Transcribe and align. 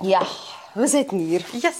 Ja, 0.00 0.22
we 0.74 0.86
zitten 0.86 1.18
hier. 1.18 1.44
Yes! 1.52 1.76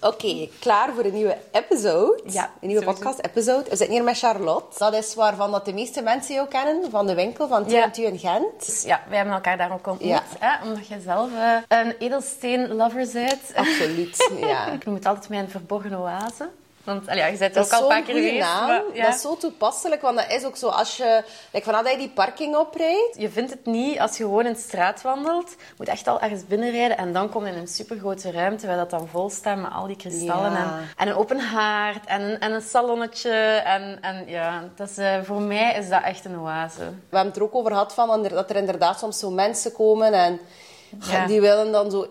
Oké, 0.00 0.48
klaar 0.60 0.94
voor 0.94 1.04
een 1.04 1.12
nieuwe 1.12 1.36
episode. 1.52 2.20
Ja, 2.26 2.50
een 2.60 2.68
nieuwe 2.68 2.84
podcast-episode. 2.84 3.62
We 3.70 3.76
zitten 3.76 3.90
hier 3.96 4.04
met 4.04 4.18
Charlotte. 4.18 4.78
Dat 4.78 4.94
is 4.94 5.14
waarvan 5.14 5.50
dat 5.50 5.64
de 5.64 5.72
meeste 5.72 6.02
mensen 6.02 6.34
jou 6.34 6.48
kennen, 6.48 6.90
van 6.90 7.06
de 7.06 7.14
winkel 7.14 7.48
van 7.48 7.64
Ja. 7.68 7.90
TNT 7.90 7.96
in 7.98 8.18
Gent. 8.18 8.66
Dus 8.66 8.82
ja, 8.82 9.00
wij 9.08 9.16
hebben 9.16 9.34
elkaar 9.34 9.56
daar 9.56 9.72
ook 9.72 9.86
ontmoet. 9.86 10.08
Ja. 10.08 10.22
Hè, 10.38 10.68
omdat 10.68 10.86
je 10.86 11.00
zelf 11.00 11.30
eh, 11.34 11.56
een 11.78 11.94
edelsteen-lover 11.98 13.08
bent. 13.12 13.40
Absoluut, 13.54 14.30
ja. 14.40 14.66
Ik 14.66 14.84
noem 14.84 14.94
het 14.94 15.06
altijd 15.06 15.28
mijn 15.28 15.50
verborgen 15.50 15.98
oase. 15.98 16.48
Want 16.88 17.08
allee, 17.08 17.20
ja, 17.22 17.26
je 17.26 17.38
bent 17.38 17.54
Dat 17.54 17.64
ook 17.66 17.72
al 17.72 17.82
een 17.82 17.88
paar 17.88 18.02
keer 18.02 18.14
goede 18.14 18.28
geweest. 18.28 18.46
naam. 18.48 18.66
maar, 18.66 18.82
ja. 18.92 19.04
Dat 19.04 19.14
is 19.14 19.20
zo 19.20 19.36
toepasselijk, 19.36 20.02
want 20.02 20.16
dat 20.16 20.30
is 20.30 20.44
ook 20.44 20.56
zo 20.56 20.68
als 20.68 20.96
je... 20.96 21.22
Like, 21.52 21.64
vanaf 21.66 21.82
dat 21.82 21.92
je 21.92 21.98
die 21.98 22.08
parking 22.10 22.56
oprijdt... 22.56 23.16
Je 23.18 23.30
vindt 23.30 23.50
het 23.50 23.66
niet 23.66 23.98
als 24.00 24.16
je 24.16 24.22
gewoon 24.22 24.46
in 24.46 24.52
de 24.52 24.58
straat 24.58 25.02
wandelt. 25.02 25.50
Je 25.58 25.74
moet 25.76 25.88
echt 25.88 26.06
al 26.08 26.20
ergens 26.20 26.46
binnenrijden 26.46 26.96
en 26.96 27.12
dan 27.12 27.28
kom 27.28 27.46
je 27.46 27.52
in 27.52 27.58
een 27.58 27.68
supergrote 27.68 28.30
ruimte 28.30 28.66
waar 28.66 28.76
dat 28.76 28.90
dan 28.90 29.08
vol 29.08 29.30
staat 29.30 29.56
met 29.58 29.70
al 29.72 29.86
die 29.86 29.96
kristallen. 29.96 30.52
Ja. 30.52 30.58
En, 30.58 30.88
en 30.96 31.08
een 31.08 31.14
open 31.16 31.40
haard 31.40 32.06
en, 32.06 32.20
een- 32.22 32.40
en 32.40 32.52
een 32.52 32.62
salonnetje. 32.62 33.30
En, 33.64 33.98
en 34.00 34.24
ja, 34.26 34.64
dat 34.76 34.88
is, 34.90 34.98
eh, 34.98 35.14
voor 35.22 35.40
mij 35.40 35.74
is 35.74 35.88
dat 35.88 36.02
echt 36.02 36.24
een 36.24 36.38
oase. 36.40 36.78
We 36.78 36.84
hebben 37.16 37.26
het 37.26 37.36
er 37.36 37.42
ook 37.42 37.54
over 37.54 37.70
gehad 37.70 37.94
van, 37.94 38.22
dat 38.22 38.50
er 38.50 38.56
inderdaad 38.56 38.98
soms 38.98 39.18
zo 39.18 39.30
mensen 39.30 39.72
komen 39.72 40.12
en 40.12 40.40
die 41.26 41.40
willen 41.40 41.72
dan 41.72 41.90
zo 41.90 42.06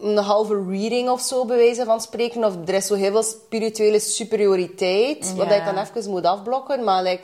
een 0.00 0.16
halve 0.16 0.64
reading 0.68 1.08
of 1.08 1.20
zo 1.20 1.44
bewijzen 1.44 1.86
van 1.86 2.00
spreken. 2.00 2.44
Of 2.44 2.54
er 2.66 2.74
is 2.74 2.86
zo 2.86 2.94
heel 2.94 3.10
veel 3.10 3.22
spirituele 3.22 4.00
superioriteit, 4.00 5.34
wat 5.36 5.48
je 5.48 5.62
dan 5.64 5.78
even 5.78 6.10
moet 6.10 6.24
afblokken. 6.24 6.84
Maar 6.84 7.02
like, 7.02 7.22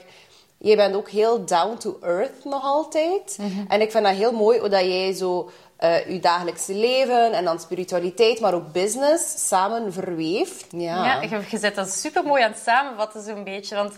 je 0.58 0.76
bent 0.76 0.94
ook 0.94 1.08
heel 1.08 1.44
down 1.44 1.76
to 1.76 1.98
earth 2.02 2.44
nog 2.44 2.62
altijd. 2.62 3.36
Mhm. 3.40 3.64
En 3.68 3.80
ik 3.80 3.90
vind 3.90 4.04
dat 4.04 4.14
heel 4.14 4.32
mooi 4.32 4.58
hoe 4.58 4.68
dat 4.68 4.80
jij 4.80 5.12
zo 5.12 5.50
eh, 5.76 6.10
je 6.10 6.20
dagelijkse 6.20 6.74
leven 6.74 7.32
en 7.32 7.44
dan 7.44 7.60
spiritualiteit, 7.60 8.40
maar 8.40 8.54
ook 8.54 8.72
business 8.72 9.48
samen 9.48 9.92
verweeft. 9.92 10.66
Ja. 10.70 11.04
Ja, 11.04 11.22
je, 11.22 11.40
je 11.50 11.58
zet 11.58 11.74
dat 11.74 11.90
super 11.90 12.24
mooi 12.24 12.42
aan 12.42 12.50
het 12.50 12.60
samenvatten, 12.60 13.22
zo'n 13.22 13.44
beetje. 13.44 13.74
Want 13.74 13.92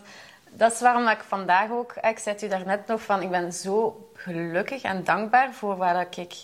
dat 0.50 0.72
is 0.72 0.81
waarom 0.81 1.05
dat 1.05 1.12
ik 1.12 1.25
vandaag 1.28 1.70
ook... 1.70 1.92
Ik 1.92 2.19
zei 2.19 2.34
het 2.34 2.42
u 2.44 2.48
daarnet 2.48 2.87
nog 2.87 3.03
van... 3.03 3.22
Ik 3.22 3.31
ben 3.31 3.53
zo 3.53 4.09
gelukkig 4.15 4.83
en 4.83 5.05
dankbaar 5.05 5.53
voor 5.53 5.77
waar 5.77 5.94
dat 5.94 6.17
ik 6.17 6.34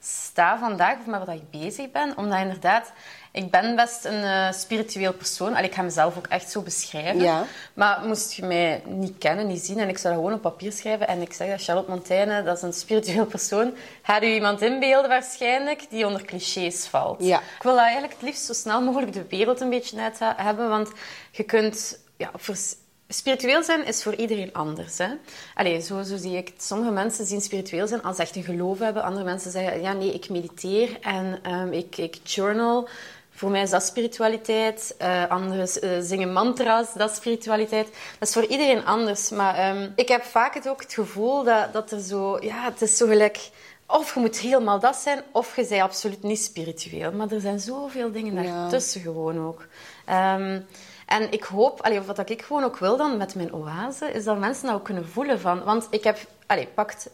sta 0.00 0.58
vandaag. 0.58 0.98
Of 0.98 1.06
met 1.06 1.24
wat 1.24 1.34
ik 1.34 1.50
bezig 1.50 1.90
ben. 1.90 2.16
Omdat 2.16 2.38
inderdaad... 2.38 2.92
Ik 3.32 3.50
ben 3.50 3.76
best 3.76 4.04
een 4.04 4.22
eh, 4.22 4.52
spiritueel 4.52 5.12
persoon. 5.12 5.54
Allee, 5.54 5.68
ik 5.68 5.74
ga 5.74 5.82
mezelf 5.82 6.16
ook 6.16 6.26
echt 6.26 6.50
zo 6.50 6.60
beschrijven. 6.60 7.20
Ja. 7.20 7.44
Maar 7.74 8.00
moest 8.04 8.32
je 8.32 8.44
mij 8.44 8.82
niet 8.86 9.18
kennen, 9.18 9.46
niet 9.46 9.64
zien... 9.64 9.78
En 9.78 9.88
ik 9.88 9.98
zou 9.98 10.14
dat 10.14 10.22
gewoon 10.22 10.36
op 10.36 10.42
papier 10.42 10.72
schrijven. 10.72 11.08
En 11.08 11.20
ik 11.20 11.32
zeg 11.32 11.48
dat 11.48 11.62
Charlotte 11.62 11.90
Montaigne, 11.90 12.42
dat 12.42 12.56
is 12.56 12.62
een 12.62 12.72
spiritueel 12.72 13.26
persoon. 13.26 13.74
Gaat 14.02 14.22
u 14.22 14.26
iemand 14.26 14.62
inbeelden 14.62 15.08
waarschijnlijk 15.08 15.86
die 15.90 16.06
onder 16.06 16.24
clichés 16.24 16.86
valt. 16.86 17.24
Ja. 17.24 17.38
Ik 17.38 17.62
wil 17.62 17.72
dat 17.72 17.82
eigenlijk 17.82 18.12
het 18.12 18.22
liefst 18.22 18.44
zo 18.44 18.52
snel 18.52 18.82
mogelijk 18.82 19.12
de 19.12 19.26
wereld 19.28 19.60
een 19.60 19.70
beetje 19.70 20.00
uit 20.00 20.18
hebben, 20.36 20.68
want 20.68 20.90
je 21.30 21.42
kunt... 21.42 21.98
Ja, 22.16 22.30
vers- 22.34 22.74
spiritueel 23.08 23.62
zijn 23.62 23.86
is 23.86 24.02
voor 24.02 24.14
iedereen 24.14 24.52
anders. 24.52 24.98
Hè? 24.98 25.08
Allee, 25.54 25.80
zo, 25.80 26.02
zo 26.02 26.16
zie 26.16 26.36
ik 26.36 26.48
het. 26.48 26.62
Sommige 26.62 26.90
mensen 26.90 27.26
zien 27.26 27.40
spiritueel 27.40 27.86
zijn 27.86 28.02
als 28.02 28.16
ze 28.16 28.22
echt 28.22 28.36
een 28.36 28.42
geloof 28.42 28.78
hebben. 28.78 29.02
Andere 29.02 29.24
mensen 29.24 29.50
zeggen, 29.50 29.80
ja 29.80 29.92
nee, 29.92 30.12
ik 30.14 30.28
mediteer 30.28 30.98
en 31.00 31.38
ehm, 31.42 31.72
ik, 31.72 31.96
ik 31.96 32.16
journal. 32.24 32.88
Voor 33.30 33.50
mij 33.50 33.62
is 33.62 33.70
dat 33.70 33.82
spiritualiteit. 33.82 34.94
Eh 34.98 35.26
anderen 35.28 35.68
eh, 35.68 35.90
zingen 36.00 36.32
mantra's, 36.32 36.92
dat 36.94 37.10
is 37.10 37.16
spiritualiteit. 37.16 37.86
Dat 38.18 38.28
is 38.28 38.34
voor 38.34 38.44
iedereen 38.46 38.84
anders. 38.84 39.30
Maar 39.30 39.54
ehm, 39.54 39.90
ik 39.96 40.08
heb 40.08 40.22
vaak 40.22 40.54
het 40.54 40.68
ook 40.68 40.82
het 40.82 40.92
gevoel 40.92 41.44
dat, 41.44 41.72
dat 41.72 41.90
er 41.90 42.00
zo... 42.00 42.38
Ja, 42.40 42.64
het 42.64 42.82
is 42.82 42.96
zo 42.96 43.06
gelijk... 43.06 43.50
Of 43.86 44.14
je 44.14 44.20
moet 44.20 44.38
helemaal 44.38 44.78
dat 44.80 44.96
zijn, 44.96 45.22
of 45.32 45.56
je 45.56 45.66
bent 45.68 45.82
absoluut 45.82 46.22
niet 46.22 46.38
spiritueel. 46.38 47.12
Maar 47.12 47.32
er 47.32 47.40
zijn 47.40 47.60
zoveel 47.60 48.12
dingen 48.12 48.42
Ja. 48.42 48.42
daartussen 48.42 49.00
gewoon 49.00 49.46
ook. 49.46 49.66
Ehm, 50.04 50.60
en 51.08 51.32
ik 51.32 51.42
hoop, 51.44 51.80
allee, 51.80 51.98
of 51.98 52.06
wat 52.06 52.30
ik 52.30 52.42
gewoon 52.42 52.64
ook 52.64 52.78
wil 52.78 52.96
dan 52.96 53.16
met 53.16 53.34
mijn 53.34 53.54
oase, 53.54 54.12
is 54.12 54.24
dat 54.24 54.38
mensen 54.38 54.66
dat 54.66 54.74
ook 54.74 54.84
kunnen 54.84 55.08
voelen 55.08 55.40
van. 55.40 55.64
Want 55.64 55.86
ik 55.90 56.04
heb, 56.04 56.18
allee, 56.46 56.66
pakt 56.66 57.08
70% 57.08 57.10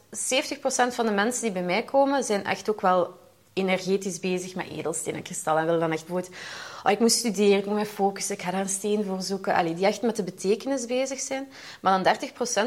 van 0.91 1.07
de 1.07 1.13
mensen 1.13 1.43
die 1.43 1.53
bij 1.53 1.63
mij 1.63 1.83
komen, 1.83 2.25
zijn 2.25 2.45
echt 2.45 2.71
ook 2.71 2.81
wel 2.81 3.23
energetisch 3.53 4.21
bezig 4.21 4.55
met 4.55 4.69
edelstenen 4.71 5.17
en 5.17 5.23
kristallen. 5.23 5.61
En 5.61 5.67
willen 5.67 5.81
dan 5.81 5.93
echt 5.93 6.07
bijvoorbeeld, 6.07 6.35
oh, 6.85 6.93
ik 6.93 6.99
moet 6.99 7.13
studeren, 7.13 7.59
ik 7.59 7.67
moet 7.67 7.75
me 7.75 7.87
focussen, 7.87 8.35
ik 8.35 8.43
ga 8.43 8.51
daar 8.51 8.61
een 8.61 8.69
steen 8.69 9.05
voor 9.05 9.23
zoeken. 9.23 9.55
Allee, 9.55 9.75
die 9.75 9.87
echt 9.87 10.03
met 10.03 10.17
de 10.17 10.23
betekenis 10.23 10.87
bezig 10.87 11.21
zijn. 11.21 11.49
Maar 11.81 12.03
dan 12.03 12.17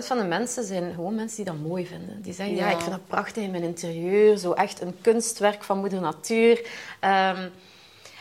30% 0.01 0.05
van 0.05 0.17
de 0.17 0.23
mensen 0.23 0.63
zijn 0.63 0.93
gewoon 0.93 1.15
mensen 1.15 1.35
die 1.35 1.45
dat 1.53 1.61
mooi 1.67 1.85
vinden. 1.87 2.21
Die 2.21 2.33
zeggen, 2.33 2.55
ja, 2.55 2.65
Ja. 2.65 2.71
ik 2.71 2.79
vind 2.79 2.91
dat 2.91 3.07
prachtig 3.07 3.43
in 3.43 3.51
mijn 3.51 3.63
interieur. 3.63 4.37
Zo 4.37 4.51
echt 4.51 4.81
een 4.81 4.95
kunstwerk 5.01 5.63
van 5.63 5.77
moeder 5.79 6.01
natuur. 6.01 6.67
Ehm, 6.99 7.49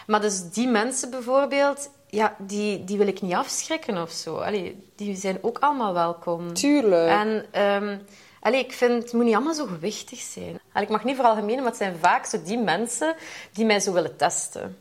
maar 0.06 0.20
dus 0.20 0.50
die 0.50 0.68
mensen 0.68 1.10
bijvoorbeeld, 1.10 1.90
ja, 2.16 2.36
die, 2.38 2.84
die 2.84 2.98
wil 2.98 3.06
ik 3.06 3.22
niet 3.22 3.34
afschrikken 3.34 4.02
of 4.02 4.10
zo. 4.10 4.36
Allee, 4.36 4.90
die 4.94 5.16
zijn 5.16 5.38
ook 5.40 5.58
allemaal 5.58 5.92
welkom. 5.92 6.54
Tuurlijk. 6.54 7.10
En 7.10 7.46
ehm, 7.50 7.98
allee, 8.40 8.60
ik 8.60 8.72
vind, 8.72 9.02
het 9.02 9.12
moet 9.12 9.24
niet 9.24 9.34
allemaal 9.34 9.54
zo 9.54 9.66
gewichtig 9.66 10.18
zijn. 10.18 10.60
Allee, 10.72 10.86
ik 10.86 10.92
mag 10.92 11.04
niet 11.04 11.16
vooral 11.16 11.34
gemeen, 11.34 11.56
maar 11.56 11.66
het 11.66 11.76
zijn 11.76 11.96
vaak 12.00 12.24
zo 12.26 12.42
die 12.42 12.58
mensen 12.58 13.14
die 13.52 13.64
mij 13.64 13.80
zo 13.80 13.92
willen 13.92 14.16
testen. 14.16 14.78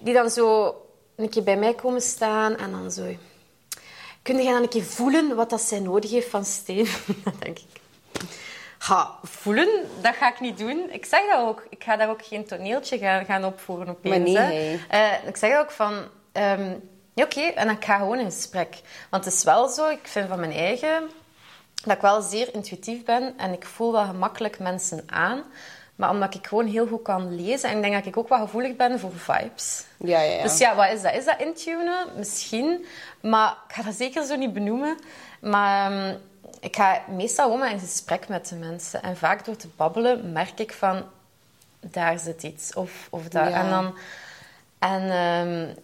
Die 0.00 0.14
dan 0.14 0.30
zo 0.30 0.74
een 1.16 1.28
keer 1.28 1.42
bij 1.42 1.56
mij 1.56 1.74
komen 1.74 2.00
staan 2.00 2.56
en 2.56 2.70
dan 2.70 2.90
zo... 2.90 3.02
Kun 4.22 4.42
jij 4.42 4.52
dan 4.52 4.62
een 4.62 4.68
keer 4.68 4.84
voelen 4.84 5.36
wat 5.36 5.50
dat 5.50 5.60
zij 5.60 5.80
nodig 5.80 6.10
heeft 6.10 6.28
van 6.28 6.44
steen? 6.44 6.88
dan 7.24 7.34
denk 7.38 7.58
ik... 7.58 7.80
Ha, 8.78 9.18
voelen, 9.22 9.68
dat 10.02 10.14
ga 10.14 10.28
ik 10.32 10.40
niet 10.40 10.58
doen. 10.58 10.88
Ik 10.90 11.04
zeg 11.04 11.20
dat 11.26 11.40
ook. 11.40 11.66
Ik 11.70 11.84
ga 11.84 11.96
daar 11.96 12.10
ook 12.10 12.24
geen 12.24 12.46
toneeltje 12.46 12.98
gaan, 12.98 13.24
gaan 13.24 13.44
opvoeren 13.44 13.88
opeens. 13.88 14.32
Maar 14.32 14.48
nee, 14.48 14.58
hè. 14.58 14.78
hè. 14.88 15.16
Eh, 15.18 15.28
ik 15.28 15.36
zeg 15.36 15.58
ook 15.58 15.70
van... 15.70 15.94
ehm, 16.36 16.74
ja, 17.14 17.24
Oké, 17.24 17.40
en 17.40 17.66
dan 17.66 17.82
ga 17.82 17.98
gewoon 17.98 18.18
in 18.18 18.30
gesprek. 18.30 18.80
Want 19.10 19.24
het 19.24 19.34
is 19.34 19.44
wel 19.44 19.68
zo, 19.68 19.88
ik 19.88 20.00
vind 20.02 20.28
van 20.28 20.40
mijn 20.40 20.52
eigen... 20.52 21.10
Dat 21.84 21.96
ik 21.96 22.02
wel 22.02 22.22
zeer 22.22 22.54
intuïtief 22.54 23.04
ben 23.04 23.34
en 23.36 23.52
ik 23.52 23.64
voel 23.64 23.92
wel 23.92 24.04
gemakkelijk 24.04 24.58
mensen 24.58 25.02
aan. 25.06 25.42
Maar 25.96 26.10
omdat 26.10 26.34
ik 26.34 26.46
gewoon 26.46 26.66
heel 26.66 26.86
goed 26.86 27.02
kan 27.02 27.34
lezen 27.34 27.70
en 27.70 27.76
ik 27.76 27.82
denk 27.82 27.94
dat 27.94 28.06
ik 28.06 28.16
ook 28.16 28.28
wel 28.28 28.38
gevoelig 28.38 28.76
ben 28.76 29.00
voor 29.00 29.12
vibes. 29.12 29.84
Ja, 29.96 30.20
ja, 30.20 30.32
ja. 30.32 30.42
Dus 30.42 30.58
ja, 30.58 30.74
wat 30.74 30.90
is 30.92 31.02
dat? 31.02 31.14
Is 31.14 31.24
dat 31.24 31.40
intunen? 31.40 32.06
Misschien. 32.16 32.86
Maar 33.20 33.56
ik 33.68 33.74
ga 33.74 33.82
dat 33.82 33.94
zeker 33.94 34.24
zo 34.24 34.36
niet 34.36 34.52
benoemen. 34.52 34.98
Maar 35.40 35.92
ehm, 35.92 36.16
ik 36.60 36.76
ga 36.76 37.02
meestal 37.08 37.50
gewoon 37.50 37.68
in 37.68 37.78
gesprek 37.78 38.28
met 38.28 38.48
de 38.48 38.56
mensen. 38.56 39.02
En 39.02 39.16
vaak 39.16 39.44
door 39.44 39.56
te 39.56 39.68
babbelen 39.76 40.32
merk 40.32 40.60
ik 40.60 40.72
van... 40.72 41.04
Daar 41.80 42.18
zit 42.18 42.42
iets. 42.42 42.74
Of, 42.74 43.06
of 43.10 43.28
dat. 43.28 43.48
Ja. 43.48 43.62
En 43.62 43.70
dan... 43.70 43.98
En 44.78 45.10
ehm, 45.10 45.74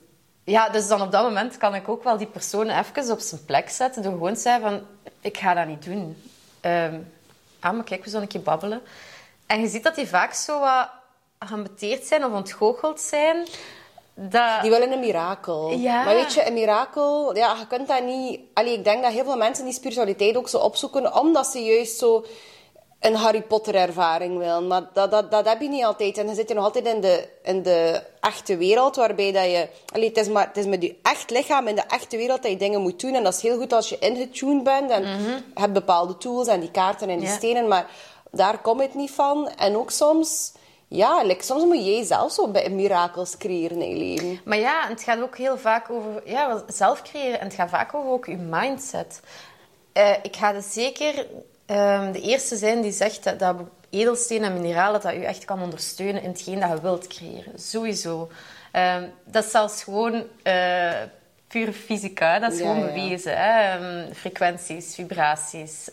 ja, 0.45 0.69
dus 0.69 0.89
dan 0.89 1.03
op 1.03 1.13
dat 1.13 1.23
moment 1.23 1.57
kan 1.57 1.75
ik 1.75 1.89
ook 1.89 2.05
wel 2.05 2.17
die 2.17 2.27
persoon 2.27 2.69
even 2.69 3.13
op 3.13 3.21
zijn 3.21 3.45
plek 3.45 3.71
zetten. 3.71 4.03
Door 4.03 4.13
gewoon 4.13 4.35
te 4.35 4.41
zeggen 4.41 4.63
van... 4.63 4.81
Ik 5.21 5.39
ga 5.39 5.55
dat 5.55 5.67
niet 5.67 5.85
doen. 5.85 6.23
Ehm 6.61 6.99
ah, 7.61 7.73
maar 7.73 7.85
kijk, 7.85 8.05
we 8.05 8.09
zullen 8.09 8.23
een 8.23 8.29
keer 8.29 8.43
babbelen. 8.43 8.83
En 9.47 9.61
je 9.61 9.69
ziet 9.69 9.83
dat 9.83 9.95
die 9.95 10.07
vaak 10.09 10.33
zo 10.33 10.61
wat 10.61 10.89
geambeteerd 11.39 12.05
zijn 12.05 12.25
of 12.25 12.33
ontgoocheld 12.33 13.01
zijn. 13.01 13.47
Dat... 14.15 14.61
Die 14.61 14.71
willen 14.71 14.93
een 14.93 15.01
mirakel. 15.01 15.71
Ja. 15.71 16.05
Maar 16.05 16.15
weet 16.15 16.35
je, 16.35 16.47
een 16.47 16.53
mirakel, 16.53 17.37
ja, 17.37 17.57
je 17.59 17.67
kunt 17.67 17.89
dat 17.89 18.05
niet... 18.05 18.41
Allee, 18.55 18.73
ik 18.73 18.85
denk 18.85 19.03
dat 19.03 19.13
heel 19.13 19.25
veel 19.25 19.37
mensen 19.37 19.65
die 19.65 19.75
spiritualiteit 19.75 20.37
ook 20.37 20.49
zo 20.49 20.59
opzoeken, 20.59 21.21
omdat 21.21 21.47
ze 21.47 21.59
juist 21.65 21.99
zo 21.99 22.25
een 23.03 23.15
Harry 23.15 23.43
Potter 23.43 23.75
ervaring 23.75 24.39
willen. 24.39 24.67
Maar 24.67 24.83
dat, 24.93 25.11
dat, 25.11 25.31
dat 25.31 25.49
heb 25.49 25.61
je 25.61 25.69
niet 25.69 25.85
altijd. 25.85 26.19
En 26.19 26.27
dan 26.27 26.35
zit 26.35 26.49
je 26.49 26.55
nog 26.55 26.65
altijd 26.65 26.87
in 26.87 27.01
de, 27.01 27.29
in 27.43 27.63
de 27.63 28.03
echte 28.21 28.57
wereld, 28.57 28.97
waarbij 28.97 29.33
dat 29.33 29.45
je... 29.45 29.69
Allee, 29.93 30.09
het, 30.09 30.17
is 30.17 30.29
maar, 30.29 30.47
het 30.47 30.57
is 30.57 30.67
met 30.67 30.83
je 30.83 30.97
echt 31.03 31.31
lichaam 31.31 31.69
in 31.69 31.75
de 31.75 31.83
echte 31.89 32.17
wereld 32.17 32.43
dat 32.43 32.51
je 32.51 32.57
dingen 32.57 32.81
moet 32.81 33.01
doen. 33.01 33.15
En 33.15 33.23
dat 33.23 33.35
is 33.35 33.43
heel 33.43 33.59
goed 33.59 33.73
als 33.73 33.89
je 33.89 33.99
ingetuned 33.99 34.62
bent 34.62 34.91
en 34.91 35.03
je 35.03 35.43
hebt 35.55 35.73
bepaalde 35.73 36.17
tools 36.17 36.47
en 36.47 36.61
die 36.61 36.71
kaarten 36.71 37.09
en 37.09 37.19
die 37.19 37.29
stenen. 37.29 37.69
Maar 37.69 37.91
daar 38.31 38.59
komt 38.59 38.81
het 38.81 38.95
niet 38.95 39.11
van. 39.11 39.49
En 39.49 39.77
ook 39.77 39.91
soms... 39.91 40.53
Ja, 40.89 41.23
like, 41.23 41.45
soms 41.45 41.65
moet 41.65 41.85
jij 41.85 42.05
zelf 42.05 42.33
zo 42.33 42.49
bij 42.49 42.71
mirakels 42.71 43.37
creëren 43.37 43.82
in 43.82 43.88
je 43.88 43.97
leven. 43.97 44.41
Maar 44.44 44.59
ja, 44.59 44.88
het 44.88 45.03
gaat 45.03 45.21
ook 45.21 45.37
heel 45.37 45.59
vaak 45.59 45.91
over 45.91 46.23
ja, 46.25 46.62
zelf 46.69 47.03
creëren. 47.03 47.41
En 47.41 47.47
het 47.47 47.55
gaat 47.55 47.71
vaak 47.71 47.94
over 47.94 48.11
ook 48.11 48.26
je 48.26 48.37
mindset. 48.37 49.21
Eh, 49.93 50.11
ik 50.23 50.37
ga 50.37 50.53
dus 50.53 50.73
zeker 50.73 51.26
ehm, 51.67 52.12
de 52.12 52.20
eerste 52.20 52.56
zijn 52.56 52.81
die 52.81 52.93
zegt 52.93 53.25
dat, 53.25 53.38
dat 53.38 53.56
edelstenen 53.91 54.50
en 54.50 54.61
mineralen 54.61 55.00
dat 55.00 55.14
u 55.14 55.23
echt 55.23 55.44
kan 55.44 55.62
ondersteunen 55.62 56.23
in 56.23 56.29
hetgeen 56.31 56.61
dat 56.61 56.70
je 56.70 56.81
wilt 56.81 57.06
creëren. 57.06 57.59
Sowieso. 57.59 58.31
Ehm, 58.73 59.05
dat 59.25 59.44
is 59.44 59.50
zelfs 59.50 59.82
gewoon 59.82 60.25
eh 60.43 60.93
pure 61.49 61.73
fysica. 61.73 62.38
Dat 62.38 62.53
is 62.53 62.59
Ja, 62.59 62.64
gewoon 62.64 62.87
ja. 62.87 62.93
bewezen. 62.93 63.37
Hè? 63.37 63.73
Ehm, 63.79 64.12
frequenties, 64.12 64.94
vibraties. 64.94 65.91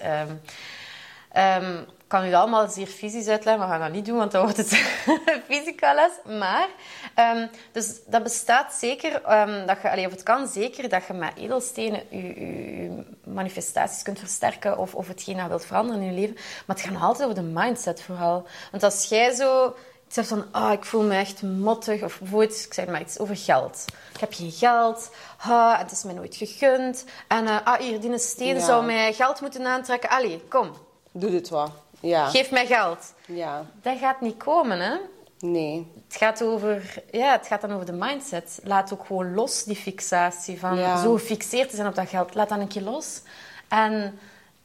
Kan 2.09 2.25
u 2.25 2.29
dat 2.29 2.41
allemaal 2.41 2.67
zeer 2.67 2.87
fysisch 2.87 3.27
uitleggen, 3.27 3.57
maar 3.57 3.67
we 3.67 3.73
gaan 3.73 3.83
dat 3.83 3.91
niet 3.91 4.05
doen, 4.05 4.17
want 4.17 4.31
dan 4.31 4.41
wordt 4.41 4.57
het 4.57 4.67
fysica-les. 5.49 6.37
Maar, 6.39 6.67
ehm, 7.15 7.47
dus 7.71 7.99
dat 8.05 8.23
bestaat 8.23 8.73
zeker, 8.73 9.21
ehm, 9.23 9.65
dat 9.67 9.77
je, 9.81 9.91
allee, 9.91 10.05
of 10.05 10.11
het 10.11 10.23
kan 10.23 10.47
zeker 10.47 10.89
dat 10.89 11.05
je 11.07 11.13
met 11.13 11.31
edelstenen 11.37 12.01
je, 12.09 12.17
je, 12.17 12.81
je 12.83 13.03
manifestaties 13.23 14.03
kunt 14.03 14.19
versterken 14.19 14.77
of, 14.77 14.95
of 14.95 15.07
hetgeen 15.07 15.33
dat 15.33 15.43
je 15.43 15.49
wilt 15.49 15.65
veranderen 15.65 16.01
in 16.01 16.13
je 16.13 16.19
leven. 16.19 16.35
Maar 16.65 16.75
het 16.75 16.85
gaat 16.85 17.01
altijd 17.01 17.29
over 17.29 17.43
de 17.43 17.49
mindset 17.49 18.01
vooral. 18.01 18.47
Want 18.71 18.83
als 18.83 19.09
jij 19.09 19.33
zo 19.33 19.75
zegt 20.07 20.27
van, 20.27 20.45
ah, 20.51 20.71
ik 20.71 20.85
voel 20.85 21.01
me 21.01 21.15
echt 21.15 21.41
mottig. 21.41 22.03
Of 22.03 22.19
bijvoorbeeld, 22.19 22.63
ik 22.65 22.73
zeg 22.73 22.85
maar 22.87 23.01
iets 23.01 23.19
over 23.19 23.37
geld. 23.37 23.85
Ik 24.13 24.19
heb 24.19 24.33
geen 24.33 24.51
geld. 24.51 25.11
Ah, 25.37 25.79
het 25.79 25.91
is 25.91 26.03
mij 26.03 26.13
nooit 26.13 26.35
gegund. 26.35 27.05
En 27.27 27.43
uh, 27.43 27.57
ah, 27.63 27.79
hier, 27.79 27.99
die 27.99 28.17
steen 28.17 28.55
Ja. 28.55 28.65
zou 28.65 28.85
mij 28.85 29.13
geld 29.13 29.41
moeten 29.41 29.65
aantrekken. 29.65 30.09
Allee, 30.09 30.43
kom. 30.47 30.71
Doe 31.11 31.31
dit 31.31 31.49
wat. 31.49 31.71
Ja. 31.99 32.29
Geef 32.29 32.51
mij 32.51 32.65
geld. 32.65 33.13
Ja. 33.25 33.65
Dat 33.81 33.97
gaat 33.97 34.21
niet 34.21 34.37
komen, 34.37 34.79
hè. 34.79 34.95
Nee. 35.39 35.91
Het 36.07 36.17
gaat, 36.17 36.43
over, 36.43 37.03
ja, 37.11 37.31
het 37.31 37.47
gaat 37.47 37.61
dan 37.61 37.71
over 37.73 37.85
de 37.85 37.91
mindset. 37.91 38.59
Laat 38.63 38.93
ook 38.93 39.05
gewoon 39.05 39.33
los 39.33 39.63
die 39.63 39.75
fixatie 39.75 40.59
van 40.59 40.77
Ja. 40.77 41.01
zo 41.01 41.13
gefixeerd 41.13 41.69
te 41.69 41.75
zijn 41.75 41.87
op 41.87 41.95
dat 41.95 42.09
geld. 42.09 42.35
Laat 42.35 42.49
dat 42.49 42.59
een 42.59 42.67
keer 42.67 42.81
los. 42.81 43.21
En, 43.67 44.19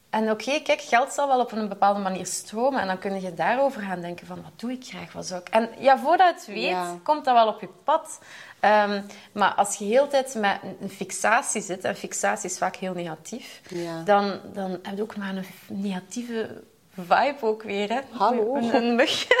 en 0.09 0.31
oké, 0.31 0.59
kijk, 0.59 0.81
geld 0.81 1.13
zal 1.13 1.27
wel 1.27 1.39
op 1.39 1.51
een 1.51 1.69
bepaalde 1.69 1.99
manier 1.99 2.25
stromen. 2.25 2.81
En 2.81 2.87
dan 2.87 2.99
kun 2.99 3.21
je 3.21 3.33
daarover 3.33 3.81
gaan 3.81 4.01
denken 4.01 4.27
van, 4.27 4.35
wat 4.41 4.59
doe 4.59 4.71
ik 4.71 4.83
graag, 4.85 5.13
wat 5.13 5.25
zou 5.25 5.41
ik... 5.41 5.49
En 5.49 5.69
ja, 5.79 5.97
voordat 5.99 6.35
het 6.35 6.45
weet, 6.45 6.57
Ja. 6.69 6.97
komt 7.03 7.25
dat 7.25 7.33
wel 7.33 7.47
op 7.47 7.61
je 7.61 7.69
pad. 7.83 8.19
Ehm, 8.59 9.01
maar 9.31 9.53
als 9.53 9.75
je 9.75 9.85
heel 9.85 10.03
de 10.03 10.09
tijd 10.09 10.35
met 10.35 10.59
een 10.81 10.89
fixatie 10.89 11.61
zit, 11.61 11.83
en 11.83 11.95
fixatie 11.95 12.49
is 12.49 12.57
vaak 12.57 12.75
heel 12.75 12.93
negatief, 12.93 13.61
Ja. 13.69 14.01
dan, 14.03 14.39
dan 14.53 14.69
heb 14.83 14.95
je 14.95 15.01
ook 15.01 15.15
maar 15.17 15.35
een 15.35 15.45
negatieve 15.67 16.63
vibe 16.97 17.35
ook 17.41 17.63
weer. 17.63 17.89
Hè? 17.89 17.99
Hallo. 18.11 18.55
Een, 18.55 18.75
een 18.75 18.95
mug. 18.95 19.27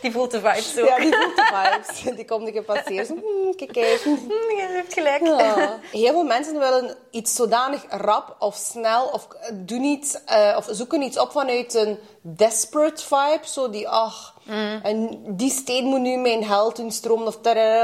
Die 0.00 0.12
voelt 0.12 0.30
de 0.30 0.40
vibes 0.40 0.78
ook. 0.78 0.86
Ja, 0.86 0.98
die 0.98 1.16
voelt 1.16 1.36
de 1.36 1.52
vibes. 1.54 2.16
Die 2.16 2.24
komt 2.24 2.46
een 2.46 2.52
keer 2.52 2.62
passeren. 2.62 3.06
Zo, 3.06 3.14
hmm, 3.14 3.56
kijk 3.56 3.76
eens. 3.76 4.02
Hm, 4.32 4.56
Je 4.56 4.66
hebt 4.68 4.92
gelijk. 4.92 5.26
Ja. 5.26 5.78
Heel 5.90 6.12
veel 6.12 6.24
mensen 6.24 6.58
willen 6.58 6.96
iets 7.10 7.34
zodanig 7.34 7.84
rap 7.88 8.36
of 8.38 8.54
snel 8.54 9.06
of 9.06 9.26
doen 9.52 9.82
iets 9.82 10.24
eh, 10.24 10.54
of 10.56 10.66
zoeken 10.70 11.02
iets 11.02 11.18
op 11.18 11.30
vanuit 11.30 11.74
een 11.74 11.98
desperate 12.20 13.02
vibe. 13.02 13.40
Zo 13.42 13.70
die, 13.70 13.88
ach, 13.88 14.34
en 14.82 15.22
die 15.28 15.50
steen 15.50 15.84
moet 15.84 16.00
nu 16.00 16.16
mijn 16.16 16.44
held 16.44 16.76
doen 16.76 16.90
stromen 16.90 17.26
of 17.26 17.38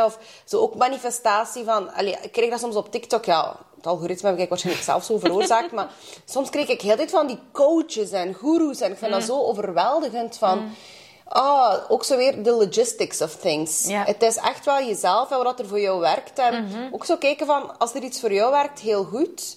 of 0.04 0.18
zo 0.44 0.60
ook 0.60 0.74
manifestatie 0.74 1.64
van. 1.64 1.92
Allee, 1.92 2.16
ik 2.22 2.32
krijg 2.32 2.50
dat 2.50 2.60
soms 2.60 2.76
op 2.76 2.90
TikTok, 2.90 3.24
ja. 3.24 3.56
Het 3.78 3.86
algoritme 3.86 4.28
heb 4.28 4.38
ik 4.38 4.48
waarschijnlijk 4.48 4.84
zelf 4.86 5.04
zo 5.04 5.18
veroorzaakt, 5.18 5.72
maar 5.72 5.88
soms 6.24 6.50
kreeg 6.50 6.68
ik 6.68 6.80
heel 6.80 6.96
dit 6.96 7.10
van 7.10 7.26
die 7.26 7.38
coaches 7.52 8.10
en 8.10 8.34
goeroes 8.34 8.80
en 8.80 8.90
ik 8.90 8.98
vind 8.98 9.12
dat 9.12 9.22
zo 9.22 9.42
overweldigend 9.42 10.36
van. 10.36 10.70
Ah, 11.30 11.74
ook 11.88 12.04
zo 12.04 12.16
weer 12.16 12.42
de 12.42 12.50
logistics 12.50 13.20
of 13.20 13.36
things. 13.36 13.84
Het 14.04 14.22
is 14.22 14.36
echt 14.36 14.64
wel 14.64 14.82
jezelf 14.82 15.30
en 15.30 15.42
wat 15.42 15.58
er 15.58 15.66
voor 15.66 15.80
jou 15.80 16.00
werkt. 16.00 16.38
En 16.38 16.54
ook 16.92 17.04
zo 17.04 17.16
kijken 17.16 17.46
van, 17.46 17.78
als 17.78 17.94
er 17.94 18.02
iets 18.02 18.20
voor 18.20 18.32
jou 18.32 18.50
werkt, 18.50 18.80
heel 18.80 19.04
goed. 19.04 19.56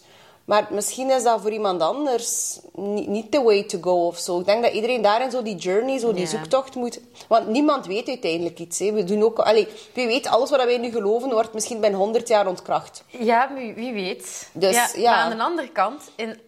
Maar 0.52 0.68
misschien 0.70 1.10
is 1.10 1.24
dat 1.24 1.42
voor 1.42 1.52
iemand 1.52 1.82
anders 1.82 2.60
niet, 2.76 3.32
the 3.32 3.44
way 3.44 3.64
to 3.64 3.78
go 3.82 4.08
of 4.08 4.18
zo. 4.18 4.40
Ik 4.40 4.46
denk 4.46 4.64
dat 4.64 4.74
iedereen 4.74 5.02
daarin 5.02 5.32
zo 5.32 5.42
die 5.42 5.56
journey, 5.56 6.00
zo 6.00 6.14
die 6.14 6.28
zoektocht 6.28 6.76
moet... 6.76 7.00
Want 7.28 7.48
niemand 7.48 7.86
weet 7.86 8.08
uiteindelijk 8.08 8.60
iets. 8.60 8.80
Hè. 8.80 8.92
We 8.92 9.04
doen 9.04 9.24
ook... 9.24 9.40
Allee, 9.40 9.68
wie 9.94 10.08
weet, 10.08 10.28
alles 10.28 10.50
wat 10.50 10.64
wij 10.64 10.78
nu 10.78 10.92
geloven, 10.92 11.30
wordt 11.30 11.54
misschien 11.54 11.80
binnen 11.80 12.00
100 12.00 12.28
jaar 12.28 12.48
ontkracht. 12.48 13.04
Ja, 13.08 13.54
wie, 13.76 13.94
weet. 13.94 14.50
Dus, 14.52 14.76
ja, 14.76 14.90
ja. 14.96 15.12
Maar 15.12 15.20
aan 15.20 15.38
de 15.38 15.44
andere 15.44 15.70
kant, 15.70 16.12
in, 16.16 16.40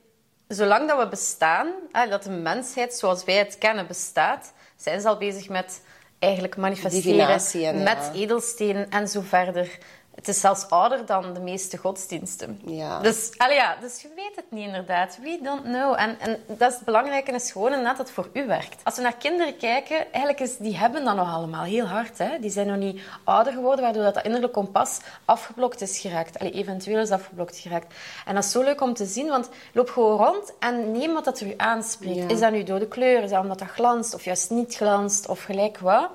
zolang 0.47 0.87
dat 0.87 0.97
we 0.97 1.07
bestaan, 1.07 1.67
dat 2.09 2.23
de 2.23 2.29
mensheid 2.29 2.93
zoals 2.93 3.23
wij 3.23 3.35
het 3.35 3.57
kennen 3.57 3.87
bestaat, 3.87 4.53
zijn 4.75 5.01
ze 5.01 5.07
al 5.07 5.17
bezig 5.17 5.49
met 5.49 5.81
eigenlijk 6.19 6.57
manifesteren, 6.57 7.39
en, 7.53 7.83
met 7.83 7.97
ja. 7.97 8.11
edelstenen 8.13 8.89
en 8.89 9.07
zo 9.07 9.21
verder. 9.21 9.77
Het 10.23 10.35
is 10.35 10.41
zelfs 10.41 10.69
ouder 10.69 11.05
dan 11.05 11.33
de 11.33 11.39
meeste 11.39 11.77
godsdiensten. 11.77 12.59
Ja. 12.65 12.99
Dus, 12.99 13.29
ja, 13.49 13.75
dus 13.81 14.01
je 14.01 14.07
weet 14.15 14.35
het 14.35 14.45
niet 14.49 14.65
inderdaad. 14.65 15.17
We 15.21 15.39
don't 15.41 15.63
know. 15.63 15.95
En, 15.97 16.19
en 16.19 16.43
dat 16.47 16.69
is 16.69 16.75
het 16.75 16.85
belangrijke, 16.85 17.31
is 17.31 17.51
gewoon 17.51 17.69
inderdaad 17.69 17.97
dat 17.97 18.05
het 18.05 18.15
voor 18.15 18.29
u 18.33 18.47
werkt. 18.47 18.81
Als 18.83 18.95
we 18.95 19.01
naar 19.01 19.15
kinderen 19.15 19.57
kijken, 19.57 19.97
eigenlijk 19.97 20.39
is, 20.39 20.57
die 20.57 20.77
hebben 20.77 21.03
dat 21.03 21.15
nog 21.15 21.33
allemaal 21.33 21.63
heel 21.63 21.85
hard. 21.85 22.17
Hè? 22.17 22.39
Die 22.39 22.49
zijn 22.49 22.67
nog 22.67 22.77
niet 22.77 23.01
ouder 23.23 23.53
geworden, 23.53 23.83
waardoor 23.83 24.03
dat, 24.03 24.13
dat 24.13 24.23
innerlijk 24.23 24.53
kompas 24.53 24.99
afgeblokt 25.25 25.81
is 25.81 25.99
geraakt. 25.99 26.39
Allee, 26.39 26.51
eventueel 26.51 26.99
is 26.99 27.11
afgeblokt 27.11 27.57
geraakt. 27.57 27.93
En 28.25 28.35
dat 28.35 28.43
is 28.43 28.51
zo 28.51 28.63
leuk 28.63 28.81
om 28.81 28.93
te 28.93 29.05
zien, 29.05 29.27
want 29.27 29.49
loop 29.73 29.89
gewoon 29.89 30.17
rond 30.17 30.53
en 30.59 30.91
neem 30.91 31.13
wat 31.13 31.25
dat 31.25 31.39
er 31.39 31.47
u 31.47 31.53
aanspreekt. 31.57 32.15
Ja. 32.15 32.27
Is 32.27 32.39
dat 32.39 32.51
nu 32.51 32.63
door 32.63 32.79
de 32.79 32.87
kleur? 32.87 33.23
Is 33.23 33.29
dat 33.29 33.41
omdat 33.41 33.59
dat 33.59 33.69
glanst 33.69 34.13
of 34.13 34.23
juist 34.23 34.49
niet 34.49 34.75
glanst 34.75 35.27
of 35.27 35.43
gelijk 35.43 35.79
wat? 35.79 36.09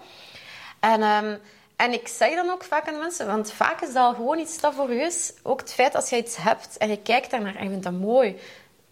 En, 0.81 1.03
ehm, 1.03 1.37
en 1.79 1.93
ik 1.93 2.09
zeg 2.09 2.35
dan 2.35 2.51
ook 2.51 2.65
vaak 2.65 2.89
aan 2.89 2.99
mensen, 2.99 3.27
want 3.27 3.53
vaak 3.53 3.81
is 3.81 3.93
dat 3.93 4.15
gewoon 4.15 4.39
iets 4.39 4.61
dat 4.61 4.75
voor 4.75 4.91
is. 4.91 5.33
Ook 5.43 5.61
het 5.61 5.73
feit 5.73 5.95
als 5.95 6.11
je 6.11 6.17
iets 6.17 6.37
hebt 6.37 6.77
en 6.77 6.89
je 6.89 7.03
kijkt 7.03 7.31
daarnaar 7.31 7.55
en 7.55 7.63
je 7.63 7.69
vindt 7.69 7.85
dat 7.85 7.93
mooi. 7.93 8.37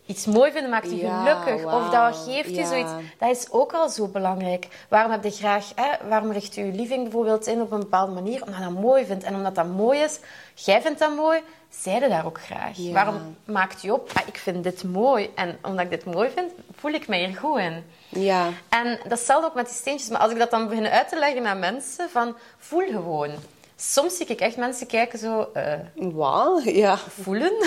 Iets 0.07 0.27
mooi 0.27 0.53
vinden 0.53 0.71
maakt 0.71 0.91
je 0.91 0.97
Ja, 0.97 1.23
gelukkig. 1.23 1.73
Of 1.75 1.91
dat 1.91 2.17
geeft 2.17 2.49
je 2.49 2.55
Ja. 2.55 2.67
zoiets. 2.67 2.91
Dat 3.19 3.31
is 3.37 3.47
ook 3.51 3.73
al 3.73 3.89
zo 3.89 4.07
belangrijk. 4.09 4.69
Waarom 4.89 5.11
heb 5.11 5.25
je 5.25 5.31
graag... 5.31 5.73
Hè, 5.75 6.09
waarom 6.09 6.33
richt 6.33 6.55
je 6.55 6.65
je 6.67 6.73
living 6.73 7.03
bijvoorbeeld 7.03 7.47
in 7.47 7.61
op 7.61 7.73
een 7.73 7.79
bepaalde 7.81 8.13
manier? 8.13 8.43
Omdat 8.43 8.57
je 8.57 8.63
dat 8.65 8.83
mooi 8.83 9.05
vindt. 9.07 9.25
En 9.25 9.35
omdat 9.35 9.55
dat 9.55 9.67
mooi 9.67 10.01
is, 10.01 10.19
jij 10.55 10.83
vindt 10.83 10.99
dat 10.99 11.17
mooi, 11.17 11.41
zij 11.69 11.99
daar 12.09 12.27
ook 12.27 12.41
graag. 12.41 12.77
Ja. 12.77 12.93
Waarom 12.93 13.37
maakt 13.45 13.83
je 13.83 13.93
op? 13.93 14.11
Ah, 14.15 14.27
ik 14.27 14.37
vind 14.37 14.65
dit 14.65 14.85
mooi. 14.85 15.31
En 15.35 15.59
omdat 15.63 15.85
ik 15.85 15.91
dit 15.91 16.05
mooi 16.05 16.31
vind, 16.35 16.53
voel 16.79 16.93
ik 16.93 17.09
mij 17.09 17.25
hier 17.25 17.37
goed 17.37 17.59
in. 17.59 17.85
Ja. 18.09 18.49
En 18.69 18.85
dat 18.91 19.05
is 19.05 19.11
hetzelfde 19.19 19.47
ook 19.47 19.55
met 19.55 19.67
die 19.67 19.75
steentjes. 19.75 20.09
Maar 20.11 20.21
als 20.21 20.33
ik 20.33 20.39
dat 20.39 20.51
dan 20.51 20.69
begin 20.69 20.87
uit 20.87 21.09
te 21.09 21.19
leggen 21.19 21.47
aan 21.47 21.59
mensen, 21.59 22.11
van 22.11 22.37
voel 22.59 22.87
gewoon. 22.87 23.31
Soms 23.77 24.17
zie 24.17 24.27
ik 24.27 24.41
echt 24.41 24.57
mensen 24.57 24.87
kijken 24.87 25.19
zo, 25.19 25.49
Wauw, 25.95 26.61
ja. 26.65 26.97
voelen. 26.97 27.53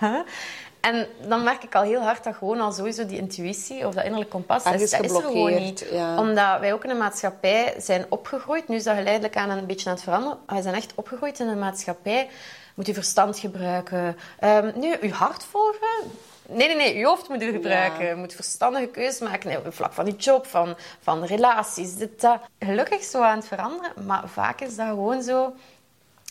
Huh? 0.00 0.18
En 0.84 1.06
dan 1.28 1.42
merk 1.42 1.62
ik 1.62 1.74
al 1.74 1.82
heel 1.82 2.00
hard 2.00 2.24
dat 2.24 2.34
gewoon 2.34 2.60
al 2.60 2.72
sowieso 2.72 3.06
die 3.06 3.18
intuïtie 3.18 3.86
of 3.86 3.94
dat 3.94 4.04
innerlijk 4.04 4.30
kompas, 4.30 4.64
Ergens 4.64 4.90
dat 4.90 5.04
is 5.04 5.12
er 5.12 5.22
gewoon 5.22 5.54
niet. 5.54 5.86
ja. 5.90 6.18
Omdat 6.18 6.60
wij 6.60 6.72
ook 6.72 6.84
in 6.84 6.90
een 6.90 6.98
maatschappij 6.98 7.74
zijn 7.78 8.06
opgegroeid. 8.08 8.68
Nu 8.68 8.76
is 8.76 8.84
dat 8.84 8.96
geleidelijk 8.96 9.36
aan 9.36 9.50
een 9.50 9.66
beetje 9.66 9.88
aan 9.88 9.94
het 9.94 10.04
veranderen. 10.04 10.38
Wij 10.46 10.62
zijn 10.62 10.74
echt 10.74 10.92
opgegroeid 10.94 11.38
in 11.40 11.48
een 11.48 11.58
maatschappij. 11.58 12.28
Moet 12.74 12.86
je 12.86 12.94
verstand 12.94 13.38
gebruiken. 13.38 14.16
Ehm 14.38 14.70
nu, 14.74 14.96
je 15.00 15.12
hart 15.12 15.44
volgen. 15.44 16.10
Nee, 16.48 16.66
nee, 16.66 16.76
nee. 16.76 16.96
Je 16.98 17.06
hoofd 17.06 17.28
moet 17.28 17.40
je 17.40 17.52
gebruiken. 17.52 18.02
Ja. 18.04 18.08
Je 18.08 18.14
moet 18.16 18.32
verstandige 18.34 18.86
keuzes 18.86 19.20
maken. 19.20 19.48
Nee, 19.48 19.58
op 19.58 19.64
het 19.64 19.74
vlak 19.74 19.92
van 19.92 20.06
je 20.06 20.12
job, 20.16 20.46
van, 20.46 20.76
van 21.00 21.24
relaties, 21.24 21.94
dit, 21.94 22.20
dat. 22.20 22.40
Gelukkig 22.58 23.02
zo 23.02 23.22
aan 23.22 23.36
het 23.38 23.46
veranderen. 23.46 23.92
Maar 24.06 24.28
vaak 24.28 24.60
is 24.60 24.76
dat 24.76 24.86
gewoon 24.86 25.22
zo 25.22 25.54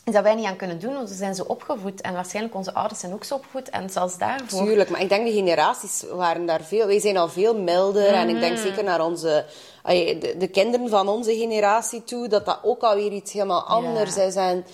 is 0.06 0.14
dat 0.14 0.24
wij 0.24 0.36
niet 0.36 0.46
aan 0.46 0.56
kunnen 0.56 0.80
doen, 0.80 0.94
want 0.94 1.10
we 1.10 1.16
zijn 1.16 1.36
zo 1.36 1.44
opgevoed. 1.48 2.02
En 2.02 2.14
waarschijnlijk 2.14 2.56
onze 2.56 2.74
ouders 2.74 3.00
zijn 3.00 3.14
ook 3.14 3.24
zo 3.24 3.36
opgevoed. 3.36 3.70
En 3.70 3.90
zelfs 3.90 4.18
daarvoor... 4.18 4.66
Tuurlijk, 4.66 4.90
maar 4.90 5.02
ik 5.02 5.10
denk 5.10 5.26
de 5.26 5.32
generaties 5.32 6.04
waren 6.12 6.46
daar 6.46 6.62
veel... 6.62 6.88
Wij 6.88 7.00
zijn 7.00 7.18
al 7.18 7.30
veel 7.30 7.56
milder. 7.58 8.08
En 8.08 8.30
ik 8.30 8.40
denk 8.40 8.58
zeker 8.58 8.84
naar 8.84 9.06
onze... 9.06 9.46
De, 9.84 10.36
de 10.38 10.48
kinderen 10.48 10.90
van 10.90 11.08
onze 11.08 11.36
generatie 11.36 12.04
toe, 12.04 12.28
dat 12.28 12.46
dat 12.46 12.60
ook 12.64 12.82
alweer 12.82 13.12
iets 13.12 13.32
helemaal 13.34 13.62
anders 13.62 14.18
is. 14.18 14.36
En... 14.36 14.66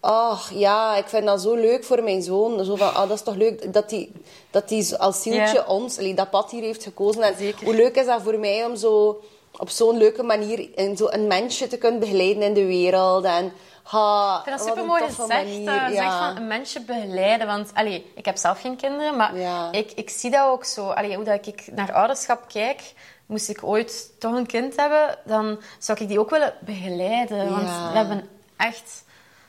Ach, 0.00 0.50
ja, 0.54 0.96
ik 0.96 1.08
vind 1.08 1.24
dat 1.24 1.40
zo 1.40 1.54
leuk 1.54 1.84
voor 1.84 2.02
mijn 2.02 2.22
zoon. 2.22 2.64
Zo 2.64 2.76
van, 2.76 2.94
ah, 2.94 3.08
dat 3.08 3.16
is 3.16 3.22
toch 3.22 3.34
leuk 3.34 3.72
dat 3.72 3.90
hij 3.90 4.10
dat 4.50 4.68
die 4.68 4.96
als 4.96 5.22
zieltje 5.22 5.54
Ja. 5.54 5.64
ons, 5.68 5.98
dat 6.14 6.30
pad 6.30 6.50
hier 6.50 6.62
heeft 6.62 6.82
gekozen. 6.82 7.22
En 7.22 7.34
Zeker. 7.38 7.64
hoe 7.64 7.74
leuk 7.74 7.96
is 7.96 8.06
dat 8.06 8.22
voor 8.22 8.38
mij 8.38 8.64
om 8.64 8.76
zo 8.76 9.20
op 9.58 9.70
zo'n 9.70 9.96
leuke 9.96 10.22
manier 10.22 10.68
in 10.74 10.96
zo 10.96 11.06
een 11.10 11.26
mensje 11.26 11.66
te 11.66 11.76
kunnen 11.76 12.00
begeleiden 12.00 12.42
in 12.42 12.54
de 12.54 12.66
wereld. 12.66 13.24
En, 13.24 13.52
ha, 13.86 14.36
Ik 14.36 14.44
vind 14.44 14.58
dat 14.58 14.66
super 14.68 14.84
mooi 14.84 15.02
gezegd. 15.02 15.28
manier. 15.28 15.68
eh, 15.68 15.88
zeg 15.90 16.18
van 16.18 16.36
een 16.36 16.46
mensje 16.46 16.80
begeleiden. 16.80 17.46
Want 17.46 17.70
allee, 17.74 18.12
ik 18.14 18.24
heb 18.24 18.36
zelf 18.36 18.60
geen 18.60 18.76
kinderen, 18.76 19.16
maar 19.16 19.36
Ja. 19.36 19.72
ik, 19.72 19.92
ik 19.92 20.10
zie 20.10 20.30
dat 20.30 20.46
ook 20.48 20.64
zo. 20.64 20.88
Allee, 20.90 21.14
hoe 21.16 21.24
dat 21.24 21.46
ik 21.46 21.64
naar 21.74 21.92
ouderschap 21.92 22.48
kijk, 22.48 22.92
moest 23.26 23.48
ik 23.48 23.58
ooit 23.64 24.10
toch 24.18 24.34
een 24.34 24.46
kind 24.46 24.76
hebben, 24.76 25.18
dan 25.24 25.60
zou 25.78 26.00
ik 26.00 26.08
die 26.08 26.20
ook 26.20 26.30
willen 26.30 26.54
begeleiden. 26.60 27.50
Want 27.50 27.68
Ja. 27.68 27.90
we 27.90 27.96
hebben 27.96 28.28
echt... 28.56 29.04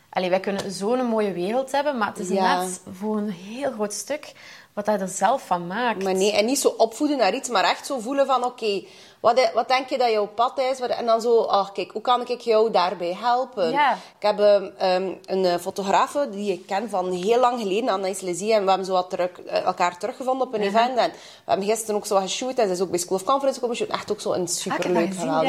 Allee, 0.10 0.30
wij 0.30 0.40
kunnen 0.40 0.72
zo'n 0.72 1.06
mooie 1.06 1.32
wereld 1.32 1.72
hebben, 1.72 1.98
maar 1.98 2.08
het 2.08 2.20
is 2.20 2.30
net 2.30 2.82
voor 3.00 3.18
een 3.18 3.30
heel 3.30 3.72
groot 3.72 3.94
stuk 3.94 4.32
wat 4.74 4.86
hij 4.86 5.00
er 5.00 5.08
zelf 5.08 5.46
van 5.48 5.68
maakt. 5.68 6.04
Maar 6.04 6.14
nee, 6.16 6.32
en 6.32 6.46
niet 6.46 6.60
zo 6.60 6.68
opvoeden 6.68 7.18
naar 7.18 7.34
iets, 7.34 7.50
maar 7.50 7.64
echt 7.64 7.86
zo 7.86 8.00
voelen 8.00 8.26
van, 8.26 8.44
oké, 8.44 8.84
wat, 9.20 9.52
wat 9.54 9.68
denk 9.68 9.90
je 9.90 9.98
dat 9.98 10.12
jouw 10.12 10.26
pad 10.28 10.60
is? 10.60 10.80
En 10.80 11.06
dan 11.06 11.22
zo, 11.22 11.42
ach 11.42 11.72
kijk, 11.72 11.92
hoe 11.92 12.02
kan 12.02 12.28
ik 12.28 12.42
jou 12.42 12.72
daarbij 12.72 13.18
helpen? 13.22 13.70
Ja. 13.72 13.94
Ik 13.94 14.00
heb 14.20 14.40
ehm, 14.40 14.66
ehm, 14.78 15.12
een 15.26 15.46
eh, 15.46 15.56
fotografe 15.60 16.28
die 16.32 16.52
ik 16.52 16.66
ken 16.68 16.90
van 16.90 17.12
heel 17.12 17.40
lang 17.40 17.62
geleden, 17.62 17.90
Anaïs 17.90 18.20
Lezie, 18.22 18.54
en 18.54 18.62
we 18.64 18.68
hebben 18.70 18.86
zo 18.88 18.94
wat 18.94 19.10
terug, 19.10 19.30
eh, 19.42 19.64
elkaar 19.66 19.98
teruggevonden 19.98 20.48
op 20.48 20.54
een 20.54 20.62
event. 20.62 20.98
En 20.98 21.12
we 21.12 21.18
hebben 21.52 21.66
gisteren 21.68 21.96
ook 21.96 22.06
zo 22.06 22.14
wat 22.14 22.24
geshoot, 22.24 22.58
en 22.58 22.68
ze 22.68 22.74
is 22.74 22.82
ook 22.82 22.90
bij 22.90 23.00
School 23.00 23.18
of 23.18 23.24
Conference 23.24 23.60
komen. 23.60 23.90
Echt 23.90 24.12
ook 24.12 24.22
zo 24.22 24.34
een 24.34 24.42
Ah, 24.42 24.48
superleuk 24.48 25.08
dat 25.08 25.16
gezien. 25.16 25.32
Ja, 25.36 25.42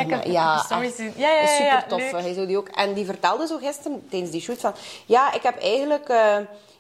Ja, 1.16 1.46
super 1.46 1.84
tof. 1.88 1.98
leuk. 1.98 2.10
Hij 2.37 2.46
die 2.46 2.58
ook, 2.58 2.68
en 2.68 2.92
die 2.92 3.04
vertelde 3.04 3.46
zo 3.46 3.56
gisteren 3.56 4.06
tijdens 4.10 4.30
die 4.30 4.40
shoot 4.40 4.60
van, 4.60 4.72
ja, 5.06 5.32
ik 5.32 5.42
heb 5.42 5.60
eigenlijk... 5.62 6.08
eh, 6.08 6.37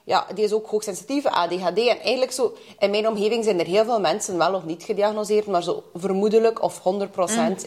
ja, 0.08 0.26
die 0.34 0.44
is 0.44 0.52
ook 0.52 0.66
hoogsensitief, 0.66 1.26
ADHD. 1.26 1.78
En 1.78 2.00
eigenlijk 2.00 2.32
zo, 2.32 2.56
in 2.78 2.90
mijn 2.90 3.08
omgeving 3.08 3.44
zijn 3.44 3.60
er 3.60 3.66
heel 3.66 3.84
veel 3.84 4.00
mensen 4.00 4.38
wel 4.38 4.54
of 4.54 4.64
niet 4.64 4.82
gediagnoseerd, 4.82 5.46
maar 5.46 5.62
zo 5.62 5.82
vermoedelijk 5.94 6.62
of 6.62 6.78
100% 6.78 6.82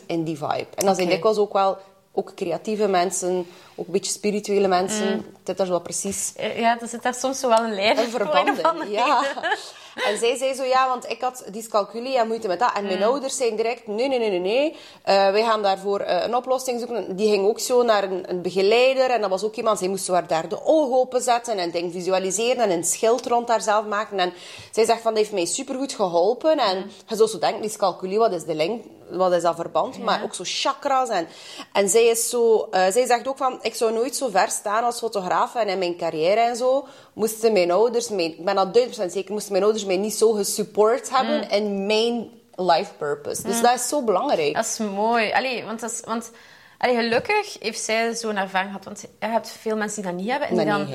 in 0.05 0.23
die 0.23 0.37
vibe. 0.37 0.67
En 0.75 0.85
dan 0.85 0.95
zijn 0.95 1.07
Oké. 1.07 1.15
dikwijls 1.15 1.37
ook 1.37 1.53
wel 1.53 1.77
ook 2.13 2.33
creatieve 2.35 2.87
mensen, 2.87 3.45
ook 3.75 3.85
een 3.85 3.91
beetje 3.91 4.11
spirituele 4.11 4.67
mensen. 4.67 5.07
Het 5.07 5.25
zit 5.43 5.57
daar 5.57 5.65
zo 5.65 5.71
wel 5.71 5.81
precies 5.81 6.33
Ja, 6.55 6.79
er 6.81 6.87
zit 6.87 7.03
daar 7.03 7.13
soms 7.13 7.39
zo 7.39 7.47
wel 7.47 7.63
een 7.63 7.73
lijn 7.73 7.97
een 7.97 8.09
verband 8.09 8.47
in. 8.83 8.89
Ja. 8.89 9.23
En 9.95 10.17
zij 10.17 10.35
zei 10.37 10.53
zo, 10.53 10.63
ja, 10.63 10.87
want 10.87 11.09
ik 11.09 11.21
had 11.21 11.43
dyscalculie 11.51 12.17
en 12.17 12.27
moeite 12.27 12.47
met 12.47 12.59
dat. 12.59 12.71
En 12.75 12.83
mijn 12.83 12.97
Mm. 12.97 13.03
ouders 13.03 13.37
zijn 13.37 13.55
direct, 13.55 13.87
nee, 13.87 14.07
nee, 14.07 14.19
nee, 14.19 14.29
nee, 14.29 14.39
nee. 14.39 14.75
Eh, 15.03 15.31
wij 15.31 15.43
gaan 15.43 15.61
daarvoor 15.61 15.99
eh, 15.99 16.23
een 16.23 16.35
oplossing 16.35 16.79
zoeken. 16.79 17.15
Die 17.15 17.29
ging 17.29 17.47
ook 17.47 17.59
zo 17.59 17.83
naar 17.83 18.03
een, 18.03 18.29
een 18.29 18.41
begeleider. 18.41 19.09
En 19.09 19.21
dat 19.21 19.29
was 19.29 19.43
ook 19.43 19.55
iemand, 19.55 19.79
zij 19.79 19.87
moest 19.87 20.05
zo 20.05 20.13
haar 20.13 20.27
derde 20.27 20.59
oog 20.65 20.91
openzetten 20.99 21.57
en 21.57 21.71
dingen 21.71 21.91
visualiseren 21.91 22.63
en 22.63 22.69
een 22.71 22.83
schild 22.83 23.25
rond 23.25 23.47
haarzelf 23.49 23.85
maken. 23.85 24.19
En 24.19 24.33
zij 24.71 24.85
zegt 24.85 25.01
van, 25.01 25.11
dat 25.13 25.19
heeft 25.21 25.33
mij 25.33 25.45
supergoed 25.45 25.93
geholpen. 25.93 26.57
En 26.57 26.77
Mm. 26.77 26.89
je 27.07 27.15
zou 27.15 27.29
zo 27.29 27.37
denken, 27.39 27.61
dyscalculie, 27.61 28.17
wat 28.17 28.31
is 28.33 28.43
de 28.43 28.55
link? 28.55 28.83
Wat 29.17 29.33
is 29.33 29.41
dat 29.41 29.55
verband? 29.55 29.97
Maar 29.99 30.23
ook 30.23 30.35
zo 30.35 30.43
chakras. 30.45 31.09
En, 31.09 31.27
en 31.73 31.89
zij, 31.89 32.03
is 32.05 32.29
zo, 32.29 32.67
eh, 32.71 32.91
zij 32.91 33.05
zegt 33.05 33.27
ook 33.27 33.37
van, 33.37 33.59
ik 33.61 33.75
zou 33.75 33.93
nooit 33.93 34.15
zo 34.15 34.29
ver 34.29 34.49
staan 34.49 34.83
als 34.83 34.97
fotograaf. 34.99 35.55
En 35.55 35.67
in 35.67 35.77
mijn 35.79 35.97
carrière 35.97 36.39
en 36.39 36.55
zo, 36.55 36.87
moesten 37.13 37.53
mijn 37.53 37.71
ouders 37.71 38.09
mij, 38.09 38.25
ik 38.25 38.45
ben 38.45 38.55
dat 38.55 38.73
1000% 38.73 39.11
zeker, 39.11 39.31
moesten 39.33 39.51
mijn 39.51 39.63
ouders 39.63 39.85
mij 39.85 39.97
niet 39.97 40.13
zo 40.13 40.31
gesupport 40.31 41.09
hebben 41.09 41.37
Mm. 41.37 41.49
in 41.49 41.85
mijn 41.85 42.29
life 42.55 42.93
purpose. 42.97 43.43
Dus 43.43 43.61
dat 43.61 43.75
is 43.75 43.87
zo 43.87 44.03
belangrijk. 44.03 44.53
Dat 44.55 44.65
is 44.65 44.77
mooi. 44.77 45.31
Allee, 45.31 45.63
want 45.65 45.79
dat 45.79 45.91
is, 45.91 46.01
want, 46.05 46.31
allee, 46.77 46.95
gelukkig 46.95 47.55
heeft 47.59 47.81
zij 47.83 48.13
zo'n 48.15 48.37
ervaring 48.37 48.69
gehad. 48.71 48.85
Want 48.85 49.01
je 49.01 49.07
hebt 49.27 49.49
veel 49.49 49.75
mensen 49.77 50.01
die 50.01 50.11
dat 50.11 50.21
niet 50.21 50.29
hebben. 50.29 50.47
En 50.47 50.55
die 50.55 50.65
dan 50.65 50.87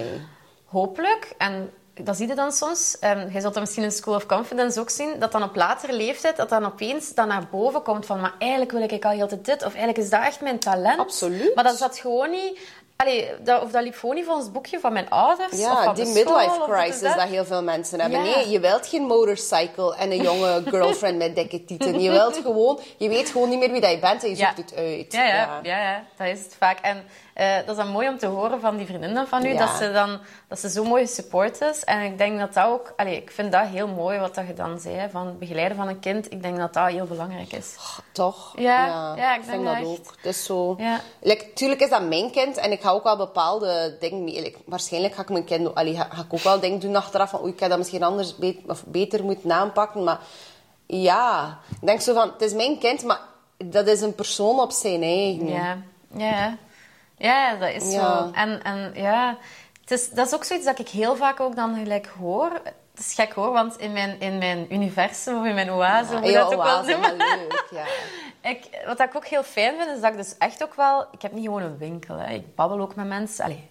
hopelijk, 0.64 1.34
en 1.38 1.70
dat 2.02 2.16
zie 2.16 2.28
je 2.28 2.34
dan 2.34 2.52
soms, 2.52 2.96
um, 3.00 3.30
je 3.32 3.40
zult 3.40 3.54
dat 3.54 3.62
misschien 3.62 3.84
in 3.84 3.90
School 3.92 4.14
of 4.14 4.26
Confidence 4.26 4.80
ook 4.80 4.90
zien, 4.90 5.18
dat 5.18 5.32
dan 5.32 5.42
op 5.42 5.56
latere 5.56 5.92
leeftijd, 5.92 6.36
dat 6.36 6.48
dan 6.48 6.64
opeens 6.66 7.14
dan 7.14 7.28
naar 7.28 7.48
boven 7.50 7.82
komt 7.82 8.06
van, 8.06 8.20
maar 8.20 8.34
eigenlijk 8.38 8.72
wil 8.72 8.82
ik 8.82 9.04
al 9.04 9.10
heel 9.10 9.28
dit, 9.42 9.64
of 9.64 9.74
eigenlijk 9.74 9.98
is 9.98 10.10
dat 10.10 10.22
echt 10.22 10.40
mijn 10.40 10.58
talent. 10.58 10.98
Absoluut. 10.98 11.54
Maar 11.54 11.64
dat 11.64 11.76
zat 11.76 11.98
gewoon 11.98 12.30
niet... 12.30 12.58
Allee, 12.96 13.30
dat, 13.40 13.62
of 13.62 13.70
dat 13.70 13.82
liep 13.82 13.94
gewoon 13.94 14.14
niet 14.14 14.24
volgens 14.24 14.44
het 14.44 14.54
boekje 14.54 14.80
van 14.80 14.92
mijn 14.92 15.10
ouders. 15.10 15.52
of 15.52 15.58
Ja, 15.58 15.82
van 15.84 15.94
die 15.94 16.06
midlife 16.06 16.60
of 16.60 16.68
crisis 16.68 17.08
of 17.08 17.14
dat 17.14 17.28
heel 17.28 17.44
veel 17.44 17.62
mensen 17.62 18.00
hebben. 18.00 18.24
Ja. 18.24 18.34
Nee, 18.36 18.48
je 18.48 18.60
wilt 18.60 18.86
geen 18.86 19.02
motorcycle 19.02 19.96
en 19.96 20.10
een 20.10 20.22
jonge 20.22 20.62
girlfriend 20.70 21.18
met 21.18 21.34
dikke 21.34 21.64
tieten. 21.64 22.00
Je 22.00 22.10
wilt 22.10 22.36
gewoon, 22.36 22.80
je 22.96 23.08
weet 23.08 23.30
gewoon 23.30 23.48
niet 23.48 23.58
meer 23.58 23.70
wie 23.70 23.80
dat 23.80 23.90
je 23.90 23.98
bent 23.98 24.22
en 24.22 24.30
je 24.30 24.36
Ja. 24.36 24.46
zoekt 24.54 24.70
het 24.70 24.78
uit. 24.78 25.12
Ja, 25.12 25.24
ja, 25.26 25.60
ja. 25.62 25.78
ja, 25.78 26.04
dat 26.16 26.26
is 26.26 26.42
het 26.44 26.54
vaak. 26.58 26.78
En 26.80 27.04
eh, 27.36 27.56
dat 27.56 27.68
is 27.68 27.76
dan 27.76 27.88
mooi 27.92 28.08
om 28.08 28.18
te 28.18 28.26
horen 28.26 28.60
van 28.60 28.76
die 28.76 28.86
vriendinnen 28.86 29.28
van 29.28 29.44
u, 29.44 29.48
Ja. 29.48 29.58
dat, 29.58 29.76
ze 29.76 29.92
dan, 29.92 30.18
dat 30.48 30.58
ze 30.58 30.70
zo 30.70 30.84
mooi 30.84 31.06
support 31.06 31.60
is. 31.60 31.84
En 31.84 32.00
ik 32.00 32.18
denk 32.18 32.38
dat 32.38 32.54
dat 32.54 32.64
ook... 32.66 32.92
Allee, 32.96 33.16
ik 33.16 33.30
vind 33.30 33.52
dat 33.52 33.66
heel 33.66 33.88
mooi 33.88 34.18
wat 34.18 34.34
dat 34.34 34.46
je 34.46 34.54
dan 34.54 34.78
zei, 34.80 35.10
van 35.10 35.38
begeleiden 35.38 35.76
van 35.76 35.88
een 35.88 35.98
kind. 36.00 36.32
Ik 36.32 36.42
denk 36.42 36.56
dat 36.56 36.72
dat 36.74 36.86
heel 36.88 37.04
belangrijk 37.06 37.52
is. 37.52 37.76
Toch? 38.12 38.52
Ja, 38.58 39.14
ja, 39.16 39.34
ik 39.34 39.44
vind 39.44 39.64
denk 39.64 39.78
dat 39.80 39.88
ook. 39.88 40.14
is 40.22 40.44
zo... 40.44 40.74
Ja. 40.78 41.00
Like, 41.20 41.52
tuurlijk 41.52 41.80
is 41.80 41.90
dat 41.90 42.02
mijn 42.08 42.30
kind 42.30 42.56
en 42.56 42.72
ik 42.72 42.80
ga 42.80 42.90
ook 42.90 43.02
wel 43.04 43.16
bepaalde 43.16 43.96
dingen 44.00 44.24
mee... 44.24 44.42
like, 44.42 44.58
waarschijnlijk 44.66 45.14
ga 45.14 45.22
ik 45.22 45.28
mijn 45.28 45.44
kind... 45.44 45.74
Allee, 45.74 45.94
ga, 45.94 46.08
ga 46.10 46.22
ik 46.22 46.32
ook 46.34 46.40
wel 46.40 46.60
dingen 46.60 46.78
doen 46.78 46.96
achteraf 46.96 47.30
van... 47.30 47.40
Oei, 47.42 47.52
ik 47.52 47.60
had 47.60 47.68
dat 47.68 47.78
misschien 47.78 48.02
anders 48.02 48.36
be- 48.36 48.62
of 48.66 48.84
beter 48.86 49.24
moeten 49.24 49.52
aanpakken. 49.52 50.04
Maar 50.04 50.18
ja, 50.86 51.58
ik 51.80 51.86
denk 51.86 52.00
zo 52.00 52.14
van... 52.14 52.30
Het 52.32 52.42
is 52.42 52.52
mijn 52.54 52.78
kind, 52.78 53.02
maar 53.04 53.20
dat 53.64 53.86
is 53.86 54.00
een 54.00 54.14
persoon 54.14 54.60
op 54.60 54.70
zijn 54.72 55.02
eigen. 55.02 55.48
Ja, 55.48 55.78
ja. 56.16 56.56
Ja, 57.16 57.54
dat 57.56 57.70
is 57.70 57.92
Ja. 57.92 58.18
zo. 58.18 58.30
En, 58.32 58.62
en 58.62 58.90
ja, 58.94 59.36
het 59.80 59.90
is, 59.90 60.10
dat 60.10 60.26
is 60.26 60.34
ook 60.34 60.44
zoiets 60.44 60.66
dat 60.66 60.78
ik 60.78 60.88
heel 60.88 61.16
vaak 61.16 61.40
ook 61.40 61.56
dan 61.56 61.74
gelijk 61.74 62.06
hoor. 62.18 62.50
Het 62.94 63.04
is 63.06 63.14
gek 63.14 63.32
hoor, 63.32 63.52
want 63.52 63.76
in 63.78 63.92
mijn, 63.92 64.20
in 64.20 64.38
mijn 64.38 64.66
universum 64.74 65.38
of 65.38 65.44
in 65.44 65.54
mijn 65.54 65.70
oase, 65.70 66.16
hoe 66.16 66.24
je 66.24 66.30
Ja, 66.30 66.42
dat 66.42 66.54
ook 66.54 66.62
wel 66.62 66.82
noemen. 66.84 67.16
maar 67.16 67.36
leuk, 67.36 67.66
ja. 67.70 67.84
Ik, 68.50 68.82
wat 68.86 69.00
ik 69.00 69.16
ook 69.16 69.26
heel 69.26 69.42
fijn 69.42 69.74
vind, 69.78 69.90
is 69.96 70.00
dat 70.00 70.10
ik 70.10 70.16
dus 70.16 70.34
echt 70.38 70.62
ook 70.62 70.74
wel... 70.74 71.06
Ik 71.12 71.22
heb 71.22 71.32
niet 71.32 71.44
gewoon 71.44 71.62
een 71.62 71.78
winkel. 71.78 72.16
Hè. 72.16 72.32
Ik 72.34 72.54
babbel 72.54 72.80
ook 72.80 72.94
met 72.94 73.06
mensen. 73.06 73.44
Allee, 73.44 73.68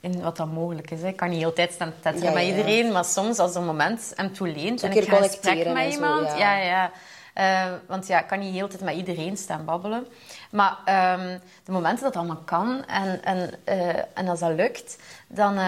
in 0.00 0.20
wat 0.22 0.36
dan 0.36 0.48
mogelijk 0.48 0.90
is. 0.90 1.00
Hè. 1.02 1.08
Ik 1.08 1.16
kan 1.16 1.28
niet 1.28 1.44
altijd 1.44 1.72
staan 1.72 1.92
tetteren 2.00 2.28
Ja, 2.28 2.34
met 2.34 2.42
ja, 2.42 2.48
ja. 2.48 2.56
iedereen. 2.56 2.92
Maar 2.92 3.04
soms, 3.04 3.38
als 3.38 3.54
er 3.54 3.60
een 3.60 3.66
moment 3.66 4.12
hem 4.16 4.32
toeleent... 4.32 4.80
Zo 4.80 4.86
En 4.86 4.96
ik 4.96 5.08
ga 5.08 5.16
gesprek 5.16 5.56
met 5.66 5.76
en 5.76 5.92
zo, 5.92 5.98
iemand... 5.98 6.26
ja. 6.28 6.56
ja, 6.56 6.56
ja. 6.64 6.90
Eh, 7.34 7.72
want 7.86 8.06
ja, 8.06 8.20
ik 8.20 8.26
kan 8.26 8.38
niet 8.38 8.52
heel 8.54 8.68
tijd 8.68 8.82
met 8.82 8.94
iedereen 8.94 9.36
staan 9.36 9.64
babbelen. 9.64 10.06
Maar 10.50 10.78
ehm, 10.84 11.38
de 11.64 11.72
momenten 11.72 12.04
dat 12.04 12.14
het 12.14 12.22
allemaal 12.22 12.42
kan 12.44 12.84
en, 12.86 13.24
en, 13.24 13.50
eh, 13.64 13.96
en 14.14 14.28
als 14.28 14.40
dat 14.40 14.54
lukt, 14.54 14.96
dan... 15.26 15.58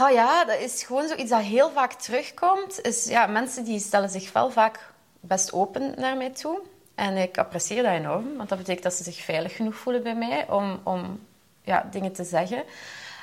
Oh 0.00 0.10
ja, 0.10 0.44
dat 0.44 0.58
is 0.58 0.82
gewoon 0.82 1.08
zoiets 1.08 1.30
dat 1.30 1.40
heel 1.40 1.70
vaak 1.70 1.92
terugkomt. 1.92 2.80
Is, 2.80 3.04
ja, 3.04 3.26
mensen 3.26 3.64
die 3.64 3.78
stellen 3.78 4.10
zich 4.10 4.32
wel 4.32 4.50
vaak 4.50 4.90
best 5.20 5.52
open 5.52 5.94
naar 5.96 6.16
mij 6.16 6.30
toe. 6.30 6.60
En 6.94 7.16
ik 7.16 7.38
apprecieer 7.38 7.82
dat 7.82 7.92
enorm, 7.92 8.36
want 8.36 8.48
dat 8.48 8.58
betekent 8.58 8.84
dat 8.84 8.94
ze 8.94 9.02
zich 9.02 9.24
veilig 9.24 9.56
genoeg 9.56 9.74
voelen 9.74 10.02
bij 10.02 10.14
mij 10.14 10.48
om, 10.48 10.80
om 10.82 11.20
ja, 11.62 11.88
dingen 11.90 12.12
te 12.12 12.24
zeggen. 12.24 12.62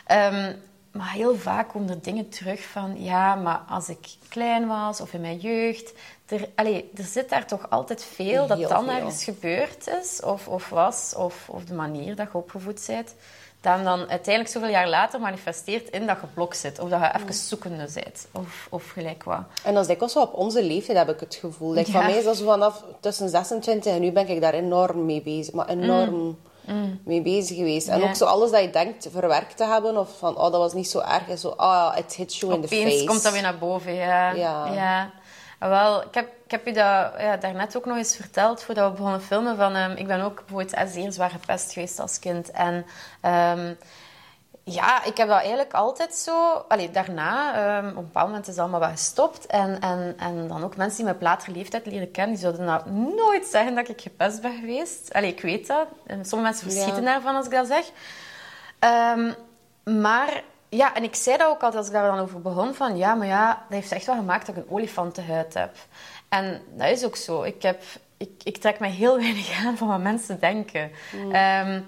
Ehm, 0.05 0.55
maar 0.93 1.11
heel 1.11 1.35
vaak 1.35 1.69
komen 1.69 1.89
er 1.89 2.01
dingen 2.01 2.29
terug 2.29 2.63
van... 2.63 3.03
Ja, 3.03 3.35
maar 3.35 3.61
als 3.69 3.89
ik 3.89 4.15
klein 4.29 4.67
was 4.67 5.01
of 5.01 5.13
in 5.13 5.21
mijn 5.21 5.37
jeugd... 5.37 5.93
Er, 6.25 6.49
allee, 6.55 6.91
er 6.95 7.03
zit 7.03 7.29
daar 7.29 7.47
toch 7.47 7.69
altijd 7.69 8.03
veel 8.03 8.47
dat 8.47 8.61
dan 8.61 8.83
veel. 8.83 8.93
ergens 8.93 9.23
gebeurd 9.23 9.87
is 9.87 10.21
of, 10.21 10.47
of 10.47 10.69
was. 10.69 11.13
Of, 11.17 11.49
of 11.49 11.63
de 11.63 11.73
manier 11.73 12.15
dat 12.15 12.27
je 12.31 12.37
opgevoed 12.37 12.83
bent. 12.87 13.15
Dat 13.61 13.83
dan 13.83 13.99
uiteindelijk 13.99 14.47
zoveel 14.47 14.69
jaar 14.69 14.89
later 14.89 15.19
manifesteert 15.19 15.89
in 15.89 16.05
dat 16.05 16.17
je 16.21 16.27
blok 16.33 16.53
zit. 16.53 16.79
Of 16.79 16.89
dat 16.89 16.99
je 16.99 17.11
even 17.21 17.33
zoekende 17.33 17.87
bent. 17.93 18.27
Of, 18.31 18.67
of 18.69 18.89
gelijk 18.89 19.23
wat. 19.23 19.43
En 19.63 19.73
dat 19.73 19.81
is 19.81 19.87
dikwijls 19.87 20.13
wel 20.13 20.23
op 20.23 20.33
onze 20.33 20.63
leeftijd, 20.63 20.97
heb 20.97 21.09
ik 21.09 21.19
het 21.19 21.35
gevoel. 21.35 21.73
Like, 21.73 21.91
Ja. 21.91 21.97
Van 21.97 22.05
mij 22.05 22.17
is 22.17 22.23
dat 22.23 22.41
vanaf 22.41 22.83
tussen 22.99 23.29
26 23.29 23.93
en 23.93 24.01
nu 24.01 24.11
ben 24.11 24.27
ik 24.29 24.41
daar 24.41 24.53
enorm 24.53 25.05
mee 25.05 25.21
bezig. 25.21 25.53
Maar 25.53 25.67
enorm 25.67 26.37
mee 27.05 27.21
bezig 27.21 27.57
geweest. 27.57 27.87
En 27.87 27.99
Mm. 27.99 28.03
Ook 28.03 28.15
zo 28.15 28.25
alles 28.25 28.51
dat 28.51 28.61
je 28.61 28.69
denkt 28.69 29.07
verwerkt 29.11 29.57
te 29.57 29.65
hebben. 29.65 29.97
Of 29.97 30.17
van, 30.17 30.37
oh, 30.37 30.43
dat 30.43 30.55
was 30.55 30.73
niet 30.73 30.89
zo 30.89 30.99
erg. 30.99 31.29
En 31.29 31.37
zo, 31.37 31.53
oh, 31.57 31.95
it 31.97 32.13
hits 32.13 32.39
you 32.39 32.53
in 32.53 32.61
the 32.61 32.67
face. 32.67 33.03
komt 33.05 33.23
dat 33.23 33.33
weer 33.33 33.41
naar 33.41 33.57
boven, 33.57 33.93
ja. 33.93 34.31
Ja. 34.31 34.73
ja. 34.73 35.11
Wel, 35.69 36.01
ik 36.01 36.13
heb, 36.13 36.27
ik 36.45 36.51
heb 36.51 36.65
je 36.65 36.73
dat 36.73 37.11
ja, 37.17 37.37
daarnet 37.37 37.77
ook 37.77 37.85
nog 37.85 37.97
eens 37.97 38.15
verteld, 38.15 38.63
voordat 38.63 38.89
we 38.91 38.97
begonnen 38.97 39.21
filmen, 39.21 39.55
van... 39.57 39.75
ehm, 39.75 39.91
ik 39.91 40.07
ben 40.07 40.21
ook 40.21 40.35
bijvoorbeeld 40.35 40.89
zeer 40.91 41.11
zwaar 41.11 41.29
gepest 41.29 41.73
geweest 41.73 41.99
als 41.99 42.19
kind. 42.19 42.51
En... 42.51 42.85
ehm, 43.21 43.73
ja, 44.63 45.03
ik 45.03 45.17
heb 45.17 45.27
dat 45.27 45.37
eigenlijk 45.39 45.73
altijd 45.73 46.15
zo... 46.15 46.53
Allee, 46.67 46.91
daarna, 46.91 47.55
ehm, 47.55 47.87
op 47.89 47.95
een 47.97 48.03
bepaald 48.03 48.27
moment 48.27 48.47
is 48.47 48.55
dat 48.55 48.63
allemaal 48.63 48.89
wat 48.89 48.99
gestopt. 48.99 49.45
En, 49.45 49.79
en, 49.79 50.15
en 50.17 50.47
dan 50.47 50.63
ook 50.63 50.75
mensen 50.75 50.97
die 50.97 51.05
me 51.05 51.13
op 51.13 51.21
latere 51.21 51.51
leeftijd 51.51 51.85
leren 51.85 52.11
kennen, 52.11 52.33
die 52.33 52.43
zouden 52.43 52.65
nou 52.65 52.91
nooit 52.91 53.45
zeggen 53.45 53.75
dat 53.75 53.89
ik 53.89 54.01
gepest 54.01 54.41
ben 54.41 54.59
geweest. 54.59 55.13
Allee, 55.13 55.31
ik 55.31 55.41
weet 55.41 55.67
dat. 55.67 55.87
Sommige 56.07 56.35
mensen 56.35 56.71
verschieten 56.71 57.03
Ja. 57.03 57.11
daarvan 57.11 57.35
als 57.35 57.45
ik 57.45 57.51
dat 57.51 57.67
zeg. 57.67 57.85
Ehm, 58.79 59.31
maar 59.99 60.43
ja, 60.69 60.93
en 60.95 61.03
ik 61.03 61.15
zei 61.15 61.37
dat 61.37 61.47
ook 61.47 61.61
altijd 61.61 61.75
als 61.75 61.87
ik 61.87 61.93
daar 61.93 62.11
dan 62.11 62.19
over 62.19 62.41
begon, 62.41 62.73
van 62.73 62.97
ja, 62.97 63.13
maar 63.13 63.27
ja, 63.27 63.47
dat 63.47 63.77
heeft 63.79 63.91
echt 63.91 64.05
wel 64.05 64.15
gemaakt 64.15 64.45
dat 64.45 64.55
ik 64.57 64.63
een 64.63 64.71
olifantenhuid 64.71 65.53
heb. 65.53 65.75
En 66.29 66.61
dat 66.75 66.89
is 66.89 67.05
ook 67.05 67.15
zo. 67.15 67.43
Ik, 67.43 67.61
heb, 67.61 67.81
ik, 68.17 68.31
ik 68.43 68.57
trek 68.57 68.79
me 68.79 68.87
heel 68.87 69.17
weinig 69.25 69.65
aan 69.65 69.77
van 69.77 69.87
wat 69.87 69.99
mensen 69.99 70.39
denken. 70.39 70.91
Ehm, 71.31 71.81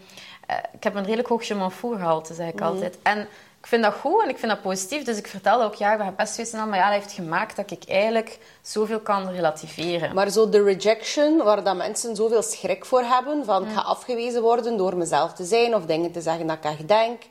eh, 0.46 0.56
ik 0.74 0.84
heb 0.84 0.96
een 0.96 1.04
redelijk 1.04 1.28
hoog 1.28 1.44
je 1.44 1.70
gehalte, 1.80 2.34
zeg 2.34 2.48
ik 2.48 2.62
altijd. 2.62 2.98
En 3.04 3.20
ik 3.60 3.68
vind 3.72 3.84
dat 3.84 3.94
goed 3.94 4.24
en 4.24 4.30
ik 4.30 4.38
vind 4.38 4.52
dat 4.52 4.62
positief. 4.62 5.04
Dus 5.04 5.18
ik 5.18 5.28
vertel 5.28 5.64
ook, 5.64 5.74
ja, 5.76 5.92
ik 5.92 5.98
ben 5.98 6.08
gepest 6.08 6.36
geweest 6.36 6.54
en 6.54 6.60
al, 6.60 6.68
maar 6.68 6.78
ja, 6.78 6.86
dat 6.92 7.02
heeft 7.02 7.14
gemaakt 7.14 7.56
dat 7.56 7.72
ik 7.72 7.84
eigenlijk 7.88 8.40
zoveel 8.62 9.00
kan 9.00 9.30
relativeren. 9.30 10.14
Maar 10.14 10.30
zo 10.30 10.50
de 10.50 10.64
rejection, 10.64 11.38
waar 11.38 11.64
dat 11.64 11.76
mensen 11.76 12.16
zoveel 12.16 12.42
schrik 12.42 12.86
voor 12.86 13.02
hebben, 13.04 13.46
van 13.46 13.64
ik 13.68 13.72
ga 13.74 13.82
afgewezen 13.82 14.42
worden 14.42 14.78
door 14.78 14.98
mezelf 14.98 15.34
te 15.34 15.44
zijn 15.46 15.76
of 15.76 15.86
dingen 15.86 16.12
te 16.12 16.22
zeggen 16.22 16.48
dat 16.48 16.58
ik 16.58 16.64
echt 16.64 16.88
denk, 16.88 17.22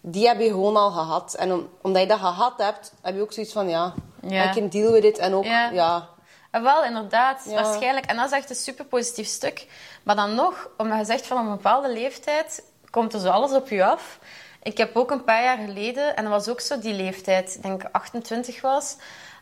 die 0.00 0.26
heb 0.26 0.40
je 0.40 0.48
gewoon 0.48 0.76
al 0.76 0.90
gehad. 0.90 1.34
En 1.34 1.52
om- 1.52 1.68
omdat 1.82 2.02
je 2.02 2.08
dat 2.08 2.18
gehad 2.18 2.52
hebt, 2.56 2.92
heb 3.02 3.14
je 3.14 3.20
ook 3.22 3.32
zoiets 3.32 3.52
van, 3.52 3.68
ja, 3.68 3.94
Ja. 4.22 4.50
I 4.50 4.54
can 4.54 4.68
deal 4.68 4.92
with 4.92 5.04
it. 5.04 5.18
En 5.18 5.34
ook, 5.34 5.44
Ja. 5.44 5.70
ja, 5.70 6.08
En 6.50 6.62
wel, 6.62 6.84
inderdaad, 6.84 7.42
Ja. 7.44 7.62
waarschijnlijk. 7.62 8.06
En 8.06 8.16
dat 8.16 8.26
is 8.26 8.32
echt 8.32 8.50
een 8.50 8.56
super 8.56 8.84
positief 8.84 9.26
stuk. 9.26 9.66
Maar 10.02 10.16
dan 10.16 10.34
nog, 10.34 10.68
omdat 10.76 10.98
je 10.98 11.04
zegt 11.04 11.26
van 11.26 11.38
een 11.38 11.50
bepaalde 11.56 11.92
leeftijd 11.92 12.62
komt 12.90 13.12
er 13.14 13.20
zo 13.20 13.28
alles 13.28 13.52
op 13.52 13.68
je 13.68 13.84
af. 13.84 14.18
Ik 14.62 14.76
heb 14.78 14.96
ook 14.96 15.10
een 15.10 15.24
paar 15.24 15.42
jaar 15.42 15.58
geleden, 15.58 16.16
en 16.16 16.22
dat 16.24 16.32
was 16.32 16.48
ook 16.48 16.60
zo 16.60 16.78
die 16.78 16.94
leeftijd, 16.94 17.54
ik 17.54 17.62
denk 17.62 17.82
28 17.92 18.60
was, 18.60 18.96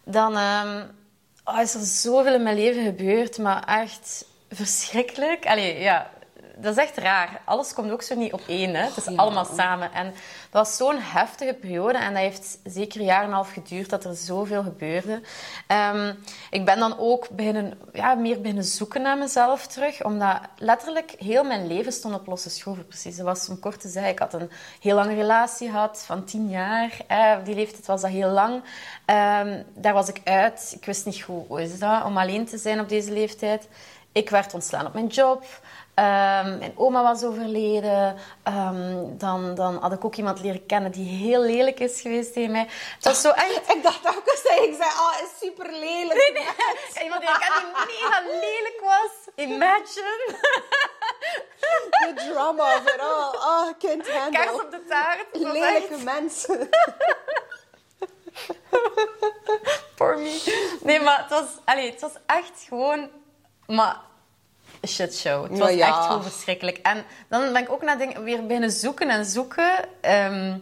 dan 0.05 0.37
ehm, 0.37 0.85
oh, 1.45 1.61
is 1.61 1.75
er 1.75 1.81
zoveel 1.81 2.35
in 2.35 2.43
mijn 2.43 2.57
leven 2.57 2.85
gebeurd, 2.85 3.39
maar 3.39 3.65
echt 3.65 4.25
verschrikkelijk. 4.51 5.47
Allee, 5.47 5.79
ja, 5.81 6.11
dat 6.59 6.77
is 6.77 6.83
echt 6.83 6.97
raar. 6.97 7.41
Alles 7.45 7.73
komt 7.75 7.91
ook 7.91 8.03
zo 8.03 8.15
niet 8.15 8.33
op 8.33 8.41
één. 8.47 8.75
Hè? 8.75 8.83
Het 8.85 8.97
is 8.97 9.05
Ja. 9.05 9.13
allemaal 9.17 9.45
samen. 9.45 9.93
En 9.93 10.07
dat 10.51 10.67
was 10.67 10.77
zo'n 10.77 10.99
heftige 11.01 11.55
periode. 11.55 11.99
En 11.99 12.13
dat 12.13 12.23
heeft 12.23 12.59
zeker 12.65 13.01
een 13.01 13.07
jaar 13.07 13.21
en 13.23 13.27
een 13.29 13.35
half 13.35 13.53
geduurd 13.53 13.91
dat 13.91 14.05
er 14.05 14.15
zoveel 14.15 14.63
gebeurde. 14.63 15.21
Ehm, 15.67 16.15
ik 16.51 16.65
ben 16.65 16.79
dan 16.79 16.99
ook 16.99 17.29
beginnen, 17.31 17.79
ja, 17.93 18.15
meer 18.15 18.41
beginnen 18.41 18.65
zoeken 18.65 19.03
naar 19.03 19.19
mezelf 19.19 19.67
terug. 19.67 20.05
Omdat 20.05 20.39
letterlijk 20.59 21.15
heel 21.19 21.45
mijn 21.45 21.67
leven 21.67 21.93
stond 21.93 22.15
op 22.15 22.27
losse 22.27 22.51
schroeven. 22.51 22.87
Precies. 22.87 23.17
Dat 23.17 23.27
was 23.27 23.49
om 23.49 23.61
kort 23.61 23.81
te 23.81 23.89
zeggen. 23.89 24.13
Ik 24.13 24.19
had 24.19 24.35
een 24.35 24.51
heel 24.81 24.95
lange 24.95 25.15
relatie 25.15 25.71
gehad 25.71 26.03
van 26.07 26.25
tien 26.25 26.49
jaar. 26.49 26.93
Op 27.39 27.45
die 27.45 27.55
leeftijd 27.55 27.87
was 27.87 28.01
dat 28.01 28.11
heel 28.11 28.29
lang. 28.31 28.63
Ehm, 29.05 29.63
daar 29.75 29.93
was 29.93 30.09
ik 30.09 30.21
uit. 30.25 30.73
Ik 30.77 30.85
wist 30.85 31.05
niet 31.05 31.23
goed 31.23 31.47
hoe 31.49 31.63
is 31.63 31.79
dat 31.79 32.05
om 32.05 32.17
alleen 32.19 32.47
te 32.47 32.59
zijn 32.59 32.81
op 32.81 32.89
deze 32.89 33.13
leeftijd. 33.13 33.69
Ik 34.13 34.31
werd 34.31 34.55
ontslaan 34.55 34.87
op 34.87 34.93
mijn 34.95 35.07
job. 35.07 35.45
Ehm, 35.97 36.59
mijn 36.59 36.73
oma 36.77 37.03
was 37.03 37.25
overleden. 37.25 38.17
Ehm, 38.43 39.05
dan, 39.19 39.55
dan 39.55 39.77
had 39.77 39.93
ik 39.93 40.05
ook 40.05 40.15
iemand 40.15 40.41
leren 40.41 40.67
kennen 40.67 40.91
die 40.91 41.09
heel 41.17 41.41
lelijk 41.41 41.81
is 41.81 42.01
geweest 42.01 42.33
tegen 42.33 42.51
mij. 42.51 42.67
Het 42.95 43.05
was 43.05 43.21
zo 43.21 43.31
echt... 43.31 43.61
Ik 43.77 43.83
dacht 43.83 44.07
ook 44.17 44.27
eens 44.27 44.43
dat 44.43 44.53
ik 44.53 44.75
zei, 44.75 44.91
oh, 44.91 45.13
is 45.23 45.39
super 45.41 45.71
lelijk. 45.71 46.19
Nee, 46.19 46.33
nee. 46.33 46.47
Iemand 47.05 47.21
die 47.21 47.31
ik 47.31 47.37
kende 47.39 47.61
die 47.65 47.87
mega 47.87 48.21
lelijk 48.23 48.81
was. 48.83 49.35
Imagine. 49.47 50.37
The 52.01 52.13
drama 52.15 52.77
of 52.77 52.83
it 52.95 53.01
all. 53.01 53.35
Oh, 53.35 53.69
kind 53.79 54.11
handle. 54.11 54.53
Op 54.65 54.71
de 54.71 54.85
taart. 54.89 55.27
Lelijke 55.33 55.95
echt- 55.95 56.05
mensen. 56.05 56.69
For 59.95 60.19
me. 60.19 60.77
Nee, 60.83 61.01
maar 61.01 61.19
het 61.19 61.31
was, 61.31 61.45
allee, 61.65 61.91
het 61.91 62.01
was 62.01 62.13
echt 62.27 62.65
gewoon... 62.69 63.11
Maar 63.67 63.97
shitshow. 64.87 65.51
Het 65.51 65.59
was 65.59 65.73
ja. 65.73 65.87
echt 65.89 66.05
gewoon 66.07 66.23
verschrikkelijk. 66.23 66.79
En 66.79 67.05
dan 67.29 67.53
ben 67.53 67.63
ik 67.63 67.71
ook 67.73 67.83
naar 67.83 67.99
dingen 67.99 68.25
weer 68.25 68.47
beginnen 68.47 68.71
zoeken 68.71 69.09
en 69.09 69.25
zoeken. 69.25 69.71
Ehm, 70.01 70.59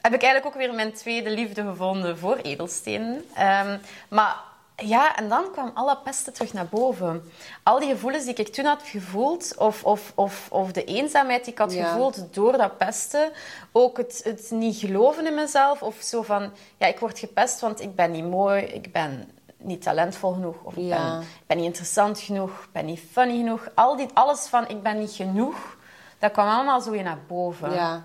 heb 0.00 0.14
ik 0.14 0.22
eigenlijk 0.22 0.46
ook 0.46 0.62
weer 0.62 0.74
mijn 0.74 0.92
tweede 0.92 1.30
liefde 1.30 1.62
gevonden 1.62 2.18
voor 2.18 2.36
edelstenen. 2.36 3.24
Ehm, 3.34 3.78
maar 4.08 4.36
ja, 4.76 5.16
en 5.16 5.28
dan 5.28 5.44
kwam 5.52 5.70
alle 5.74 5.96
pesten 6.04 6.32
terug 6.32 6.52
naar 6.52 6.66
boven. 6.66 7.32
Al 7.62 7.78
die 7.78 7.88
gevoelens 7.88 8.24
die 8.24 8.34
ik 8.34 8.48
toen 8.48 8.64
had 8.64 8.82
gevoeld, 8.84 9.54
of, 9.56 9.84
of, 9.84 10.12
of, 10.14 10.46
of 10.50 10.72
de 10.72 10.84
eenzaamheid 10.84 11.44
die 11.44 11.52
ik 11.52 11.58
had 11.58 11.72
Ja. 11.72 11.88
gevoeld 11.90 12.34
door 12.34 12.56
dat 12.56 12.78
pesten. 12.78 13.30
Ook 13.72 13.96
het, 13.96 14.20
het 14.24 14.50
niet 14.50 14.76
geloven 14.76 15.26
in 15.26 15.34
mezelf. 15.34 15.82
Of 15.82 15.96
zo 16.00 16.22
van, 16.22 16.52
ja, 16.76 16.86
ik 16.86 16.98
word 16.98 17.18
gepest, 17.18 17.60
want 17.60 17.80
ik 17.80 17.94
ben 17.94 18.10
niet 18.10 18.24
mooi, 18.24 18.62
ik 18.62 18.92
ben 18.92 19.30
niet 19.60 19.82
talentvol 19.82 20.32
genoeg. 20.32 20.56
Of 20.62 20.76
ik, 20.76 20.84
Ja. 20.84 21.20
ben, 21.46 21.56
niet 21.56 21.66
interessant 21.66 22.20
genoeg, 22.20 22.50
ik 22.50 22.72
ben 22.72 22.84
niet 22.84 23.00
funny 23.10 23.36
genoeg. 23.36 23.68
Al 23.74 23.96
die, 23.96 24.08
alles 24.14 24.46
van, 24.46 24.68
ik 24.68 24.82
ben 24.82 24.98
niet 24.98 25.12
genoeg, 25.12 25.76
dat 26.18 26.32
kwam 26.32 26.48
allemaal 26.48 26.80
zo 26.80 26.90
weer 26.90 27.02
naar 27.02 27.18
boven. 27.26 27.72
Ja. 27.72 28.04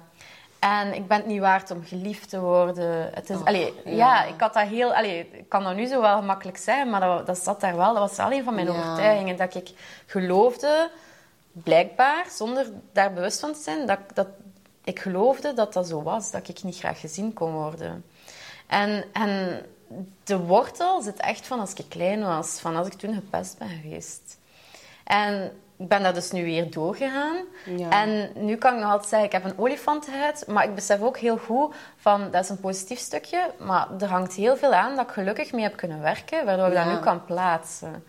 En 0.59 0.93
ik 0.93 1.07
ben 1.07 1.17
het 1.17 1.25
niet 1.25 1.39
waard 1.39 1.71
om 1.71 1.83
geliefd 1.85 2.29
te 2.29 2.39
worden. 2.39 3.09
Het 3.13 3.29
is, 3.29 3.38
allee, 3.43 3.74
ja. 3.85 3.91
ja. 3.91 4.24
ik 4.24 4.39
had 4.39 4.53
dat 4.53 4.67
heel... 4.67 4.93
Allee, 4.93 5.29
ik 5.31 5.50
kan 5.50 5.63
dat 5.63 5.75
nu 5.75 5.85
zo 5.85 6.01
wel 6.01 6.17
gemakkelijk 6.17 6.57
zeggen, 6.57 6.89
maar 6.89 7.00
dat, 7.00 7.25
dat 7.25 7.38
zat 7.38 7.62
daar 7.62 7.75
wel. 7.75 7.93
Dat 7.93 8.09
was 8.09 8.17
wel 8.17 8.31
een 8.31 8.43
van 8.43 8.55
mijn 8.55 8.69
overtuigingen. 8.69 9.38
Dat 9.38 9.55
ik 9.55 9.69
geloofde, 10.05 10.89
blijkbaar, 11.51 12.25
zonder 12.29 12.65
daar 12.91 13.13
bewust 13.13 13.39
van 13.39 13.53
te 13.53 13.59
zijn, 13.59 13.85
dat, 13.88 14.00
dat 14.13 14.27
ik 14.83 15.00
geloofde 15.00 15.53
dat 15.53 15.74
dat 15.74 15.88
zo 15.88 16.03
was. 16.03 16.31
Dat 16.31 16.47
ik 16.47 16.63
niet 16.63 16.77
graag 16.77 17.00
gezien 17.00 17.33
kon 17.33 17.51
worden. 17.51 18.05
En, 18.67 19.05
en 19.13 19.62
de 20.24 20.38
wortel 20.38 21.01
zit 21.01 21.20
echt 21.20 21.48
van 21.48 21.60
als 21.60 21.74
ik 21.74 21.86
klein 21.89 22.24
was. 22.25 22.60
Van 22.60 22.75
als 22.75 22.88
ik 22.88 22.94
toen 22.94 23.13
gepest 23.13 23.58
ben 23.58 23.70
geweest. 23.70 24.38
En 25.04 25.51
ik 25.77 25.88
ben 25.88 26.04
dat 26.04 26.15
dus 26.15 26.32
nu 26.32 26.44
weer 26.44 26.72
doorgegaan. 26.72 27.36
Ja. 27.77 27.89
En 27.89 28.32
nu 28.36 28.56
kan 28.56 28.74
ik 28.74 28.80
nog 28.82 28.89
altijd 28.92 29.10
zeggen, 29.10 29.27
ik 29.27 29.34
heb 29.34 29.44
een 29.44 29.58
olifantenhuid. 29.60 30.48
Maar 30.48 30.63
ik 30.63 30.75
besef 30.75 31.01
ook 31.01 31.18
heel 31.18 31.38
goed 31.38 31.75
van, 31.98 32.32
dat 32.32 32.44
is 32.44 32.50
een 32.50 32.60
positief 32.60 33.00
stukje. 33.00 33.51
Maar 33.58 33.88
er 34.00 34.08
hangt 34.08 34.34
heel 34.34 34.58
veel 34.58 34.74
aan 34.74 34.96
dat 34.96 35.06
ik 35.06 35.12
gelukkig 35.13 35.51
mee 35.51 35.63
heb 35.63 35.75
kunnen 35.77 36.01
werken. 36.01 36.46
Waardoor 36.46 36.68
ik 36.68 36.74
Ja. 36.74 36.84
dat 36.84 36.94
nu 36.94 37.00
kan 37.00 37.25
plaatsen. 37.25 38.04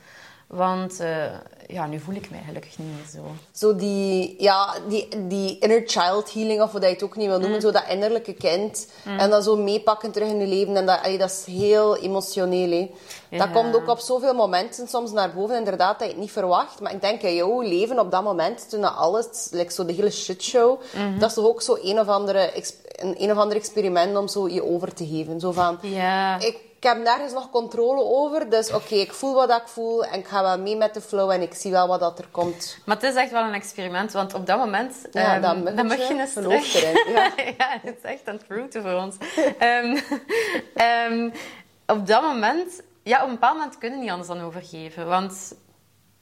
Want 0.46 1.00
eh, 1.00 1.24
ja, 1.66 1.86
nu 1.86 1.98
voel 2.00 2.14
ik 2.14 2.30
mij 2.30 2.42
gelukkig 2.46 2.78
niet 2.78 2.88
meer 2.88 3.06
zo. 3.22 3.24
Zo 3.52 3.76
die, 3.76 4.34
ja, 4.38 4.74
die, 4.88 5.08
die 5.26 5.58
inner 5.58 5.82
child 5.86 6.32
healing, 6.32 6.62
of 6.62 6.72
wat 6.72 6.82
je 6.82 6.88
het 6.88 7.02
ook 7.02 7.16
niet 7.16 7.26
wil 7.26 7.36
Mm. 7.36 7.40
noemen. 7.42 7.60
Zo 7.60 7.70
dat 7.70 7.84
innerlijke 7.88 8.32
kind. 8.32 8.88
En 9.04 9.30
dat 9.30 9.44
zo 9.44 9.56
meepakken 9.56 10.10
terug 10.12 10.28
in 10.28 10.40
je 10.40 10.46
leven. 10.46 10.76
En 10.76 10.86
dat, 10.86 11.02
allee, 11.02 11.18
dat 11.18 11.30
is 11.30 11.44
heel 11.54 11.96
emotioneel. 11.96 12.70
Hè. 12.70 12.90
Dat 13.38 13.48
Ja. 13.48 13.60
komt 13.60 13.76
ook 13.76 13.88
op 13.88 13.98
zoveel 13.98 14.34
momenten 14.34 14.88
soms 14.88 15.12
naar 15.12 15.32
boven, 15.34 15.56
inderdaad, 15.56 15.98
dat 15.98 16.08
je 16.08 16.12
het 16.14 16.22
niet 16.22 16.32
verwacht. 16.32 16.80
Maar 16.80 16.92
ik 16.92 17.00
denk 17.00 17.22
in 17.22 17.34
jouw 17.34 17.60
leven 17.60 17.98
op 17.98 18.10
dat 18.10 18.22
moment, 18.22 18.70
toen 18.70 18.80
dat 18.80 18.94
alles, 18.96 19.48
like 19.50 19.72
zo 19.72 19.84
de 19.84 19.92
hele 19.92 20.10
shitshow, 20.10 20.80
Mhm. 20.94 21.18
dat 21.18 21.28
is 21.28 21.34
toch 21.34 21.44
ook 21.46 21.62
zo 21.62 21.78
een 21.82 22.00
of, 22.00 22.08
andere, 22.08 22.50
een, 22.96 23.22
een 23.22 23.30
of 23.30 23.38
ander 23.38 23.56
experiment 23.56 24.16
om 24.16 24.28
zo 24.28 24.48
je 24.48 24.64
over 24.64 24.94
te 24.94 25.06
geven. 25.06 25.40
Zo 25.40 25.52
van, 25.52 25.78
Ja. 25.82 26.38
ik, 26.40 26.58
ik 26.76 26.82
heb 26.82 27.02
nergens 27.02 27.32
nog 27.32 27.50
controle 27.50 28.02
over, 28.02 28.50
dus 28.50 28.72
oké, 28.72 28.94
ik 28.94 29.12
voel 29.12 29.34
wat 29.34 29.50
ik 29.50 29.62
voel 29.68 30.04
en 30.04 30.18
ik 30.18 30.26
ga 30.26 30.42
wel 30.42 30.58
mee 30.58 30.76
met 30.76 30.94
de 30.94 31.00
flow 31.00 31.30
en 31.30 31.42
ik 31.42 31.54
zie 31.54 31.70
wel 31.70 31.88
wat 31.88 32.00
dat 32.00 32.18
er 32.18 32.28
komt. 32.30 32.78
Maar 32.84 32.96
het 32.96 33.04
is 33.04 33.14
echt 33.14 33.30
wel 33.30 33.42
een 33.42 33.52
experiment, 33.54 34.12
want 34.12 34.34
op 34.34 34.46
dat 34.46 34.58
moment... 34.58 34.94
Ja, 35.12 35.34
ehm, 35.34 35.64
dat 35.64 35.76
dat 35.76 35.86
muggetje 35.86 36.22
is 36.22 36.32
gelooft 36.32 36.72
terug. 36.72 37.06
erin, 37.06 37.12
ja. 37.14 37.32
ja, 37.58 37.78
het 37.82 37.96
is 38.02 38.10
echt 38.10 38.28
aan 38.28 38.34
het 38.34 38.44
rooten 38.48 38.82
voor 38.82 38.94
ons. 38.94 39.16
Ehm, 39.58 39.98
ehm, 40.74 41.30
op 41.86 42.06
dat 42.06 42.22
moment... 42.22 42.82
Ja, 43.02 43.22
op 43.22 43.26
een 43.28 43.34
bepaald 43.34 43.56
moment 43.56 43.78
kunnen 43.78 44.00
niet 44.00 44.10
anders 44.10 44.28
dan 44.28 44.40
overgeven. 44.40 45.06
Want... 45.06 45.54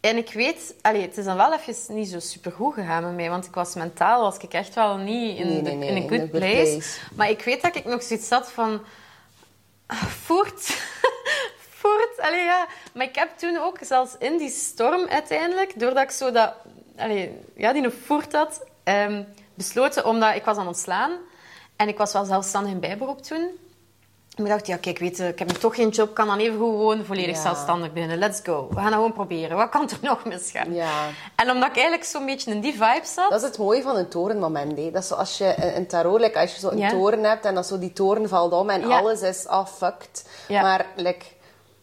En 0.05 0.17
ik 0.17 0.33
weet... 0.33 0.75
Allee, 0.83 1.03
het 1.03 1.17
is 1.19 1.25
dan 1.25 1.37
wel 1.37 1.55
even 1.55 1.95
niet 1.95 2.09
zo 2.09 2.19
supergoed 2.19 2.75
gegaan 2.75 3.03
met 3.03 3.15
mij. 3.15 3.31
Want 3.31 3.47
ik 3.47 3.55
was 3.55 3.75
mentaal 3.75 4.21
was 4.21 4.37
ik 4.37 4.53
echt 4.53 4.75
wel 4.75 4.97
niet 4.97 5.39
in, 5.39 5.47
Nee, 5.47 5.73
in 5.73 5.83
een 5.83 5.97
in 5.97 6.09
good, 6.09 6.31
place. 6.31 6.83
Maar 7.15 7.31
ik 7.31 7.43
weet 7.43 7.63
dat 7.63 7.77
ik 7.77 7.85
nog 7.85 8.03
zoiets 8.03 8.31
had 8.31 8.53
van... 8.53 8.81
Voert. 10.25 10.61
Voert. 11.79 12.21
Allee, 12.21 12.45
ja. 12.45 12.67
Maar 12.95 13.07
ik 13.07 13.15
heb 13.15 13.39
toen 13.39 13.57
ook, 13.57 13.79
zelfs 13.81 14.17
in 14.19 14.39
die 14.39 14.51
storm 14.51 15.09
uiteindelijk, 15.09 15.81
doordat 15.81 16.03
ik 16.03 16.11
zo 16.11 16.31
dat... 16.31 16.55
Allee, 16.97 17.41
ja, 17.57 17.73
die 17.73 17.85
een 17.85 17.93
voert 17.93 18.33
had, 18.33 18.65
ehm, 18.83 19.23
besloten, 19.55 20.05
omdat 20.05 20.35
ik 20.35 20.45
was 20.45 20.57
aan 20.57 20.67
ontslaan. 20.67 21.13
En 21.77 21.89
ik 21.89 21.99
was 21.99 22.13
wel 22.13 22.25
zelfstandig 22.25 22.73
in 22.73 22.81
bijberoep 22.81 23.23
toen. 23.23 23.59
En 24.35 24.45
ik 24.45 24.51
dacht, 24.51 24.67
ja, 24.67 24.77
kijk, 24.77 24.99
weet 24.99 25.17
je, 25.17 25.29
ik 25.29 25.39
heb 25.39 25.49
nu 25.53 25.59
toch 25.59 25.75
geen 25.75 25.89
job, 25.89 26.15
kan 26.15 26.27
dan 26.27 26.39
even 26.39 26.57
gewoon 26.57 27.05
volledig 27.05 27.35
Ja. 27.37 27.43
zelfstandig 27.43 27.93
beginnen. 27.93 28.19
Let's 28.19 28.41
go. 28.43 28.67
We 28.69 28.75
gaan 28.75 28.85
dat 28.85 28.93
gewoon 28.95 29.13
proberen. 29.13 29.57
Wat 29.57 29.69
kan 29.69 29.91
er 29.91 29.99
nog 30.01 30.25
misgaan? 30.25 30.75
Ja. 30.75 30.91
En 31.37 31.51
omdat 31.51 31.69
ik 31.69 31.75
eigenlijk 31.75 32.05
zo'n 32.05 32.27
beetje 32.27 32.51
in 32.51 32.61
die 32.61 32.73
vibe 32.73 33.01
zat... 33.03 33.31
Dat 33.31 33.41
is 33.43 33.47
het 33.49 33.59
mooie 33.59 33.83
van 33.83 33.97
een 33.97 34.09
torenmoment. 34.09 34.77
Hè. 34.79 34.91
Dat 34.91 35.03
is 35.03 35.09
zoals 35.09 35.39
je 35.39 35.75
een 35.77 35.87
tarot, 35.87 36.21
like, 36.21 36.39
als 36.39 36.53
je 36.55 36.59
zo 36.61 36.69
een 36.71 36.79
Ja. 36.79 36.89
toren 36.89 37.25
hebt 37.25 37.45
en 37.45 37.55
dat 37.55 37.67
zo 37.67 37.79
die 37.79 37.93
toren 37.93 38.29
valt 38.29 38.53
om 38.53 38.71
en 38.71 38.85
alles 38.85 39.21
is 39.23 39.47
al 39.47 39.67
fucked. 39.67 40.25
Maar 40.49 40.87
like, 40.97 41.25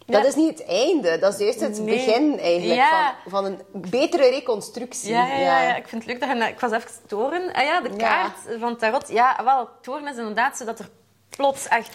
dat 0.05 0.25
is 0.25 0.35
niet 0.35 0.59
het 0.59 0.67
einde, 0.67 1.19
dat 1.19 1.33
is 1.33 1.39
juist 1.39 1.59
het 1.59 1.79
Nee. 1.79 1.95
begin 1.95 2.39
eigenlijk 2.39 2.83
van, 3.23 3.31
van 3.31 3.45
een 3.45 3.59
betere 3.71 4.29
reconstructie. 4.29 5.09
Ja, 5.11 5.25
ja, 5.37 5.75
ik 5.75 5.87
vind 5.87 6.03
het 6.03 6.11
leuk 6.11 6.19
dat 6.29 6.37
je... 6.37 6.51
Ik 6.53 6.59
was 6.59 6.71
even 6.71 6.91
toren. 7.07 7.53
Ah 7.53 7.63
ja, 7.63 7.81
de 7.81 7.95
kaart 7.95 8.37
van 8.59 8.75
Tarot. 8.77 9.09
Ja, 9.09 9.39
wel, 9.43 9.69
toren 9.81 10.07
is 10.07 10.17
inderdaad 10.17 10.57
zo 10.57 10.65
dat 10.65 10.79
er 10.79 10.89
plots 11.29 11.67
echt... 11.67 11.89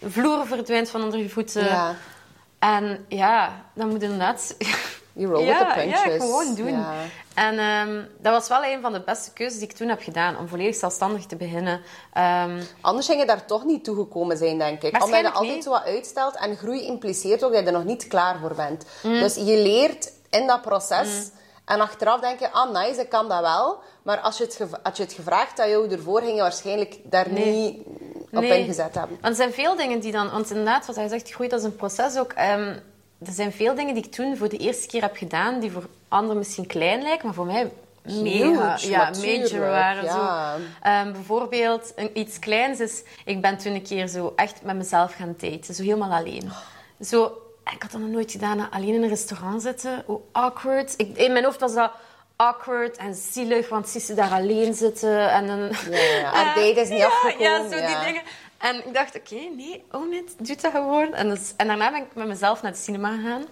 vloer 0.00 0.46
verdwijnt 0.46 0.90
van 0.90 1.02
onder 1.02 1.18
je 1.18 1.28
voeten. 1.28 1.64
Ja. 1.64 1.94
En 2.58 3.04
ja, 3.08 3.64
dan 3.74 3.88
moet 3.88 4.02
inderdaad... 4.02 4.54
You 5.16 5.32
roll 5.32 5.44
ja, 5.44 5.58
with 5.58 5.68
the 5.68 5.80
punches. 5.80 6.12
Ja, 6.12 6.26
gewoon 6.26 6.54
doen. 6.54 6.70
Ja. 6.70 6.94
En 7.34 7.58
ehm, 7.58 8.04
dat 8.18 8.32
was 8.32 8.48
wel 8.48 8.64
een 8.64 8.80
van 8.80 8.92
de 8.92 9.00
beste 9.00 9.32
keuzes 9.32 9.58
die 9.58 9.68
ik 9.68 9.76
toen 9.76 9.88
heb 9.88 10.02
gedaan. 10.02 10.38
Om 10.38 10.48
volledig 10.48 10.74
zelfstandig 10.74 11.26
te 11.26 11.36
beginnen. 11.36 11.80
Ehm, 12.12 12.62
Anders 12.80 13.06
ging 13.06 13.20
je 13.20 13.26
daar 13.26 13.46
toch 13.46 13.64
niet 13.64 13.84
toegekomen 13.84 14.36
zijn, 14.36 14.58
denk 14.58 14.82
ik. 14.82 15.02
Omdat 15.04 15.20
je 15.20 15.32
altijd 15.32 15.62
zo 15.62 15.70
wat 15.70 15.84
uitstelt. 15.84 16.36
En 16.36 16.56
groei 16.56 16.86
impliceert 16.86 17.44
ook 17.44 17.52
dat 17.52 17.60
je 17.60 17.66
er 17.66 17.72
nog 17.72 17.84
niet 17.84 18.06
klaar 18.06 18.38
voor 18.40 18.54
bent. 18.54 18.86
Mm. 19.02 19.20
Dus 19.20 19.34
je 19.34 19.58
leert 19.62 20.12
in 20.30 20.46
dat 20.46 20.62
proces. 20.62 21.30
En 21.64 21.80
achteraf 21.80 22.20
denk 22.20 22.40
je, 22.40 22.52
ah 22.52 22.72
nice, 22.72 23.00
ik 23.00 23.08
kan 23.08 23.28
dat 23.28 23.40
wel. 23.40 23.78
Maar 24.02 24.18
als 24.18 24.38
je 24.38 24.44
het, 24.44 24.60
had 24.82 24.96
je 24.96 25.02
het 25.02 25.12
gevraagd 25.12 25.60
aan 25.60 25.70
jou 25.70 25.90
ervoor, 25.90 26.20
ging 26.20 26.34
je 26.34 26.40
waarschijnlijk 26.40 26.98
daar 27.04 27.26
Nee. 27.30 27.44
niet 27.44 27.82
op 28.36 28.42
Nee. 28.42 28.58
ingezet 28.60 28.94
hebben. 28.94 29.18
Want 29.20 29.24
er 29.24 29.34
zijn 29.34 29.52
veel 29.52 29.76
dingen 29.76 30.00
die 30.00 30.12
dan... 30.12 30.30
Want 30.30 30.50
inderdaad, 30.50 30.86
wat 30.86 30.96
hij 30.96 31.08
zegt, 31.08 31.30
groeit 31.30 31.52
als 31.52 31.62
een 31.62 31.76
proces 31.76 32.18
ook. 32.18 32.32
ehm, 32.32 32.76
er 33.26 33.32
zijn 33.32 33.52
veel 33.52 33.74
dingen 33.74 33.94
die 33.94 34.04
ik 34.04 34.12
toen 34.12 34.36
voor 34.36 34.48
de 34.48 34.56
eerste 34.56 34.86
keer 34.86 35.02
heb 35.02 35.16
gedaan, 35.16 35.60
die 35.60 35.70
voor 35.70 35.86
anderen 36.08 36.38
misschien 36.38 36.66
klein 36.66 37.02
lijken, 37.02 37.26
maar 37.26 37.34
voor 37.34 37.46
mij 37.46 37.70
mega, 38.02 38.76
Huge, 38.76 38.88
ja, 38.90 39.10
major 39.10 39.60
waren. 39.70 40.04
ja. 40.04 40.56
Zo. 40.56 40.62
Ehm, 40.82 41.12
bijvoorbeeld, 41.12 41.92
een, 41.96 42.10
iets 42.18 42.38
kleins 42.38 42.80
is... 42.80 43.02
Ik 43.24 43.40
ben 43.40 43.56
toen 43.58 43.74
een 43.74 43.82
keer 43.82 44.06
zo 44.08 44.32
echt 44.36 44.62
met 44.62 44.76
mezelf 44.76 45.14
gaan 45.14 45.34
daten. 45.38 45.74
Zo 45.74 45.82
helemaal 45.82 46.12
alleen. 46.12 46.50
Zo... 47.00 47.40
Ik 47.72 47.82
had 47.82 47.90
dat 47.92 48.00
nog 48.00 48.10
nooit 48.10 48.30
gedaan, 48.30 48.70
alleen 48.70 48.94
in 48.94 49.02
een 49.02 49.08
restaurant 49.08 49.62
zitten. 49.62 50.02
Hoe 50.06 50.20
awkward. 50.32 50.94
Ik, 50.96 51.16
in 51.16 51.32
mijn 51.32 51.44
hoofd 51.44 51.60
was 51.60 51.74
dat 51.74 51.90
awkward 52.36 52.96
en 52.96 53.14
zielig, 53.14 53.68
want 53.68 53.88
zie 53.88 54.00
ze 54.00 54.14
daar 54.14 54.30
alleen 54.30 54.74
zitten. 54.74 55.30
En 55.30 55.46
dan, 55.46 55.58
Ja, 55.90 56.54
date 56.54 56.80
is 56.80 56.88
niet 56.88 56.98
ja, 57.04 57.06
afgekomen, 57.06 57.62
Ja, 57.62 57.68
zo 57.70 57.76
ja. 57.76 57.86
die 57.86 58.06
dingen. 58.06 58.22
En 58.58 58.86
ik 58.86 58.94
dacht, 58.94 59.16
oké, 59.16 59.34
nee, 59.34 59.84
oh 59.90 60.08
nee, 60.08 60.24
doe 60.38 60.56
dat 60.56 60.72
gewoon. 60.72 61.14
En, 61.14 61.28
dus, 61.28 61.54
en 61.56 61.66
daarna 61.66 61.90
ben 61.90 62.00
ik 62.02 62.14
met 62.14 62.26
mezelf 62.26 62.62
naar 62.62 62.72
de 62.72 62.78
cinema 62.78 63.10
gegaan. 63.16 63.44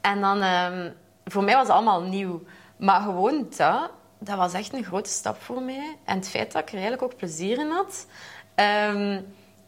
En 0.00 0.20
dan, 0.20 0.42
ehm, 0.42 0.90
voor 1.24 1.44
mij 1.44 1.54
was 1.54 1.62
het 1.66 1.72
allemaal 1.76 2.02
nieuw. 2.02 2.42
Maar 2.76 3.00
gewoon 3.00 3.46
dat, 3.56 3.90
dat 4.18 4.36
was 4.36 4.52
echt 4.52 4.72
een 4.72 4.84
grote 4.84 5.10
stap 5.10 5.42
voor 5.42 5.62
mij. 5.62 5.96
En 6.04 6.16
het 6.16 6.28
feit 6.28 6.52
dat 6.52 6.62
ik 6.62 6.68
er 6.68 6.74
eigenlijk 6.74 7.02
ook 7.02 7.16
plezier 7.16 7.58
in 7.58 7.70
had, 7.70 8.06
ehm, 8.54 9.20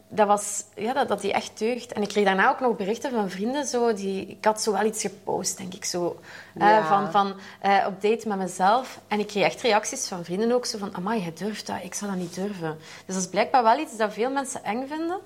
dat 0.09 0.27
was, 0.27 0.65
ja, 0.75 0.93
dat, 0.93 1.09
dat 1.09 1.21
die 1.21 1.33
echt 1.33 1.59
deugd. 1.59 1.93
En 1.93 2.03
ik 2.03 2.09
kreeg 2.09 2.25
daarna 2.25 2.51
ook 2.51 2.61
nog 2.61 2.77
berichten 2.77 3.11
van 3.11 3.31
vrienden. 3.31 3.67
Zo, 3.67 3.93
die, 3.95 4.27
ik 4.27 4.45
had 4.45 4.63
zo 4.63 4.73
wel 4.73 4.85
iets 4.85 5.01
gepost, 5.03 5.57
denk 5.59 5.75
ik, 5.75 5.85
zo. 5.85 6.21
eh, 6.59 6.89
van, 6.89 7.11
van 7.11 7.35
eh, 7.61 7.85
op 7.87 8.03
date 8.03 8.29
met 8.29 8.39
mezelf. 8.39 8.99
En 9.09 9.19
ik 9.21 9.27
kreeg 9.27 9.45
echt 9.45 9.61
reacties 9.63 10.09
van 10.09 10.25
vrienden 10.25 10.53
ook 10.53 10.67
zo 10.67 10.79
van... 10.79 10.95
Amai, 10.95 11.25
je 11.25 11.33
durft 11.33 11.67
dat. 11.67 11.77
Ik 11.83 11.95
zou 11.95 12.11
dat 12.11 12.21
niet 12.21 12.35
durven. 12.35 12.79
Dus 13.07 13.15
dat 13.15 13.25
is 13.25 13.31
blijkbaar 13.31 13.63
wel 13.63 13.79
iets 13.79 13.97
dat 13.97 14.13
veel 14.13 14.31
mensen 14.31 14.65
eng 14.65 14.87
vinden. 14.89 15.19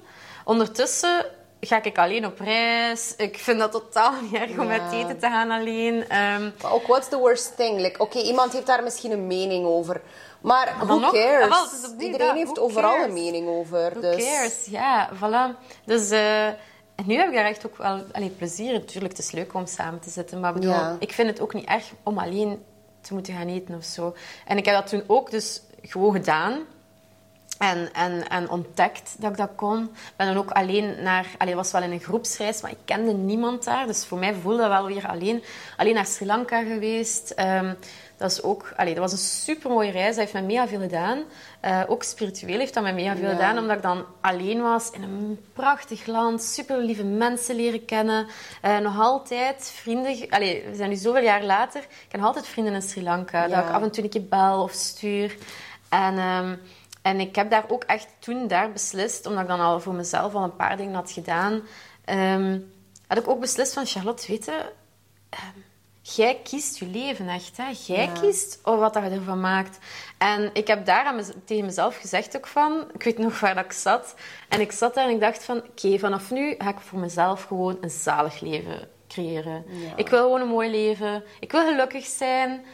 Ondertussen 0.45 1.25
ga 1.61 1.83
ik 1.83 1.99
alleen 1.99 2.27
op 2.27 2.41
reis. 2.41 3.15
Ik 3.17 3.39
vind 3.39 3.59
dat 3.59 3.73
totaal 3.73 4.13
niet 4.23 4.35
erg 4.35 4.59
om 4.59 4.71
Ja. 4.71 4.81
uit 4.81 4.93
eten 4.93 5.19
te 5.19 5.27
gaan 5.27 5.51
alleen. 5.51 6.09
Ehm, 6.09 6.51
Maar 6.63 6.73
ook, 6.73 6.87
what's 6.87 7.09
the 7.09 7.17
worst 7.19 7.57
thing? 7.57 7.81
Like, 7.81 8.01
Oké, 8.03 8.19
iemand 8.19 8.53
heeft 8.53 8.67
daar 8.67 8.83
misschien 8.83 9.11
een 9.13 9.27
mening 9.27 9.67
over. 9.67 10.01
Maar 10.41 10.75
who 10.87 10.99
nog? 10.99 11.13
cares? 11.13 11.43
Ah, 11.43 11.49
wel, 11.51 11.65
het 11.65 11.73
is 11.83 11.91
opnieuw 11.91 12.07
Iedereen 12.07 12.37
heeft 12.37 12.51
who 12.57 12.63
overal 12.65 12.91
cares? 12.95 13.07
een 13.07 13.13
mening 13.13 13.49
over. 13.49 13.91
Who 13.91 14.01
dus... 14.01 14.25
cares? 14.25 14.65
Ja, 14.65 15.11
voilà. 15.17 15.59
Dus 15.85 16.11
eh, 16.11 16.47
en 16.95 17.07
nu 17.07 17.15
heb 17.17 17.29
ik 17.29 17.35
daar 17.35 17.45
echt 17.45 17.67
ook 17.67 17.77
wel 17.77 18.03
allee, 18.13 18.29
plezier. 18.31 18.73
Natuurlijk, 18.73 19.17
het 19.17 19.25
is 19.27 19.31
leuk 19.31 19.55
om 19.55 19.67
samen 19.67 20.01
te 20.01 20.11
zitten. 20.11 20.41
Maar 20.41 20.51
ik 20.55 20.61
bedoel, 20.61 20.75
Ja. 20.75 20.97
ik 20.99 21.13
vind 21.13 21.29
het 21.29 21.41
ook 21.41 21.55
niet 21.55 21.67
erg 21.69 21.93
om 22.03 22.19
alleen 22.19 22.63
te 23.01 23.15
moeten 23.15 23.35
gaan 23.35 23.49
eten 23.49 23.75
of 23.75 23.85
zo. 23.85 24.15
En 24.47 24.57
ik 24.57 24.65
heb 24.65 24.75
dat 24.75 24.87
toen 24.87 25.05
ook 25.07 25.31
dus 25.31 25.63
gewoon 25.83 26.13
gedaan. 26.13 26.59
En, 27.59 27.93
en, 27.93 28.29
en 28.29 28.51
ontdekt 28.51 29.15
dat 29.19 29.31
ik 29.31 29.37
dat 29.37 29.51
kon. 29.57 29.83
Ik 29.83 30.13
ben 30.17 30.27
dan 30.27 30.37
ook 30.37 30.51
alleen 30.51 31.03
naar... 31.03 31.27
Allee, 31.39 31.55
was 31.55 31.71
wel 31.73 31.83
in 31.83 31.93
een 31.93 32.01
groepsreis, 32.01 32.61
maar 32.61 32.71
ik 32.71 32.77
kende 32.85 33.13
niemand 33.13 33.65
daar. 33.65 33.87
Dus 33.87 34.07
voor 34.07 34.19
mij 34.19 34.35
voelde 34.35 34.59
dat 34.59 34.69
wel 34.69 34.87
weer 34.87 35.09
alleen. 35.09 35.43
Alleen 35.77 35.95
naar 35.95 36.07
Sri 36.07 36.27
Lanka 36.27 36.63
geweest. 36.63 37.31
Ehm, 37.31 37.75
dat, 38.21 38.31
is 38.31 38.43
ook, 38.43 38.73
allee, 38.77 38.95
dat 38.95 39.03
was 39.03 39.13
een 39.13 39.19
supermooie 39.19 39.91
reis. 39.91 40.09
Dat 40.17 40.17
heeft 40.17 40.33
me 40.33 40.41
mega 40.43 40.69
veel 40.69 40.81
gedaan. 40.81 41.23
Eh, 41.61 41.83
ook 41.87 42.03
spiritueel 42.03 42.59
heeft 42.59 42.75
dat 42.75 42.83
me 42.83 42.93
mega 42.93 43.17
veel 43.17 43.25
Ja. 43.29 43.31
gedaan. 43.35 43.59
Omdat 43.59 43.77
ik 43.77 43.83
dan 43.83 44.05
alleen 44.21 44.63
was 44.63 44.91
in 44.91 45.03
een 45.03 45.45
prachtig 45.53 46.07
land. 46.07 46.43
Super 46.43 46.79
lieve 46.79 47.05
mensen 47.05 47.55
leren 47.57 47.85
kennen. 47.85 48.27
Eh, 48.63 48.79
nog 48.79 49.01
altijd 49.01 49.73
vrienden... 49.75 50.31
Allee, 50.31 50.65
we 50.71 50.75
zijn 50.75 50.89
nu 50.89 50.97
zoveel 50.97 51.23
jaar 51.23 51.45
later. 51.45 51.81
Ik 51.81 52.09
heb 52.09 52.21
nog 52.21 52.27
altijd 52.29 52.47
vrienden 52.47 52.75
in 52.75 52.83
Sri 52.83 53.03
Lanka. 53.03 53.49
Dat 53.49 53.65
ik 53.65 53.71
af 53.71 53.83
en 53.83 53.91
toe 53.91 54.05
een 54.05 54.11
keer 54.11 54.29
bel 54.29 54.63
of 54.63 54.73
stuur. 54.73 55.37
En... 55.89 56.19
ehm, 56.19 56.55
en 57.03 57.21
ik 57.21 57.37
heb 57.37 57.51
daar 57.51 57.65
ook 57.69 57.85
echt 57.85 58.09
toen 58.19 58.49
daar 58.49 58.73
beslist, 58.73 59.27
omdat 59.27 59.43
ik 59.43 59.49
dan 59.49 59.61
al 59.61 59.81
voor 59.81 59.95
mezelf 59.95 60.35
al 60.35 60.45
een 60.45 60.57
paar 60.57 60.77
dingen 60.77 60.95
had 60.95 61.11
gedaan, 61.11 61.63
ehm, 62.05 62.59
had 63.07 63.19
ik 63.19 63.29
ook 63.29 63.41
beslist 63.41 63.73
van 63.73 63.87
Charlotte, 63.87 64.27
weet 64.27 64.45
je, 64.45 64.73
ehm, 65.31 65.59
jij 66.03 66.41
kiest 66.43 66.79
je 66.79 66.87
leven 66.87 67.29
echt. 67.29 67.57
Hè? 67.57 67.71
Jij 67.87 68.05
Ja. 68.05 68.21
kiest 68.21 68.59
oh, 68.65 68.79
wat 68.79 68.95
dat 68.95 69.03
je 69.03 69.11
ervan 69.11 69.41
maakt. 69.41 69.79
En 70.19 70.51
ik 70.53 70.67
heb 70.67 70.87
daar 70.87 71.15
mez- 71.15 71.31
tegen 71.45 71.65
mezelf 71.65 71.97
gezegd 71.97 72.37
ook 72.37 72.47
van, 72.47 72.85
ik 72.93 73.03
weet 73.03 73.19
nog 73.19 73.41
waar 73.41 73.55
dat 73.55 73.65
ik 73.65 73.73
zat. 73.73 74.15
En 74.49 74.61
ik 74.61 74.73
zat 74.73 74.95
daar 74.95 75.05
en 75.05 75.11
ik 75.15 75.21
dacht 75.21 75.45
van, 75.45 75.57
oké, 75.71 75.99
vanaf 75.99 76.31
nu 76.31 76.55
ga 76.59 76.69
ik 76.69 76.81
voor 76.81 76.99
mezelf 76.99 77.45
gewoon 77.45 77.79
een 77.81 77.91
zalig 77.91 78.41
leven 78.41 78.89
creëren. 79.09 79.65
Ja. 79.69 79.93
Ik 79.97 80.09
wil 80.09 80.23
gewoon 80.23 80.41
een 80.41 80.49
mooi 80.49 80.71
leven. 80.71 81.25
Ik 81.41 81.53
wil 81.53 81.67
gelukkig 81.67 82.07
zijn. 82.07 82.65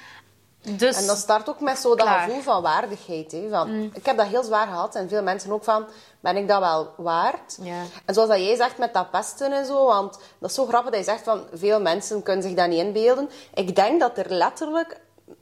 Dus... 0.77 1.01
En 1.01 1.07
dat 1.07 1.17
start 1.19 1.49
ook 1.49 1.61
met 1.61 1.79
zo 1.79 1.89
dat 1.97 2.07
Klaar. 2.07 2.21
gevoel 2.21 2.41
van 2.43 2.63
waardigheid. 2.63 3.33
Hè? 3.33 3.49
Van, 3.51 3.71
Mm. 3.77 3.91
Ik 3.95 4.07
heb 4.07 4.17
dat 4.17 4.27
heel 4.27 4.43
zwaar 4.43 4.67
gehad. 4.67 4.95
En 4.95 5.09
veel 5.09 5.23
mensen 5.23 5.53
ook 5.53 5.65
van, 5.65 5.87
ben 6.27 6.37
ik 6.37 6.49
dat 6.49 6.61
wel 6.61 6.93
waard? 6.97 7.59
Ja. 7.61 7.83
En 8.05 8.15
zoals 8.15 8.29
dat 8.29 8.39
jij 8.39 8.57
zegt 8.57 8.79
met 8.79 8.95
dat 8.95 9.11
pesten 9.11 9.53
en 9.53 9.67
zo. 9.67 9.85
Want 9.87 10.19
dat 10.39 10.51
is 10.51 10.57
zo 10.57 10.67
grappig 10.67 10.91
dat 10.91 10.99
je 11.05 11.11
zegt 11.11 11.25
van, 11.25 11.43
veel 11.53 11.81
mensen 11.81 12.23
kunnen 12.23 12.43
zich 12.43 12.55
dat 12.55 12.69
niet 12.69 12.79
inbeelden. 12.79 13.31
Ik 13.55 13.77
denk 13.77 14.01
dat 14.01 14.19
er 14.19 14.27
letterlijk 14.33 15.01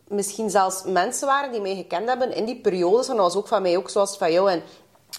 misschien 0.08 0.50
zelfs 0.50 0.82
mensen 0.82 1.26
waren 1.26 1.52
die 1.52 1.60
mij 1.60 1.74
gekend 1.74 2.08
hebben 2.08 2.34
in 2.34 2.44
die 2.44 2.60
periodes. 2.60 3.08
En 3.08 3.16
dat 3.16 3.24
was 3.24 3.36
ook 3.36 3.48
van 3.48 3.62
mij, 3.62 3.76
ook 3.76 3.90
zoals 3.90 4.16
van 4.16 4.32
jou. 4.32 4.50
En 4.50 4.62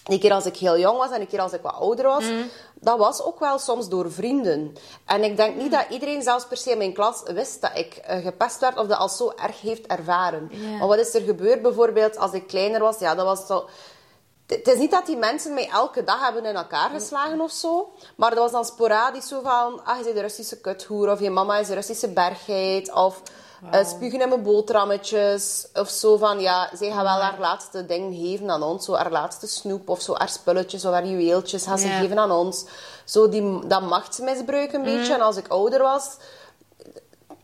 die 0.04 0.18
keer 0.18 0.32
als 0.32 0.46
ik 0.46 0.56
heel 0.56 0.78
jong 0.78 0.98
was 0.98 1.10
en 1.10 1.18
die 1.18 1.28
keer 1.28 1.40
als 1.40 1.52
ik 1.52 1.62
wat 1.62 1.74
ouder 1.74 2.04
was, 2.06 2.24
Mm. 2.24 2.50
dat 2.74 2.98
was 2.98 3.22
ook 3.22 3.40
wel 3.40 3.58
soms 3.58 3.88
door 3.88 4.12
vrienden. 4.12 4.72
En 5.06 5.24
ik 5.24 5.36
denk 5.36 5.56
niet 5.56 5.70
dat 5.70 5.84
iedereen, 5.88 6.22
zelfs 6.22 6.46
per 6.46 6.56
se 6.56 6.70
in 6.70 6.78
mijn 6.78 6.92
klas, 6.92 7.22
wist 7.24 7.60
dat 7.60 7.70
ik 7.74 7.94
eh, 7.96 8.24
gepest 8.24 8.60
werd 8.60 8.78
of 8.78 8.86
dat 8.86 8.98
al 8.98 9.08
zo 9.08 9.32
erg 9.42 9.60
heeft 9.60 9.86
ervaren. 9.86 10.48
Ja. 10.52 10.76
Maar 10.78 10.88
wat 10.88 10.98
is 10.98 11.14
er 11.14 11.20
gebeurd 11.22 11.62
bijvoorbeeld 11.62 12.16
als 12.18 12.32
ik 12.32 12.46
kleiner 12.46 12.80
was? 12.80 12.98
Ja, 12.98 13.14
dat 13.14 13.24
was 13.24 13.46
zo... 13.46 13.64
Het 14.46 14.68
is 14.68 14.78
niet 14.78 14.90
dat 14.90 15.06
die 15.06 15.16
mensen 15.16 15.54
mij 15.54 15.68
elke 15.68 16.04
dag 16.04 16.20
hebben 16.20 16.44
in 16.44 16.56
elkaar 16.56 16.90
geslagen 16.90 17.40
of 17.40 17.50
zo. 17.50 17.92
Maar 18.16 18.30
dat 18.30 18.38
was 18.38 18.50
dan 18.50 18.64
sporadisch 18.64 19.28
zo 19.28 19.40
van... 19.42 19.84
Ah, 19.84 19.96
je 19.98 20.04
bent 20.04 20.14
de 20.14 20.20
Russische 20.20 20.60
kuthoer. 20.60 21.10
Of 21.10 21.20
je 21.20 21.30
mama 21.30 21.58
is 21.58 21.66
de 21.66 21.74
Russische 21.74 22.08
bergheid. 22.08 22.92
Of 22.92 23.22
eh, 23.70 23.86
spugen 23.86 24.20
in 24.20 24.28
mijn 24.28 24.42
boterhammetjes. 24.42 25.66
Of 25.74 25.88
zo 25.88 26.16
van... 26.16 26.40
Ja, 26.40 26.70
zij 26.72 26.90
gaat 26.90 27.02
wel 27.02 27.20
haar 27.20 27.38
laatste 27.38 27.86
ding 27.86 28.14
geven 28.14 28.50
aan 28.50 28.62
ons. 28.62 28.84
Zo 28.84 28.94
haar 28.94 29.10
laatste 29.10 29.46
snoep. 29.46 29.88
Of 29.88 30.00
zo 30.00 30.14
haar 30.14 30.28
spulletjes 30.28 30.84
of 30.84 30.92
haar 30.92 31.06
juweeltjes 31.06 31.64
gaat 31.64 31.80
ze 31.80 31.88
geven 31.88 32.18
aan 32.18 32.30
ons. 32.30 32.64
Zo 33.04 33.28
die, 33.28 33.66
dat 33.66 33.82
machtsmisbruik 33.82 34.72
een 34.72 34.82
beetje. 34.82 35.14
En 35.14 35.20
als 35.20 35.36
ik 35.36 35.48
ouder 35.48 35.82
was... 35.82 36.16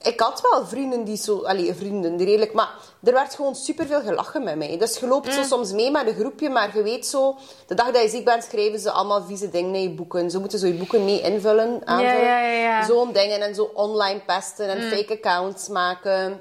Ik 0.03 0.21
had 0.21 0.41
wel 0.51 0.67
vrienden 0.67 1.05
die 1.05 1.17
zo... 1.17 1.43
Allee, 1.43 1.75
vrienden, 1.75 2.17
die 2.17 2.27
redelijk... 2.27 2.53
Maar 2.53 2.75
er 3.05 3.13
werd 3.13 3.35
gewoon 3.35 3.55
superveel 3.55 4.01
gelachen 4.01 4.43
met 4.45 4.57
mij. 4.57 4.79
Dus 4.79 4.99
je 4.99 5.07
loopt 5.07 5.27
Mm. 5.27 5.33
zo 5.33 5.43
soms 5.43 5.73
mee 5.73 5.91
met 5.91 6.07
een 6.07 6.15
groepje, 6.15 6.51
maar 6.51 6.77
je 6.77 6.83
weet 6.83 7.07
zo... 7.07 7.37
De 7.67 7.75
dag 7.75 7.91
dat 7.91 8.03
je 8.03 8.09
ziek 8.09 8.25
bent, 8.25 8.45
schrijven 8.45 8.79
ze 8.81 8.91
allemaal 8.91 9.23
vieze 9.23 9.51
dingen 9.51 9.75
in 9.75 9.83
je 9.83 9.91
boeken. 9.91 10.31
Ze 10.31 10.39
moeten 10.39 10.59
zo 10.59 10.67
je 10.67 10.75
boeken 10.75 11.05
mee 11.05 11.21
invullen, 11.21 11.81
aanvullen. 11.85 12.25
ja, 12.25 12.41
ja, 12.41 12.59
ja. 12.63 12.85
Zo'n 12.85 13.13
dingen. 13.13 13.41
En 13.41 13.55
zo 13.55 13.71
online 13.75 14.21
pesten 14.21 14.69
en 14.69 14.83
fake 14.97 15.13
accounts 15.13 15.69
maken. 15.69 16.41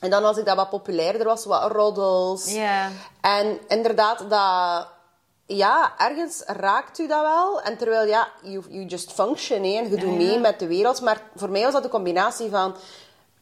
En 0.00 0.10
dan 0.10 0.24
als 0.24 0.36
ik 0.36 0.44
dat 0.44 0.56
wat 0.56 0.70
populairder 0.70 1.26
was, 1.26 1.44
wat 1.44 1.72
roddels. 1.72 2.52
Ja. 2.54 2.88
En 3.20 3.58
inderdaad, 3.68 4.18
dat... 4.30 4.86
Ja, 5.46 5.92
ergens 5.98 6.42
raakt 6.46 6.98
u 6.98 7.06
dat 7.06 7.20
wel. 7.20 7.60
En 7.62 7.76
terwijl, 7.76 8.06
ja, 8.08 8.28
you, 8.42 8.64
you 8.68 8.84
just 8.84 9.12
function, 9.12 9.62
hè, 9.62 9.76
en 9.78 9.90
je 9.90 9.96
doet 9.96 10.16
mee 10.16 10.38
met 10.38 10.58
de 10.58 10.66
wereld. 10.66 11.00
Maar 11.00 11.20
voor 11.36 11.50
mij 11.50 11.62
was 11.62 11.72
dat 11.72 11.84
een 11.84 11.90
combinatie 11.90 12.50
van... 12.50 12.74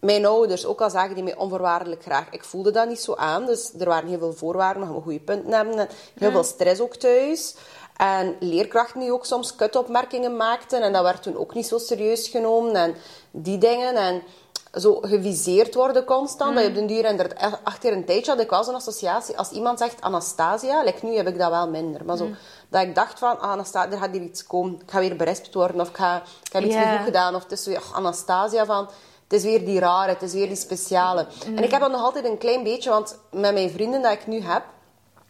Mijn 0.00 0.26
ouders, 0.26 0.66
ook 0.66 0.80
al 0.80 0.90
zagen 0.90 1.14
die 1.14 1.24
mij 1.24 1.36
onvoorwaardelijk 1.36 2.02
graag. 2.02 2.26
Ik 2.30 2.44
voelde 2.44 2.70
dat 2.70 2.88
niet 2.88 3.00
zo 3.00 3.14
aan. 3.14 3.46
Dus 3.46 3.72
er 3.78 3.88
waren 3.88 4.08
heel 4.08 4.18
veel 4.18 4.32
voorwaarden, 4.32 4.86
nog 4.86 4.96
een 4.96 5.02
goede 5.02 5.20
punten 5.20 5.52
hebben. 5.52 5.78
En 5.78 5.88
heel 6.18 6.30
veel 6.30 6.44
stress 6.44 6.80
ook 6.80 6.94
thuis. 6.94 7.54
En 7.96 8.36
leerkrachten 8.40 9.00
die 9.00 9.12
ook 9.12 9.26
soms 9.26 9.56
kutopmerkingen 9.56 10.36
maakten. 10.36 10.82
En 10.82 10.92
dat 10.92 11.02
werd 11.02 11.22
toen 11.22 11.36
ook 11.36 11.54
niet 11.54 11.66
zo 11.66 11.78
serieus 11.78 12.28
genomen. 12.28 12.74
En 12.74 12.94
die 13.30 13.58
dingen. 13.58 13.94
En 13.94 14.22
zo 14.74 14.98
geviseerd 15.02 15.74
worden 15.74 16.04
constant. 16.04 16.54
Dat 16.54 16.62
je 16.62 16.68
op 16.68 16.74
den 16.74 16.86
duur... 16.86 17.04
En 17.04 17.18
er- 17.18 17.58
achter 17.62 17.92
een 17.92 18.04
tijdje 18.04 18.30
had 18.30 18.40
ik 18.40 18.50
wel 18.50 18.64
zo'n 18.64 18.74
associatie. 18.74 19.38
Als 19.38 19.50
iemand 19.50 19.78
zegt 19.78 20.00
Anastasia, 20.00 20.82
like 20.82 21.06
nu 21.06 21.16
heb 21.16 21.28
ik 21.28 21.38
dat 21.38 21.50
wel 21.50 21.68
minder. 21.68 22.04
Maar 22.04 22.16
zo, 22.16 22.28
dat 22.68 22.82
ik 22.82 22.94
dacht 22.94 23.18
van, 23.18 23.40
ah, 23.40 23.50
Anastasia, 23.50 23.92
er 23.92 23.98
gaat 23.98 24.12
hier 24.12 24.22
iets 24.22 24.46
komen. 24.46 24.74
Ik 24.74 24.90
ga 24.90 24.98
weer 25.00 25.16
berespt 25.16 25.54
worden. 25.54 25.80
Of 25.80 25.88
ik, 25.88 25.96
ga, 25.96 26.16
ik 26.44 26.52
heb 26.52 26.62
iets 26.62 26.74
niet 26.74 26.84
goed 26.84 27.04
gedaan. 27.04 27.34
Of 27.34 27.42
het 27.42 27.52
is 27.52 27.62
zo, 27.62 27.72
Anastasia 27.92 28.64
van... 28.64 28.88
Het 29.28 29.38
is 29.38 29.42
weer 29.42 29.64
die 29.64 29.78
rare, 29.80 30.12
het 30.12 30.22
is 30.22 30.32
weer 30.32 30.46
die 30.46 30.56
speciale. 30.56 31.26
En 31.46 31.62
ik 31.62 31.70
heb 31.70 31.80
dat 31.80 31.90
nog 31.90 32.00
altijd 32.00 32.24
een 32.24 32.38
klein 32.38 32.62
beetje, 32.62 32.90
want 32.90 33.18
met 33.30 33.52
mijn 33.52 33.70
vrienden 33.70 34.02
dat 34.02 34.12
ik 34.12 34.26
nu 34.26 34.40
heb... 34.40 34.62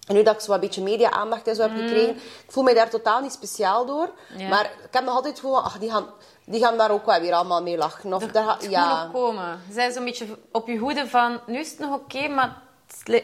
En 0.07 0.15
nu 0.15 0.23
dat 0.23 0.35
ik 0.35 0.41
zo 0.41 0.53
een 0.53 0.61
beetje 0.61 0.83
media-aandacht 0.83 1.47
en 1.47 1.55
zo 1.55 1.63
heb 1.63 1.71
gekregen... 1.71 2.15
Ik 2.17 2.47
voel 2.49 2.63
mij 2.65 2.75
daar 2.75 2.91
totaal 2.91 3.21
niet 3.21 3.33
speciaal 3.33 3.87
door. 3.87 4.11
Ja. 4.37 4.49
Maar 4.49 4.65
ik 4.65 4.93
heb 4.93 5.05
nog 5.05 5.15
altijd 5.15 5.33
het 5.33 5.43
gevoel. 5.43 5.63
Ach, 5.63 5.79
die 5.79 5.91
gaan, 5.91 6.07
die 6.45 6.61
gaan 6.61 6.77
daar 6.79 6.91
ook 6.91 7.07
wel 7.07 7.21
weer 7.21 7.33
allemaal 7.33 7.63
mee 7.63 7.77
lachen. 7.77 8.13
Of 8.13 8.27
daar, 8.27 8.69
ja. 8.69 9.03
nog 9.03 9.13
komen. 9.13 9.61
Ze 9.67 9.73
zijn 9.73 9.93
zo'n 9.93 10.05
beetje 10.05 10.27
op 10.53 10.67
je 10.67 10.77
hoede 10.77 11.07
van... 11.07 11.41
Nu 11.47 11.59
is 11.59 11.71
het 11.71 11.79
nog 11.79 11.95
oké, 11.95 12.29
maar... 12.29 12.63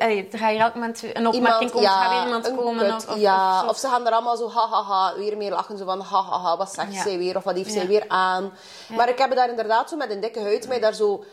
allee, 0.01 0.29
Er 0.33 0.39
gaat 0.39 0.51
hier 0.51 0.61
elk 0.61 0.75
moment 0.75 1.03
een 1.13 1.27
opmerking 1.27 1.71
komen. 1.71 1.89
er 1.89 1.95
gaat 1.95 2.11
weer 2.13 2.25
iemand 2.25 2.55
komen. 2.57 2.87
kut, 2.87 2.95
of, 2.95 3.09
of, 3.15 3.17
ja, 3.21 3.67
of 3.69 3.77
ze 3.79 3.89
gaan 3.89 4.07
er 4.07 4.13
allemaal 4.13 4.37
zo 4.37 4.49
ha, 4.51 4.69
ha, 4.69 4.83
ha, 4.83 5.15
weer 5.17 5.37
mee 5.37 5.51
lachen. 5.51 5.79
Zo 5.79 5.85
van 5.85 6.01
ha, 6.01 6.23
ha, 6.23 6.39
ha, 6.39 6.57
wat 6.57 6.73
zegt 6.75 6.95
zij 7.03 7.19
weer? 7.19 7.37
Of 7.37 7.45
wat 7.45 7.55
heeft 7.57 7.73
zij 7.73 7.87
weer 7.87 8.05
aan? 8.09 8.53
Maar 8.97 9.09
ik 9.09 9.19
heb 9.19 9.35
daar 9.35 9.49
inderdaad 9.51 9.89
zo 9.89 9.97
met 9.97 10.11
een 10.11 10.21
dikke 10.21 10.41
huid 10.41 10.69
mij 10.69 10.81
daar 10.81 10.95
zo, 10.95 11.25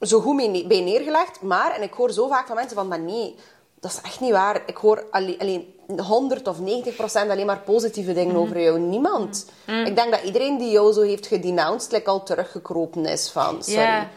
zo 0.00 0.20
goed 0.20 0.34
mee, 0.34 0.66
bij 0.66 0.80
neergelegd. 0.80 1.42
Maar, 1.42 1.70
en 1.74 1.82
ik 1.82 1.92
hoor 1.92 2.10
zo 2.12 2.28
vaak 2.28 2.46
van 2.46 2.56
mensen 2.56 2.76
van, 2.76 2.88
maar 2.88 3.00
nee, 3.00 3.34
dat 3.80 3.90
is 3.90 4.00
echt 4.00 4.20
niet 4.20 4.32
waar. 4.32 4.62
Ik 4.66 4.76
hoor 4.76 5.04
alleen, 5.10 5.38
alleen 5.38 5.74
100 6.06 6.48
of 6.48 6.58
90 6.60 6.96
procent 6.96 7.30
alleen 7.30 7.46
maar 7.46 7.60
positieve 7.60 8.12
dingen 8.12 8.32
Mhm. 8.34 8.42
over 8.42 8.60
jou. 8.60 8.78
Niemand. 8.78 9.50
Ik 9.66 9.96
denk 9.96 10.10
dat 10.10 10.22
iedereen 10.22 10.58
die 10.58 10.70
jou 10.70 10.92
zo 10.92 11.00
heeft 11.02 11.26
gedenounced, 11.26 11.92
like 11.92 12.10
al 12.10 12.22
teruggekropen 12.22 13.06
is 13.06 13.30
van, 13.30 13.62
sorry. 13.62 13.80
Ja. 13.80 14.08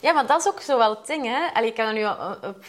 ja, 0.00 0.12
maar 0.12 0.26
dat 0.26 0.40
is 0.40 0.46
ook 0.48 0.60
zo 0.60 0.78
wel 0.78 0.90
het 0.90 1.06
ding. 1.06 1.24
Hè? 1.26 1.46
Allee, 1.54 1.70
ik 1.70 1.76
heb 1.76 1.86
dat 1.86 1.94
nu 1.94 2.04
al 2.04 2.14
op 2.48 2.64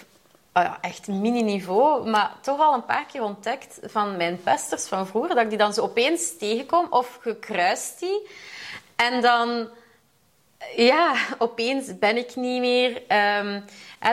ja, 0.64 0.78
echt 0.82 1.08
mini-niveau, 1.08 2.10
maar 2.10 2.32
toch 2.42 2.60
al 2.60 2.74
een 2.74 2.86
paar 2.86 3.06
keer 3.06 3.24
ontdekt 3.24 3.80
van 3.84 4.18
mijn 4.18 4.42
pesters 4.44 4.88
van 4.88 5.08
vroeger, 5.08 5.36
dat 5.36 5.44
ik 5.44 5.50
die 5.50 5.58
dan 5.58 5.74
zo 5.74 5.82
opeens 5.82 6.38
tegenkom 6.38 6.88
of 6.90 7.18
gekruist 7.22 8.00
die. 8.00 8.28
En 8.96 9.22
dan 9.22 9.70
ja, 10.76 11.16
opeens 11.38 12.00
ben 12.00 12.18
ik 12.18 12.36
niet 12.36 12.60
meer. 12.60 13.02
Ehm, 13.08 13.62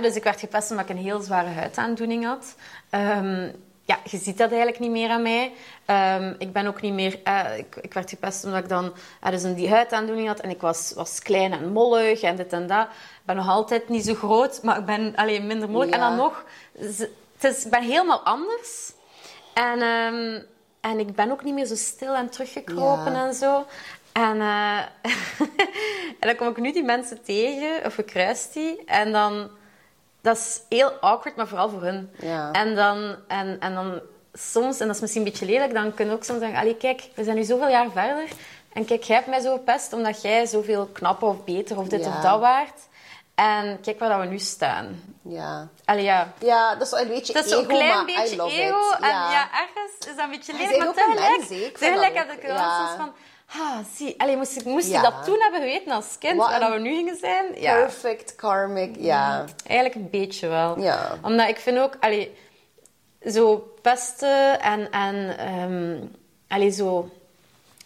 dus 0.00 0.14
ik 0.14 0.24
werd 0.24 0.40
gepest 0.40 0.70
omdat 0.70 0.88
ik 0.88 0.96
een 0.96 1.02
heel 1.02 1.20
zware 1.20 1.48
huidaandoening 1.48 2.24
had. 2.24 2.56
Ehm, 2.90 3.50
ja, 3.84 3.98
je 4.04 4.16
ziet 4.18 4.38
dat 4.38 4.48
eigenlijk 4.48 4.78
niet 4.78 4.90
meer 4.90 5.10
aan 5.10 5.22
mij. 5.22 5.52
Ehm, 5.84 6.34
ik 6.38 6.52
ben 6.52 6.66
ook 6.66 6.80
niet 6.80 6.92
meer... 6.92 7.20
eh, 7.24 7.58
ik, 7.58 7.76
ik 7.76 7.94
werd 7.94 8.10
gepest 8.10 8.44
omdat 8.44 8.62
ik 8.62 8.68
dan 8.68 8.92
dus 9.30 9.42
een 9.42 9.54
die 9.54 9.70
huidaandoening 9.70 10.28
had. 10.28 10.40
En 10.40 10.50
ik 10.50 10.60
was, 10.60 10.92
was 10.94 11.22
klein 11.22 11.52
en 11.52 11.72
mollig 11.72 12.20
en 12.22 12.36
dit 12.36 12.52
en 12.52 12.66
dat. 12.66 12.86
Ik 12.86 13.22
ben 13.24 13.36
nog 13.36 13.48
altijd 13.48 13.88
niet 13.88 14.04
zo 14.04 14.14
groot, 14.14 14.62
maar 14.62 14.78
ik 14.78 14.84
ben 14.84 15.12
alleen 15.16 15.46
minder 15.46 15.70
mollig. 15.70 15.90
En 15.90 16.00
dan 16.00 16.16
nog... 16.16 16.44
Het 16.78 17.10
is, 17.56 17.64
ik 17.64 17.70
ben 17.70 17.82
helemaal 17.82 18.20
anders. 18.20 18.92
En, 19.54 19.80
ehm, 19.82 20.42
en 20.80 20.98
ik 20.98 21.14
ben 21.14 21.30
ook 21.30 21.44
niet 21.44 21.54
meer 21.54 21.66
zo 21.66 21.74
stil 21.74 22.14
en 22.14 22.30
teruggekropen 22.30 23.12
Ja. 23.12 23.26
en 23.26 23.34
zo. 23.34 23.66
En, 24.12 24.40
eh, 24.40 24.78
en 26.20 26.28
dan 26.28 26.36
kom 26.36 26.48
ik 26.48 26.56
nu 26.56 26.72
die 26.72 26.82
mensen 26.84 27.22
tegen, 27.22 27.86
of 27.86 27.98
ik 27.98 28.06
kruis 28.06 28.52
die. 28.52 28.84
En 28.84 29.12
dan... 29.12 29.50
Dat 30.22 30.36
is 30.36 30.60
heel 30.68 30.90
awkward, 30.90 31.36
maar 31.36 31.48
vooral 31.48 31.68
voor 31.68 31.82
hun. 31.82 32.10
Ja. 32.18 32.52
En 32.52 32.74
dan... 32.74 33.16
En, 33.28 33.60
en 33.60 33.74
dan 33.74 34.00
soms, 34.32 34.80
en 34.80 34.86
dat 34.86 34.94
is 34.94 35.00
misschien 35.02 35.22
een 35.22 35.30
beetje 35.30 35.46
lelijk, 35.46 35.74
dan 35.74 35.94
kun 35.94 36.06
je 36.06 36.12
ook 36.12 36.24
soms 36.24 36.38
zeggen, 36.40 36.58
allee, 36.58 36.76
kijk, 36.76 37.08
we 37.14 37.24
zijn 37.24 37.36
nu 37.36 37.42
zoveel 37.42 37.68
jaar 37.68 37.90
verder. 37.90 38.28
En 38.72 38.84
kijk, 38.84 39.02
jij 39.02 39.16
hebt 39.16 39.28
mij 39.28 39.40
zo 39.40 39.52
gepest 39.52 39.92
omdat 39.92 40.22
jij 40.22 40.46
zoveel 40.46 40.88
knapper 40.92 41.28
of 41.28 41.44
beter 41.44 41.78
of 41.78 41.88
dit 41.88 42.04
Ja. 42.04 42.08
of 42.08 42.22
dat 42.22 42.40
waard. 42.40 42.80
En 43.34 43.80
kijk 43.80 43.98
waar 43.98 44.08
dat 44.08 44.20
we 44.20 44.26
nu 44.26 44.38
staan. 44.38 45.02
Ja. 45.22 45.68
Allee, 45.84 46.02
ja. 46.04 46.32
Ja, 46.38 46.74
dat 46.74 46.86
is 46.92 47.00
een 47.00 47.08
beetje 47.08 47.32
Dat 47.32 47.44
is 47.44 47.50
ego, 47.50 47.60
zo'n 47.60 47.68
klein 47.68 48.06
beetje 48.06 48.36
love 48.36 48.54
ego. 48.54 48.90
En 49.00 49.08
ja, 49.08 49.48
ergens 49.52 49.98
is 49.98 50.16
dat 50.16 50.24
een 50.24 50.30
beetje 50.30 50.52
lelijk. 50.52 50.78
Maar 50.78 50.94
tegelijk, 50.94 51.76
tegelijk 51.78 52.14
heb 52.14 52.30
ik 52.30 52.42
wel 52.42 52.54
ja. 52.54 52.86
soms 52.86 52.96
van... 52.96 53.12
Ah, 53.54 53.78
zie. 53.96 54.14
Allee, 54.20 54.36
moest, 54.36 54.56
ik- 54.56 54.64
moest 54.64 54.86
je 54.90 55.00
dat 55.00 55.24
toen 55.24 55.38
hebben 55.40 55.60
geweten 55.60 55.92
als 55.92 56.18
kind, 56.18 56.36
Wat 56.36 56.48
waar 56.48 56.60
dat 56.60 56.72
we 56.72 56.78
nu 56.78 56.94
gingen 56.94 57.16
zijn? 57.16 57.46
Ja, 57.60 57.74
Perfect 57.74 58.34
karmic, 58.36 58.96
ja. 58.98 59.44
eigenlijk 59.66 59.94
een 59.94 60.10
beetje 60.10 60.48
wel. 60.48 60.78
Ja. 60.80 61.18
Omdat 61.22 61.48
ik 61.48 61.58
vind 61.58 61.78
ook... 61.78 61.96
Allee, 62.00 62.34
zo 63.26 63.74
pesten 63.82 64.60
en... 64.60 64.90
en 64.90 66.16
allee, 66.48 66.70
zo... 66.70 67.08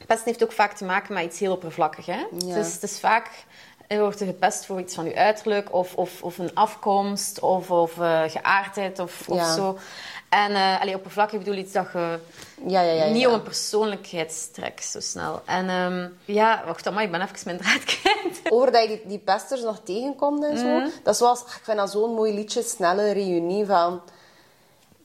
Pesten 0.07 0.27
heeft 0.27 0.43
ook 0.43 0.53
vaak 0.53 0.73
te 0.73 0.85
maken 0.85 1.15
met 1.15 1.25
iets 1.25 1.39
heel 1.39 1.53
oppervlakkig. 1.53 2.07
Hè? 2.07 2.25
Ja. 2.39 2.55
Dus 2.55 2.73
het 2.73 2.83
is 2.83 3.01
vaak... 3.01 3.31
Er 3.87 4.01
wordt 4.01 4.21
er 4.21 4.27
gepest 4.27 4.67
voor 4.67 4.81
iets 4.81 4.95
van 4.95 5.05
je 5.05 5.17
uiterlijk, 5.17 5.73
of, 5.75 5.95
of, 5.95 6.23
of 6.23 6.39
een 6.39 6.55
afkomst, 6.55 7.41
of, 7.41 7.71
of 7.71 7.99
eh, 8.01 8.23
geaardheid, 8.27 8.99
of, 8.99 9.29
of 9.29 9.45
zo. 9.47 9.79
En 10.29 10.51
uh, 10.51 10.81
allee, 10.81 10.95
oppervlakkig 10.95 11.39
bedoel 11.39 11.55
iets 11.55 11.73
dat 11.73 11.87
je... 11.93 12.19
Ja, 12.67 12.81
ja, 12.81 12.93
ja. 12.93 13.13
Niet 13.13 13.27
om 13.27 13.33
een 13.33 13.43
persoonlijkheidstrek 13.43 14.81
zo 14.81 15.01
snel. 15.01 15.43
En 15.45 15.69
ehm, 15.69 16.09
ja, 16.25 16.63
wacht, 16.67 16.91
maar 16.91 17.03
ik 17.03 17.11
ben 17.11 17.21
even 17.21 17.37
mijn 17.45 17.59
draad 17.59 17.85
kwijt. 17.85 18.41
Over 18.53 18.73
dat 18.73 18.83
je 18.83 18.89
die, 18.89 19.03
die 19.07 19.19
pesters 19.19 19.63
nog 19.63 19.81
tegenkomt 19.85 20.45
en 20.45 20.59
zo. 20.59 20.65
Mhm. 20.65 20.89
Dat 21.03 21.13
is 21.13 21.19
zoals, 21.19 21.41
ik 21.41 21.61
vind 21.63 21.77
dat 21.77 21.91
zo'n 21.91 22.15
mooi 22.15 22.35
liedje, 22.35 22.63
snelle 22.63 23.13
reunie 23.13 23.67
van... 23.67 24.01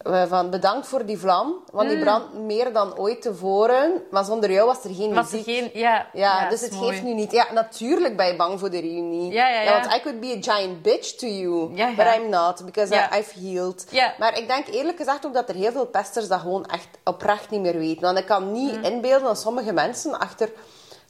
eh, 0.04 0.24
Van 0.28 0.50
bedankt 0.50 0.88
voor 0.88 1.06
die 1.06 1.18
vlam, 1.18 1.54
want 1.72 1.90
die 1.90 2.00
brandt 2.00 2.34
meer 2.34 2.74
dan 2.74 2.98
ooit 2.98 3.22
tevoren. 3.22 4.02
Maar 4.12 4.24
zonder 4.26 4.52
jou 4.52 4.66
was 4.68 4.84
er 4.84 4.94
geen 4.94 5.14
Was 5.14 5.32
er 5.32 5.38
muziek. 5.38 5.56
geen... 5.74 5.82
Ja, 6.14 6.50
dus 6.50 6.62
het 6.62 6.72
mooi. 6.72 6.90
geeft 6.90 7.04
nu 7.04 7.14
niet. 7.14 7.32
Ja, 7.32 7.46
natuurlijk 7.54 8.18
ben 8.18 8.28
je 8.28 8.36
bang 8.36 8.60
voor 8.60 8.70
de 8.70 8.80
reunie. 8.80 9.32
Ja, 9.32 9.48
ja, 9.48 9.62
ja. 9.62 9.72
want 9.82 9.96
I 9.96 10.00
could 10.02 10.20
be 10.20 10.36
a 10.48 10.54
giant 10.54 10.82
bitch 10.82 11.10
to 11.16 11.28
you, 11.28 11.68
but 11.96 12.06
I'm 12.16 12.30
not, 12.30 12.66
because. 12.66 12.94
I, 12.96 13.18
I've 13.20 13.40
healed. 13.40 13.86
Ja. 13.90 14.14
Maar 14.20 14.38
ik 14.38 14.48
denk 14.48 14.68
eerlijk 14.68 14.98
gezegd 14.98 15.26
ook 15.26 15.34
dat 15.34 15.50
er 15.50 15.56
heel 15.56 15.72
veel 15.72 15.86
pesters 15.86 16.28
dat 16.28 16.40
gewoon 16.40 16.66
echt 16.66 16.88
oprecht 17.04 17.50
niet 17.50 17.62
meer 17.62 17.78
weten. 17.78 18.02
Want 18.02 18.18
ik 18.18 18.26
kan 18.26 18.52
niet 18.52 18.76
Mm. 18.78 18.84
inbeelden 18.84 19.28
dat 19.28 19.40
sommige 19.40 19.74
mensen 19.74 20.20
achter... 20.20 20.50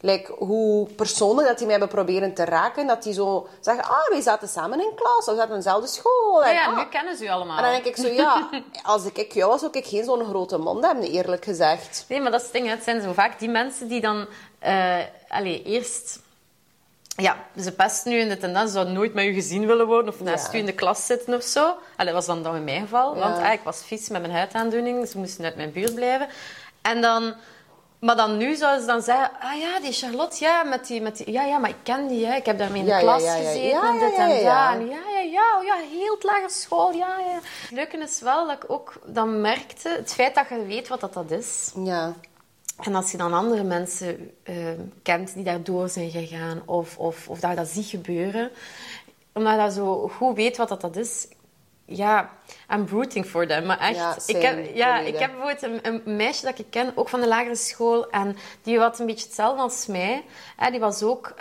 Like, 0.03 0.33
hoe 0.37 0.87
persoonlijk 0.87 1.47
dat 1.47 1.57
die 1.57 1.67
mij 1.67 1.75
hebben 1.77 1.95
proberen 1.95 2.33
te 2.33 2.45
raken, 2.45 2.87
dat 2.87 3.03
die 3.03 3.13
zo 3.13 3.47
zeggen, 3.59 3.83
ah, 3.83 4.09
wij 4.09 4.21
zaten 4.21 4.47
samen 4.47 4.79
in 4.79 4.91
klas, 4.95 5.25
we 5.25 5.35
zaten 5.35 5.49
in 5.49 5.55
dezelfde 5.55 5.87
school. 5.87 6.41
Ja, 6.41 6.47
En, 6.47 6.53
ja, 6.53 6.65
ah. 6.65 6.77
nu 6.77 6.85
kennen 6.85 7.17
ze 7.17 7.23
u 7.23 7.27
allemaal. 7.27 7.57
En 7.57 7.63
dan 7.63 7.71
denk 7.71 7.85
ik 7.85 7.95
zo, 7.95 8.07
ja, 8.07 8.49
als 8.83 9.05
ik 9.13 9.33
jou 9.33 9.49
was, 9.49 9.59
zou 9.59 9.71
ik 9.71 9.85
geen 9.85 10.03
zo'n 10.03 10.25
grote 10.25 10.57
mond 10.57 10.85
hebben, 10.85 11.11
eerlijk 11.11 11.43
gezegd. 11.43 12.05
Nee, 12.07 12.21
maar 12.21 12.31
dat 12.31 12.39
is 12.39 12.45
het 12.45 12.55
ding. 12.55 12.69
Het 12.69 12.83
zijn 12.83 13.01
zo 13.01 13.13
vaak 13.13 13.39
die 13.39 13.49
mensen 13.49 13.87
die 13.87 14.01
dan... 14.01 14.27
allee, 15.27 15.63
eerst... 15.63 16.19
Ja, 17.15 17.37
ze 17.59 17.71
pesten 17.71 18.11
nu 18.11 18.17
in 18.17 18.29
de 18.29 18.37
tendens 18.37 18.71
zou 18.71 18.89
nooit 18.89 19.13
met 19.13 19.25
u 19.25 19.33
gezien 19.33 19.67
willen 19.67 19.87
worden 19.87 20.13
of 20.13 20.19
naast 20.19 20.51
Ja. 20.51 20.57
u 20.57 20.59
in 20.59 20.65
de 20.65 20.73
klas 20.73 21.05
zitten 21.05 21.33
of 21.33 21.43
zo. 21.43 21.61
Allee, 21.95 22.13
dat 22.13 22.13
was 22.13 22.25
dan, 22.25 22.43
dan 22.43 22.55
in 22.55 22.63
mijn 22.63 22.81
geval. 22.81 23.15
Want 23.15 23.37
ah, 23.37 23.53
ik 23.53 23.61
was 23.63 23.83
vies 23.85 24.09
met 24.09 24.21
mijn 24.21 24.33
huidaandoening. 24.33 25.07
Ze 25.07 25.17
moesten 25.17 25.45
uit 25.45 25.55
mijn 25.55 25.71
buurt 25.71 25.95
blijven. 25.95 26.27
En 26.81 27.01
dan... 27.01 27.33
Maar 28.01 28.15
dan 28.15 28.37
nu 28.37 28.55
zouden 28.55 28.81
ze 28.81 28.87
dan 28.87 29.01
zeggen... 29.01 29.29
Ah 29.39 29.59
ja, 29.59 29.79
die 29.79 29.91
Charlotte, 29.91 30.43
ja, 30.43 30.63
met 30.63 30.87
die, 30.87 31.01
met 31.01 31.17
die, 31.17 31.31
ja, 31.31 31.43
ja, 31.43 31.57
maar 31.57 31.69
ik 31.69 31.75
ken 31.83 32.07
die. 32.07 32.25
Hè. 32.25 32.35
Ik 32.35 32.45
heb 32.45 32.57
daarmee 32.57 32.79
in 32.79 32.85
de 32.85 32.91
Ja, 32.91 32.99
klas 32.99 33.23
ja, 33.23 33.35
ja. 33.35 33.43
gezeten 33.43 33.67
Ja, 33.67 33.87
en 33.93 33.99
dit 33.99 34.15
ja, 34.15 34.29
en 34.29 34.29
ja, 34.29 34.73
dat. 34.73 34.87
ja. 34.87 34.93
Ja, 34.93 35.09
ja, 35.09 35.19
ja, 35.19 35.57
oh 35.57 35.63
ja, 35.63 35.75
heel 35.75 36.13
het 36.13 36.23
lagere 36.23 36.49
school, 36.49 36.91
ja, 36.91 37.19
ja. 37.19 37.39
Het 37.61 37.71
leuke 37.71 37.97
is 37.97 38.21
wel 38.21 38.47
dat 38.47 38.63
ik 38.63 38.71
ook 38.71 38.93
dan 39.05 39.41
merkte... 39.41 39.89
Het 39.89 40.13
feit 40.13 40.35
dat 40.35 40.49
je 40.49 40.65
weet 40.65 40.87
wat 40.87 40.99
dat, 40.99 41.13
dat 41.13 41.31
is... 41.31 41.71
Ja. 41.83 42.13
En 42.79 42.95
als 42.95 43.11
je 43.11 43.17
dan 43.17 43.33
andere 43.33 43.63
mensen 43.63 44.31
eh, 44.43 44.55
kent 45.03 45.33
die 45.33 45.43
daardoor 45.43 45.89
zijn 45.89 46.09
gegaan, 46.09 46.61
of, 46.65 46.97
of, 46.97 47.29
of 47.29 47.39
dat 47.39 47.49
je 47.49 47.55
dat 47.55 47.67
ziet 47.67 47.85
gebeuren, 47.85 48.51
omdat 49.33 49.53
je 49.53 49.59
dat 49.59 49.73
zo 49.73 50.07
goed 50.07 50.35
weet 50.35 50.57
wat 50.57 50.69
dat, 50.69 50.81
dat 50.81 50.95
is, 50.95 51.27
ja, 51.95 52.29
I'm 52.73 52.87
rooting 52.89 53.25
for 53.25 53.47
them. 53.47 53.65
Maar 53.65 53.79
echt, 53.79 53.95
Ja, 53.95 54.15
ik, 54.25 54.41
heb, 54.41 54.75
ja, 54.75 54.99
ik 54.99 55.19
heb 55.19 55.31
bijvoorbeeld 55.31 55.83
een, 55.83 56.03
een 56.05 56.15
meisje 56.15 56.45
dat 56.45 56.59
ik 56.59 56.65
ken, 56.69 56.91
ook 56.95 57.09
van 57.09 57.21
de 57.21 57.27
lagere 57.27 57.55
school, 57.55 58.09
en 58.09 58.37
die 58.63 58.79
had 58.79 58.99
een 58.99 59.05
beetje 59.05 59.25
hetzelfde 59.25 59.61
als 59.61 59.85
mij. 59.85 60.23
Hè, 60.57 60.71
die 60.71 60.79
was 60.79 61.03
ook... 61.03 61.33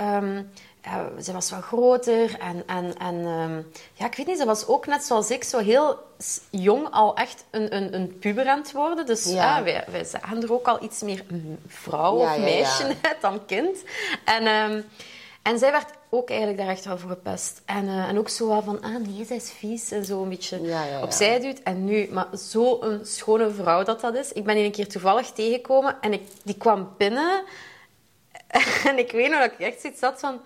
ja, 0.83 1.09
ze 1.23 1.33
was 1.33 1.51
wat 1.51 1.63
groter 1.63 2.39
en, 2.39 2.63
en, 2.67 2.99
en 2.99 3.27
ehm, 3.27 3.63
ja, 3.93 4.07
ik 4.07 4.15
weet 4.15 4.27
niet, 4.27 4.39
ze 4.39 4.45
was 4.45 4.67
ook 4.67 4.87
net 4.87 5.03
zoals 5.05 5.31
ik, 5.31 5.45
zo 5.45 5.59
heel 5.59 5.99
jong 6.51 6.89
al 6.91 7.17
echt 7.17 7.45
een, 7.51 7.77
een, 7.77 7.95
een 7.95 8.19
puber 8.19 8.49
aan 8.49 8.59
het 8.59 8.73
worden. 8.73 9.07
Dus 9.07 9.25
Ja. 9.25 9.57
ja. 9.57 9.63
wij, 9.63 9.85
wij 9.91 10.05
zagen 10.05 10.43
er 10.43 10.53
ook 10.53 10.67
al 10.67 10.83
iets 10.83 11.03
meer 11.03 11.25
vrouw 11.67 12.19
Ja, 12.19 12.35
of 12.35 12.39
meisje 12.39 12.95
dan 13.21 13.47
kind. 13.47 13.79
En, 14.25 14.47
ehm, 14.47 14.81
en 15.42 15.59
zij 15.59 15.70
werd 15.72 15.90
ook 16.11 16.29
eigenlijk 16.29 16.59
daar 16.59 16.68
echt 16.68 16.85
wel 16.85 16.98
voor 16.98 17.11
gepest. 17.11 17.62
En, 17.64 17.88
eh, 17.88 18.09
en 18.09 18.18
ook 18.18 18.29
zo 18.29 18.48
wel 18.48 18.62
van, 18.62 18.83
ah 18.83 18.96
nee, 19.07 19.24
zij 19.24 19.37
is 19.37 19.50
vies. 19.50 19.90
En 19.90 20.05
zo 20.05 20.22
een 20.22 20.29
beetje 20.29 20.62
Ja, 20.62 20.85
ja, 20.85 20.90
ja. 20.90 21.03
opzij 21.03 21.40
duwt. 21.40 21.62
En 21.62 21.85
nu, 21.85 22.09
maar 22.12 22.26
zo'n 22.33 23.00
schone 23.03 23.50
vrouw 23.50 23.83
dat 23.83 24.00
dat 24.00 24.14
is. 24.14 24.33
Ik 24.33 24.44
ben 24.44 24.55
die 24.55 24.64
een 24.64 24.70
keer 24.72 24.88
toevallig 24.88 25.31
tegengekomen 25.31 25.96
en 26.00 26.12
ik, 26.12 26.22
die 26.42 26.57
kwam 26.57 26.94
binnen. 26.96 27.42
En 28.85 28.98
ik 28.98 29.12
weet 29.12 29.31
nog 29.31 29.40
dat 29.40 29.53
ik 29.53 29.59
echt 29.59 29.81
zoiets 29.81 30.00
had 30.00 30.20
van... 30.20 30.40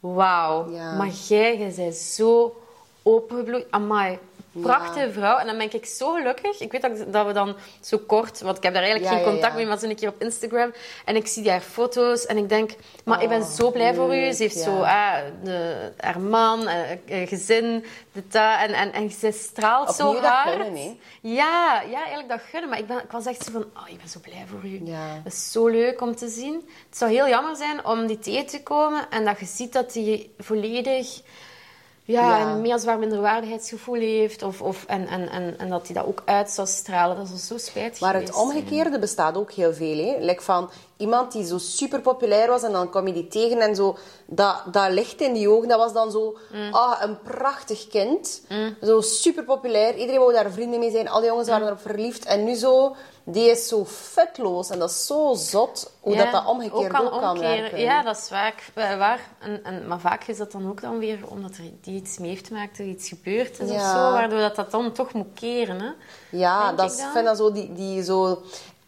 Wauw, 0.00 0.68
maar 0.70 1.10
jij, 1.28 1.58
jij 1.58 1.72
bent 1.76 1.94
zo 1.94 2.56
opengebloeid. 3.02 3.66
Amai, 3.70 4.18
prachtige 4.52 5.12
vrouw. 5.12 5.36
En 5.36 5.46
dan 5.46 5.58
ben 5.58 5.72
ik 5.72 5.86
zo 5.86 6.12
gelukkig. 6.12 6.60
Ik 6.60 6.72
weet 6.72 6.82
dat, 6.82 7.12
dat 7.12 7.26
we 7.26 7.32
dan 7.32 7.56
zo 7.80 7.98
kort... 7.98 8.40
Want 8.40 8.56
ik 8.56 8.62
heb 8.62 8.74
daar 8.74 8.82
eigenlijk 8.82 9.14
geen 9.14 9.24
contact 9.24 9.54
mee, 9.54 9.66
maar 9.66 9.78
zo 9.78 9.86
een 9.86 9.96
keer 9.96 10.08
op 10.08 10.22
Instagram. 10.22 10.72
En 11.04 11.16
ik 11.16 11.26
zie 11.26 11.50
haar 11.50 11.60
foto's 11.60 12.26
en 12.26 12.36
ik 12.36 12.48
denk... 12.48 12.70
Maar 13.04 13.22
ik 13.22 13.28
ben 13.28 13.42
Oh, 13.42 13.48
zo 13.48 13.70
blij 13.70 13.94
voor 13.94 14.16
u. 14.16 14.32
Ze 14.32 14.42
heeft 14.42 14.58
zo 14.58 14.80
ah, 14.80 15.16
de, 15.42 15.90
haar 15.96 16.20
man, 16.20 16.68
eh, 16.68 16.92
eh, 16.92 17.28
gezin, 17.28 17.84
dit, 18.12 18.32
dat. 18.32 18.58
En, 18.58 18.72
en, 18.72 18.92
en 18.92 19.10
ze 19.10 19.32
straalt 19.32 19.94
zo 19.94 20.06
Opnieuw 20.06 20.22
dat 20.22 20.32
hard. 20.32 20.50
gunnen, 20.50 20.82
hè? 20.82 20.96
Ja, 21.20 21.82
ja, 21.90 21.98
eigenlijk 21.98 22.28
dat 22.28 22.40
gunnen. 22.50 22.70
Maar 22.70 22.78
ik, 22.78 22.86
ben, 22.86 22.98
ik 22.98 23.10
was 23.10 23.26
echt 23.26 23.44
zo 23.44 23.52
van... 23.52 23.62
Oh, 23.62 23.88
ik 23.88 23.98
ben 23.98 24.08
zo 24.08 24.20
blij 24.22 24.44
voor 24.46 24.64
u. 24.64 24.80
Ja. 24.84 25.20
Dat 25.24 25.32
is 25.32 25.52
zo 25.52 25.66
leuk 25.66 26.00
om 26.00 26.16
te 26.16 26.28
zien. 26.28 26.54
Het 26.88 26.98
zou 26.98 27.10
heel 27.10 27.28
jammer 27.28 27.56
zijn 27.56 27.84
om 27.84 28.06
die 28.06 28.18
tegen 28.18 28.46
te 28.46 28.62
komen 28.62 29.10
en 29.10 29.24
dat 29.24 29.38
je 29.38 29.46
ziet 29.46 29.72
dat 29.72 29.94
hij 29.94 30.30
volledig 30.38 31.20
ja, 32.12 32.38
Ja. 32.38 32.50
een 32.50 32.60
meer 32.60 32.78
zwaar 32.78 32.98
minderwaardigheidsgevoel 32.98 33.94
heeft. 34.00 34.42
Of, 34.42 34.62
of, 34.62 34.84
en, 34.86 35.06
en, 35.06 35.28
en, 35.30 35.58
en 35.58 35.68
dat 35.68 35.86
hij 35.86 35.94
dat 35.96 36.06
ook 36.06 36.22
uit 36.24 36.50
zou 36.50 36.66
stralen. 36.68 37.16
Dat 37.16 37.28
is 37.34 37.46
zo 37.46 37.58
spijtig 37.58 38.00
Maar 38.00 38.14
het 38.14 38.34
omgekeerde 38.34 38.98
bestaat 38.98 39.36
ook 39.36 39.52
heel 39.52 39.74
veel. 39.74 39.96
Hè? 39.96 40.16
Like 40.24 40.42
van 40.42 40.70
iemand 40.96 41.32
die 41.32 41.46
zo 41.46 41.58
super 41.58 42.00
populair 42.00 42.48
was 42.48 42.62
en 42.62 42.72
dan 42.72 42.90
kom 42.90 43.06
je 43.06 43.12
die 43.12 43.28
tegen 43.28 43.60
en 43.60 43.74
zo. 43.74 43.96
Dat, 44.26 44.62
dat 44.72 44.90
licht 44.90 45.20
in 45.20 45.32
die 45.32 45.48
ogen, 45.48 45.68
dat 45.68 45.78
was 45.78 45.92
dan 45.92 46.10
zo 46.10 46.38
ah, 46.70 47.00
een 47.00 47.18
prachtig 47.22 47.88
kind. 47.88 48.42
Zo 48.82 49.00
super 49.00 49.44
populair. 49.44 49.94
Iedereen 49.96 50.20
wou 50.20 50.32
daar 50.32 50.50
vrienden 50.50 50.78
mee 50.80 50.90
zijn. 50.90 51.08
Al 51.08 51.20
die 51.20 51.28
jongens 51.28 51.48
waren 51.48 51.66
erop 51.66 51.80
verliefd. 51.80 52.24
En 52.24 52.44
nu 52.44 52.54
zo, 52.54 52.96
die 53.30 53.50
is 53.50 53.68
zo 53.68 53.84
vetloos. 53.86 54.70
En 54.70 54.78
dat 54.78 54.90
is 54.90 55.06
zo 55.06 55.34
zot 55.34 55.92
hoe 56.00 56.16
dat, 56.16 56.32
dat 56.32 56.46
omgekeerd 56.46 57.00
ook 57.00 57.10
kan, 57.10 57.12
omkeren. 57.12 57.60
werken. 57.60 57.80
Ja, 57.80 58.02
dat 58.02 58.16
is 58.16 58.28
vaak, 58.28 58.70
eh, 58.74 58.96
waar. 58.98 59.20
En, 59.38 59.64
en, 59.64 59.86
maar 59.86 60.00
vaak 60.00 60.24
is 60.24 60.36
dat 60.36 60.52
dan 60.52 60.68
ook 60.68 60.80
dan 60.80 60.98
weer 60.98 61.18
omdat 61.28 61.56
er 61.56 61.64
die 61.80 61.94
iets 61.94 62.18
mee 62.18 62.30
heeft 62.30 62.46
gemaakt, 62.46 62.78
er 62.78 62.84
iets 62.84 63.08
gebeurd 63.08 63.60
is 63.60 63.68
of 63.68 63.74
Ja. 63.74 63.92
zo, 63.92 64.12
waardoor 64.12 64.38
dat, 64.38 64.56
dat 64.56 64.70
dan 64.70 64.92
toch 64.92 65.12
moet 65.12 65.34
keren. 65.34 65.80
Hè? 65.80 65.90
Ja, 66.30 66.72
dat 66.72 66.84
ik 66.84 66.90
is, 66.90 66.96
dan. 66.96 67.06
ik 67.06 67.12
vind 67.12 67.24
dat 67.26 67.36
zo, 67.36 67.52
die, 67.52 67.72
die 67.72 68.02
zo... 68.02 68.42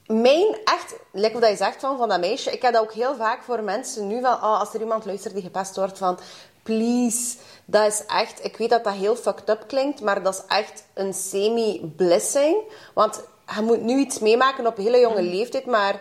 Mijn 0.06 0.56
echt, 0.64 0.94
lekker 1.12 1.40
wat 1.40 1.50
je 1.50 1.56
zegt 1.56 1.80
van, 1.80 1.96
van 1.98 2.08
dat 2.08 2.20
meisje, 2.20 2.50
ik 2.50 2.62
heb 2.62 2.72
dat 2.72 2.82
ook 2.82 2.92
heel 2.92 3.14
vaak 3.14 3.42
voor 3.42 3.62
mensen 3.62 4.06
nu 4.06 4.20
van, 4.20 4.40
ah, 4.40 4.60
als 4.60 4.74
er 4.74 4.80
iemand 4.80 5.04
luistert 5.04 5.34
die 5.34 5.42
gepest 5.42 5.76
wordt, 5.76 5.98
van, 5.98 6.18
please, 6.62 7.36
dat 7.64 7.86
is 7.86 8.06
echt, 8.06 8.44
ik 8.44 8.56
weet 8.56 8.70
dat 8.70 8.84
dat 8.84 8.92
heel 8.92 9.16
fucked 9.16 9.48
up 9.48 9.64
klinkt, 9.66 10.00
maar 10.00 10.22
dat 10.22 10.34
is 10.34 10.56
echt 10.56 10.84
een 10.94 11.14
semi-blessing. 11.14 12.56
Want 12.94 13.22
je 13.56 13.62
moet 13.62 13.82
nu 13.82 13.98
iets 13.98 14.18
meemaken 14.18 14.66
op 14.66 14.78
een 14.78 14.84
hele 14.84 15.00
jonge 15.00 15.22
leeftijd, 15.22 15.66
maar 15.66 16.00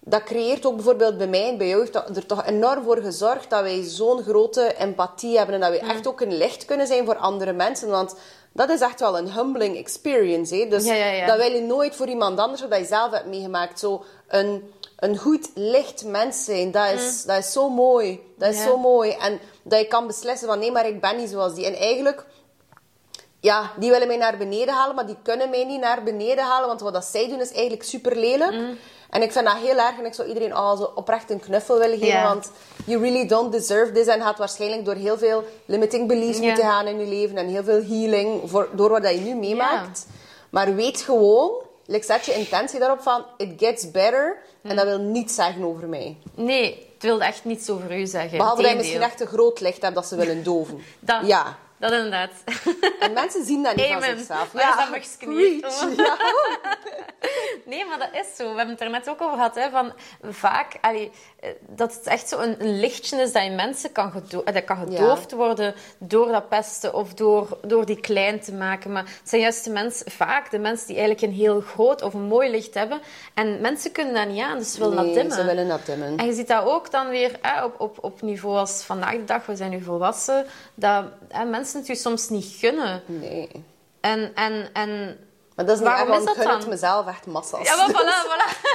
dat 0.00 0.22
creëert 0.22 0.66
ook 0.66 0.74
bijvoorbeeld 0.74 1.18
bij 1.18 1.26
mij 1.26 1.48
en 1.48 1.58
bij 1.58 1.68
jou 1.68 1.80
heeft 1.80 1.92
dat 1.92 2.16
er 2.16 2.26
toch 2.26 2.46
enorm 2.46 2.84
voor 2.84 2.98
gezorgd 2.98 3.50
dat 3.50 3.62
wij 3.62 3.82
zo'n 3.82 4.22
grote 4.22 4.74
empathie 4.78 5.36
hebben 5.36 5.54
en 5.54 5.60
dat 5.60 5.70
wij 5.70 5.88
echt 5.88 6.06
ook 6.06 6.20
een 6.20 6.36
licht 6.36 6.64
kunnen 6.64 6.86
zijn 6.86 7.04
voor 7.04 7.16
andere 7.16 7.52
mensen. 7.52 7.88
Want 7.88 8.14
dat 8.52 8.70
is 8.70 8.80
echt 8.80 9.00
wel 9.00 9.18
een 9.18 9.32
humbling 9.32 9.76
experience. 9.76 10.54
Hè? 10.54 10.68
Dus 10.68 10.84
Ja, 10.84 10.94
ja, 10.94 11.06
ja. 11.06 11.26
dat 11.26 11.36
wil 11.36 11.52
je 11.52 11.60
nooit 11.60 11.96
voor 11.96 12.08
iemand 12.08 12.38
anders 12.38 12.60
wat 12.68 12.78
je 12.78 12.84
zelf 12.84 13.10
hebt 13.10 13.26
meegemaakt. 13.26 13.78
Zo 13.78 14.04
een, 14.28 14.72
een 14.96 15.16
goed, 15.16 15.50
licht 15.54 16.04
mens 16.04 16.44
zijn, 16.44 16.70
dat 16.70 16.92
is, 16.92 17.24
dat 17.24 17.38
is 17.38 17.52
zo 17.52 17.68
mooi. 17.68 18.20
Dat 18.38 18.54
is 18.54 18.62
zo 18.62 18.78
mooi. 18.78 19.10
En 19.10 19.40
dat 19.62 19.80
je 19.80 19.86
kan 19.86 20.06
beslissen 20.06 20.48
van 20.48 20.58
nee, 20.58 20.72
maar 20.72 20.86
ik 20.88 21.00
ben 21.00 21.16
niet 21.16 21.30
zoals 21.30 21.54
die. 21.54 21.66
En 21.66 21.74
eigenlijk 21.74 22.24
ja, 23.40 23.70
die 23.76 23.90
willen 23.90 24.06
mij 24.06 24.16
naar 24.16 24.36
beneden 24.36 24.74
halen, 24.74 24.94
maar 24.94 25.06
die 25.06 25.16
kunnen 25.22 25.50
mij 25.50 25.64
niet 25.64 25.80
naar 25.80 26.02
beneden 26.02 26.44
halen, 26.44 26.68
want 26.68 26.80
wat 26.80 26.92
dat 26.92 27.04
zij 27.04 27.28
doen 27.28 27.40
is 27.40 27.52
eigenlijk 27.52 27.82
super 27.82 28.16
lelijk. 28.16 28.52
Mm. 28.52 28.78
En 29.10 29.22
ik 29.22 29.32
vind 29.32 29.44
dat 29.44 29.56
heel 29.56 29.76
erg 29.76 29.98
en 29.98 30.04
ik 30.06 30.14
zou 30.14 30.28
iedereen 30.28 30.52
al 30.52 30.76
zo 30.76 30.92
oprecht 30.94 31.30
een 31.30 31.40
knuffel 31.40 31.78
willen 31.78 31.98
geven, 31.98 32.22
want 32.22 32.50
you 32.86 33.02
really 33.02 33.26
don't 33.26 33.52
deserve 33.52 33.92
this 33.92 34.06
en 34.06 34.20
gaat 34.20 34.38
waarschijnlijk 34.38 34.84
door 34.84 34.94
heel 34.94 35.18
veel 35.18 35.44
limiting 35.64 36.08
beliefs 36.08 36.38
moeten 36.40 36.64
gaan 36.64 36.86
in 36.86 36.98
je 36.98 37.06
leven 37.06 37.36
en 37.36 37.46
heel 37.46 37.64
veel 37.64 37.82
healing 37.84 38.50
voor, 38.50 38.68
door 38.72 38.90
wat 38.90 39.02
dat 39.02 39.12
je 39.14 39.20
nu 39.20 39.34
meemaakt. 39.34 40.06
Maar 40.50 40.74
weet 40.74 41.00
gewoon, 41.00 41.50
like, 41.86 42.04
zet 42.04 42.24
je 42.24 42.34
intentie 42.34 42.78
daarop 42.78 43.00
van, 43.00 43.24
it 43.36 43.52
gets 43.56 43.90
better. 43.90 44.36
En 44.62 44.76
dat 44.76 44.84
wil 44.84 44.98
niet 44.98 45.30
zeggen 45.30 45.64
over 45.64 45.88
mij. 45.88 46.16
Nee, 46.34 46.86
het 46.94 47.02
wil 47.02 47.20
echt 47.20 47.44
niets 47.44 47.70
over 47.70 47.98
u 47.98 48.06
zeggen. 48.06 48.38
Behalve 48.38 48.62
dat 48.62 48.70
je 48.70 48.76
misschien 48.76 49.02
echt 49.02 49.20
een 49.20 49.26
groot 49.26 49.60
licht 49.60 49.82
hebt 49.82 49.94
dat 49.94 50.06
ze 50.06 50.16
willen 50.16 50.42
doven. 50.42 50.80
Dat, 51.00 51.26
Ja. 51.26 51.58
Dat 51.80 51.92
inderdaad. 51.92 52.30
En 53.00 53.12
mensen 53.12 53.44
zien 53.44 53.62
dat 53.62 53.76
niet 53.76 53.86
van 53.86 53.94
Amen. 53.94 54.18
zichzelf. 54.18 54.52
Waar 54.52 54.98
is 55.00 55.08
dat 55.08 55.18
geknield? 55.18 55.60
preach. 55.60 55.96
Ja. 55.96 56.16
Nee, 57.64 57.84
maar 57.84 57.98
dat 57.98 58.08
is 58.12 58.36
zo. 58.36 58.50
We 58.50 58.56
hebben 58.56 58.74
het 58.74 58.80
er 58.80 58.90
net 58.90 59.08
ook 59.08 59.22
over 59.22 59.36
gehad. 59.36 59.54
Hè, 59.54 59.70
van 59.70 59.92
vaak, 60.22 60.78
allee, 60.80 61.10
eh, 61.40 61.50
dat 61.68 61.94
het 61.94 62.06
echt 62.06 62.28
zo 62.28 62.38
een, 62.38 62.56
een 62.58 62.80
lichtje 62.80 63.20
is 63.20 63.32
dat 63.32 63.42
in 63.42 63.54
mensen 63.54 63.92
kan, 63.92 64.10
gedo 64.10 64.42
eh, 64.42 64.54
dat 64.54 64.64
kan 64.64 64.76
gedoofd 64.76 65.32
worden 65.32 65.74
door 65.98 66.32
dat 66.32 66.48
pesten 66.48 66.94
of 66.94 67.14
door, 67.14 67.58
door 67.62 67.86
die 67.86 68.00
klein 68.00 68.40
te 68.40 68.52
maken. 68.54 68.92
Maar 68.92 69.02
het 69.02 69.28
zijn 69.28 69.40
juist 69.40 69.64
de 69.64 69.70
mensen, 69.70 70.10
vaak 70.10 70.50
de 70.50 70.58
mensen 70.58 70.86
die 70.86 70.96
eigenlijk 70.96 71.26
een 71.32 71.38
heel 71.38 71.60
groot 71.60 72.02
of 72.02 72.14
een 72.14 72.22
mooi 72.22 72.50
licht 72.50 72.74
hebben. 72.74 73.00
En 73.34 73.60
mensen 73.60 73.92
kunnen 73.92 74.14
dat 74.14 74.28
niet 74.28 74.42
aan, 74.42 74.58
dus 74.58 74.72
ze 74.72 74.78
willen 74.78 74.96
dat 74.96 75.14
dimmen. 75.14 75.36
ze 75.36 75.44
willen 75.44 75.68
dat 75.68 75.86
dimmen. 75.86 76.16
En 76.16 76.26
je 76.26 76.32
ziet 76.32 76.48
dat 76.48 76.64
ook 76.64 76.90
dan 76.90 77.08
weer 77.08 77.38
hè, 77.40 77.64
op, 77.64 77.80
op, 77.80 77.98
op 78.00 78.22
niveau 78.22 78.56
als 78.56 78.82
vandaag 78.82 79.12
de 79.12 79.24
dag, 79.24 79.46
we 79.46 79.56
zijn 79.56 79.70
nu 79.70 79.82
volwassen, 79.82 80.46
dat 80.74 81.04
hè, 81.28 81.44
mensen 81.72 81.78
het 81.78 81.86
je 81.86 82.08
soms 82.08 82.28
niet 82.28 82.56
gunnen. 82.58 83.02
Nee. 83.06 83.64
En, 84.00 84.34
en, 84.34 84.70
en 84.72 85.18
Maar 85.54 85.64
dat 85.66 85.74
is 85.74 85.80
niet 85.80 85.88
Waarom 85.88 86.10
echt, 86.10 86.20
is 86.20 86.26
dat 86.26 86.36
dan? 86.44 86.56
het 86.58 86.66
mezelf 86.66 87.06
echt 87.06 87.26
massa's. 87.26 87.66
Ja, 87.68 87.76
maar 87.76 87.90
voilà, 87.96 88.26
voilà. 88.30 88.58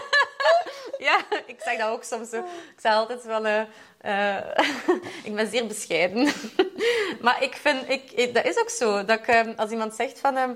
Ja, 0.98 1.18
ik 1.46 1.56
zeg 1.64 1.78
dat 1.78 1.90
ook 1.90 2.04
soms 2.04 2.30
zo. 2.30 2.38
Ik 2.38 2.80
zeg 2.82 2.94
altijd 2.94 3.22
van... 3.28 3.46
eh, 3.46 3.62
eh, 4.38 4.44
ik 5.24 5.36
ben 5.36 5.50
zeer 5.50 5.68
bescheiden. 5.68 6.32
maar 7.22 7.44
ik 7.44 7.56
vind... 7.56 7.90
Ik, 7.90 8.12
ik- 8.12 8.34
dat 8.34 8.46
is 8.46 8.60
ook 8.60 8.70
zo. 8.70 9.06
Dat 9.06 9.20
ik, 9.20 9.28
eh, 9.28 9.48
als 9.56 9.70
iemand 9.72 9.96
zegt 9.96 10.20
van... 10.20 10.38
eh, 10.38 10.50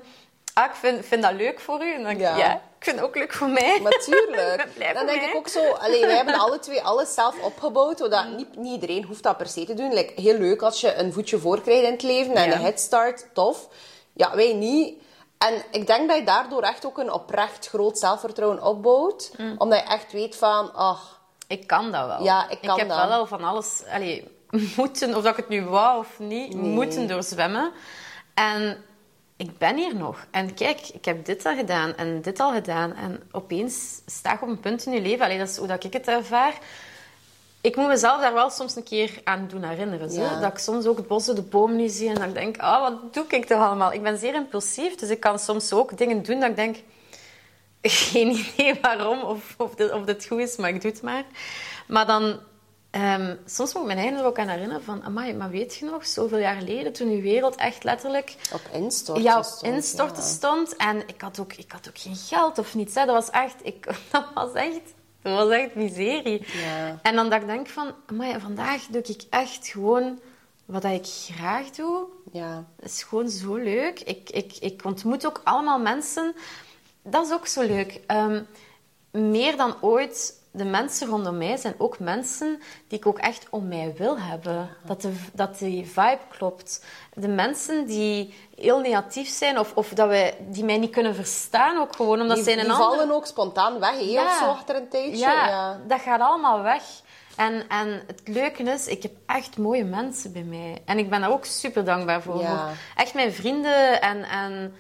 ah, 0.60 0.66
ik 0.70 0.76
vind, 0.76 1.06
vind 1.06 1.22
dat 1.24 1.34
leuk 1.34 1.60
voor 1.60 1.84
u. 1.84 1.94
En 1.94 2.02
dan 2.04 2.12
ik, 2.12 2.20
Ja. 2.20 2.38
ja. 2.38 2.54
ik 2.54 2.86
vind 2.86 2.96
het 2.96 3.06
ook 3.06 3.16
leuk 3.16 3.34
voor 3.34 3.50
mij. 3.50 3.80
Maar 3.82 3.92
tuurlijk. 3.92 4.52
Ik 4.52 4.58
ben 4.58 4.74
blij 4.74 4.94
Dan 4.94 5.06
denk 5.06 5.20
mij. 5.22 5.30
ik 5.30 5.36
ook 5.36 5.48
zo... 5.48 5.72
Allee, 5.72 6.06
wij 6.06 6.16
hebben 6.16 6.40
alle 6.40 6.60
twee 6.60 6.82
alles 6.82 7.14
zelf 7.14 7.42
opgebouwd. 7.44 7.98
Zodat 7.98 8.28
niet, 8.38 8.56
niet 8.58 8.72
iedereen 8.74 9.04
hoeft 9.04 9.24
dat 9.24 9.38
per 9.38 9.48
se 9.48 9.66
te 9.66 9.74
doen. 9.74 9.94
Like, 9.94 10.22
heel 10.22 10.38
leuk 10.38 10.62
als 10.62 10.82
je 10.82 10.96
een 10.96 11.14
voetje 11.14 11.40
voor 11.40 11.62
krijgt 11.62 11.84
in 11.84 11.92
het 11.92 12.04
leven. 12.04 12.34
En 12.34 12.50
Ja. 12.50 12.56
een 12.56 12.62
headstart. 12.62 13.26
Tof. 13.34 13.68
Ja, 14.14 14.36
wij 14.36 14.54
niet. 14.54 15.02
En 15.38 15.54
ik 15.72 15.88
denk 15.88 16.08
dat 16.08 16.18
je 16.18 16.24
daardoor 16.24 16.62
echt 16.62 16.86
ook 16.86 16.98
een 16.98 17.12
oprecht 17.12 17.68
groot 17.68 18.00
zelfvertrouwen 18.00 18.64
opbouwt. 18.64 19.32
Mm. 19.38 19.56
Omdat 19.58 19.80
je 19.80 19.86
echt 19.86 20.12
weet 20.12 20.36
van... 20.36 20.74
Ach, 20.74 21.20
Ik 21.48 21.68
kan 21.68 21.92
dat 21.92 22.06
wel. 22.08 22.24
Ja, 22.24 22.50
ik 22.50 22.62
kan 22.62 22.78
heb 22.80 22.88
dat. 22.90 22.98
wel 22.98 23.12
al 23.18 23.26
van 23.26 23.44
alles... 23.44 23.84
Allee, 23.94 24.38
moeten, 24.78 25.16
of 25.16 25.24
dat 25.24 25.32
ik 25.32 25.36
het 25.38 25.50
nu 25.50 25.66
wou 25.66 26.00
of 26.00 26.20
niet, 26.20 26.54
moeten 26.56 27.08
doorzwemmen. 27.08 27.72
En 28.34 28.84
ik 29.40 29.58
ben 29.58 29.76
hier 29.76 29.96
nog. 29.96 30.26
En 30.32 30.54
kijk, 30.54 30.88
ik 30.94 31.06
heb 31.06 31.26
dit 31.26 31.46
al 31.46 31.56
gedaan 31.56 31.96
en 31.96 32.22
dit 32.22 32.40
al 32.40 32.54
gedaan. 32.54 32.96
En 32.96 33.24
opeens 33.32 34.02
sta 34.06 34.34
ik 34.34 34.42
op 34.42 34.48
een 34.48 34.60
punt 34.60 34.86
in 34.86 34.92
je 34.92 35.02
leven. 35.02 35.26
Allee, 35.26 35.38
dat 35.38 35.50
is 35.50 35.58
hoe 35.58 35.68
dat 35.68 35.84
ik 35.84 35.94
het 35.94 36.08
ervaar. 36.08 36.54
Ik 37.62 37.76
moet 37.76 37.88
mezelf 37.88 38.22
daar 38.22 38.34
wel 38.34 38.50
soms 38.50 38.76
een 38.76 38.84
keer 38.84 39.22
aan 39.24 39.48
doen 39.48 39.64
herinneren. 39.64 40.10
zo. 40.10 40.22
Ja. 40.22 40.40
Dat 40.40 40.52
ik 40.52 40.58
soms 40.58 40.86
ook 40.86 40.98
het 40.98 41.08
bos 41.08 41.26
de 41.26 41.42
boom 41.42 41.76
niet 41.76 41.92
zie. 41.92 42.10
En 42.10 42.16
dat 42.16 42.24
ik 42.24 42.34
denk, 42.34 42.58
ah, 42.58 42.82
wat 42.82 43.14
doe 43.14 43.26
ik 43.28 43.46
toch 43.46 43.62
allemaal? 43.62 43.94
Ik 43.94 44.04
ben 44.04 44.18
zeer 44.18 44.34
impulsief, 44.34 44.96
dus 44.96 45.10
ik 45.10 45.20
kan 45.20 45.40
soms 45.40 45.74
ook 45.74 45.98
dingen 45.98 46.24
doen 46.24 46.40
dat 46.40 46.50
ik 46.50 46.56
denk... 46.56 46.78
Geen 47.82 48.30
idee 48.30 48.80
waarom 48.82 49.22
of, 49.22 49.56
of, 49.58 49.76
dit, 49.76 49.92
of 49.92 50.06
dit 50.06 50.26
goed 50.26 50.40
is, 50.40 50.56
maar 50.56 50.70
ik 50.70 50.82
doe 50.82 50.92
het 50.92 51.02
maar. 51.02 51.24
Maar 51.88 52.06
dan... 52.06 52.40
ehm, 52.90 53.36
soms 53.46 53.74
moet 53.74 53.82
ik 53.82 53.88
mijn 53.88 54.00
eigen 54.00 54.18
er 54.18 54.26
ook 54.26 54.40
aan 54.40 54.48
herinneren 54.48 54.84
van... 54.84 55.04
Amai, 55.04 55.34
maar 55.34 55.50
weet 55.50 55.76
je 55.76 55.86
nog, 55.86 56.06
zoveel 56.06 56.38
jaar 56.38 56.56
geleden, 56.56 56.94
toen 56.94 57.10
uw 57.10 57.22
wereld 57.22 57.56
echt 57.56 57.84
letterlijk 57.84 58.36
op 58.54 58.62
instorten 58.74 59.24
ja, 59.24 59.38
op 59.38 59.44
stond, 59.44 59.74
instorten 59.74 60.24
ja. 60.24 60.30
stond. 60.30 60.76
En 60.76 61.08
ik 61.08 61.22
had, 61.22 61.40
ook, 61.40 61.54
ik 61.54 61.72
had 61.72 61.88
ook 61.88 61.98
geen 61.98 62.16
geld 62.16 62.58
of 62.58 62.76
niets. 62.76 62.96
Hè. 62.96 63.06
Dat 63.06 63.16
was 63.16 63.30
echt... 63.30 63.56
Ik, 63.64 63.86
dat 64.12 64.26
was 64.34 64.54
echt... 64.54 64.82
Dat 65.22 65.38
was 65.38 65.50
echt 65.50 65.76
miserie. 65.76 66.46
Ja. 66.54 67.00
En 67.02 67.16
dan 67.16 67.30
dat 67.30 67.42
ik 67.42 67.48
denk 67.48 67.68
van... 67.68 67.94
Amai, 68.06 68.40
vandaag 68.40 68.86
doe 68.90 69.02
ik 69.02 69.24
echt 69.30 69.68
gewoon 69.68 70.20
wat 70.66 70.84
ik 70.84 71.06
graag 71.06 71.70
doe. 71.70 72.06
Ja. 72.32 72.66
Dat 72.76 72.90
is 72.90 73.04
gewoon 73.04 73.30
zo 73.30 73.56
leuk. 73.56 74.00
Ik, 74.00 74.30
ik, 74.30 74.54
ik 74.60 74.86
ontmoet 74.86 75.26
ook 75.26 75.42
allemaal 75.44 75.80
mensen. 75.80 76.36
Dat 77.04 77.26
is 77.26 77.34
ook 77.34 77.48
zo 77.48 77.62
leuk. 77.62 78.00
Ehm, 78.08 78.44
meer 79.12 79.58
dan 79.58 79.76
ooit, 79.82 80.39
de 80.52 80.66
mensen 80.66 81.08
rondom 81.08 81.38
mij 81.38 81.58
zijn 81.58 81.74
ook 81.78 82.00
mensen 82.00 82.62
die 82.88 83.00
ik 83.00 83.06
ook 83.06 83.18
echt 83.20 83.48
om 83.50 83.68
mij 83.68 83.94
wil 83.98 84.20
hebben. 84.20 84.70
Dat, 84.86 85.02
de, 85.02 85.14
dat 85.34 85.58
die 85.60 85.86
vibe 85.86 86.20
klopt. 86.38 86.86
De 87.14 87.28
mensen 87.28 87.86
die 87.86 88.34
heel 88.56 88.80
negatief 88.80 89.30
zijn 89.30 89.60
of, 89.60 89.72
of 89.76 89.90
dat 89.90 90.08
wij, 90.08 90.38
die 90.40 90.64
mij 90.64 90.78
niet 90.78 90.92
kunnen 90.92 91.16
verstaan, 91.16 91.78
ook 91.78 91.96
gewoon 91.96 92.22
omdat 92.22 92.36
Die, 92.36 92.46
zij 92.46 92.54
een 92.54 92.60
die 92.60 92.72
ander- 92.72 92.88
vallen 92.98 93.12
ook 93.16 93.26
spontaan 93.26 93.80
weg, 93.80 94.00
hè, 94.00 94.24
of 94.26 94.38
zo 94.40 94.46
achter 94.46 94.76
een 94.76 94.90
tijdje. 94.90 95.18
ja, 95.18 95.48
ja. 95.48 95.80
dat 95.88 96.02
gaat 96.02 96.22
allemaal 96.22 96.62
weg. 96.62 96.84
En, 97.36 97.68
en 97.68 98.04
het 98.08 98.22
leuke 98.26 98.64
is, 98.64 98.88
ik 98.88 99.04
heb 99.04 99.12
echt 99.26 99.58
mooie 99.58 99.84
mensen 99.86 100.34
bij 100.34 100.44
mij. 100.44 100.82
En 100.86 100.98
ik 100.98 101.10
ben 101.10 101.22
daar 101.22 101.32
ook 101.32 101.46
super 101.46 101.86
dankbaar 101.86 102.22
voor. 102.22 102.42
Ja. 102.42 102.48
Voor 102.68 102.78
Echt 102.96 103.14
mijn 103.14 103.34
vrienden 103.34 104.02
en, 104.02 104.24
en, 104.24 104.76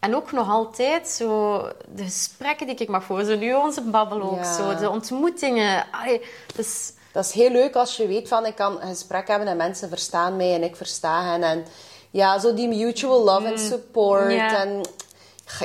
en 0.00 0.14
ook 0.16 0.32
nog 0.32 0.50
altijd 0.50 1.08
zo 1.08 1.58
de 1.88 2.02
gesprekken 2.04 2.66
die 2.66 2.76
ik 2.76 2.88
mag 2.88 3.04
voeren. 3.04 3.26
Zo 3.26 3.36
nu 3.36 3.54
onze 3.54 3.82
babbel 3.82 4.22
ook, 4.22 4.36
Ja. 4.36 4.54
zo, 4.56 4.74
de 4.74 4.90
ontmoetingen. 4.90 5.84
Allee, 5.90 6.22
dus, 6.56 6.92
Dat 7.12 7.24
is 7.24 7.32
heel 7.32 7.50
leuk 7.50 7.74
als 7.74 7.96
je 7.96 8.06
weet 8.06 8.28
van 8.28 8.46
ik 8.46 8.54
kan 8.54 8.80
een 8.80 8.88
gesprek 8.88 9.28
hebben 9.28 9.48
en 9.48 9.56
mensen 9.56 9.88
verstaan 9.88 10.36
mij 10.36 10.54
en 10.54 10.62
ik 10.62 10.76
versta 10.76 11.24
hen. 11.24 11.42
En 11.42 11.64
ja, 12.10 12.38
zo 12.38 12.54
die 12.54 12.68
mutual 12.68 13.24
love 13.24 13.46
en 13.46 13.58
support. 13.58 14.24
Mm. 14.24 14.30
Ja. 14.30 14.56
En 14.64 14.80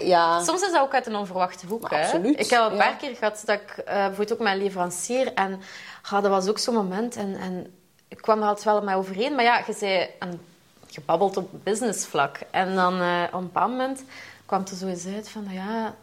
ja, 0.01 0.43
Soms 0.43 0.61
is 0.61 0.71
dat 0.71 0.81
ook 0.81 0.93
uit 0.93 1.05
een 1.05 1.15
onverwachte 1.15 1.65
hoek. 1.67 1.89
Hè. 1.89 2.01
absoluut, 2.01 2.39
Ik 2.39 2.49
heb 2.49 2.61
een 2.61 2.71
ja. 2.75 2.77
paar 2.77 2.95
keer 2.95 3.15
gehad 3.15 3.43
dat 3.45 3.59
ik 3.61 3.77
eh, 3.77 3.95
bijvoorbeeld 3.95 4.33
ook 4.33 4.39
met 4.39 4.53
een 4.53 4.61
leverancier 4.63 5.33
en 5.33 5.61
ja, 6.11 6.21
dat 6.21 6.31
was 6.31 6.47
ook 6.47 6.59
zo'n 6.59 6.73
moment 6.75 7.15
en, 7.15 7.35
en 7.35 7.73
ik 8.07 8.17
kwam 8.17 8.41
er 8.41 8.47
altijd 8.47 8.65
wel 8.65 8.81
mee 8.81 8.95
overeen. 8.95 9.35
Maar 9.35 9.43
ja, 9.43 9.61
je 9.67 9.73
zei 9.73 10.09
een, 10.19 10.41
gebabbeld 10.93 11.37
op 11.37 11.49
businessvlak 11.63 12.39
en 12.51 12.75
dan 12.75 12.99
eh, 13.01 13.23
op 13.27 13.33
een 13.33 13.43
bepaald 13.43 13.69
moment 13.71 14.03
kwam 14.45 14.61
er 14.71 14.75
zo 14.77 14.87
eens 14.87 15.05
uit 15.05 15.29
van 15.29 15.47
ja, 15.49 15.95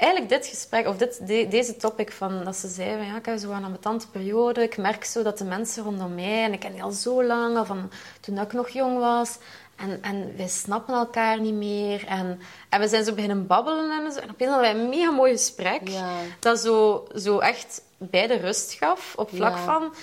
eigenlijk 0.00 0.28
dit 0.28 0.46
gesprek, 0.46 0.86
of 0.86 0.96
dit, 0.96 1.26
de- 1.26 1.46
deze 1.48 1.76
topic, 1.76 2.12
van, 2.12 2.44
dat 2.44 2.56
ze 2.56 2.68
zei 2.68 2.96
van 2.96 3.06
ja, 3.06 3.16
ik 3.16 3.26
heb 3.26 3.38
zo'n 3.38 3.64
ambetante 3.64 4.08
periode. 4.08 4.62
Ik 4.62 4.76
merk 4.76 5.04
zo 5.04 5.22
dat 5.22 5.38
de 5.38 5.44
mensen 5.44 5.82
rondom 5.84 6.14
mij, 6.14 6.44
en 6.44 6.52
ik 6.52 6.60
ken 6.60 6.72
die 6.72 6.82
al 6.82 6.90
zo 6.90 7.24
lang, 7.24 7.56
al 7.56 7.64
van 7.64 7.90
toen 8.20 8.38
ik 8.38 8.52
nog 8.52 8.68
jong 8.68 8.98
was. 8.98 9.38
En, 9.76 10.02
en 10.02 10.36
wij 10.36 10.48
snappen 10.48 10.94
elkaar 10.94 11.40
niet 11.40 11.54
meer. 11.54 12.06
En, 12.06 12.40
en 12.68 12.80
we 12.80 12.88
zijn 12.88 13.04
zo 13.04 13.12
beginnen 13.14 13.46
babbelen 13.46 13.90
en 14.04 14.12
zo. 14.12 14.18
En 14.18 14.30
opeens 14.30 14.50
hadden 14.50 14.72
wij 14.74 14.82
een 14.82 14.88
mega 14.88 15.10
mooi 15.10 15.32
gesprek. 15.32 15.88
Ja. 15.88 16.10
Dat 16.38 16.58
zo, 16.60 17.06
zo 17.14 17.38
echt 17.38 17.82
beide 17.98 18.34
rust 18.34 18.72
gaf. 18.72 19.12
Op 19.16 19.28
vlak 19.34 19.56
Ja. 19.56 19.64
van... 19.64 19.94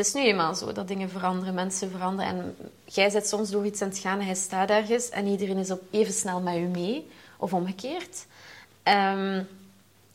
Het 0.00 0.08
is 0.08 0.14
nu 0.14 0.22
eenmaal 0.24 0.54
zo 0.54 0.72
dat 0.72 0.88
dingen 0.88 1.10
veranderen, 1.10 1.54
mensen 1.54 1.90
veranderen. 1.90 2.30
En 2.32 2.56
jij 2.84 3.10
zit 3.10 3.28
soms 3.28 3.50
door 3.50 3.66
iets 3.66 3.82
aan 3.82 3.88
het 3.88 3.98
gaan 3.98 4.18
en 4.18 4.24
hij 4.26 4.34
staat 4.34 4.70
ergens. 4.70 5.08
En 5.10 5.26
iedereen 5.26 5.56
is 5.56 5.70
op 5.70 5.80
even 5.90 6.12
snel 6.12 6.40
met 6.40 6.56
u 6.56 6.60
mee. 6.60 7.08
Of 7.36 7.52
omgekeerd. 7.54 8.26
Ehm, 8.82 9.42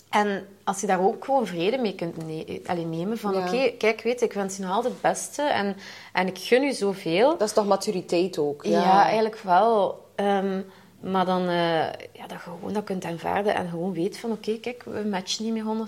en 0.10 0.48
als 0.64 0.82
je 0.82 0.88
daar 0.88 1.02
ook 1.02 1.26
gewoon 1.26 1.48
vrede 1.48 1.78
mee 1.78 1.96
kunt 1.96 2.18
ne- 2.28 2.62
allee, 2.66 2.86
nemen. 2.86 3.18
Van 3.18 3.34
Ja. 3.34 3.40
oké, 3.48 3.72
kijk, 3.78 4.02
weet 4.02 4.20
je, 4.20 4.26
ik 4.26 4.34
wens 4.34 4.58
je 4.58 4.64
nog 4.64 4.72
altijd 4.72 4.94
het 4.94 5.02
beste. 5.02 5.42
En, 5.42 5.76
en 6.14 6.28
ik 6.28 6.38
gun 6.38 6.64
u 6.64 6.74
zoveel. 6.74 7.30
dat 7.38 7.48
is 7.48 7.54
toch 7.54 7.66
maturiteit 7.68 8.38
ook. 8.38 8.64
Ja, 8.64 8.82
Ja, 8.82 9.04
eigenlijk 9.04 9.40
wel. 9.44 10.06
Ehm, 10.16 10.62
maar 11.00 11.26
dan 11.26 11.42
eh, 11.48 11.84
ja, 12.14 12.28
dat 12.28 12.30
je 12.30 12.38
gewoon 12.38 12.74
dat 12.74 12.84
kunt 12.84 13.06
aanvaarden 13.06 13.56
en 13.56 13.70
gewoon 13.70 13.94
weet 13.94 14.18
van 14.18 14.32
oké, 14.32 14.60
kijk, 14.60 14.84
we 14.84 15.04
matchen 15.04 15.44
niet 15.44 15.54
meer 15.54 15.88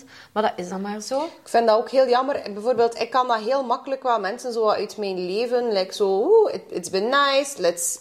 100%. 0.00 0.04
Maar 0.32 0.42
dat 0.42 0.52
is 0.56 0.68
dan 0.68 0.80
maar 0.80 1.00
zo. 1.00 1.24
Ik 1.24 1.48
vind 1.48 1.66
dat 1.66 1.78
ook 1.78 1.90
heel 1.90 2.08
jammer. 2.08 2.52
Bijvoorbeeld, 2.52 3.00
ik 3.00 3.10
kan 3.10 3.28
dat 3.28 3.40
heel 3.40 3.64
makkelijk 3.64 4.02
wel 4.02 4.20
mensen 4.20 4.52
zo 4.52 4.68
uit 4.68 4.96
mijn 4.96 5.26
leven, 5.26 5.72
like 5.72 5.94
zo, 5.94 6.08
oeh, 6.08 6.54
it, 6.54 6.62
it's 6.70 6.90
been 6.90 7.08
nice, 7.08 7.60
let's 7.60 7.98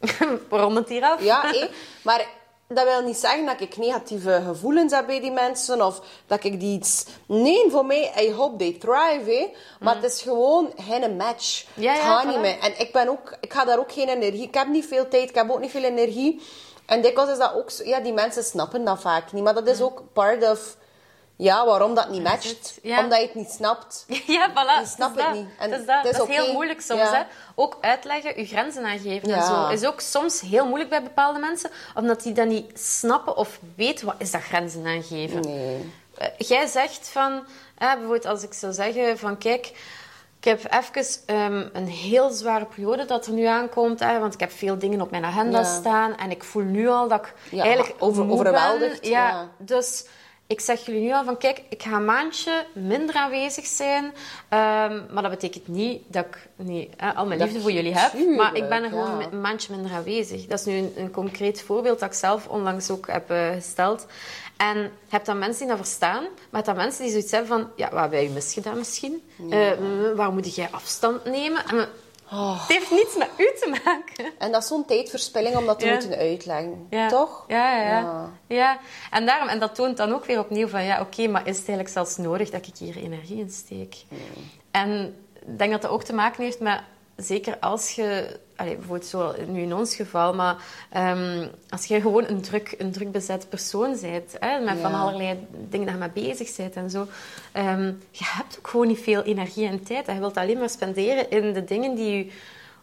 Rond 0.50 0.76
het 0.76 0.88
hier 0.88 1.02
af. 1.02 1.22
Ja, 1.22 1.40
hé. 1.50 1.68
maar 2.02 2.26
dat 2.74 2.84
wil 2.84 3.00
niet 3.00 3.16
zeggen 3.16 3.46
dat 3.46 3.60
ik 3.60 3.76
negatieve 3.76 4.42
gevoelens 4.46 4.92
heb 4.92 5.06
bij 5.06 5.20
die 5.20 5.30
mensen 5.30 5.86
of 5.86 6.00
dat 6.26 6.44
ik 6.44 6.60
die 6.60 6.78
iets. 6.78 7.04
Nee, 7.26 7.70
voor 7.70 7.86
mij, 7.86 8.12
I 8.20 8.32
hope 8.32 8.56
they 8.56 8.76
thrive, 8.78 9.30
hé. 9.30 9.50
Maar 9.80 9.94
het 9.94 10.04
is 10.04 10.22
gewoon 10.22 10.72
geen 10.76 11.16
match. 11.16 11.64
Mm. 11.74 11.82
Ja, 11.82 11.92
het 11.92 12.02
ja, 12.02 12.06
gaat 12.06 12.24
voilà. 12.24 12.28
niet 12.28 12.40
meer. 12.40 12.58
En 12.58 12.80
ik 12.80 12.92
ben 12.92 13.08
ook, 13.08 13.36
ik 13.40 13.52
ga 13.52 13.64
daar 13.64 13.78
ook 13.78 13.92
geen 13.92 14.08
energie. 14.08 14.42
Ik 14.42 14.54
heb 14.54 14.68
niet 14.68 14.86
veel 14.86 15.08
tijd, 15.08 15.28
ik 15.28 15.34
heb 15.34 15.50
ook 15.50 15.60
niet 15.60 15.70
veel 15.70 15.82
energie. 15.82 16.42
En 16.86 17.02
dikwijls 17.02 17.30
is 17.30 17.38
dat 17.38 17.54
ook 17.54 17.70
zo, 17.70 17.84
ja, 17.84 18.00
die 18.00 18.12
mensen 18.12 18.44
snappen 18.44 18.84
dat 18.84 19.00
vaak 19.00 19.32
niet. 19.32 19.44
Maar 19.44 19.54
dat 19.54 19.68
is 19.68 19.80
ook 19.80 20.02
part 20.12 20.50
of, 20.50 20.76
ja, 21.42 21.66
waarom 21.66 21.94
dat 21.94 22.10
niet 22.10 22.22
matcht. 22.22 22.78
Ja. 22.82 22.98
Omdat 23.02 23.18
je 23.20 23.24
het 23.26 23.34
niet 23.34 23.50
snapt. 23.50 24.04
Ja, 24.36 24.50
voilà. 24.50 24.80
Je 24.80 24.86
snapt 24.86 25.18
is 25.18 25.24
het 25.24 25.34
niet. 25.34 25.46
En 25.58 25.70
dat 25.70 25.80
is, 25.80 25.86
dat. 25.86 25.96
het 26.02 26.12
is 26.12 26.18
Dat 26.18 26.28
is 26.28 26.36
heel 26.36 26.52
moeilijk 26.52 26.80
soms. 26.80 27.00
Ja. 27.00 27.14
Hè? 27.14 27.22
Ook 27.54 27.78
uitleggen, 27.80 28.32
je 28.40 28.46
grenzen 28.46 28.84
aangeven 28.84 29.30
en 29.34 29.42
zo. 29.42 29.68
Is 29.68 29.84
ook 29.84 30.00
soms 30.00 30.40
heel 30.40 30.66
moeilijk 30.66 30.90
bij 30.90 31.02
bepaalde 31.02 31.38
mensen. 31.38 31.70
Omdat 31.94 32.22
die 32.22 32.32
dat 32.32 32.46
niet 32.46 32.78
snappen 32.80 33.36
of 33.36 33.58
weten 33.76 34.06
wat 34.06 34.14
is 34.18 34.30
dat 34.30 34.42
grenzen 34.42 34.86
aangeven. 34.86 35.40
Nee. 35.40 35.92
Eh, 36.18 36.26
Jij 36.38 36.66
zegt 36.66 37.08
van... 37.08 37.32
eh, 37.78 37.88
bijvoorbeeld 37.92 38.26
als 38.26 38.42
ik 38.42 38.52
zou 38.52 38.72
zeggen 38.72 39.18
van... 39.18 39.38
Kijk, 39.38 39.66
Ik 40.38 40.44
heb 40.46 40.60
even 40.72 41.04
ehm, 41.26 41.68
een 41.72 41.86
heel 41.88 42.30
zware 42.30 42.64
periode 42.64 43.04
dat 43.04 43.26
er 43.26 43.32
nu 43.32 43.44
aankomt. 43.44 44.00
Hè, 44.00 44.18
want 44.18 44.34
ik 44.34 44.40
heb 44.40 44.52
veel 44.52 44.78
dingen 44.78 45.00
op 45.00 45.10
mijn 45.10 45.24
agenda 45.24 45.64
staan. 45.64 46.16
En 46.16 46.30
ik 46.30 46.44
voel 46.44 46.62
nu 46.62 46.88
al 46.88 47.08
dat 47.08 47.20
ik 47.26 47.34
Ja, 47.50 47.62
eigenlijk 47.64 47.94
over- 47.98 48.30
overweldigd, 48.30 49.00
ben. 49.00 49.10
ja. 49.10 49.48
Dus 49.58 50.04
ik 50.50 50.60
zeg 50.60 50.86
jullie 50.86 51.00
nu 51.00 51.12
al 51.12 51.24
van... 51.24 51.36
Kijk, 51.36 51.62
ik 51.68 51.82
ga 51.82 51.96
een 51.96 52.04
maandje 52.04 52.66
minder 52.72 53.14
aanwezig 53.14 53.66
zijn. 53.66 54.04
Ehm, 54.48 55.00
maar 55.10 55.22
dat 55.22 55.30
betekent 55.30 55.68
niet 55.68 56.02
dat 56.06 56.24
ik 56.26 56.48
niet, 56.56 56.90
hè, 56.96 57.14
al 57.14 57.26
mijn 57.26 57.38
Dat- 57.38 57.48
liefde 57.48 57.62
voor 57.62 57.72
jullie 57.72 57.94
heb. 57.94 58.36
maar 58.36 58.54
ik 58.54 58.68
ben 58.68 58.82
er 58.82 58.88
gewoon 58.88 59.18
ja. 59.20 59.26
een 59.30 59.40
maandje 59.40 59.72
minder 59.74 59.92
aanwezig. 59.92 60.46
Dat 60.46 60.58
is 60.58 60.64
nu 60.64 60.76
een, 60.76 60.92
een 60.96 61.10
concreet 61.10 61.62
voorbeeld 61.62 61.98
dat 61.98 62.08
ik 62.08 62.14
zelf 62.14 62.46
onlangs 62.46 62.90
ook 62.90 63.06
heb 63.06 63.30
eh, 63.30 63.48
gesteld. 63.48 64.06
En 64.56 64.78
je 64.78 64.90
hebt 65.08 65.26
dan 65.26 65.38
mensen 65.38 65.66
die 65.66 65.76
dat 65.76 65.86
verstaan, 65.86 66.24
maar 66.50 66.64
dan 66.64 66.76
mensen 66.76 67.02
die 67.02 67.10
zoiets 67.12 67.30
hebben 67.30 67.48
van... 67.48 67.70
Ja, 67.76 67.90
wat 67.90 68.00
heb 68.00 68.12
jij 68.12 68.28
misgedaan 68.28 68.78
misschien? 68.78 69.22
Eh, 69.50 69.78
mm, 69.78 70.14
waar 70.14 70.32
moet 70.32 70.54
jij 70.54 70.68
afstand 70.70 71.24
nemen? 71.24 71.64
En, 71.66 71.88
Oh. 72.32 72.60
Het 72.60 72.76
heeft 72.76 72.90
niets 72.90 73.16
met 73.16 73.28
u 73.36 73.50
te 73.60 73.68
maken. 73.84 74.32
En 74.38 74.52
dat 74.52 74.62
is 74.62 74.68
zo'n 74.68 74.84
tijdverspilling 74.84 75.56
om 75.56 75.66
dat 75.66 75.78
te 75.78 75.86
Ja. 75.86 75.92
moeten 75.92 76.14
uitleggen. 76.16 76.86
Ja. 76.90 77.08
Toch? 77.08 77.44
Ja, 77.48 77.76
ja, 77.76 77.82
ja. 77.82 78.00
Ja. 78.00 78.30
ja. 78.46 78.78
En, 79.10 79.26
daarom, 79.26 79.48
en 79.48 79.58
dat 79.58 79.74
toont 79.74 79.96
dan 79.96 80.12
ook 80.14 80.24
weer 80.24 80.38
opnieuw 80.38 80.68
van... 80.68 80.84
Ja, 80.84 81.00
oké, 81.00 81.26
maar 81.26 81.40
is 81.46 81.58
het 81.58 81.68
eigenlijk 81.68 81.88
zelfs 81.88 82.16
nodig 82.16 82.50
dat 82.50 82.66
ik 82.66 82.76
hier 82.76 82.96
energie 82.96 83.38
in 83.38 83.50
steek? 83.50 83.96
En 84.70 85.16
ik 85.46 85.58
denk 85.58 85.70
dat 85.72 85.82
dat 85.82 85.90
ook 85.90 86.02
te 86.04 86.12
maken 86.14 86.44
heeft 86.44 86.60
met... 86.60 86.80
Zeker 87.16 87.58
als 87.58 87.90
je... 87.90 88.40
Allee, 88.60 88.76
bijvoorbeeld 88.76 89.06
zo 89.06 89.34
nu 89.46 89.60
in 89.60 89.74
ons 89.74 89.94
geval, 89.94 90.34
maar 90.34 90.56
ehm, 90.90 91.46
als 91.68 91.84
je 91.84 92.00
gewoon 92.00 92.24
een 92.28 92.40
druk, 92.40 92.74
een 92.78 92.92
druk 92.92 93.12
bezet 93.12 93.48
persoon 93.48 93.96
bent, 94.00 94.36
hè, 94.38 94.58
met 94.58 94.78
van 94.78 94.94
allerlei 94.94 95.46
dingen 95.68 95.86
dat 95.86 95.94
je 95.94 96.00
mee 96.00 96.28
bezig 96.28 96.56
bent 96.56 96.74
en 96.74 96.90
zo, 96.90 97.06
ehm, 97.52 97.84
je 98.10 98.24
hebt 98.24 98.58
ook 98.58 98.68
gewoon 98.68 98.86
niet 98.86 99.00
veel 99.00 99.22
energie 99.22 99.66
en 99.66 99.82
tijd. 99.82 100.06
En 100.06 100.14
je 100.14 100.20
wilt 100.20 100.36
alleen 100.36 100.58
maar 100.58 100.70
spenderen 100.70 101.30
in 101.30 101.52
de 101.52 101.64
dingen 101.64 101.94
die 101.94 102.16
je 102.16 102.32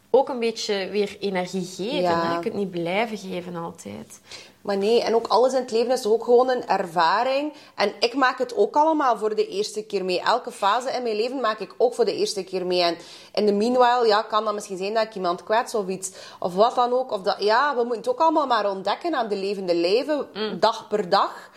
ook 0.10 0.30
een 0.30 0.39
beetje 0.39 0.89
weer 0.89 1.18
energie 1.20 1.66
geven. 1.66 2.01
Ja. 2.01 2.26
Hè? 2.26 2.34
Je 2.34 2.39
kunt 2.39 2.53
niet 2.53 2.72
blijven 2.72 3.18
geven 3.18 3.55
altijd. 3.55 4.20
Maar 4.62 4.78
nee, 4.78 5.03
en 5.03 5.16
ook 5.16 5.28
alles 5.28 5.53
in 5.53 5.62
het 5.62 5.72
leven 5.72 5.91
is 5.91 6.05
ook 6.05 6.24
gewoon 6.24 6.49
een 6.49 6.68
ervaring. 6.68 7.53
En 7.76 7.93
ik 7.99 8.14
maak 8.14 8.38
het 8.38 8.55
ook 8.55 8.76
allemaal 8.76 9.18
voor 9.18 9.36
de 9.36 9.47
eerste 9.47 9.84
keer 9.84 10.05
mee. 10.05 10.22
Elke 10.22 10.51
fase 10.51 10.91
in 10.91 11.03
mijn 11.03 11.16
leven 11.16 11.41
maak 11.41 11.60
ik 11.60 11.74
ook 11.78 11.93
voor 11.93 12.05
de 12.05 12.16
eerste 12.16 12.43
keer 12.43 12.66
mee. 12.66 12.82
En 12.82 12.97
in 13.34 13.45
de 13.45 13.53
meanwhile, 13.53 14.08
ja, 14.08 14.22
kan 14.22 14.45
dat 14.45 14.53
misschien 14.53 14.78
zijn 14.78 14.93
dat 14.93 15.03
ik 15.03 15.16
iemand 15.16 15.43
kwets 15.43 15.76
of 15.76 15.88
iets. 15.88 16.12
Of 16.39 16.53
wat 16.53 16.76
dan 16.76 16.93
ook. 16.93 17.12
Of 17.12 17.22
dat, 17.22 17.36
ja, 17.39 17.72
we 17.76 17.80
moeten 17.80 17.97
het 17.97 18.10
ook 18.10 18.20
allemaal 18.20 18.47
maar 18.47 18.70
ontdekken 18.70 19.16
aan 19.16 19.28
de 19.28 19.38
levende 19.38 19.76
leven. 19.76 20.28
Dag 20.60 20.88
per 20.88 21.10
dag. 21.10 21.49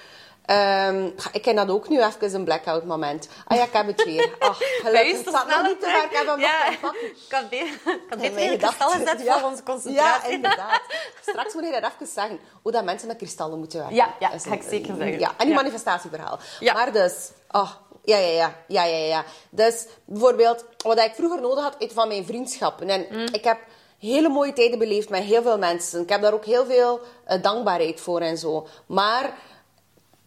Ehm, 0.50 1.10
ik 1.32 1.42
ken 1.42 1.54
dat 1.56 1.68
ook 1.68 1.88
nu 1.88 2.02
even 2.02 2.34
een 2.34 2.44
blackout 2.44 2.84
moment. 2.84 3.28
Ah 3.46 3.56
ja, 3.56 3.64
ik 3.64 3.72
heb 3.72 3.86
het 3.86 4.04
weer. 4.04 4.34
Ach, 4.38 4.58
gelukkig. 4.84 5.12
Het 5.18 5.28
staat 5.28 5.46
nog 5.48 5.62
niet 5.62 5.80
te 5.80 5.86
ver. 5.86 6.04
Ik 6.04 6.16
heb 6.16 6.26
hem 6.26 6.38
ja. 6.40 6.48
gaan 6.48 6.74
pakken. 6.80 7.06
Ik 7.06 7.24
had 7.30 7.48
be- 7.48 7.56
ik 7.56 8.00
had 8.08 8.20
In 8.22 8.34
beter 8.34 8.52
in 8.52 8.58
kristallen 8.58 9.06
zetten 9.06 9.24
Ja. 9.24 9.38
voor 9.38 9.50
onze 9.50 9.62
concentratie. 9.62 10.28
Ja, 10.28 10.34
inderdaad. 10.34 10.80
Straks 11.26 11.54
moet 11.54 11.64
je 11.64 11.80
dat 11.80 11.90
even 11.94 12.06
zeggen. 12.14 12.38
Hoe 12.62 12.72
dat 12.72 12.84
mensen 12.84 13.08
met 13.08 13.16
kristallen 13.16 13.58
moeten 13.58 13.78
werken. 13.78 13.96
Ja, 13.96 14.14
ja, 14.18 14.26
Dat 14.30 14.36
is 14.40 14.46
ga 14.46 14.54
ik 14.54 14.62
zeker 14.68 14.94
zeggen. 14.96 15.18
Ja, 15.18 15.28
en 15.28 15.34
die 15.38 15.48
Ja. 15.48 15.54
manifestatieverhaal. 15.54 16.38
Ja. 16.60 16.72
Maar 16.72 16.92
dus... 16.92 17.30
Oh, 17.50 17.70
ja, 18.04 18.16
ja, 18.16 18.28
ja, 18.28 18.52
ja, 18.68 18.84
ja, 18.84 19.06
ja. 19.06 19.24
Dus 19.50 19.86
bijvoorbeeld, 20.04 20.64
wat 20.76 20.98
ik 20.98 21.14
vroeger 21.14 21.40
nodig 21.40 21.64
had 21.64 21.76
uit 21.80 21.92
van 21.92 22.08
mijn 22.08 22.24
vriendschappen. 22.24 22.88
En 22.88 23.06
Mm. 23.10 23.26
ik 23.32 23.44
heb 23.44 23.58
hele 23.98 24.28
mooie 24.28 24.52
tijden 24.52 24.78
beleefd 24.78 25.08
met 25.08 25.22
heel 25.22 25.42
veel 25.42 25.58
mensen. 25.58 26.02
Ik 26.02 26.08
heb 26.08 26.22
daar 26.22 26.32
ook 26.34 26.44
heel 26.44 26.66
veel 26.66 27.00
eh, 27.24 27.42
dankbaarheid 27.42 28.00
voor 28.00 28.20
en 28.20 28.38
zo. 28.38 28.66
Maar 28.86 29.30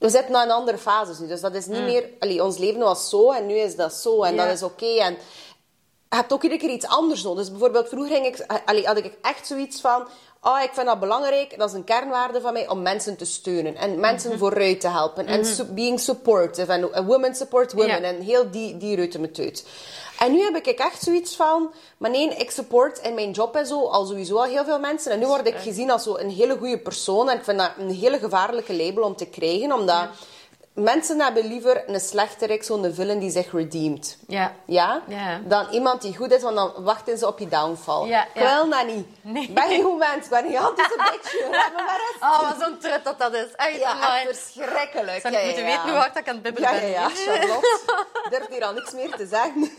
we 0.03 0.09
zitten 0.09 0.31
naar 0.31 0.43
een 0.43 0.51
andere 0.51 0.77
fase 0.77 1.21
nu. 1.21 1.27
Dus 1.27 1.41
dat 1.41 1.53
is 1.55 1.65
niet 1.65 1.81
meer... 1.81 2.09
Allee, 2.19 2.43
ons 2.43 2.57
leven 2.57 2.79
was 2.79 3.09
zo 3.09 3.31
en 3.31 3.45
nu 3.45 3.53
is 3.53 3.75
dat 3.75 3.93
zo. 3.93 4.23
En 4.23 4.35
dat 4.35 4.47
is 4.47 4.63
oké. 4.63 4.85
En 4.85 5.13
je 6.09 6.15
hebt 6.15 6.33
ook 6.33 6.43
iedere 6.43 6.61
keer 6.61 6.69
iets 6.69 6.85
anders 6.85 7.23
nodig. 7.23 7.39
Dus 7.39 7.49
bijvoorbeeld, 7.49 7.89
vroeger 7.89 8.11
ging 8.11 8.25
ik, 8.25 8.61
allee, 8.65 8.85
had 8.85 8.97
ik 8.97 9.17
echt 9.21 9.47
zoiets 9.47 9.81
van... 9.81 10.07
Oh, 10.45 10.61
ik 10.63 10.69
vind 10.73 10.87
dat 10.87 10.99
belangrijk, 10.99 11.57
dat 11.57 11.69
is 11.69 11.75
een 11.75 11.83
kernwaarde 11.83 12.41
van 12.41 12.53
mij, 12.53 12.69
om 12.69 12.81
mensen 12.81 13.17
te 13.17 13.25
steunen. 13.25 13.75
En 13.75 13.99
mensen 13.99 14.29
Mhm. 14.29 14.39
vooruit 14.39 14.81
te 14.81 14.87
helpen. 14.87 15.25
En 15.27 15.45
su- 15.45 15.63
being 15.63 15.99
supportive. 15.99 16.71
En 16.73 17.05
women 17.05 17.35
support 17.35 17.73
women. 17.73 18.03
En 18.03 18.21
heel 18.21 18.51
die, 18.51 18.77
die 18.77 18.95
rutte 18.95 19.19
me 19.19 19.29
uit. 19.37 19.65
En 20.19 20.31
nu 20.31 20.41
heb 20.43 20.55
ik 20.55 20.67
echt 20.79 21.01
zoiets 21.03 21.35
van... 21.35 21.71
Maar 21.97 22.09
nee, 22.09 22.29
ik 22.35 22.51
support 22.51 22.97
in 22.99 23.13
mijn 23.13 23.31
job 23.31 23.55
en 23.55 23.65
zo 23.65 23.87
al 23.87 24.05
sowieso 24.05 24.35
al 24.35 24.43
heel 24.43 24.63
veel 24.65 24.79
mensen. 24.79 25.11
En 25.11 25.19
nu 25.19 25.25
word 25.25 25.47
ik 25.47 25.55
gezien 25.55 25.91
als 25.91 26.03
zo 26.03 26.17
een 26.17 26.29
hele 26.29 26.57
goede 26.57 26.77
persoon. 26.79 27.29
En 27.29 27.37
ik 27.37 27.43
vind 27.43 27.57
dat 27.59 27.71
een 27.79 27.91
hele 27.91 28.19
gevaarlijke 28.19 28.73
label 28.75 29.03
om 29.03 29.15
te 29.15 29.25
krijgen. 29.25 29.71
Omdat 29.71 30.07
mensen 30.73 31.19
hebben 31.19 31.45
liever 31.47 31.89
een 31.89 31.99
slechterik, 31.99 32.63
zo'n 32.63 32.93
villain 32.93 33.19
die 33.19 33.29
zich 33.31 33.51
redeemt. 33.51 34.17
Ja. 34.27 34.53
Ja? 34.65 35.01
Ja. 35.07 35.39
Dan 35.45 35.67
iemand 35.71 36.01
die 36.01 36.15
goed 36.17 36.31
is, 36.31 36.41
want 36.41 36.55
dan 36.55 36.73
wachten 36.77 37.17
ze 37.17 37.27
op 37.27 37.39
je 37.39 37.47
downfall. 37.47 38.07
Ja, 38.07 38.25
Ik 38.33 38.41
wil 38.41 38.69
dat 38.69 38.85
niet. 38.85 39.07
Nee. 39.21 39.51
Ben 39.51 39.63
geen 39.67 39.83
goed 39.83 39.97
mens. 39.97 40.27
Ben 40.27 40.45
een 40.45 40.51
gigantische 40.51 40.95
bitch. 41.11 41.49
Laat 41.51 41.71
me 41.75 41.83
maar. 41.83 42.31
Oh, 42.31 42.41
wat 42.49 42.67
zo'n 42.67 42.77
trut 42.77 43.03
dat 43.03 43.19
dat 43.19 43.33
is. 43.33 43.51
Echt, 43.55 43.79
Ja, 43.79 44.19
echt 44.19 44.37
verschrikkelijk. 44.37 45.21
Zou 45.21 45.35
ik 45.35 45.45
moeten 45.45 45.63
weten 45.65 45.81
hoe 45.83 45.91
hard 45.91 46.17
ik 46.17 46.27
aan 46.27 46.33
het 46.33 46.43
bibberen 46.43 46.69
Ja, 46.69 46.75
ja, 46.75 46.81
ben. 46.81 46.89
ja. 46.91 47.09
Charlotte, 47.09 47.79
durf 48.29 48.47
hier 48.49 48.63
al 48.65 48.73
niks 48.73 48.91
meer 48.91 49.15
te 49.15 49.25
zeggen. 49.27 49.71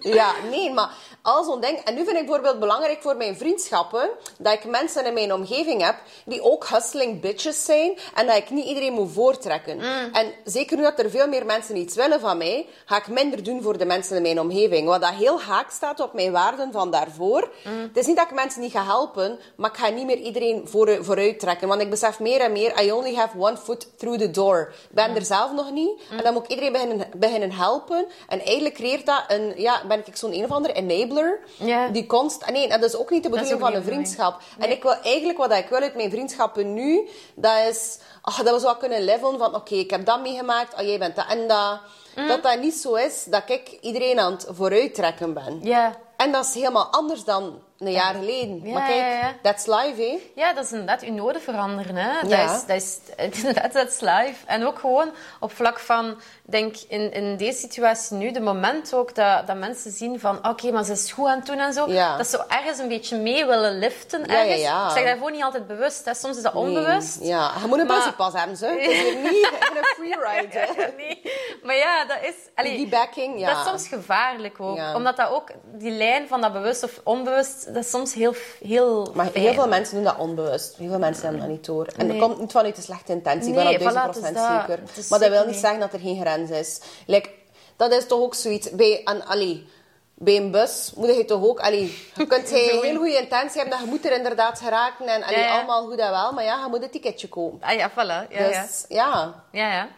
Ja, 0.00 0.32
nee, 0.50 0.72
maar 0.72 0.90
al 1.22 1.44
zo'n 1.44 1.60
ding. 1.60 1.78
En 1.78 1.94
nu 1.94 2.04
vind 2.04 2.16
ik 2.16 2.26
bijvoorbeeld 2.26 2.58
belangrijk 2.58 3.02
voor 3.02 3.16
mijn 3.16 3.36
vriendschappen 3.36 4.10
dat 4.38 4.52
ik 4.52 4.64
mensen 4.64 5.06
in 5.06 5.14
mijn 5.14 5.32
omgeving 5.32 5.82
heb 5.82 5.96
die 6.24 6.42
ook 6.42 6.68
hustling 6.68 7.20
bitches 7.20 7.64
zijn 7.64 7.98
en 8.14 8.26
dat 8.26 8.36
ik 8.36 8.50
niet 8.50 8.66
iedereen 8.66 8.92
moet 8.92 9.12
voortrekken. 9.12 9.76
Mm. 9.76 10.08
En 10.12 10.32
zeker 10.44 10.76
nu 10.76 10.82
dat 10.82 10.98
er 10.98 11.10
veel 11.10 11.28
meer 11.28 11.46
mensen 11.46 11.76
iets 11.76 11.94
willen 11.94 12.20
van 12.20 12.36
mij, 12.38 12.66
ga 12.84 12.96
ik 12.96 13.08
minder 13.08 13.42
doen 13.42 13.62
voor 13.62 13.78
de 13.78 13.84
mensen 13.84 14.16
in 14.16 14.22
mijn 14.22 14.40
omgeving. 14.40 14.86
Wat 14.86 15.00
dat 15.00 15.10
heel 15.10 15.40
haak 15.40 15.70
staat 15.70 16.00
op 16.00 16.12
mijn 16.12 16.32
waarden 16.32 16.72
van 16.72 16.90
daarvoor. 16.90 17.50
Mm. 17.64 17.80
Het 17.80 17.96
is 17.96 18.06
niet 18.06 18.16
dat 18.16 18.30
ik 18.30 18.34
mensen 18.34 18.60
niet 18.60 18.72
ga 18.72 18.84
helpen, 18.84 19.38
maar 19.56 19.70
ik 19.70 19.76
ga 19.76 19.88
niet 19.88 20.06
meer 20.06 20.18
iedereen 20.18 20.68
voor, 20.68 21.04
vooruit 21.04 21.40
trekken. 21.40 21.68
Want 21.68 21.80
ik 21.80 21.90
besef 21.90 22.20
meer 22.20 22.40
en 22.40 22.52
meer, 22.52 22.82
I 22.82 22.92
only 22.92 23.14
have 23.14 23.38
one 23.38 23.56
foot 23.56 23.98
through 23.98 24.18
the 24.18 24.30
door. 24.30 24.72
Ik 24.88 24.94
ben 24.94 25.16
er 25.16 25.24
zelf 25.24 25.52
nog 25.52 25.70
niet. 25.72 26.00
En 26.10 26.22
dan 26.22 26.32
moet 26.32 26.44
ik 26.44 26.50
iedereen 26.50 26.72
beginnen, 26.72 27.06
beginnen 27.16 27.52
helpen. 27.52 28.06
En 28.28 28.40
eigenlijk 28.40 28.74
creëert 28.74 29.06
dat 29.06 29.24
een, 29.28 29.37
ja, 29.56 29.82
ben 29.86 30.02
ik 30.04 30.16
zo'n 30.16 30.34
een 30.34 30.44
of 30.44 30.50
andere 30.50 30.74
enabler. 30.74 31.38
Ja. 31.56 31.88
Die 31.88 32.06
const... 32.06 32.50
Nee, 32.50 32.68
dat 32.68 32.82
is 32.82 32.96
ook 32.96 33.10
niet 33.10 33.22
de 33.22 33.28
bedoeling 33.28 33.60
van 33.60 33.74
een 33.74 33.82
vriendschap. 33.82 34.40
En 34.58 34.70
ik 34.70 34.82
wil 34.82 34.94
eigenlijk, 35.02 35.38
wat 35.38 35.52
ik 35.52 35.68
wil 35.68 35.80
uit 35.80 35.94
mijn 35.94 36.10
vriendschappen 36.10 36.74
nu, 36.74 37.08
dat 37.34 37.68
is 37.68 37.98
ach, 38.22 38.42
dat 38.42 38.54
we 38.54 38.60
zo 38.60 38.74
kunnen 38.74 39.04
levelen 39.04 39.38
van, 39.38 39.54
oké, 39.54 39.74
ik 39.74 39.90
heb 39.90 40.04
dat 40.04 40.20
meegemaakt, 40.20 40.80
oh, 40.80 40.86
jij 40.86 40.98
bent 40.98 41.16
dat 41.16 41.26
en 41.28 41.48
dat. 41.48 41.80
Mm. 42.16 42.28
Dat 42.28 42.42
dat 42.42 42.60
niet 42.60 42.74
zo 42.74 42.94
is 42.94 43.24
dat 43.24 43.42
ik 43.46 43.78
iedereen 43.80 44.18
aan 44.18 44.32
het 44.32 44.46
vooruit 44.50 44.94
trekken 44.94 45.34
ben. 45.34 45.58
Ja. 45.62 45.96
En 46.16 46.32
dat 46.32 46.44
is 46.44 46.54
helemaal 46.54 46.86
anders 46.86 47.24
dan 47.24 47.62
een 47.78 47.90
jaar 47.92 48.14
geleden. 48.14 48.60
Ja, 48.64 48.72
maar 48.72 48.86
kijk, 48.88 49.34
that's 49.42 49.66
life, 49.66 49.94
hè. 50.02 50.18
Ja, 50.34 50.52
dat 50.52 50.64
is 50.64 50.70
inderdaad 50.72 51.02
uw 51.02 51.12
noden 51.12 51.42
veranderen. 51.42 51.96
Hè? 51.96 52.10
Ja. 52.26 52.46
Dat, 52.66 52.76
is, 52.76 52.98
dat 53.16 53.32
is 53.34 53.38
inderdaad 53.44 53.74
is 53.74 54.00
live. 54.00 54.34
En 54.46 54.66
ook 54.66 54.78
gewoon 54.78 55.10
op 55.40 55.52
vlak 55.52 55.78
van, 55.78 56.20
denk 56.42 56.76
in, 56.88 57.12
in 57.12 57.36
deze 57.36 57.58
situatie 57.58 58.16
nu, 58.16 58.30
de 58.30 58.40
moment 58.40 58.94
ook 58.94 59.14
dat, 59.14 59.46
dat 59.46 59.56
mensen 59.56 59.90
zien 59.90 60.20
van, 60.20 60.48
oké, 60.48 60.70
maar 60.70 60.84
ze 60.84 60.92
is 60.92 61.12
goed 61.12 61.26
aan 61.26 61.36
het 61.36 61.46
doen 61.46 61.58
en 61.58 61.72
zo. 61.72 61.90
Ja. 61.90 62.16
Dat 62.16 62.26
ze 62.26 62.44
ergens 62.48 62.78
een 62.78 62.88
beetje 62.88 63.16
mee 63.16 63.46
willen 63.46 63.78
liften. 63.78 64.20
Ja, 64.26 64.32
ja, 64.34 64.38
ergens. 64.40 64.60
ja. 64.62 64.86
Ik 64.86 64.92
zeg 64.92 65.04
dat 65.04 65.12
gewoon 65.12 65.32
niet 65.32 65.42
altijd 65.42 65.66
bewust. 65.66 66.04
Hè. 66.04 66.14
Soms 66.14 66.36
is 66.36 66.42
dat 66.42 66.54
onbewust. 66.54 67.20
Nee. 67.20 67.28
Ja, 67.28 67.50
je 67.62 67.66
moet 67.66 67.78
een 67.78 67.86
Maar- 67.86 67.96
passiepas 67.96 68.32
hebben, 68.32 68.56
ze. 68.56 68.66
Niet 69.22 69.50
een 69.76 69.84
freeride. 69.84 70.66
Nee, 70.98 71.22
maar 71.62 71.76
ja, 71.76 72.04
dat 72.04 72.16
is... 72.22 72.34
allee, 72.54 72.76
Die 72.76 72.88
backing, 72.88 73.40
ja. 73.40 73.48
Dat 73.48 73.56
is 73.58 73.68
soms 73.70 73.88
gevaarlijk 73.88 74.60
ook. 74.60 74.78
Omdat 74.94 75.16
dat 75.16 75.30
ook, 75.30 75.50
die 75.64 75.90
lijn 75.90 76.28
van 76.28 76.40
dat 76.40 76.52
bewust 76.52 76.82
of 76.84 77.00
onbewust, 77.04 77.67
dat 77.72 77.84
is 77.84 77.90
soms 77.90 78.14
heel, 78.14 78.34
heel 78.66 79.10
Maar 79.14 79.28
heel 79.32 79.52
veel 79.52 79.68
mensen 79.68 79.94
doen 79.94 80.04
dat 80.04 80.16
onbewust. 80.18 80.76
Heel 80.76 80.88
veel 80.88 80.98
mensen 80.98 81.22
hebben 81.22 81.40
dat 81.40 81.50
niet 81.50 81.64
door. 81.64 81.86
En 81.96 82.06
Nee. 82.06 82.18
dat 82.18 82.28
komt 82.28 82.40
niet 82.40 82.52
vanuit 82.52 82.76
een 82.76 82.82
slechte 82.82 83.12
intentie. 83.12 83.52
Nee, 83.52 83.72
ik 83.72 83.78
ben 83.78 83.88
op 83.88 83.92
voilà, 83.92 83.96
het 84.06 84.14
is 84.16 84.20
procent 84.20 84.36
dat. 84.36 84.66
zeker. 84.66 85.08
Maar 85.10 85.18
dat 85.18 85.28
wil 85.30 85.46
niet 85.46 85.56
zeggen 85.56 85.80
dat 85.80 85.92
er 85.92 86.00
geen 86.00 86.20
grens 86.20 86.50
is. 86.50 86.80
Like, 87.06 87.30
dat 87.76 87.92
is 87.92 88.06
toch 88.06 88.20
ook 88.20 88.34
zoiets... 88.34 88.70
Bij 88.70 89.00
een, 89.04 89.24
allee, 89.24 89.68
bij 90.14 90.36
een 90.36 90.50
bus 90.50 90.92
moet 90.96 91.16
je 91.16 91.24
toch 91.24 91.44
ook... 91.44 91.60
Allee, 91.60 91.98
je 92.14 92.26
kunt 92.26 92.50
een 92.52 92.56
heel 92.56 92.96
goede 92.96 93.16
intentie 93.18 93.60
hebben, 93.60 93.70
dat 93.70 93.80
je 93.80 93.86
moet 93.86 94.04
er 94.04 94.12
inderdaad 94.12 94.58
geraken. 94.60 95.06
En 95.06 95.22
allee, 95.22 95.38
Ja, 95.38 95.44
ja. 95.44 95.56
allemaal 95.56 95.86
goed 95.86 95.98
en 95.98 96.10
wel. 96.10 96.32
Maar 96.32 96.44
ja, 96.44 96.62
je 96.62 96.68
moet 96.68 96.82
een 96.82 96.90
ticketje 96.90 97.28
kopen. 97.28 97.68
Ah 97.68 97.74
ja, 97.76 97.90
voilà. 97.90 97.96
Ja, 98.30 98.44
ja. 98.48 98.62
Dus 98.62 98.84
ja... 98.88 99.34
Ja, 99.52 99.72
ja. 99.72 99.88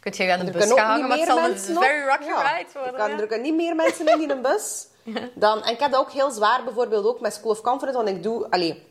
Kunt 0.00 0.16
je 0.16 0.32
aan 0.32 0.44
de 0.44 0.52
bus 0.52 0.70
ook 0.70 0.78
gaan 0.78 0.90
hangen, 0.90 1.08
maar 1.08 1.18
het 1.18 1.26
zal 1.26 1.38
een 1.38 1.58
very 1.58 2.06
rocky 2.06 2.24
ride 2.24 2.68
worden. 2.72 2.92
Er, 2.92 3.08
kan, 3.08 3.10
er 3.10 3.26
kunnen 3.26 3.42
niet 3.46 3.54
meer 3.54 3.74
mensen 3.76 4.06
in 4.06 4.18
die 4.18 4.36
bus. 4.36 4.86
Dan, 5.34 5.62
en 5.62 5.72
ik 5.72 5.80
heb 5.80 5.90
dat 5.90 6.00
ook 6.00 6.10
heel 6.10 6.30
zwaar, 6.30 6.64
bijvoorbeeld 6.64 7.06
ook 7.06 7.20
met 7.20 7.34
School 7.34 7.50
of 7.50 7.60
Conference, 7.60 8.02
want 8.02 8.16
ik 8.16 8.22
doe 8.22 8.50
allee, 8.50 8.82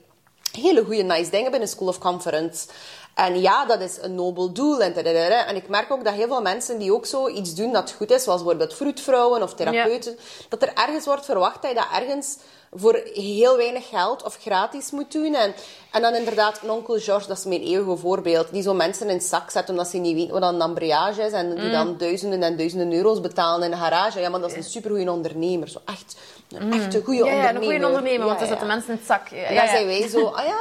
hele 0.51 0.83
goede 0.83 1.03
nice 1.03 1.31
dingen 1.31 1.51
binnen 1.51 1.69
School 1.69 1.87
of 1.87 1.97
Conference. 1.97 2.67
En 3.13 3.41
ja, 3.41 3.65
dat 3.65 3.81
is 3.81 3.97
een 4.01 4.15
nobel 4.15 4.51
doel. 4.51 4.81
En, 4.81 4.93
tadadada. 4.93 5.45
en 5.45 5.55
ik 5.55 5.67
merk 5.67 5.91
ook 5.91 6.03
dat 6.03 6.13
heel 6.13 6.27
veel 6.27 6.41
mensen 6.41 6.79
die 6.79 6.93
ook 6.93 7.05
zo 7.05 7.27
iets 7.27 7.55
doen 7.55 7.71
dat 7.71 7.91
goed 7.91 8.11
is, 8.11 8.23
zoals 8.23 8.41
bijvoorbeeld 8.41 8.73
vroedvrouwen 8.73 9.43
of 9.43 9.53
therapeuten, 9.53 10.17
dat 10.49 10.61
er 10.61 10.73
ergens 10.73 11.05
wordt 11.05 11.25
verwacht 11.25 11.61
dat 11.61 11.71
je 11.71 11.77
dat 11.77 12.01
ergens 12.01 12.37
voor 12.75 13.01
heel 13.13 13.57
weinig 13.57 13.89
geld 13.89 14.23
of 14.23 14.37
gratis 14.41 14.91
moet 14.91 15.11
doen. 15.11 15.33
En, 15.35 15.53
en 15.91 16.01
dan 16.01 16.13
inderdaad, 16.15 16.59
een 16.63 16.69
onkel 16.71 16.99
George, 16.99 17.27
dat 17.27 17.37
is 17.37 17.45
mijn 17.45 17.61
eeuwige 17.61 17.97
voorbeeld, 17.97 18.47
die 18.51 18.61
zo 18.61 18.73
mensen 18.73 19.07
in 19.09 19.13
het 19.15 19.23
zak 19.23 19.49
zet 19.51 19.69
omdat 19.69 19.87
ze 19.87 19.97
niet 19.97 20.15
weten 20.15 20.39
wat 20.39 20.53
een 20.53 20.61
embrayage 20.61 21.21
is 21.21 21.31
en 21.31 21.55
die 21.55 21.63
Mm. 21.65 21.71
dan 21.71 21.97
duizenden 21.97 22.43
en 22.43 22.57
duizenden 22.57 22.93
euro's 22.93 23.21
betalen 23.21 23.65
in 23.65 23.71
een 23.71 23.77
garage. 23.77 24.19
Ja, 24.19 24.29
maar 24.29 24.39
dat 24.39 24.49
is 24.51 24.55
een 24.57 24.63
supergoeie 24.63 25.11
ondernemer. 25.11 25.67
Zo 25.69 25.79
echt 25.85 26.15
een 26.49 26.73
echte 26.73 27.01
goede 27.03 27.19
Mm. 27.21 27.25
Ja, 27.25 27.31
ja, 27.33 27.37
ondernemer. 27.37 27.61
een 27.61 27.71
goede 27.71 27.87
ondernemer, 27.87 28.25
want 28.27 28.39
Ja, 28.39 28.45
dan 28.45 28.47
zetten 28.47 28.67
mensen 28.67 28.89
in 28.89 28.95
het 28.97 29.05
zak. 29.07 29.27
Ja, 29.27 29.47
dan 29.61 29.67
zijn 29.67 29.85
wij 29.85 30.07
zo, 30.09 30.25
ah 30.25 30.45
ja. 30.45 30.59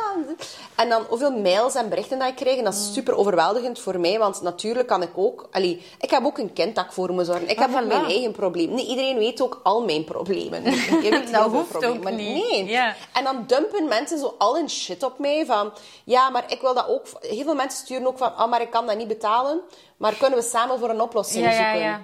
En 0.74 0.88
dan 0.88 1.02
hoeveel 1.08 1.30
mails 1.30 1.74
en 1.74 1.88
berichten 1.88 2.18
dat 2.18 2.28
ik 2.28 2.36
krijg. 2.36 2.58
En 2.58 2.64
dat 2.64 2.72
Mm. 2.74 2.78
is 2.80 2.92
super 2.92 3.16
overweldigend 3.16 3.78
voor 3.78 4.00
mij. 4.00 4.18
Want 4.18 4.42
natuurlijk 4.42 4.88
kan 4.88 5.02
ik 5.02 5.11
ook... 5.14 5.48
Allee, 5.50 5.82
ik 6.00 6.11
heb 6.11 6.24
ook 6.24 6.38
een 6.38 6.52
kind 6.52 6.74
dat 6.74 6.84
ik 6.84 6.92
voor 6.92 7.14
me 7.14 7.24
zorgen. 7.24 7.48
Ik 7.48 7.56
Maar 7.58 7.68
heb 7.68 7.76
ook 7.78 7.84
voilà. 7.84 7.88
mijn 7.88 8.04
eigen 8.04 8.32
probleem. 8.32 8.74
Niet 8.74 8.88
iedereen 8.88 9.18
weet 9.18 9.42
ook 9.42 9.61
al 9.62 9.84
mijn 9.84 10.04
problemen. 10.04 10.62
Je 11.02 11.08
weet 11.11 11.11
Dat 11.12 11.20
heel 11.40 11.50
veel 11.50 11.50
hoeft 11.50 11.68
problemen. 11.70 11.98
Maar 12.03 12.12
niet. 12.12 12.51
Nee. 12.51 12.64
Ja. 12.64 12.94
En 13.12 13.24
dan 13.24 13.44
dumpen 13.46 13.88
mensen 13.88 14.18
zo 14.18 14.34
al 14.38 14.55
hun 14.55 14.70
shit 14.70 15.03
op 15.03 15.18
mij. 15.18 15.46
Van, 15.46 15.72
ja, 16.05 16.30
maar 16.30 16.44
ik 16.53 16.61
wil 16.61 16.74
dat 16.74 16.88
ook... 16.88 17.03
Heel 17.20 17.44
veel 17.44 17.55
mensen 17.55 17.84
sturen 17.84 18.07
ook 18.07 18.18
van, 18.18 18.36
ah, 18.36 18.51
maar 18.51 18.61
ik 18.61 18.70
kan 18.70 18.86
dat 18.86 18.96
niet 18.96 19.09
betalen. 19.09 19.61
Maar 19.96 20.14
kunnen 20.14 20.38
we 20.38 20.44
samen 20.44 20.78
voor 20.78 20.90
een 20.90 21.01
oplossing 21.01 21.44
Ja, 21.44 21.51
ja, 21.51 21.57
zoeken? 21.57 21.80
ja. 21.80 22.01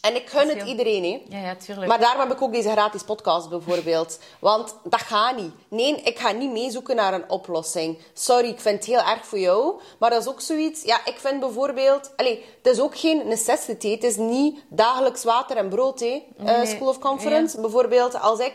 En 0.00 0.14
ik 0.16 0.28
gun 0.28 0.48
het 0.48 0.56
heel- 0.56 0.66
iedereen, 0.66 1.02
hè. 1.02 1.36
Ja, 1.38 1.44
ja, 1.46 1.54
tuurlijk. 1.56 1.86
Maar 1.88 1.98
daarom 2.00 2.20
heb 2.20 2.32
ik 2.32 2.42
ook 2.42 2.52
deze 2.52 2.70
gratis 2.70 3.02
podcast 3.02 3.48
bijvoorbeeld. 3.48 4.18
Want 4.38 4.74
dat 4.84 5.00
gaat 5.00 5.36
niet. 5.36 5.52
Nee, 5.68 5.94
ik 6.02 6.18
ga 6.18 6.30
niet 6.32 6.50
meezoeken 6.52 6.96
naar 6.96 7.14
een 7.14 7.30
oplossing. 7.30 7.98
Sorry, 8.12 8.48
ik 8.48 8.60
vind 8.60 8.76
het 8.76 8.84
heel 8.84 9.02
erg 9.10 9.26
voor 9.26 9.38
jou. 9.38 9.80
Maar 9.98 10.10
dat 10.10 10.20
is 10.22 10.28
ook 10.28 10.40
zoiets... 10.40 10.82
Ja, 10.82 11.00
ik 11.04 11.18
vind 11.18 11.40
bijvoorbeeld... 11.40 12.10
Allee, 12.16 12.44
het 12.62 12.72
is 12.74 12.80
ook 12.80 12.98
geen 12.98 13.28
necessity. 13.28 13.90
Het 13.90 14.04
is 14.04 14.16
niet 14.16 14.58
dagelijks 14.68 15.24
water 15.24 15.56
en 15.56 15.68
brood, 15.68 16.00
hè. 16.00 16.22
eh. 16.44 16.64
School 16.66 16.88
of 16.88 16.98
Conference. 16.98 17.60
Bijvoorbeeld, 17.60 18.20
als 18.20 18.38
ik 18.38 18.54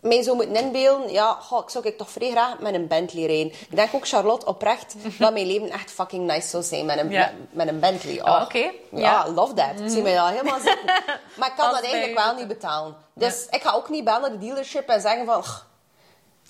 mij 0.00 0.22
zou 0.22 0.36
moeten 0.36 0.56
inbeelden... 0.56 1.12
Ja, 1.12 1.32
goh, 1.40 1.62
ik 1.62 1.70
zou 1.70 1.86
ik 1.86 1.98
toch 1.98 2.10
vrij 2.10 2.30
graag 2.30 2.58
met 2.58 2.74
een 2.74 2.86
Bentley 2.86 3.26
rijden. 3.26 3.46
Ik 3.52 3.76
denk 3.76 3.94
ook, 3.94 4.08
Charlotte, 4.08 4.46
oprecht... 4.46 4.94
dat 5.18 5.32
mijn 5.32 5.46
leven 5.46 5.70
echt 5.70 5.90
fucking 5.90 6.26
nice 6.26 6.48
zou 6.48 6.62
zijn 6.62 6.86
met 6.86 6.98
een, 6.98 7.10
Ja. 7.10 7.20
met, 7.20 7.54
met 7.54 7.68
een 7.68 7.80
Bentley. 7.80 8.22
Ah, 8.22 8.34
Oh, 8.34 8.42
oké. 8.42 8.58
Ja, 8.58 8.70
Ja. 8.90 9.28
love 9.30 9.54
that. 9.54 9.80
Ik 9.80 9.90
zie 9.90 10.02
mij 10.02 10.14
dat 10.14 10.28
helemaal 10.28 10.60
zitten. 10.60 10.84
Maar 11.38 11.48
ik 11.48 11.56
kan 11.56 11.70
dat 11.72 11.82
eigenlijk 11.82 12.18
wel 12.18 12.34
niet 12.34 12.48
betalen. 12.48 12.96
Dus 13.14 13.46
ik 13.50 13.62
ga 13.62 13.72
ook 13.72 13.88
niet 13.88 14.04
bellen 14.04 14.20
naar 14.20 14.30
de 14.30 14.38
dealership 14.38 14.88
en 14.88 15.00
zeggen 15.00 15.26
van... 15.26 15.38
"Ugh, 15.38 15.58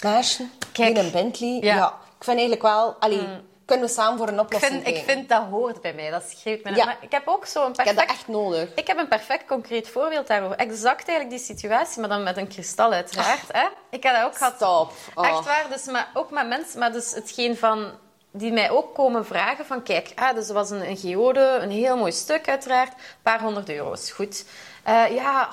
Meisje, 0.02 0.48
een 0.72 1.10
Bentley. 1.10 1.58
Ja. 1.60 1.86
ik 2.18 2.24
vind 2.24 2.38
eigenlijk 2.38 2.62
wel... 2.62 2.96
Allee, 2.98 3.26
kunnen 3.70 3.86
we 3.86 3.92
samen 3.92 4.18
voor 4.18 4.28
een 4.28 4.34
ik, 4.34 4.40
oplossing 4.40 4.82
vind, 4.82 4.96
ik 4.96 5.04
vind 5.04 5.28
dat 5.28 5.42
hoort 5.50 5.80
bij 5.80 5.94
mij. 5.94 6.10
Dat 6.10 6.22
schreeuwt 6.36 6.62
me. 6.64 6.74
Ja. 6.74 6.84
Maar 6.84 6.96
ik 7.00 7.12
heb 7.12 7.22
ook 7.28 7.46
zo'n 7.46 7.70
Ik 7.70 7.76
heb 7.76 7.84
perfect... 7.84 8.08
dat 8.08 8.16
echt 8.16 8.28
nodig. 8.28 8.74
Ik 8.74 8.86
heb 8.86 8.98
een 8.98 9.08
perfect 9.08 9.46
concreet 9.46 9.88
voorbeeld 9.88 10.26
daarover. 10.26 10.56
Exact 10.56 11.08
eigenlijk 11.08 11.30
die 11.30 11.56
situatie, 11.56 12.00
maar 12.00 12.08
dan 12.08 12.22
met 12.22 12.36
een 12.36 12.48
kristal 12.48 12.92
uiteraard. 12.92 13.52
Hè? 13.52 13.66
Ik 13.90 14.02
heb 14.02 14.14
dat 14.14 14.24
ook 14.24 14.36
gehad. 14.36 14.54
Stop. 14.54 14.92
Oh. 15.14 15.26
Echt 15.26 15.44
waar. 15.44 15.66
Dus, 15.70 15.84
maar 15.84 16.10
ook 16.14 16.30
met 16.30 16.48
mensen, 16.48 16.78
maar 16.78 16.92
dus 16.92 17.12
hetgeen 17.14 17.56
van... 17.56 17.90
Die 18.32 18.52
mij 18.52 18.70
ook 18.70 18.94
komen 18.94 19.26
vragen 19.26 19.66
van... 19.66 19.82
Kijk, 19.82 20.12
ah, 20.14 20.34
dus 20.34 20.48
er 20.48 20.54
was 20.54 20.70
een, 20.70 20.88
een 20.88 20.96
geode, 20.96 21.58
een 21.60 21.70
heel 21.70 21.96
mooi 21.96 22.12
stuk 22.12 22.48
uiteraard. 22.48 22.92
Een 22.92 23.22
paar 23.22 23.40
honderd 23.40 23.68
euro's. 23.68 24.10
Goed. 24.10 24.44
Eh, 24.84 25.14
ja, 25.14 25.48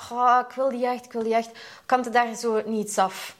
ik 0.48 0.54
wil 0.54 0.68
die 0.68 0.86
echt, 0.86 1.04
ik 1.04 1.12
wil 1.12 1.22
die 1.22 1.34
echt. 1.34 1.50
Kan 1.86 2.00
het 2.00 2.12
daar 2.12 2.34
zo 2.34 2.62
niets 2.64 2.98
af? 2.98 3.36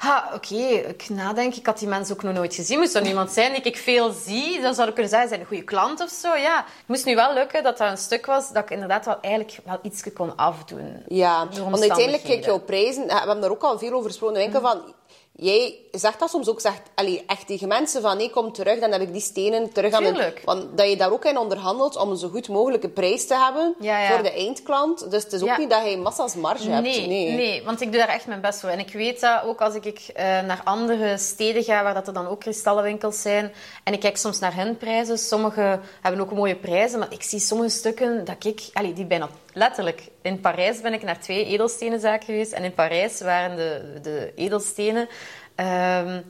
Ha, 0.00 0.30
oké, 0.34 0.54
ik 0.54 1.08
nadenk. 1.08 1.54
Ik 1.54 1.66
had 1.66 1.78
die 1.78 1.88
mensen 1.88 2.14
ook 2.14 2.22
nog 2.22 2.34
nooit 2.34 2.54
gezien. 2.54 2.78
Moest 2.78 2.94
er 2.94 3.06
iemand 3.06 3.30
zijn 3.30 3.52
die 3.52 3.62
ik 3.62 3.76
veel 3.76 4.12
zie, 4.12 4.60
dan 4.60 4.74
zou 4.74 4.88
ik 4.88 4.94
kunnen 4.94 5.10
zeggen, 5.10 5.28
zijn 5.28 5.40
een 5.40 5.46
goede 5.46 5.62
klant 5.62 6.00
of 6.00 6.10
zo. 6.10 6.34
Ja, 6.34 6.56
het 6.56 6.86
moest 6.86 7.04
nu 7.04 7.14
wel 7.14 7.34
lukken 7.34 7.62
dat 7.62 7.78
dat 7.78 7.90
een 7.90 7.98
stuk 7.98 8.26
was 8.26 8.52
dat 8.52 8.62
ik 8.62 8.70
inderdaad 8.70 9.04
wel 9.04 9.18
eigenlijk 9.20 9.58
wel 9.64 9.78
iets 9.82 10.02
kon 10.14 10.36
afdoen. 10.36 11.02
Ja, 11.08 11.38
want 11.38 11.80
uiteindelijk, 11.80 11.82
kijk, 11.82 12.04
omstandigheden. 12.04 12.44
jouw 12.44 12.58
prijzen... 12.58 13.06
We 13.06 13.12
hebben 13.12 13.40
daar 13.40 13.50
ook 13.50 13.62
al 13.62 13.78
veel 13.78 13.92
over 13.92 14.10
gesproken. 14.10 14.40
in 14.40 14.42
de 14.42 14.52
winkel 14.52 14.70
van... 14.70 14.94
Jij 15.42 15.74
zegt 15.92 16.18
dat 16.18 16.30
soms 16.30 16.48
ook 16.48 16.60
zegt, 16.60 16.80
allee, 16.94 17.24
echt 17.26 17.46
tegen 17.46 17.68
mensen 17.68 18.02
van 18.02 18.16
nee, 18.16 18.30
kom 18.30 18.52
terug, 18.52 18.78
dan 18.80 18.92
heb 18.92 19.00
ik 19.00 19.12
die 19.12 19.20
stenen 19.20 19.72
terug 19.72 19.92
aan 19.92 20.02
mijn... 20.02 20.32
Want 20.44 20.78
dat 20.78 20.88
je 20.88 20.96
daar 20.96 21.12
ook 21.12 21.24
in 21.24 21.38
onderhandelt 21.38 21.96
om 21.96 22.10
een 22.10 22.16
zo 22.16 22.28
goed 22.28 22.48
mogelijke 22.48 22.88
prijs 22.88 23.26
te 23.26 23.34
hebben 23.36 23.74
Ja, 23.80 24.00
ja. 24.02 24.08
voor 24.14 24.22
de 24.22 24.32
eindklant. 24.32 25.10
Dus 25.10 25.22
het 25.22 25.32
is 25.32 25.40
ook 25.40 25.46
Ja. 25.48 25.58
niet 25.58 25.70
dat 25.70 25.90
je 25.90 25.96
massa's 25.96 26.34
marge 26.34 26.70
hebt. 26.70 26.82
Nee, 26.86 27.30
Nee. 27.30 27.62
want 27.64 27.80
ik 27.80 27.90
doe 27.92 28.00
daar 28.00 28.08
echt 28.08 28.26
mijn 28.26 28.40
best 28.40 28.60
voor. 28.60 28.68
En 28.68 28.78
ik 28.78 28.92
weet 28.92 29.20
dat 29.20 29.42
ook 29.44 29.60
als 29.60 29.74
ik 29.74 29.98
eh, 30.14 30.24
naar 30.24 30.60
andere 30.64 31.18
steden 31.18 31.62
ga, 31.64 31.82
waar 31.82 31.94
dat 31.94 32.06
er 32.06 32.12
dan 32.14 32.26
ook 32.26 32.40
kristallenwinkels 32.40 33.22
zijn, 33.22 33.52
en 33.84 33.92
ik 33.92 34.00
kijk 34.00 34.16
soms 34.16 34.38
naar 34.38 34.54
hun 34.56 34.76
prijzen. 34.76 35.18
Sommige 35.18 35.80
hebben 36.00 36.20
ook 36.20 36.32
mooie 36.32 36.56
prijzen, 36.56 36.98
maar 36.98 37.12
ik 37.12 37.22
zie 37.22 37.38
sommige 37.40 37.70
stukken 37.70 38.24
dat 38.24 38.44
ik... 38.44 38.62
Allee, 38.72 38.92
die 38.92 39.04
bijna 39.06 39.28
letterlijk... 39.54 40.02
In 40.22 40.40
Parijs 40.40 40.80
ben 40.80 40.92
ik 40.92 41.02
naar 41.02 41.20
twee 41.20 41.44
edelstenenzaken 41.46 42.24
geweest. 42.24 42.52
En 42.52 42.64
in 42.64 42.74
Parijs 42.74 43.20
waren 43.20 43.56
de, 43.56 43.98
de 44.02 44.32
edelstenen 44.36 45.08
ehm, 45.54 46.20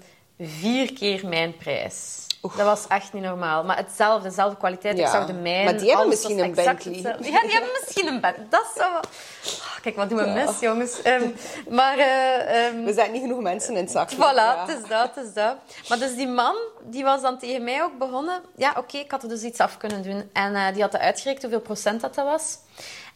vier 0.40 0.92
keer 0.92 1.26
mijn 1.28 1.56
prijs. 1.56 2.18
Dat 2.40 2.66
was 2.66 2.86
echt 2.88 3.12
niet 3.12 3.22
normaal. 3.22 3.64
Maar 3.64 3.76
hetzelfde, 3.76 4.28
dezelfde 4.28 4.56
kwaliteit. 4.56 4.96
Ja. 4.96 5.04
Ik 5.04 5.10
zag 5.10 5.26
de 5.26 5.32
mijn. 5.32 5.64
Maar 5.64 5.78
die 5.78 5.88
hebben 5.88 6.08
misschien 6.08 6.38
een 6.38 6.54
Bentley. 6.54 6.94
hetzelfde. 6.94 7.30
Ja, 7.30 7.40
die 7.40 7.50
hebben 7.50 7.70
misschien 7.80 8.06
een 8.06 8.20
Bentley. 8.20 8.46
Dat 8.50 8.66
zou 8.76 8.92
wel... 8.92 9.00
Ah, 9.00 9.80
Kijk, 9.82 9.96
wat 9.96 10.08
doen 10.08 10.18
we 10.18 10.26
mis, 10.26 10.60
jongens. 10.60 11.02
Ehm, 11.02 11.28
maar... 11.68 11.98
eh, 11.98 12.66
ehm, 12.66 12.84
We 12.84 12.92
zijn 12.92 13.12
niet 13.12 13.20
genoeg 13.22 13.40
mensen 13.40 13.74
in 13.74 13.80
het 13.82 13.90
zak. 13.90 14.10
Voilà, 14.12 14.16
Ja. 14.18 14.64
het 14.66 14.78
is 14.82 14.88
dat, 14.88 15.14
het 15.14 15.24
is 15.24 15.32
dat. 15.32 15.56
Maar 15.88 15.98
dus 15.98 16.14
die 16.14 16.28
man, 16.28 16.56
die 16.82 17.04
was 17.04 17.20
dan 17.22 17.38
tegen 17.38 17.64
mij 17.64 17.82
ook 17.82 17.98
begonnen. 17.98 18.40
Ja, 18.56 18.74
oké, 18.76 18.96
ik 18.98 19.10
had 19.10 19.22
er 19.22 19.28
dus 19.28 19.42
iets 19.42 19.58
af 19.58 19.76
kunnen 19.76 20.02
doen. 20.02 20.30
En 20.32 20.54
eh, 20.54 20.72
die 20.72 20.82
had 20.82 20.98
uitgerekend 20.98 21.42
hoeveel 21.42 21.60
procent 21.60 22.00
dat, 22.00 22.14
dat 22.14 22.24
was. 22.24 22.58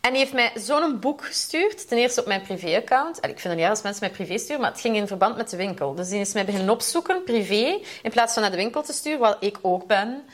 En 0.05 0.11
die 0.11 0.19
heeft 0.19 0.33
mij 0.33 0.53
zo'n 0.55 0.99
boek 1.01 1.25
gestuurd. 1.25 1.89
Ten 1.89 1.99
eerste 1.99 2.21
op 2.21 2.27
mijn 2.27 2.43
privé-account. 2.43 3.17
Ik 3.17 3.23
vind 3.23 3.43
het 3.43 3.57
niet 3.57 3.67
als 3.67 3.83
mensen 3.83 4.07
mij 4.07 4.15
privé 4.15 4.39
sturen, 4.39 4.61
maar 4.61 4.71
het 4.71 4.81
ging 4.81 4.97
in 4.97 5.07
verband 5.07 5.37
met 5.37 5.51
de 5.51 5.57
winkel. 5.57 5.95
Dus 5.95 6.09
die 6.09 6.21
is 6.21 6.33
mij 6.33 6.45
beginnen 6.45 6.71
opzoeken, 6.71 7.25
privé, 7.25 7.81
in 8.03 8.11
plaats 8.11 8.33
van 8.33 8.43
naar 8.43 8.51
de 8.51 8.57
winkel 8.57 8.83
te 8.83 8.93
sturen, 8.93 9.19
wat 9.19 9.37
ik 9.41 9.59
ook 9.61 9.87
ben. 9.87 10.25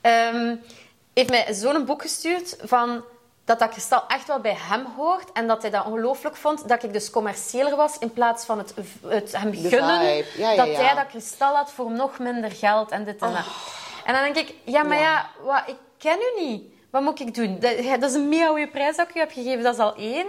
Ehm, 0.00 0.56
heeft 1.14 1.30
mij 1.30 1.54
zo'n 1.54 1.84
boek 1.84 2.02
gestuurd 2.02 2.56
van 2.62 3.04
dat 3.44 3.58
dat 3.58 3.70
kristal 3.70 4.04
echt 4.08 4.26
wel 4.26 4.40
bij 4.40 4.56
hem 4.58 4.86
hoort 4.96 5.32
en 5.32 5.46
dat 5.46 5.62
hij 5.62 5.70
dat 5.70 5.84
ongelooflijk 5.84 6.36
vond 6.36 6.68
dat 6.68 6.82
ik 6.82 6.92
dus 6.92 7.10
commerciëler 7.10 7.76
was 7.76 7.98
in 7.98 8.12
plaats 8.12 8.44
van 8.44 8.58
het, 8.58 8.74
het 9.06 9.32
hem 9.32 9.54
gunnen 9.54 10.00
vibe. 10.00 10.26
Ja, 10.36 10.50
ja, 10.50 10.56
dat 10.56 10.66
ja. 10.66 10.82
hij 10.82 10.94
dat 10.94 11.06
kristal 11.06 11.54
had 11.54 11.70
voor 11.72 11.90
nog 11.90 12.18
minder 12.18 12.50
geld 12.50 12.90
en 12.90 13.04
dit 13.04 13.20
en 13.20 13.32
dat. 13.32 13.44
En 14.04 14.14
dan 14.14 14.22
denk 14.22 14.48
ik, 14.48 14.54
ja, 14.64 14.82
maar 14.82 15.00
ja, 15.00 15.30
wat, 15.42 15.62
ik 15.66 15.76
ken 15.98 16.18
u 16.18 16.42
niet. 16.44 16.71
Wat 16.92 17.02
moet 17.02 17.20
ik 17.20 17.34
doen? 17.34 17.58
Dat, 17.60 18.02
is 18.02 18.14
een 18.14 18.28
mega 18.28 18.46
goede 18.46 18.68
prijs 18.68 18.96
dat 18.96 19.08
ik 19.08 19.14
u 19.14 19.18
heb 19.18 19.32
gegeven, 19.32 19.62
dat 19.62 19.74
is 19.74 19.80
al 19.80 19.94
één. 19.94 20.26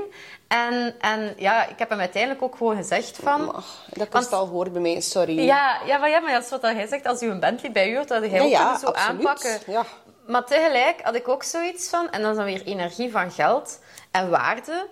En, 0.47 0.95
en 0.99 1.34
ja, 1.38 1.68
ik 1.68 1.80
heb 1.80 1.89
hem 1.89 1.99
uiteindelijk 1.99 2.43
ook 2.43 2.55
gewoon 2.55 2.76
gezegd 2.76 3.20
van... 3.24 3.55
Ach, 3.55 3.86
dat 3.93 4.09
kristal 4.09 4.47
hoort 4.47 4.72
bij 4.72 4.82
mij, 4.82 5.01
sorry. 5.01 5.39
Ja, 5.39 5.78
ja, 5.86 5.97
maar, 5.97 6.09
ja, 6.09 6.20
maar 6.20 6.34
dat 6.34 6.43
is 6.43 6.49
wat 6.49 6.61
hij 6.61 6.88
zegt. 6.88 7.05
Als 7.05 7.22
u 7.22 7.30
een 7.30 7.39
Bentley 7.39 7.72
bij 7.72 7.91
u 7.91 7.95
hoort, 7.95 8.07
dat 8.07 8.30
hij 8.30 8.41
ook 8.41 8.49
ja, 8.49 8.78
zo 8.78 8.86
absoluut. 8.86 9.26
aanpakken. 9.26 9.59
Ja. 9.68 9.86
Maar 10.28 10.45
tegelijk 10.45 11.01
had 11.01 11.16
ik 11.16 11.28
ook 11.28 11.43
zoiets 11.43 11.89
van, 11.89 12.09
en 12.09 12.22
dat 12.22 12.32
is 12.32 12.38
dan 12.38 12.45
weer 12.45 12.64
energie 12.64 13.11
van 13.11 13.32
geld 13.32 13.80
en 14.11 14.30
waarde, 14.30 14.88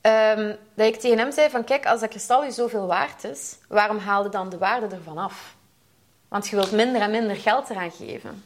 ehm, 0.00 0.54
dat 0.74 0.86
ik 0.86 1.00
tegen 1.00 1.18
hem 1.18 1.32
zei 1.32 1.50
van, 1.50 1.64
kijk, 1.64 1.86
als 1.86 2.00
dat 2.00 2.10
kristal 2.10 2.44
u 2.44 2.50
zoveel 2.50 2.86
waard 2.86 3.24
is, 3.24 3.56
waarom 3.68 3.98
haalde 3.98 4.28
dan 4.28 4.48
de 4.48 4.58
waarde 4.58 4.94
ervan 4.94 5.18
af? 5.18 5.54
Want 6.28 6.48
je 6.48 6.56
wilt 6.56 6.72
minder 6.72 7.00
en 7.00 7.10
minder 7.10 7.36
geld 7.36 7.70
eraan 7.70 7.92
geven. 7.92 8.44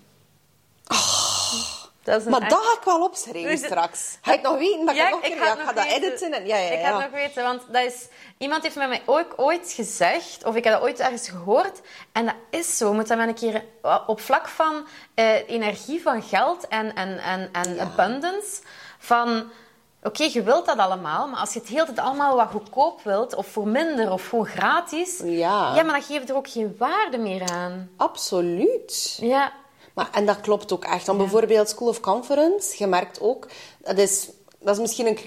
Dat 2.09 2.25
Maar 2.25 2.41
echt- 2.41 2.51
dat 2.51 2.65
ga 2.65 2.73
ik 2.79 2.85
wel 2.85 3.03
opschrijven 3.03 3.51
Dus 3.51 3.61
het- 3.61 3.71
straks. 3.71 4.19
Ga 4.23 4.33
ik 4.33 4.43
nog 4.43 4.59
weten 4.59 4.87
dat 4.87 4.95
ik 4.95 5.01
het 5.01 5.11
nog 5.11 5.21
keer... 5.21 5.31
Ja, 5.31 5.37
het 5.37 5.43
ik 5.43 5.49
ga 5.49 5.65
nog 5.65 5.73
dat 5.75 5.85
weten. 5.85 6.03
editen. 6.09 6.33
En, 6.33 6.47
ja, 6.47 6.57
ja, 6.57 6.71
Ik 6.73 6.81
ja. 6.81 6.89
ga 6.89 6.99
het 7.01 7.11
nog 7.11 7.21
weten, 7.21 7.43
want 7.43 7.63
dat 7.73 7.85
is, 7.85 8.07
iemand 8.39 8.63
heeft 8.63 8.77
met 8.77 8.89
mij 8.89 9.03
ook 9.07 9.33
ooit 9.37 9.73
gezegd, 9.73 10.45
of 10.45 10.55
ik 10.55 10.65
heb 10.65 10.73
dat 10.73 10.83
ooit 10.83 11.01
ergens 11.01 11.29
gehoord, 11.29 11.81
en 12.13 12.25
dat 12.25 12.35
is 12.51 12.77
zo. 12.77 12.93
Moet 12.93 13.09
dat 13.09 13.17
maar 13.19 13.29
een 13.29 13.35
keer 13.35 13.65
op 14.07 14.21
vlak 14.21 14.49
van 14.49 14.87
eh, 15.15 15.49
energie 15.49 16.03
van 16.03 16.23
geld 16.23 16.69
en, 16.69 16.95
en, 16.95 17.19
en, 17.19 17.49
en 17.53 17.81
abundance, 17.81 18.61
van... 18.99 19.51
Oké, 20.03 20.23
je 20.33 20.43
wilt 20.43 20.67
dat 20.67 20.79
allemaal, 20.79 21.29
maar 21.29 21.41
als 21.41 21.53
je 21.53 21.59
het 21.59 21.69
hele 21.69 21.85
tijd 21.85 21.99
allemaal 21.99 22.37
wat 22.37 22.49
goedkoop 22.51 23.01
wilt, 23.03 23.35
of 23.35 23.47
voor 23.47 23.69
minder, 23.69 24.13
of 24.13 24.29
gewoon 24.29 24.47
gratis, 24.47 25.21
Ja. 25.25 25.75
ja 25.75 25.83
maar 25.83 25.93
dan 25.93 26.03
geef 26.03 26.23
je 26.23 26.27
er 26.29 26.37
ook 26.37 26.49
geen 26.49 26.75
waarde 26.79 27.19
meer 27.19 27.51
aan. 27.53 27.91
Absoluut. 27.97 29.17
Ja, 29.21 29.53
Maar, 29.99 30.11
en 30.13 30.27
dat 30.27 30.41
klopt 30.41 30.73
ook 30.73 30.85
echt. 30.85 31.07
Want 31.07 31.19
bijvoorbeeld 31.19 31.69
School 31.69 31.89
of 31.89 32.01
Conference, 32.01 32.75
je 32.79 32.87
merkt 32.87 33.21
ook, 33.21 33.47
dat 33.79 33.99
is, 33.99 34.29
dat 34.59 34.75
is 34.75 34.81
misschien 34.81 35.07
een... 35.07 35.19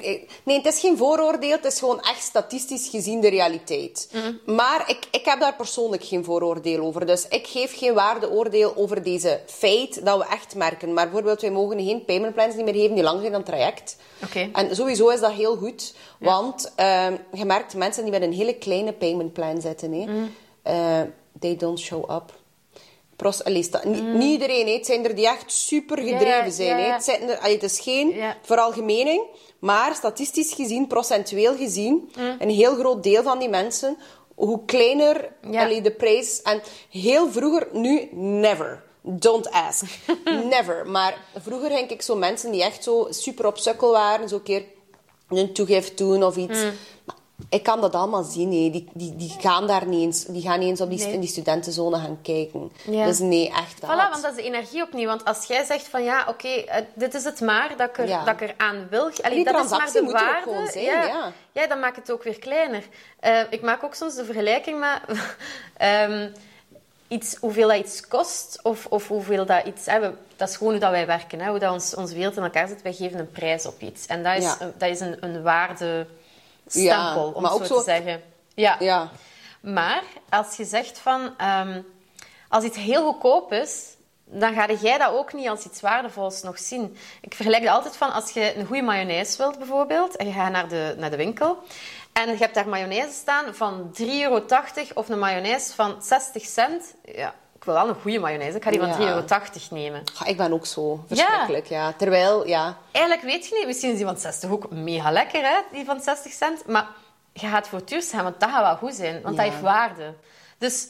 Nee, 0.43 0.57
het 0.57 0.65
is 0.65 0.79
geen 0.79 0.97
vooroordeel, 0.97 1.51
het 1.51 1.65
is 1.65 1.79
gewoon 1.79 2.01
echt 2.01 2.21
statistisch 2.21 2.87
gezien 2.87 3.21
de 3.21 3.29
realiteit. 3.29 4.09
Mhm. 4.11 4.55
Maar 4.55 4.89
ik, 4.89 5.07
ik 5.11 5.25
heb 5.25 5.39
daar 5.39 5.55
persoonlijk 5.55 6.03
geen 6.03 6.23
vooroordeel 6.23 6.83
over. 6.83 7.05
Dus 7.05 7.27
ik 7.27 7.47
geef 7.47 7.77
geen 7.77 7.93
waardeoordeel 7.93 8.75
over 8.75 9.03
deze 9.03 9.39
feit 9.45 10.05
dat 10.05 10.17
we 10.17 10.25
echt 10.25 10.55
merken. 10.55 10.93
Maar 10.93 11.05
bijvoorbeeld, 11.05 11.41
wij 11.41 11.51
mogen 11.51 11.79
geen 11.79 12.05
paymentplans 12.05 12.55
niet 12.55 12.65
meer 12.65 12.73
geven 12.73 12.95
die 12.95 13.03
langer 13.03 13.19
zijn 13.19 13.31
dan 13.31 13.41
het 13.41 13.49
traject. 13.49 13.97
Oké. 14.23 14.49
En 14.53 14.75
sowieso 14.75 15.09
is 15.09 15.19
dat 15.19 15.31
heel 15.31 15.55
goed. 15.55 15.93
Want 16.19 16.71
ehm, 16.75 17.15
je 17.33 17.45
merkt 17.45 17.75
mensen 17.75 18.03
die 18.03 18.11
met 18.11 18.21
een 18.21 18.33
hele 18.33 18.53
kleine 18.53 18.93
paymentplan 18.93 19.61
zitten. 19.61 19.91
Hè, 19.93 20.05
eh, 20.61 21.07
they 21.39 21.55
don't 21.55 21.79
show 21.79 22.11
up. 22.11 22.39
Sta- 23.63 23.81
niet, 23.87 24.23
iedereen, 24.23 24.67
het 24.73 24.85
zijn 24.85 25.05
er 25.05 25.15
die 25.15 25.27
echt 25.27 25.51
super 25.51 25.97
gedreven 25.97 26.51
zijn. 26.51 26.77
hè. 26.77 26.91
Het, 26.93 27.03
zijn 27.03 27.29
er, 27.29 27.37
allee, 27.39 27.53
het 27.53 27.63
is 27.63 27.79
geen 27.79 28.13
veralgemening, 28.41 29.23
Maar 29.59 29.95
statistisch 29.95 30.53
gezien, 30.53 30.87
procentueel 30.87 31.55
gezien, 31.55 32.11
een 32.39 32.49
heel 32.49 32.75
groot 32.75 33.03
deel 33.03 33.23
van 33.23 33.39
die 33.39 33.49
mensen, 33.49 33.97
hoe 34.35 34.65
kleiner 34.65 35.33
allee, 35.63 35.81
de 35.81 35.91
prijs. 35.91 36.41
En 36.41 36.61
heel 36.89 37.31
vroeger, 37.31 37.67
nu 37.71 38.07
never. 38.11 38.83
Don't 39.03 39.51
ask. 39.51 39.83
never. 40.49 40.87
Maar 40.87 41.17
vroeger 41.39 41.69
denk 41.69 41.89
ik 41.89 42.01
zo 42.01 42.15
mensen 42.15 42.51
die 42.51 42.63
echt 42.63 42.83
zo 42.83 43.07
super 43.09 43.45
op 43.45 43.57
sukkel 43.57 43.91
waren, 43.91 44.29
zo 44.29 44.35
een 44.35 44.43
keer 44.43 44.63
een 45.29 45.53
toegift 45.53 45.97
doen 45.97 46.23
of 46.23 46.35
iets. 46.35 46.59
Mm. 46.63 46.71
Maar 47.49 47.59
ik 47.59 47.63
kan 47.63 47.81
dat 47.81 47.93
allemaal 47.95 48.23
zien. 48.23 48.49
Nee. 48.49 48.69
Die, 48.71 48.87
die, 48.93 49.15
die 49.15 49.35
gaan 49.39 49.67
daar 49.67 49.85
niet 49.87 50.01
eens, 50.01 50.25
die 50.25 50.41
gaan 50.41 50.59
niet 50.59 50.69
eens 50.69 50.81
op 50.81 50.89
die, 50.89 50.99
Nee. 50.99 51.13
in 51.13 51.19
die 51.19 51.29
studentenzone 51.29 51.97
gaan 51.97 52.19
kijken. 52.21 52.71
Ja. 52.83 53.05
Dus 53.05 53.19
nee, 53.19 53.47
echt 53.49 53.81
dat. 53.81 53.89
Voilà, 53.89 54.09
want 54.09 54.21
dat 54.21 54.31
is 54.31 54.35
de 54.37 54.43
energie 54.43 54.81
opnieuw. 54.83 55.07
Want 55.07 55.25
als 55.25 55.45
jij 55.45 55.63
zegt 55.63 55.87
van 55.87 56.03
ja, 56.03 56.25
oké, 56.27 56.47
eh, 56.47 56.81
dit 56.93 57.13
is 57.13 57.23
het 57.23 57.41
maar 57.41 57.73
dat 57.77 57.89
ik, 57.89 57.97
er, 57.97 58.07
Ja. 58.07 58.23
dat 58.23 58.41
ik 58.41 58.49
eraan 58.57 58.87
wil. 58.89 59.01
Allee, 59.21 59.35
Die 59.35 59.53
dat 59.53 59.63
is 59.65 59.69
maar 59.71 59.91
de 59.93 60.01
moet 60.01 60.11
waarde. 60.11 60.41
gewoon 60.43 60.67
zijn, 60.67 60.83
ja. 60.85 61.03
ja. 61.05 61.31
ja, 61.51 61.67
dan 61.67 61.79
maakt 61.79 61.95
het 61.95 62.11
ook 62.11 62.23
weer 62.23 62.39
kleiner. 62.39 62.83
Eh, 63.19 63.39
ik 63.49 63.61
maak 63.61 63.83
ook 63.83 63.93
soms 63.95 64.15
de 64.15 64.25
vergelijking 64.25 64.79
met 64.79 64.99
ehm, 65.77 66.29
iets, 67.07 67.35
hoeveel 67.35 67.67
dat 67.67 67.77
iets 67.77 68.07
kost 68.07 68.59
of, 68.63 68.85
of 68.89 69.07
hoeveel 69.07 69.45
dat 69.45 69.65
iets... 69.65 69.85
Hè, 69.85 69.99
we- 69.99 70.13
dat 70.35 70.49
is 70.49 70.55
gewoon 70.57 70.71
hoe 70.71 70.81
dat 70.81 70.91
wij 70.91 71.05
werken, 71.05 71.39
hè, 71.39 71.49
hoe 71.49 71.59
dat 71.59 71.71
ons, 71.73 71.95
onze 71.95 72.15
wereld 72.15 72.37
in 72.37 72.43
elkaar 72.43 72.67
zit. 72.67 72.81
Wij 72.81 72.93
geven 72.93 73.19
een 73.19 73.31
prijs 73.31 73.65
op 73.65 73.81
iets. 73.81 74.05
En 74.05 74.23
dat 74.23 74.37
is, 74.37 74.55
dat 74.77 74.89
is 74.89 74.99
een, 74.99 75.17
een 75.19 75.41
waardestempel, 76.73 77.27
Ja, 77.27 77.33
om 77.35 77.41
maar 77.41 77.51
zo 77.51 77.57
ook 77.57 77.61
te 77.63 77.67
zo- 77.73 77.81
zeggen. 77.83 78.23
Ja. 78.53 78.75
Ja. 78.79 79.09
Maar 79.61 80.03
als 80.29 80.55
je 80.57 80.65
zegt 80.65 80.97
van... 80.99 81.33
ehm, 81.37 81.81
als 82.49 82.63
iets 82.63 82.77
heel 82.77 83.05
goedkoop 83.11 83.53
is, 83.53 83.85
dan 84.25 84.53
ga 84.53 84.71
jij 84.73 84.97
dat 84.97 85.11
ook 85.11 85.33
niet 85.33 85.49
als 85.49 85.65
iets 85.65 85.81
waardevols 85.81 86.41
nog 86.41 86.59
zien. 86.59 86.97
Ik 87.21 87.33
vergelijk 87.33 87.63
het 87.63 87.71
altijd 87.71 87.95
van 87.95 88.11
als 88.13 88.31
je 88.31 88.55
een 88.55 88.65
goede 88.65 88.81
mayonaise 88.81 89.37
wilt 89.37 89.57
bijvoorbeeld, 89.57 90.15
en 90.15 90.27
je 90.27 90.33
gaat 90.33 90.51
naar 90.51 90.67
de, 90.67 90.95
naar 90.97 91.09
de 91.09 91.15
winkel, 91.17 91.57
en 92.13 92.29
je 92.29 92.37
hebt 92.37 92.53
daar 92.53 92.67
mayonaise 92.67 93.13
staan 93.13 93.55
van 93.55 93.95
3,80 94.01 94.05
euro 94.07 94.43
of 94.93 95.09
een 95.09 95.19
mayonaise 95.19 95.73
van 95.75 96.03
60 96.03 96.45
cent. 96.45 96.93
Ja, 97.15 97.33
ik 97.61 97.67
wil 97.67 97.75
wel 97.75 97.87
een 97.89 98.01
goede 98.01 98.19
mayonaise. 98.19 98.57
Ik 98.57 98.63
ga 98.63 98.69
die 98.69 98.79
van 98.79 98.87
Ja. 98.89 98.95
3,80 98.95 99.01
euro 99.01 99.23
nemen. 99.69 100.03
Ah, 100.19 100.27
Ik 100.27 100.37
ben 100.37 100.53
ook 100.53 100.65
zo 100.65 101.03
verschrikkelijk, 101.07 101.65
ja. 101.67 101.93
Terwijl, 101.93 102.47
ja... 102.47 102.77
Eigenlijk 102.91 103.25
weet 103.25 103.47
je 103.47 103.55
niet, 103.55 103.65
misschien 103.67 103.91
is 103.91 103.97
die 103.97 104.05
van 104.05 104.17
60 104.17 104.49
ook 104.49 104.69
mega 104.69 105.11
lekker, 105.11 105.41
hè, 105.41 105.55
die 105.71 105.85
van 105.85 106.01
60 106.01 106.31
cent. 106.31 106.67
Maar 106.67 106.87
je 107.33 107.47
gaat 107.47 107.67
voor 107.67 107.81
gaan, 107.87 108.23
want 108.23 108.39
dat 108.39 108.49
gaat 108.49 108.61
wel 108.61 108.75
goed 108.75 108.93
zijn. 108.93 109.21
Want 109.21 109.35
dat 109.37 109.45
Ja. 109.45 109.51
heeft 109.51 109.63
waarde. 109.63 110.13
Dus 110.57 110.87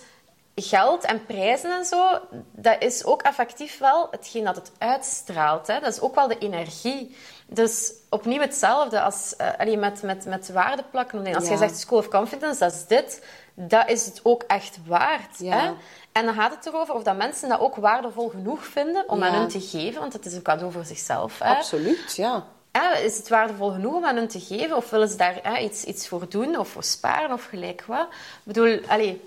geld 0.55 1.03
en 1.03 1.25
prijzen 1.25 1.71
en 1.77 1.85
zo, 1.85 2.19
dat 2.51 2.75
is 2.81 3.05
ook 3.05 3.21
effectief 3.21 3.77
wel 3.77 4.07
hetgeen 4.11 4.43
dat 4.43 4.55
het 4.55 4.71
uitstraalt. 4.77 5.67
Hè. 5.67 5.79
Dat 5.79 5.93
is 5.93 5.99
ook 6.01 6.15
wel 6.15 6.27
de 6.27 6.37
energie. 6.37 7.15
Dus 7.47 7.93
opnieuw 8.09 8.39
hetzelfde 8.41 9.01
als 9.01 9.35
eh, 9.35 9.77
met, 9.77 10.01
met, 10.01 10.25
met 10.25 10.49
waardeplakken. 10.51 11.19
Als 11.35 11.43
Ja. 11.43 11.49
jij 11.49 11.57
zegt 11.57 11.79
School 11.79 11.97
of 11.99 12.07
Confidence, 12.07 12.59
dat 12.59 12.73
is 12.73 12.85
dit. 12.87 13.23
Dat 13.53 13.89
is 13.89 14.05
het 14.05 14.19
ook 14.23 14.43
echt 14.43 14.77
waard. 14.85 15.37
Ja. 15.39 15.59
Hè? 15.59 15.71
En 16.11 16.25
dan 16.25 16.33
gaat 16.33 16.55
het 16.55 16.65
erover 16.65 16.93
of 16.95 17.03
dat 17.03 17.15
mensen 17.15 17.49
dat 17.49 17.59
ook 17.59 17.75
waardevol 17.75 18.29
genoeg 18.29 18.65
vinden 18.65 19.09
om 19.09 19.23
aan 19.23 19.33
hun 19.33 19.47
te 19.47 19.61
geven. 19.61 20.01
Want 20.01 20.13
het 20.13 20.25
is 20.25 20.33
een 20.33 20.41
cadeau 20.41 20.71
voor 20.71 20.85
zichzelf. 20.85 21.39
Hè? 21.39 21.55
Absoluut, 21.55 22.15
ja. 22.15 22.43
Ja, 22.71 22.93
is 22.95 23.17
het 23.17 23.29
waardevol 23.29 23.71
genoeg 23.71 23.93
om 23.95 24.05
aan 24.05 24.15
hun 24.15 24.27
te 24.27 24.39
geven? 24.39 24.75
Of 24.75 24.89
willen 24.89 25.07
ze 25.09 25.15
daar 25.15 25.39
hè, 25.43 25.57
iets, 25.57 25.83
iets 25.83 26.07
voor 26.07 26.29
doen? 26.29 26.57
Of 26.57 26.67
voor 26.67 26.83
sparen? 26.83 27.31
Of 27.33 27.45
gelijk 27.45 27.83
wat? 27.87 28.07
Ik 28.11 28.43
bedoel, 28.43 28.79
allee, 28.87 29.21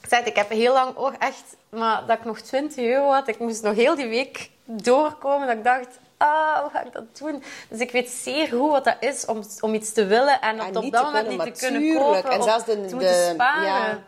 ik 0.00 0.08
zei 0.08 0.20
het, 0.20 0.30
ik 0.30 0.36
heb 0.36 0.48
heel 0.50 0.72
lang 0.72 0.96
ook 0.96 1.12
echt... 1.18 1.44
Maar 1.68 2.06
dat 2.06 2.18
ik 2.18 2.24
nog 2.24 2.40
20 2.40 2.84
euro 2.84 3.10
had, 3.12 3.28
ik 3.28 3.38
moest 3.38 3.62
nog 3.62 3.74
heel 3.74 3.94
die 3.94 4.08
week 4.08 4.50
doorkomen. 4.64 5.46
Dat 5.46 5.56
ik 5.56 5.64
dacht, 5.64 5.86
ah, 6.16 6.58
hoe 6.60 6.70
ga 6.72 6.82
ik 6.84 6.92
dat 6.92 7.02
doen? 7.18 7.42
Dus 7.68 7.78
ik 7.80 7.90
weet 7.90 8.10
zeer 8.10 8.46
goed 8.48 8.70
wat 8.70 8.84
dat 8.84 8.96
is 9.00 9.24
om, 9.26 9.42
om 9.60 9.74
iets 9.74 9.92
te 9.92 10.04
willen 10.06 10.40
en 10.40 10.60
op, 10.60 10.66
En 10.66 10.76
op 10.76 10.92
dat 10.92 11.04
moment 11.04 11.28
niet 11.28 11.54
te 11.54 11.66
kunnen 11.68 11.94
kopen. 11.98 12.30
En 12.30 12.42
zelfs 12.42 12.64
de- 12.64 12.84
te 12.86 12.96
de- 12.96 13.30
sparen. 13.34 13.64
ja. 13.64 13.98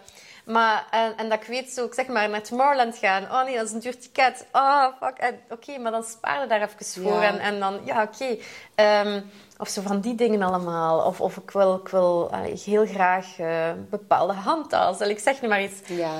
Maar, 0.48 0.86
en, 0.90 1.16
en 1.16 1.28
dat 1.28 1.40
ik 1.40 1.46
weet 1.46 1.70
zo, 1.70 1.84
ik 1.84 1.94
zeg 1.94 2.06
maar, 2.06 2.28
naar 2.28 2.42
Tomorrowland 2.42 2.96
gaan. 2.96 3.22
Oh 3.22 3.44
nee, 3.44 3.56
dat 3.56 3.66
is 3.66 3.72
een 3.72 3.80
duur 3.80 3.98
ticket. 3.98 4.46
Oh, 4.52 4.86
fuck. 5.00 5.34
Oké, 5.50 5.78
maar 5.78 5.90
dan 5.92 6.02
spaar 6.02 6.40
je 6.40 6.46
daar 6.46 6.62
even 6.62 7.02
voor. 7.02 7.22
Ja. 7.22 7.22
En, 7.22 7.38
en 7.38 7.60
dan, 7.60 7.80
ja, 7.84 8.02
oké. 8.02 8.36
Ehm, 8.74 9.20
of 9.58 9.68
zo 9.68 9.82
van 9.82 10.00
die 10.00 10.14
dingen 10.14 10.42
allemaal. 10.42 11.06
Of, 11.06 11.20
of 11.20 11.36
ik 11.36 11.50
wil, 11.50 11.74
ik 11.74 11.88
wil 11.88 12.30
allee, 12.32 12.60
heel 12.64 12.86
graag 12.86 13.38
eh, 13.38 13.70
bepaalde 13.90 14.32
handtas. 14.32 15.00
Ik 15.00 15.18
zeg 15.18 15.42
nu 15.42 15.48
maar 15.48 15.62
iets. 15.62 15.80
Ja. 15.86 16.12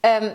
Ehm, 0.00 0.32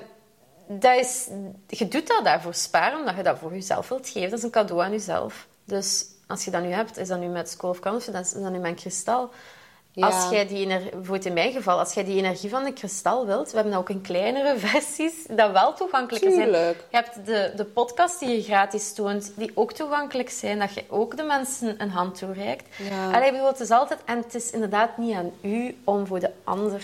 dat 0.68 0.96
is, 0.96 1.30
je 1.68 1.88
doet 1.88 2.08
dat 2.08 2.24
daarvoor 2.24 2.54
sparen, 2.54 3.00
omdat 3.00 3.16
je 3.16 3.24
dat 3.24 3.40
voor 3.40 3.54
jezelf 3.54 3.90
wilt 3.90 4.10
geven. 4.10 4.30
Dat 4.30 4.40
is 4.40 4.46
een 4.46 4.52
cadeau 4.52 4.84
aan 4.84 4.92
jezelf. 4.92 5.48
Dus 5.64 6.06
als 6.28 6.46
je 6.46 6.52
dat 6.52 6.62
nu 6.62 6.72
hebt, 6.72 6.98
is 6.98 7.08
dat 7.08 7.20
nu 7.20 7.28
met 7.28 7.50
School 7.50 7.70
of 7.70 7.80
Confidence, 7.80 8.36
is 8.36 8.42
dat 8.42 8.52
nu 8.52 8.60
mijn 8.60 8.76
kristal. 8.76 9.32
Ja. 9.92 10.08
Als 10.08 10.30
jij 10.30 10.48
die 10.48 10.58
ener- 10.66 10.82
bijvoorbeeld 10.84 11.26
in 11.26 11.34
mijn 11.34 11.52
geval, 11.52 11.80
als 11.80 11.94
jij 11.94 12.04
die 12.04 12.18
energie 12.18 12.50
van 12.50 12.64
de 12.64 12.74
kristal 12.74 13.26
wilt, 13.26 13.50
we 13.50 13.54
hebben 13.56 13.72
dat 13.74 13.82
ook 13.82 13.90
in 13.90 14.02
kleinere 14.02 14.58
versies, 14.68 15.14
dat 15.30 15.52
wel 15.52 15.74
toegankelijk 15.74 16.24
zijn. 16.24 16.36
Tuurlijk. 16.36 16.86
Je 16.90 16.96
hebt 16.98 17.26
de, 17.26 17.52
de 17.56 17.66
podcast 17.66 18.20
die 18.20 18.30
je 18.30 18.44
gratis 18.44 18.94
toont, 18.94 19.32
die 19.36 19.52
ook 19.54 19.74
toegankelijk 19.74 20.30
zijn, 20.30 20.60
dat 20.60 20.74
je 20.74 20.84
ook 20.90 21.18
de 21.18 21.24
mensen 21.24 21.76
een 21.82 21.90
hand 21.90 22.18
toereikt. 22.18 22.76
Ja. 22.90 23.12
Allee, 23.12 23.26
ik 23.28 23.32
bedoel, 23.32 23.48
het 23.48 23.60
is 23.60 23.72
altijd, 23.72 24.00
en 24.06 24.18
het 24.18 24.36
is 24.36 24.52
inderdaad 24.52 24.98
niet 24.98 25.16
aan 25.16 25.32
u 25.42 25.78
om 25.84 26.08
voor 26.08 26.20
de 26.20 26.32
ander 26.44 26.84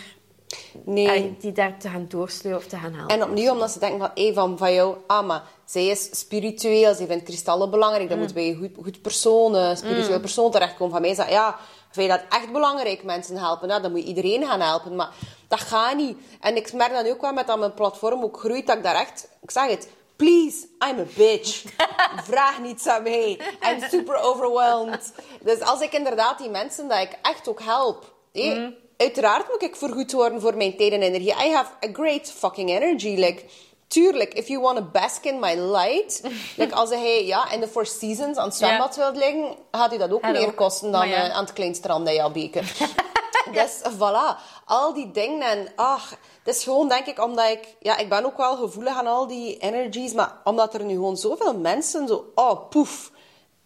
Nee. 0.84 1.08
allee, 1.08 1.36
die 1.40 1.52
daar 1.52 1.78
te 1.78 1.90
gaan 1.90 2.06
doorsleuren 2.10 2.62
of 2.62 2.68
te 2.68 2.78
gaan 2.78 2.94
helpen. 2.94 3.16
En 3.16 3.24
opnieuw, 3.24 3.52
omdat 3.52 3.72
ze 3.72 3.80
denken 3.80 4.00
van, 4.00 4.10
hey, 4.14 4.34
van, 4.34 4.58
van 4.58 4.74
jou, 4.74 4.96
ah, 5.08 5.26
maar 5.28 5.44
zij 5.66 5.86
is 5.86 6.20
spiritueel, 6.20 6.94
ze 6.94 7.06
vindt 7.06 7.24
kristallen 7.24 7.70
belangrijk, 7.70 8.10
dan 8.10 8.20
moet 8.20 8.34
bij 8.34 8.48
een 8.50 8.56
goed, 8.58 8.84
goed 8.84 9.02
persoon, 9.02 9.54
een 9.56 9.78
spiritueel 9.78 10.20
persoon 10.20 10.52
terechtkomen. 10.52 10.94
Van 10.94 11.02
mij 11.02 11.14
zeggen, 11.14 11.34
ja, 11.34 11.56
vind 11.96 12.12
je 12.12 12.18
dat 12.18 12.40
echt 12.40 12.52
belangrijk, 12.52 13.04
mensen 13.04 13.38
helpen? 13.38 13.68
Nou, 13.68 13.82
dan 13.82 13.92
moet 13.92 14.02
je 14.02 14.08
iedereen 14.08 14.46
gaan 14.46 14.62
helpen, 14.62 14.96
maar 14.96 15.10
dat 15.48 15.60
gaat 15.60 15.96
niet. 15.96 16.18
En 16.42 16.56
ik 16.56 16.74
merk 16.74 16.94
dan 16.94 17.08
ook 17.08 17.22
wel 17.22 17.34
met 17.34 17.48
dat 17.48 17.60
mijn 17.60 17.74
platform 17.74 18.24
ook 18.24 18.40
groeit, 18.40 18.68
dat 18.68 18.78
ik 18.78 18.84
daar 18.84 18.96
echt, 18.96 19.28
ik 19.42 19.52
zeg 19.52 19.70
het, 19.70 19.90
please, 20.16 20.68
I'm 20.88 21.00
a 21.00 21.06
bitch. 21.16 21.64
Vraag 22.30 22.60
niets 22.60 22.88
aan 22.88 23.04
mij. 23.04 23.40
I'm 23.70 23.90
super 23.90 24.16
overwhelmed. 24.16 25.14
Dus 25.42 25.62
als 25.62 25.82
ik 25.82 25.94
inderdaad 25.94 26.38
die 26.38 26.50
mensen, 26.50 26.88
dat 26.88 27.00
ik 27.02 27.18
echt 27.22 27.48
ook 27.48 27.62
help, 27.62 28.14
hé, 28.32 28.74
Uiteraard 28.98 29.48
moet 29.50 29.64
ik 29.64 29.76
vergoed 29.76 30.12
worden 30.12 30.42
voor 30.42 30.58
mijn 30.58 30.78
tijd 30.78 30.92
en 30.92 31.02
energie. 31.02 31.46
I 31.46 31.52
have 31.52 31.72
a 31.86 31.94
great 31.94 32.32
fucking 32.32 32.70
energy. 32.70 33.16
Like, 33.16 33.44
tuurlijk, 33.88 34.34
if 34.34 34.48
you 34.48 34.62
want 34.62 34.78
to 34.78 34.84
bask 34.84 35.24
in 35.24 35.40
my 35.40 35.56
light. 35.56 36.22
like, 36.58 36.76
als 36.76 36.90
hij 36.90 37.26
ja, 37.26 37.52
in 37.52 37.60
de 37.60 37.68
Four 37.68 37.86
Seasons 37.86 38.38
aan 38.38 38.48
het 38.48 38.56
zwembad 38.56 38.96
wilt 38.96 39.16
liggen, 39.16 39.56
gaat 39.72 39.94
u 39.94 39.98
dat 39.98 40.12
ook 40.12 40.22
meer 40.22 40.54
kosten 40.54 40.92
dan 40.92 41.08
ja. 41.08 41.16
eh, 41.16 41.36
aan 41.36 41.44
het 41.44 41.54
klein 41.54 41.76
strand 41.76 42.08
in 42.08 42.14
Jalbeke. 42.14 42.62
dus 43.54 43.82
voilà, 43.98 44.40
al 44.66 44.94
die 44.94 45.12
dingen. 45.12 45.42
En 45.42 45.68
ach, 45.76 46.10
het 46.44 46.56
is 46.56 46.64
gewoon, 46.64 46.88
denk 46.90 47.06
ik, 47.06 47.24
omdat 47.24 47.50
ik... 47.50 47.76
Ja, 47.80 47.98
ik 47.98 48.10
ben 48.10 48.26
ook 48.26 48.38
wel 48.38 48.56
gevoelig 48.56 48.98
aan 48.98 49.08
al 49.08 49.28
die 49.28 49.58
energies. 49.58 50.14
Maar 50.14 50.42
omdat 50.44 50.74
er 50.74 50.84
nu 50.84 50.94
gewoon 50.94 51.18
zoveel 51.18 51.58
mensen 51.58 52.08
zo... 52.08 52.32
Oh, 52.36 52.70
poef, 52.70 53.12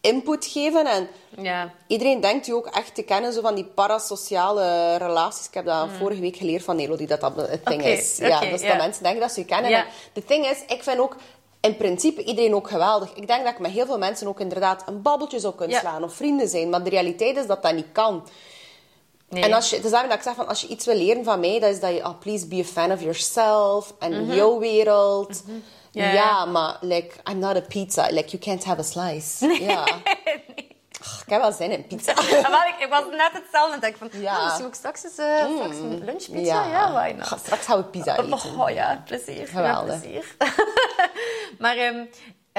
input 0.01 0.45
geven. 0.45 0.85
En 0.85 1.07
Ja. 1.41 1.73
Iedereen 1.87 2.21
denkt 2.21 2.47
u 2.47 2.51
ook 2.51 2.65
echt 2.65 2.95
te 2.95 3.01
kennen, 3.03 3.33
zo 3.33 3.41
van 3.41 3.55
die 3.55 3.65
parasociale 3.65 4.95
relaties. 4.95 5.47
Ik 5.47 5.53
heb 5.53 5.65
dat 5.65 5.87
vorige 5.99 6.21
week 6.21 6.35
geleerd 6.35 6.63
van 6.63 6.75
Nelo, 6.75 6.95
die 6.95 7.07
dat, 7.07 7.21
dat 7.21 7.35
het 7.35 7.65
ding 7.65 7.81
Mm. 7.81 7.87
Is. 7.87 8.17
Ja, 8.17 8.39
dus 8.39 8.61
dat 8.61 8.77
mensen 8.77 9.03
denken 9.03 9.21
dat 9.21 9.31
ze 9.31 9.39
u 9.39 9.43
kennen. 9.43 9.85
De 10.13 10.23
ding 10.27 10.45
is, 10.45 10.57
ik 10.67 10.83
vind 10.83 10.99
ook 10.99 11.15
in 11.61 11.77
principe 11.77 12.23
iedereen 12.23 12.55
ook 12.55 12.69
geweldig. 12.69 13.13
Ik 13.13 13.27
denk 13.27 13.43
dat 13.43 13.53
ik 13.53 13.59
met 13.59 13.71
heel 13.71 13.85
veel 13.85 13.97
mensen 13.97 14.27
ook 14.27 14.39
inderdaad 14.39 14.83
een 14.87 15.01
babbeltje 15.01 15.39
zou 15.39 15.55
kunnen 15.55 15.77
slaan 15.79 16.03
of 16.03 16.13
vrienden 16.13 16.47
zijn. 16.47 16.69
Maar 16.69 16.83
de 16.83 16.89
realiteit 16.89 17.37
is 17.37 17.47
dat 17.47 17.61
dat 17.63 17.73
niet 17.73 17.91
kan. 17.91 18.27
Nee. 19.29 19.43
En 19.43 19.53
als 19.53 19.69
je, 19.69 19.75
het 19.75 19.85
is 19.85 19.91
daarom 19.91 20.09
dat 20.09 20.17
ik 20.17 20.23
zeg 20.23 20.35
van, 20.35 20.47
als 20.47 20.61
je 20.61 20.67
iets 20.67 20.85
wil 20.85 20.95
leren 20.95 21.23
van 21.23 21.39
mij, 21.39 21.59
dat 21.59 21.69
is 21.69 21.79
dat 21.79 21.89
je, 21.93 21.99
oh, 22.05 22.19
please 22.19 22.47
be 22.47 22.59
a 22.59 22.63
fan 22.63 22.91
of 22.91 23.01
yourself 23.01 23.93
en 23.99 24.25
jouw 24.25 24.59
wereld. 24.59 25.41
Mhm. 25.45 25.57
Ja, 25.91 26.11
ja. 26.11 26.45
maar 26.45 26.77
like, 26.81 27.15
I'm 27.31 27.39
not 27.39 27.55
a 27.55 27.61
pizza. 27.61 28.07
Like, 28.09 28.29
you 28.29 28.43
can't 28.43 28.63
have 28.63 28.79
a 28.79 28.83
slice. 28.83 29.57
Ja. 29.59 29.87
Ik 30.99 31.35
heb 31.35 31.41
wel 31.41 31.51
zin 31.51 31.71
in 31.71 31.87
pizza. 31.87 32.13
Wel, 32.49 32.61
ik, 32.63 32.75
ik 32.79 32.87
was 32.89 33.03
net 33.11 33.31
hetzelfde. 33.33 33.87
Ik 33.87 33.97
van, 33.97 34.09
Ja. 34.11 34.43
misschien 34.43 34.65
ook 34.65 34.73
straks 34.73 35.03
eens 35.03 35.17
eh, 35.17 35.55
straks 35.55 35.75
een 35.77 36.03
lunchpizza. 36.05 36.65
Ja, 36.67 36.91
why 36.91 37.13
not? 37.17 37.39
Straks 37.39 37.65
gaan 37.65 37.77
we 37.77 37.83
pizza 37.83 38.17
eten. 38.17 38.33
Oh 38.33 38.69
ja, 38.69 39.03
plezier. 39.05 39.47
Geweldig. 39.47 39.93
Ja, 39.93 39.99
plezier. 39.99 40.35
maar 41.59 41.77
ehm, 41.77 42.05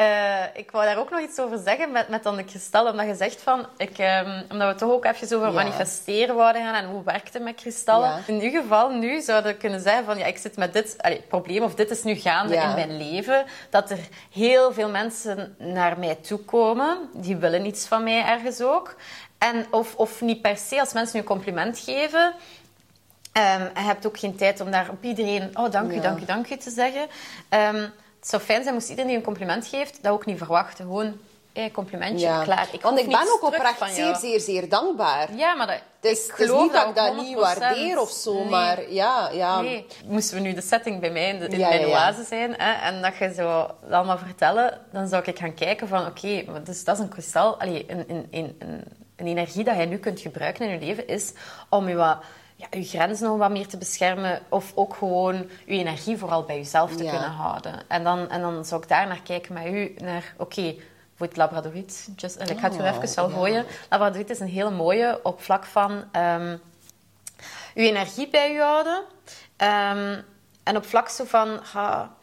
eh, 0.00 0.44
ik 0.60 0.70
wou 0.70 0.84
daar 0.84 0.98
ook 0.98 1.10
nog 1.10 1.20
iets 1.20 1.38
over 1.38 1.58
zeggen 1.58 1.90
met, 1.92 2.08
met 2.08 2.22
dan 2.22 2.36
de 2.36 2.44
kristallen. 2.44 2.90
Omdat 2.90 3.06
je 3.06 3.14
zegt 3.14 3.42
van, 3.42 3.66
ik, 3.76 3.98
ehm, 3.98 4.42
omdat 4.50 4.72
we 4.72 4.78
toch 4.78 4.90
ook 4.90 5.04
even 5.04 5.36
over 5.36 5.48
Ja. 5.48 5.54
manifesteren 5.54 6.34
wouden 6.34 6.62
gaan 6.62 6.74
en 6.74 6.90
hoe 6.90 7.02
werkt 7.04 7.34
het 7.34 7.42
met 7.42 7.54
kristallen. 7.54 8.08
Ja. 8.08 8.18
In 8.26 8.40
uw 8.40 8.50
geval 8.60 8.90
nu 8.90 9.20
zouden 9.20 9.52
we 9.52 9.58
kunnen 9.58 9.80
zeggen 9.80 10.04
van, 10.04 10.18
ja, 10.18 10.26
ik 10.26 10.38
zit 10.38 10.56
met 10.56 10.72
dit 10.72 10.94
allee, 10.98 11.22
probleem 11.28 11.62
of 11.62 11.74
dit 11.74 11.90
is 11.90 12.02
nu 12.02 12.14
gaande 12.14 12.54
Ja. 12.54 12.68
in 12.68 12.74
mijn 12.74 12.96
leven. 12.96 13.44
Dat 13.70 13.90
er 13.90 13.98
heel 14.32 14.72
veel 14.72 14.88
mensen 14.88 15.54
naar 15.58 15.98
mij 15.98 16.14
toe 16.14 16.38
komen. 16.38 16.98
Die 17.12 17.36
willen 17.36 17.66
iets 17.66 17.86
van 17.86 18.02
mij 18.02 18.24
ergens 18.24 18.60
ook. 18.60 18.96
En 19.38 19.66
of, 19.70 19.94
of 19.96 20.20
niet 20.20 20.40
per 20.40 20.56
se, 20.56 20.80
als 20.80 20.92
mensen 20.92 21.14
nu 21.16 21.20
een 21.20 21.26
compliment 21.28 21.78
geven... 21.78 22.34
Ehm, 23.32 23.62
je 23.74 23.80
hebt 23.80 24.06
ook 24.06 24.18
geen 24.18 24.36
tijd 24.36 24.60
om 24.60 24.70
daar 24.70 24.88
op 24.90 25.04
iedereen 25.04 25.50
oh, 25.58 25.70
dank 25.70 25.92
u, 25.92 26.00
dank 26.00 26.20
u, 26.20 26.24
dank 26.24 26.50
u 26.50 26.56
te 26.56 26.70
zeggen. 26.70 27.06
Ehm, 27.48 27.88
het 28.20 28.28
zou 28.28 28.42
fijn 28.42 28.62
zijn 28.62 28.74
moest 28.74 28.88
iedereen 28.88 29.08
die 29.10 29.18
een 29.18 29.24
compliment 29.24 29.66
geeft, 29.66 29.98
dat 30.02 30.12
ook 30.12 30.26
niet 30.26 30.38
verwachten. 30.38 30.84
Gewoon 30.84 31.12
hey, 31.52 31.70
complimentje, 31.70 32.26
Ja. 32.26 32.42
klaar. 32.42 32.68
Ik 32.72 32.82
Want 32.82 32.98
ik 32.98 33.06
ben 33.06 33.20
ook 33.32 33.42
oprecht 33.42 33.94
zeer, 33.94 34.16
zeer, 34.16 34.40
zeer 34.40 34.68
dankbaar. 34.68 35.34
Ja, 35.36 35.54
maar 35.54 35.66
dat, 35.66 35.80
Dus 36.00 36.24
ik 36.24 36.30
het 36.30 36.40
is 36.40 36.46
geloof 36.46 36.62
niet 36.62 36.72
dat 36.72 36.88
ik 36.88 36.94
dat 36.94 37.16
niet 37.16 37.34
100%. 37.36 37.38
waardeer 37.58 38.00
of 38.00 38.10
zo, 38.10 38.34
Nee. 38.34 38.44
maar 38.44 38.90
ja, 38.92 39.30
ja. 39.32 39.60
Nee. 39.60 39.86
Moesten 40.06 40.36
we 40.36 40.42
nu 40.42 40.52
de 40.54 40.60
setting 40.60 41.00
bij 41.00 41.10
mij 41.10 41.28
in, 41.28 41.38
de, 41.38 41.46
in 41.48 41.58
Ja, 41.58 41.68
mijn 41.68 41.80
ja, 41.80 41.86
ja. 41.86 41.92
oase 41.92 42.24
zijn 42.24 42.54
hè, 42.56 42.72
en 42.72 43.02
dat 43.02 43.16
je 43.16 43.32
zo 43.34 43.66
dat 43.82 43.90
allemaal 43.92 44.18
vertellen, 44.18 44.80
dan 44.92 45.08
zou 45.08 45.22
ik 45.26 45.38
gaan 45.38 45.54
kijken 45.54 45.88
van 45.88 46.06
oké, 46.06 46.42
maar 46.46 46.64
dus 46.64 46.84
dat 46.84 46.96
is 46.96 47.02
een 47.02 47.08
kristal, 47.08 47.60
allee, 47.60 47.84
een, 47.88 48.04
een, 48.08 48.26
een, 48.30 48.56
een, 48.58 48.84
een 49.16 49.26
energie 49.26 49.64
dat 49.64 49.76
je 49.76 49.86
nu 49.86 49.98
kunt 49.98 50.20
gebruiken 50.20 50.64
in 50.66 50.72
je 50.80 50.86
leven 50.86 51.06
is 51.08 51.32
om 51.68 51.88
je 51.88 51.94
wat 51.94 52.18
ja, 52.60 52.66
je 52.78 52.84
grenzen 52.84 53.26
nog 53.28 53.38
wat 53.38 53.50
meer 53.50 53.66
te 53.66 53.76
beschermen 53.78 54.40
of 54.48 54.72
ook 54.74 54.94
gewoon 54.94 55.34
je 55.66 55.78
energie 55.78 56.16
vooral 56.16 56.44
bij 56.44 56.56
jezelf 56.56 56.96
te 56.96 57.04
Ja. 57.04 57.10
kunnen 57.10 57.30
houden. 57.30 57.88
En 57.88 58.04
dan, 58.04 58.28
en 58.28 58.40
dan 58.40 58.64
zou 58.64 58.82
ik 58.82 58.88
daar 58.88 59.06
naar 59.06 59.22
kijken 59.22 59.52
met 59.54 59.66
u, 59.66 59.94
naar 59.98 60.34
oké, 60.36 60.74
voor 61.14 61.26
het 61.26 61.36
labradoriet, 61.36 62.08
just, 62.16 62.40
ik 62.40 62.58
ga 62.58 62.68
het 62.68 62.76
weer 62.76 62.92
Oh, 62.92 63.02
even 63.02 63.14
wel 63.16 63.28
gooien. 63.30 63.64
Labradoriet 63.90 64.30
is 64.30 64.40
een 64.40 64.48
hele 64.48 64.70
mooie 64.70 65.20
op 65.22 65.42
vlak 65.42 65.64
van 65.64 66.04
ehm, 66.12 66.56
je 67.74 67.82
energie 67.88 68.28
bij 68.28 68.52
je 68.52 68.60
houden. 68.60 69.02
Ehm, 69.56 70.20
en 70.62 70.76
op 70.76 70.84
vlak 70.86 71.08
zo 71.08 71.24
van... 71.24 71.58
ha, 71.72 72.14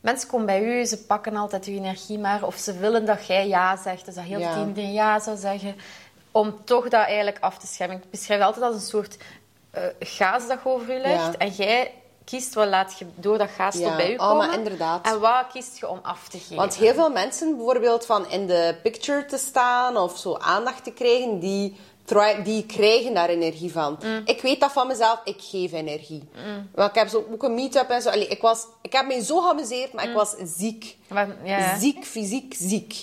mensen 0.00 0.28
komen 0.28 0.46
bij 0.46 0.62
u, 0.62 0.84
ze 0.84 1.04
pakken 1.06 1.36
altijd 1.36 1.66
je 1.66 1.72
energie 1.72 2.18
maar. 2.18 2.42
Of 2.42 2.56
ze 2.56 2.78
willen 2.78 3.04
dat 3.04 3.26
jij 3.26 3.48
ja 3.48 3.76
zegt. 3.76 4.04
Dus 4.04 4.14
dat 4.14 4.24
heel 4.24 4.38
Ja. 4.38 4.50
ja. 4.56 4.66
iedereen 4.66 4.92
ja 4.92 5.20
zou 5.20 5.36
zeggen. 5.36 5.76
Om 6.30 6.64
toch 6.64 6.88
dat 6.88 7.04
eigenlijk 7.06 7.38
af 7.40 7.58
te 7.58 7.66
schermen. 7.66 7.96
Ik 7.96 8.10
beschrijf 8.10 8.38
het 8.40 8.48
altijd 8.48 8.64
als 8.66 8.74
een 8.74 8.88
soort 8.88 9.16
eh 9.72 9.82
gaas 10.00 10.46
dat 10.48 10.58
je 10.64 10.68
over 10.70 10.92
je 10.94 11.00
legt. 11.00 11.32
Ja. 11.32 11.38
En 11.38 11.48
jij 11.48 11.94
kiest 12.24 12.54
wat 12.54 12.68
laat 12.68 12.98
je 12.98 13.06
door 13.14 13.38
dat 13.38 13.48
gaas 13.50 13.76
Ja. 13.76 13.86
tot 13.88 13.96
bij 13.96 14.10
u 14.12 14.16
Oh, 14.16 14.28
komen. 14.28 14.46
maar 14.46 14.56
inderdaad. 14.58 15.06
En 15.06 15.20
wat 15.20 15.46
kiest 15.52 15.78
je 15.78 15.88
om 15.88 15.98
af 16.02 16.28
te 16.28 16.38
geven. 16.38 16.56
Want 16.56 16.74
heel 16.74 16.94
veel 16.94 17.10
mensen 17.10 17.56
bijvoorbeeld 17.56 18.06
van 18.06 18.30
in 18.30 18.46
de 18.46 18.76
picture 18.82 19.24
te 19.24 19.38
staan 19.38 19.96
of 19.96 20.18
zo 20.18 20.36
aandacht 20.36 20.84
te 20.84 20.90
krijgen, 20.92 21.38
die, 21.38 21.76
die 22.44 22.66
krijgen 22.66 23.14
daar 23.14 23.28
energie 23.28 23.72
van. 23.72 23.98
Mm. 24.04 24.22
Ik 24.24 24.42
weet 24.42 24.60
dat 24.60 24.72
van 24.72 24.86
mezelf, 24.86 25.20
ik 25.24 25.36
geef 25.38 25.72
energie. 25.72 26.22
Want 26.74 26.88
ik 26.90 26.94
heb 26.94 27.08
zo 27.08 27.24
ook 27.32 27.42
een 27.42 27.54
meet-up 27.54 27.88
en 27.90 28.02
zo. 28.02 28.08
Allee, 28.08 28.26
ik, 28.26 28.40
was, 28.40 28.66
ik 28.82 28.92
heb 28.92 29.06
me 29.06 29.24
zo 29.24 29.40
geamuseerd, 29.40 29.92
maar 29.92 30.08
ik 30.08 30.14
was 30.14 30.34
ziek. 30.56 30.96
Maar, 31.08 31.26
Mm. 31.26 31.46
ja, 31.46 31.58
ja. 31.58 31.78
Ziek, 31.78 32.04
fysiek, 32.04 32.54
ziek. 32.58 32.94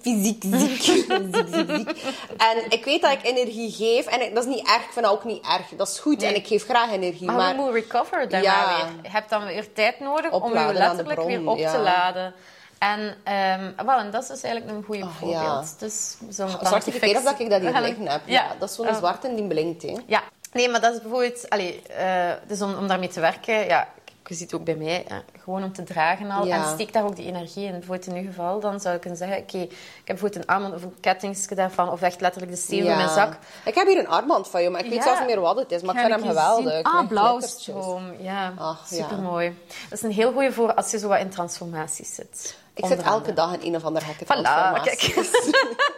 Fysiek, 0.00 0.42
ziek. 0.42 0.80
ziek, 0.82 1.06
ziek, 1.54 1.68
ziek. 1.76 1.90
En 2.36 2.64
ik 2.68 2.84
weet 2.84 3.02
dat 3.02 3.12
ik 3.12 3.22
energie 3.24 3.70
geef. 3.72 4.06
En 4.06 4.22
ik- 4.22 4.34
dat 4.34 4.46
is 4.46 4.54
niet 4.54 4.66
erg, 4.66 4.82
ik 4.84 4.90
vind 4.92 5.04
dat 5.04 5.14
ook 5.14 5.24
niet 5.24 5.44
erg. 5.46 5.68
Dat 5.76 5.88
is 5.88 5.98
goed 5.98 6.18
Nee. 6.20 6.28
en 6.28 6.34
ik 6.36 6.46
geef 6.46 6.64
graag 6.64 6.90
energie. 6.92 7.26
Maar, 7.26 7.36
Maar, 7.36 7.48
je 7.56 7.60
moet 7.60 7.72
recoveren 7.72 8.28
daarna 8.28 8.46
Ja. 8.52 8.76
weer. 8.76 8.86
Je 9.02 9.08
hebt 9.08 9.30
dan 9.30 9.44
weer 9.44 9.72
tijd 9.72 10.00
nodig 10.00 10.32
om 10.32 10.58
je 10.58 10.72
letterlijk 10.72 11.22
weer 11.22 11.48
op 11.48 11.58
te 11.58 11.78
laden. 11.82 12.34
En, 12.78 13.14
ehm, 13.24 13.86
wel, 13.86 13.98
en 13.98 14.10
dat 14.10 14.22
is 14.22 14.28
dus 14.28 14.42
eigenlijk 14.42 14.76
een 14.76 14.84
goede 14.84 15.02
Oh, 15.02 15.16
voorbeeld. 15.16 15.42
ja. 15.42 15.64
Dus 15.78 16.16
zo'n 16.28 16.48
zwarte 16.48 16.90
keer 16.90 17.16
of 17.16 17.22
dat 17.24 17.38
ik 17.40 17.50
dat 17.50 17.60
hier 17.60 17.80
liggen 17.88 18.08
heb. 18.08 18.20
Ja. 18.24 18.32
Ja. 18.42 18.54
dat 18.58 18.68
is 18.68 18.74
zo'n 18.74 18.88
Oh. 18.88 18.96
zwarte 18.96 19.28
en 19.28 19.34
die 19.36 19.46
blinkt. 19.46 19.82
Hè. 19.82 19.96
Ja, 20.06 20.22
nee, 20.52 20.68
maar 20.68 20.80
dat 20.80 20.94
is 20.94 21.00
bijvoorbeeld... 21.00 21.50
Allee, 21.50 21.82
eh, 21.82 22.30
dus 22.46 22.62
om, 22.62 22.74
om 22.74 22.88
daarmee 22.88 23.08
te 23.08 23.20
werken, 23.20 23.66
ja, 23.66 23.88
je 24.26 24.34
ziet 24.34 24.50
het 24.50 24.60
ook 24.60 24.66
bij 24.66 24.74
mij, 24.74 25.04
hè, 25.08 25.16
gewoon 25.42 25.62
om 25.64 25.72
te 25.72 25.82
dragen 25.82 26.30
al. 26.30 26.46
Ja. 26.46 26.56
En 26.56 26.68
steek 26.74 26.92
daar 26.92 27.04
ook 27.04 27.16
die 27.16 27.26
energie 27.26 27.64
in. 27.64 27.70
Bijvoorbeeld 27.72 28.06
in 28.06 28.14
uw 28.16 28.26
geval, 28.26 28.60
dan 28.60 28.80
zou 28.80 28.94
ik 28.94 29.00
kunnen 29.00 29.18
zeggen... 29.18 29.38
Oké, 29.38 29.58
ik 29.58 29.70
heb 30.04 30.06
bijvoorbeeld 30.06 30.42
een 30.44 30.46
armband 30.54 30.74
of 30.74 30.82
een 30.82 30.96
kettingsje 31.00 31.54
daarvan, 31.54 31.90
of 31.90 32.02
echt 32.02 32.20
letterlijk 32.20 32.52
de 32.52 32.58
steen 32.58 32.78
in 32.84 32.96
mijn 32.96 33.08
zak. 33.08 33.32
Ik 33.64 33.74
heb 33.74 33.86
hier 33.86 33.98
een 33.98 34.08
armband 34.08 34.48
van 34.48 34.62
je, 34.62 34.70
maar 34.70 34.84
ik 34.84 34.90
weet 34.90 35.02
zelfs 35.02 35.18
niet 35.18 35.28
meer 35.28 35.40
wat 35.40 35.56
het 35.56 35.72
is. 35.72 35.82
Maar 35.82 35.94
ik 35.94 36.00
vind 36.00 36.12
hem 36.14 36.24
geweldig. 36.28 36.72
zien. 36.72 36.82
Ah, 36.82 37.08
blauwstroom. 37.08 38.12
Ja, 38.18 38.52
Ach, 38.58 38.86
supermooi. 38.90 39.58
Dat 39.88 39.98
is 39.98 40.02
een 40.04 40.12
heel 40.12 40.32
goede 40.32 40.52
voor 40.52 40.74
als 40.74 40.90
je 40.90 40.98
zo 40.98 41.08
wat 41.08 41.18
in 41.18 41.28
transformaties 41.30 42.14
zit. 42.14 42.56
Ik 42.78 42.86
zit 42.86 43.02
elke 43.02 43.32
dag 43.32 43.52
in 43.52 43.60
een 43.62 43.76
of 43.76 43.84
andere 43.84 44.04
gekke 44.06 44.24
Voilà, 44.24 44.82
kijk. 44.82 45.14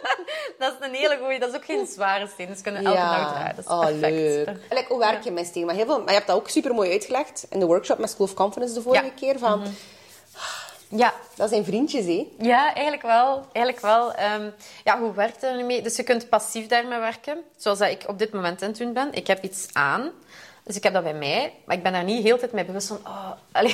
dat 0.59 0.73
is 0.79 0.87
een 0.87 0.93
hele 0.93 1.17
goede. 1.21 1.37
Dat 1.39 1.49
is 1.49 1.55
ook 1.55 1.65
geen 1.65 1.87
zware 1.87 2.27
steen. 2.33 2.47
Dus 2.47 2.61
kunnen 2.61 2.85
elke 2.85 2.97
dag 2.97 3.31
draaien. 3.31 3.55
Dat 3.55 3.65
is 3.65 3.71
oh, 3.71 3.79
perfect. 3.79 4.01
leuk. 4.01 4.47
Like, 4.69 4.85
hoe 4.87 4.99
werk 4.99 5.23
je 5.23 5.31
met 5.31 5.45
steen? 5.45 5.65
Maar, 5.65 5.75
heel 5.75 5.85
veel, 5.85 5.97
maar 5.97 6.07
je 6.07 6.13
hebt 6.13 6.27
dat 6.27 6.35
ook 6.35 6.49
super 6.49 6.73
mooi 6.73 6.91
uitgelegd 6.91 7.45
in 7.49 7.59
de 7.59 7.65
workshop 7.65 7.97
met 7.97 8.09
School 8.09 8.25
of 8.27 8.33
Confidence 8.33 8.73
de 8.73 8.81
vorige 8.81 9.03
Ja. 9.03 9.09
Mhm. 9.09 9.19
keer. 9.19 9.39
Van, 9.39 9.63
Ja, 10.95 11.13
Dat 11.35 11.49
zijn 11.49 11.65
vriendjes, 11.65 12.05
hè? 12.05 12.27
Ja, 12.37 12.73
eigenlijk 12.73 13.01
wel. 13.01 13.45
Eigenlijk 13.51 13.85
wel. 13.85 14.13
Ehm, 14.13 14.49
ja, 14.83 14.99
hoe 14.99 15.13
werkt 15.13 15.41
het 15.41 15.43
er 15.51 15.55
nu 15.57 15.63
mee? 15.63 15.81
Dus 15.81 15.95
je 15.95 16.03
kunt 16.03 16.29
passief 16.29 16.67
daarmee 16.67 16.99
werken, 16.99 17.37
zoals 17.57 17.77
dat 17.79 17.89
ik 17.89 18.03
op 18.07 18.19
dit 18.19 18.33
moment 18.33 18.61
aan 18.61 18.67
het 18.69 18.77
doen 18.77 18.93
ben. 18.93 19.13
Ik 19.13 19.27
heb 19.27 19.43
iets 19.43 19.67
aan, 19.73 20.11
dus 20.63 20.75
ik 20.75 20.83
heb 20.83 20.93
dat 20.93 21.03
bij 21.03 21.13
mij, 21.13 21.53
maar 21.65 21.75
ik 21.75 21.83
ben 21.83 21.91
daar 21.91 22.03
niet 22.03 22.23
heel 22.23 22.37
tijd 22.37 22.51
mee 22.51 22.65
bewust 22.65 22.87
van... 22.87 22.99
Oh, 23.05 23.31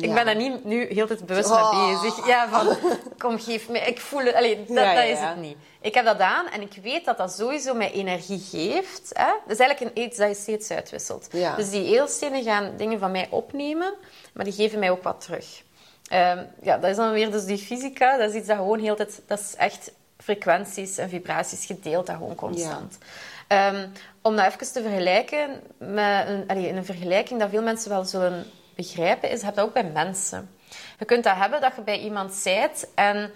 ik 0.00 0.14
ben 0.14 0.24
daar 0.24 0.36
niet 0.36 0.64
nu 0.64 0.86
heel 0.86 1.06
tijd 1.06 1.26
bewust 1.26 1.50
Oh. 1.50 1.86
mee 1.86 2.00
bezig. 2.00 2.26
Ja, 2.26 2.48
van, 2.48 2.76
kom, 3.18 3.38
geef 3.38 3.68
me... 3.68 3.78
Ik 3.78 4.00
voel 4.00 4.24
het... 4.24 4.34
Dat, 4.34 4.44
Ja, 4.68 4.92
ja, 4.92 4.94
dat 4.94 5.04
is 5.04 5.18
het 5.18 5.36
niet. 5.36 5.56
Ik 5.80 5.94
heb 5.94 6.04
dat 6.04 6.18
aan 6.20 6.48
en 6.48 6.60
ik 6.60 6.78
weet 6.82 7.04
dat 7.04 7.18
dat 7.18 7.32
sowieso 7.32 7.74
mij 7.74 7.92
energie 7.92 8.40
geeft. 8.50 9.10
Hè? 9.12 9.32
Dat 9.46 9.52
is 9.52 9.58
eigenlijk 9.58 9.80
een 9.80 10.02
iets 10.02 10.16
dat 10.16 10.28
je 10.28 10.34
steeds 10.34 10.70
uitwisselt. 10.70 11.28
Dus 11.56 11.70
die 11.70 11.86
edelstenen 11.86 12.42
gaan 12.42 12.72
dingen 12.76 12.98
van 12.98 13.10
mij 13.10 13.26
opnemen, 13.30 13.94
maar 14.32 14.44
die 14.44 14.54
geven 14.54 14.78
mij 14.78 14.90
ook 14.90 15.02
wat 15.02 15.20
terug. 15.20 15.62
Ehm, 16.08 16.44
ja, 16.62 16.78
dat 16.78 16.90
is 16.90 16.96
dan 16.96 17.12
weer 17.12 17.30
dus 17.30 17.44
die 17.44 17.58
fysica. 17.58 18.16
Dat 18.16 18.30
is 18.30 18.36
iets 18.36 18.46
dat 18.46 18.56
gewoon 18.56 18.78
heel 18.78 18.96
tijd... 18.96 19.20
Dat 19.26 19.38
is 19.38 19.54
echt 19.56 19.90
frequenties 20.18 20.98
en 20.98 21.08
vibraties 21.08 21.66
gedeeld, 21.66 22.06
dat 22.06 22.16
gewoon 22.16 22.34
constant. 22.34 22.98
Ehm, 23.46 23.88
om 24.22 24.36
dat 24.36 24.46
even 24.46 24.72
te 24.72 24.82
vergelijken 24.82 25.60
met 25.78 26.28
een, 26.28 26.44
allee, 26.46 26.72
een 26.72 26.84
vergelijking 26.84 27.40
dat 27.40 27.50
veel 27.50 27.62
mensen 27.62 27.90
wel 27.90 28.04
zullen 28.04 28.46
begrijpen, 28.74 29.30
is, 29.30 29.42
heb 29.42 29.50
je 29.50 29.56
dat 29.56 29.66
ook 29.68 29.74
bij 29.74 29.84
mensen. 29.84 30.50
Je 30.98 31.04
kunt 31.04 31.24
dat 31.24 31.36
hebben 31.36 31.60
dat 31.60 31.72
je 31.76 31.82
bij 31.82 31.98
iemand 31.98 32.34
zijt 32.34 32.88
en 32.94 33.30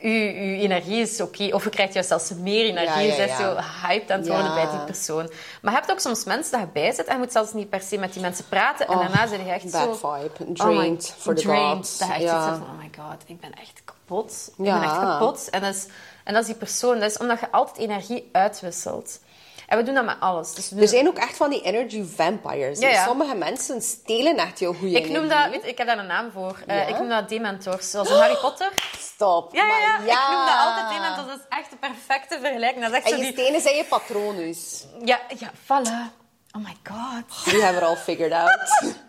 je, 0.00 0.56
energie 0.60 1.00
is 1.00 1.20
oké, 1.20 1.54
of 1.54 1.64
je 1.64 1.70
krijgt 1.70 1.92
juist 1.92 2.08
zelfs 2.08 2.34
meer 2.34 2.64
energie, 2.64 2.88
Ja, 2.88 2.98
je 3.00 3.06
ja, 3.06 3.26
bent 3.26 3.38
zo 3.38 3.56
hyped 3.86 4.10
aan 4.10 4.18
het 4.18 4.28
worden 4.28 4.54
bij 4.54 4.70
die 4.70 4.84
persoon. 4.84 5.30
Maar 5.62 5.72
je 5.72 5.78
hebt 5.78 5.90
ook 5.90 6.00
soms 6.00 6.24
mensen 6.24 6.52
dat 6.52 6.60
je 6.60 6.66
bij 6.72 6.92
zit 6.92 7.06
en 7.06 7.12
je 7.12 7.18
moet 7.18 7.32
zelfs 7.32 7.52
niet 7.52 7.68
per 7.70 7.80
se 7.80 7.98
met 7.98 8.12
die 8.12 8.22
mensen 8.22 8.44
praten 8.48 8.86
en 8.86 8.94
Oh, 8.94 9.00
daarna 9.00 9.26
zijn 9.26 9.44
je 9.44 9.52
echt 9.52 9.70
bad 9.70 9.98
zo... 9.98 10.12
vibe. 10.18 10.44
Oh 10.44 10.54
Drained 10.54 11.14
for 11.18 11.34
the 11.34 11.42
drained. 11.42 11.76
gods. 11.76 11.98
Dat 11.98 12.08
je 12.08 12.14
echt 12.14 12.22
hebt 12.22 12.44
van, 12.44 12.62
oh 12.62 12.78
my 12.78 12.90
god, 12.98 13.22
ik 13.26 13.40
ben 13.40 13.54
echt 13.54 13.82
kapot. 13.84 14.48
Ik 14.56 14.64
ben 14.64 14.82
echt 14.82 14.98
kapot. 14.98 15.50
En 15.50 15.60
dat, 15.60 15.74
is, 15.74 15.86
en 16.24 16.32
dat 16.32 16.42
is 16.42 16.48
die 16.48 16.58
persoon. 16.58 16.98
Dat 17.00 17.10
is 17.10 17.18
omdat 17.18 17.40
je 17.40 17.50
altijd 17.50 17.78
energie 17.78 18.28
uitwisselt. 18.32 19.20
En 19.66 19.78
we 19.78 19.82
doen 19.84 19.94
dat 19.94 20.04
met 20.04 20.16
alles. 20.20 20.54
Dus 20.54 20.70
we 20.70 20.80
Er 20.80 20.88
zijn 20.88 21.06
ook 21.08 21.16
echt 21.18 21.36
van 21.36 21.50
die 21.50 21.62
energy 21.62 22.04
vampires. 22.14 22.78
Ja, 22.78 22.88
ja. 22.88 23.04
Sommige 23.04 23.34
mensen 23.34 23.82
stelen 23.82 24.36
echt 24.36 24.58
jouw 24.58 24.74
goede 24.74 24.96
ik 24.96 25.08
noem 25.08 25.28
dat, 25.28 25.50
weet, 25.50 25.66
ik 25.66 25.78
heb 25.78 25.86
daar 25.86 25.98
een 25.98 26.06
naam 26.06 26.30
voor. 26.30 26.62
Eh, 26.66 26.88
ik 26.88 26.98
noem 26.98 27.08
dat 27.08 27.28
dementors. 27.28 27.90
Zoals 27.90 28.08
in 28.10 28.16
Harry 28.16 28.36
Potter. 28.36 28.72
Stop. 28.98 29.54
Ja, 29.54 29.64
ja. 29.66 29.96
Ik 29.96 30.30
noem 30.30 30.46
dat 30.46 30.58
altijd 30.58 30.88
dementors. 30.88 31.26
Dat 31.26 31.38
is 31.38 31.58
echt 31.58 31.70
de 31.70 31.76
perfecte 31.76 32.38
vergelijking. 32.40 32.84
Dat 32.84 32.90
is 32.90 32.96
echt 32.96 33.04
En 33.06 33.10
zo 33.10 33.16
je 33.16 33.22
die... 33.22 33.32
stenen 33.32 33.60
zijn 33.60 33.76
je 33.76 33.84
patronus. 33.84 34.84
Ja, 35.04 35.20
ja, 35.38 35.50
voilà. 35.64 36.12
Oh 36.56 36.62
my 36.64 36.76
god. 36.84 37.44
Die 37.44 37.62
hebben 37.62 37.82
we 37.82 37.88
al 37.88 37.96
figured 37.96 38.32
out. 38.32 38.94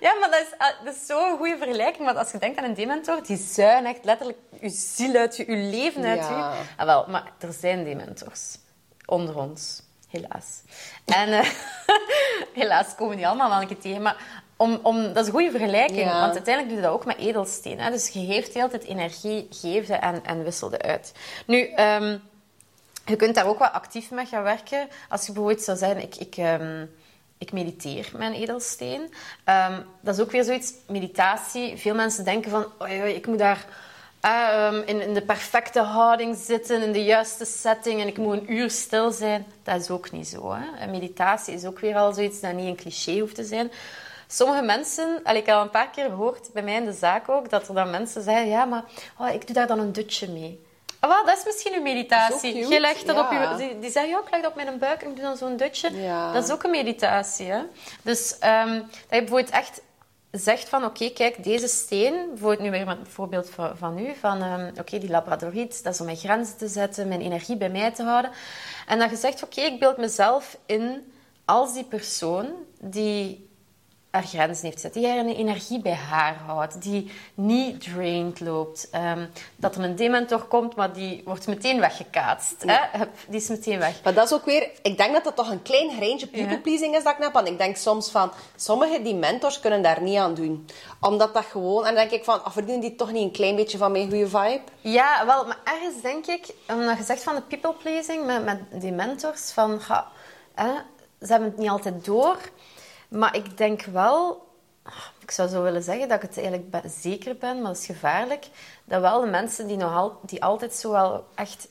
Ja, 0.00 0.14
maar 0.14 0.30
dat 0.30 0.40
is, 0.40 0.58
ah, 0.58 0.84
dat 0.84 0.94
is 0.94 1.06
zo'n 1.06 1.36
goede 1.36 1.56
vergelijking. 1.58 2.04
Want 2.04 2.16
als 2.18 2.30
je 2.32 2.38
denkt 2.38 2.58
aan 2.58 2.64
een 2.64 2.74
dementor, 2.74 3.22
die 3.22 3.36
zuigen 3.36 3.86
echt 3.86 4.04
letterlijk 4.04 4.38
je 4.60 4.68
ziel 4.68 5.14
uit 5.14 5.36
je, 5.36 5.50
je 5.50 5.56
leven 5.56 6.04
uit 6.04 6.18
Ja. 6.18 6.28
je. 6.28 6.60
Ah, 6.76 6.86
wel, 6.86 7.06
maar 7.08 7.32
er 7.38 7.52
zijn 7.52 7.84
dementors. 7.84 8.56
Onder 9.06 9.36
ons. 9.38 9.82
Helaas. 10.08 10.60
En 11.04 11.32
eh, 11.32 11.50
helaas 12.60 12.94
komen 12.94 13.16
die 13.16 13.26
allemaal 13.26 13.48
wel 13.48 13.60
een 13.60 13.66
keer 13.66 13.80
tegen. 13.80 14.02
Maar 14.02 14.42
om, 14.56 14.78
om, 14.82 15.02
dat 15.02 15.16
is 15.16 15.26
een 15.26 15.32
goede 15.32 15.50
vergelijking. 15.50 16.08
Ja. 16.10 16.20
Want 16.20 16.34
uiteindelijk 16.34 16.68
doe 16.68 16.76
je 16.76 16.82
dat 16.82 16.92
ook 16.92 17.04
met 17.04 17.18
edelstenen. 17.18 17.84
Hè? 17.84 17.90
Dus 17.90 18.08
je 18.08 18.26
geeft 18.26 18.52
de 18.52 18.58
hele 18.58 18.70
tijd 18.70 18.84
energie, 18.84 19.46
geefde 19.50 19.94
en, 19.94 20.24
en 20.24 20.44
wisselde 20.44 20.82
uit. 20.82 21.12
Nu... 21.46 21.68
ehm, 21.68 22.18
je 23.06 23.16
kunt 23.16 23.34
daar 23.34 23.46
ook 23.46 23.58
wat 23.58 23.72
actief 23.72 24.10
mee 24.10 24.26
gaan 24.26 24.42
werken. 24.42 24.88
Als 25.08 25.26
je 25.26 25.32
bijvoorbeeld 25.32 25.62
zou 25.62 25.78
zeggen, 25.78 26.02
ik, 26.02 26.16
ik, 26.16 26.36
ehm, 26.36 26.86
ik 27.38 27.52
mediteer 27.52 28.10
met 28.12 28.28
een 28.28 28.40
edelsteen. 28.40 29.14
Ehm, 29.44 29.80
dat 30.00 30.14
is 30.14 30.20
ook 30.20 30.30
weer 30.30 30.44
zoiets, 30.44 30.72
meditatie. 30.86 31.76
Veel 31.76 31.94
mensen 31.94 32.24
denken 32.24 32.50
van, 32.50 32.66
oei, 32.82 33.00
oei, 33.00 33.12
ik 33.12 33.26
moet 33.26 33.38
daar 33.38 33.66
eh, 34.24 34.66
ehm, 34.66 34.82
in, 34.86 35.00
in 35.00 35.14
de 35.14 35.22
perfecte 35.22 35.80
houding 35.80 36.36
zitten, 36.36 36.82
in 36.82 36.92
de 36.92 37.04
juiste 37.04 37.44
setting 37.44 38.00
en 38.00 38.06
ik 38.06 38.18
moet 38.18 38.36
een 38.36 38.52
uur 38.52 38.70
stil 38.70 39.10
zijn. 39.10 39.46
Dat 39.62 39.80
is 39.80 39.90
ook 39.90 40.10
niet 40.10 40.28
zo. 40.28 40.52
Hè? 40.52 40.78
En 40.78 40.90
meditatie 40.90 41.54
is 41.54 41.64
ook 41.64 41.78
weer 41.78 41.96
al 41.96 42.12
zoiets 42.12 42.40
dat 42.40 42.52
niet 42.52 42.66
een 42.66 42.76
cliché 42.76 43.20
hoeft 43.20 43.34
te 43.34 43.44
zijn. 43.44 43.72
Sommige 44.26 44.62
mensen, 44.62 45.20
al 45.24 45.34
ik 45.34 45.46
heb 45.46 45.54
al 45.54 45.62
een 45.62 45.70
paar 45.70 45.90
keer 45.90 46.04
gehoord, 46.04 46.52
bij 46.52 46.62
mij 46.62 46.74
in 46.74 46.84
de 46.84 46.92
zaak 46.92 47.28
ook, 47.28 47.50
dat 47.50 47.68
er 47.68 47.74
dan 47.74 47.90
mensen 47.90 48.22
zeggen, 48.22 48.48
ja, 48.48 48.64
maar 48.64 48.84
oh, 49.18 49.28
ik 49.28 49.46
doe 49.46 49.54
daar 49.54 49.66
dan 49.66 49.78
een 49.78 49.92
dutje 49.92 50.28
mee. 50.28 50.62
Ah, 51.00 51.10
wel, 51.10 51.24
dat 51.24 51.38
is 51.38 51.44
misschien 51.44 51.74
een 51.74 51.82
meditatie. 51.82 52.68
Je 52.68 52.80
legt 52.80 53.06
dat 53.06 53.18
op 53.18 53.32
je, 53.32 53.54
die, 53.56 53.78
die 53.78 53.90
zeggen, 53.90 54.12
ja, 54.12 54.18
ik 54.18 54.30
leg 54.30 54.40
dat 54.40 54.50
op 54.50 54.56
mijn 54.56 54.78
buik 54.78 55.02
en 55.02 55.08
ik 55.08 55.14
doe 55.14 55.24
dan 55.24 55.36
zo'n 55.36 55.56
dutje. 55.56 56.02
Ja. 56.02 56.32
Dat 56.32 56.44
is 56.44 56.50
ook 56.50 56.62
een 56.62 56.70
meditatie. 56.70 57.46
Hè? 57.46 57.60
Dus 58.02 58.38
ehm, 58.38 58.72
dat 58.72 58.88
je 59.10 59.18
bijvoorbeeld 59.18 59.50
echt 59.50 59.80
zegt 60.38 60.68
van, 60.68 60.84
oké, 60.84 61.10
kijk, 61.10 61.44
deze 61.44 61.68
steen, 61.68 62.26
bijvoorbeeld 62.28 62.60
nu 62.60 62.70
weer 62.70 62.86
met 62.86 62.98
een 62.98 63.06
voorbeeld 63.06 63.50
van, 63.74 63.98
u, 63.98 64.14
van, 64.14 64.42
ehm, 64.42 64.70
oké, 64.78 64.98
die 64.98 65.10
labradoriet, 65.10 65.84
dat 65.84 65.94
is 65.94 66.00
om 66.00 66.06
mijn 66.06 66.18
grenzen 66.18 66.56
te 66.56 66.68
zetten, 66.68 67.08
mijn 67.08 67.20
energie 67.20 67.56
bij 67.56 67.70
mij 67.70 67.92
te 67.92 68.02
houden. 68.02 68.30
En 68.86 68.98
dat 68.98 69.10
je 69.10 69.16
zegt, 69.16 69.42
oké, 69.42 69.60
ik 69.60 69.78
beeld 69.78 69.96
mezelf 69.96 70.58
in 70.66 71.12
als 71.44 71.74
die 71.74 71.84
persoon 71.84 72.46
die 72.80 73.48
haar 74.14 74.22
grenzen 74.22 74.64
heeft 74.64 74.80
gezet, 74.80 74.92
die 74.92 75.06
haar 75.06 75.24
energie 75.24 75.82
bij 75.82 75.94
haar 75.94 76.36
houdt, 76.46 76.82
die 76.82 77.10
niet 77.34 77.80
drained 77.80 78.40
loopt. 78.40 78.88
Ehm, 78.90 79.26
dat 79.56 79.76
er 79.76 79.82
een 79.82 79.96
dementor 79.96 80.42
komt, 80.44 80.76
maar 80.76 80.92
die 80.92 81.22
wordt 81.24 81.46
meteen 81.46 81.80
weggekaatst. 81.80 82.62
Hè? 82.66 82.78
Die 83.28 83.40
is 83.40 83.48
meteen 83.48 83.78
weg. 83.78 84.02
Maar 84.02 84.14
dat 84.14 84.24
is 84.26 84.32
ook 84.32 84.44
weer... 84.44 84.70
Ik 84.82 84.96
denk 84.96 85.12
dat 85.12 85.24
dat 85.24 85.36
toch 85.36 85.50
een 85.50 85.62
klein 85.62 85.90
greintje 85.90 86.26
people 86.26 86.58
pleasing 86.58 86.96
is 86.96 87.02
dat 87.02 87.12
ik 87.12 87.22
heb. 87.22 87.32
Want 87.32 87.48
ik 87.48 87.58
denk 87.58 87.76
soms 87.76 88.10
van... 88.10 88.32
Sommige 88.56 89.02
die 89.02 89.14
mentors 89.14 89.60
kunnen 89.60 89.82
daar 89.82 90.02
niet 90.02 90.18
aan 90.18 90.34
doen. 90.34 90.66
Omdat 91.00 91.34
dat 91.34 91.44
gewoon... 91.44 91.86
En 91.86 91.94
dan 91.94 92.08
denk 92.08 92.10
ik 92.10 92.24
van... 92.24 92.40
verdienen 92.44 92.80
die 92.80 92.96
toch 92.96 93.12
niet 93.12 93.22
een 93.22 93.32
klein 93.32 93.56
beetje 93.56 93.78
van 93.78 93.92
mijn 93.92 94.08
goede 94.08 94.28
vibe? 94.28 94.60
Ja, 94.80 95.26
wel, 95.26 95.46
maar 95.46 95.58
ergens 95.64 96.02
denk 96.02 96.26
ik, 96.26 96.54
omdat 96.68 96.98
je 96.98 97.04
zegt 97.04 97.22
van 97.22 97.34
de 97.34 97.42
people 97.42 97.72
pleasing 97.72 98.26
met, 98.26 98.44
met 98.44 98.58
die 98.80 98.92
mentors, 98.92 99.50
van 99.50 99.80
ga, 99.80 100.06
hè, 100.54 100.72
ze 101.20 101.32
hebben 101.32 101.48
het 101.48 101.58
niet 101.58 101.68
altijd 101.68 102.04
door. 102.04 102.38
Maar 103.08 103.36
ik 103.36 103.56
denk 103.56 103.82
wel, 103.82 104.46
ik 105.20 105.30
zou 105.30 105.48
zo 105.48 105.62
willen 105.62 105.82
zeggen 105.82 106.08
dat 106.08 106.22
ik 106.22 106.28
het 106.28 106.38
eigenlijk 106.38 106.84
zeker 107.00 107.36
ben, 107.36 107.56
maar 107.56 107.72
dat 107.72 107.80
is 107.80 107.86
gevaarlijk, 107.86 108.46
dat 108.84 109.00
wel 109.00 109.20
de 109.20 109.26
mensen 109.26 109.66
die, 109.66 109.76
nog 109.76 109.94
al, 109.94 110.18
die 110.22 110.42
altijd 110.42 110.74
zo 110.74 110.90
wel 110.90 111.26
echt 111.34 111.68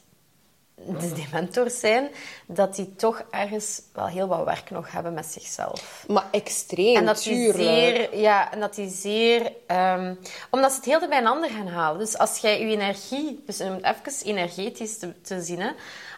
de, 0.75 1.11
die 1.13 1.27
mentors 1.31 1.79
zijn, 1.79 2.09
dat 2.45 2.75
die 2.75 2.95
toch 2.95 3.23
ergens 3.29 3.81
wel 3.93 4.07
heel 4.07 4.27
wat 4.27 4.43
werk 4.43 4.69
nog 4.69 4.91
hebben 4.91 5.13
met 5.13 5.25
zichzelf. 5.25 6.05
Maar 6.07 6.25
extreem, 6.31 6.95
En 6.95 7.05
dat 7.05 7.23
die 7.23 7.53
zeer, 7.53 8.17
ja, 8.17 8.51
en 8.51 8.59
dat 8.59 8.75
die 8.75 8.89
zeer, 8.89 9.51
ehm, 9.67 10.15
omdat 10.49 10.71
ze 10.71 10.77
het 10.77 10.85
heel 10.85 11.07
bij 11.07 11.17
een 11.17 11.27
ander 11.27 11.49
gaan 11.49 11.67
halen. 11.67 11.99
Dus 11.99 12.17
als 12.17 12.37
jij 12.37 12.59
je 12.59 12.65
energie, 12.65 13.43
dus 13.45 13.61
om 13.61 13.79
het 13.81 13.83
even 13.83 14.25
energetisch 14.25 14.97
te, 14.97 15.21
te 15.21 15.41
zien, 15.41 15.59
hè, 15.59 15.71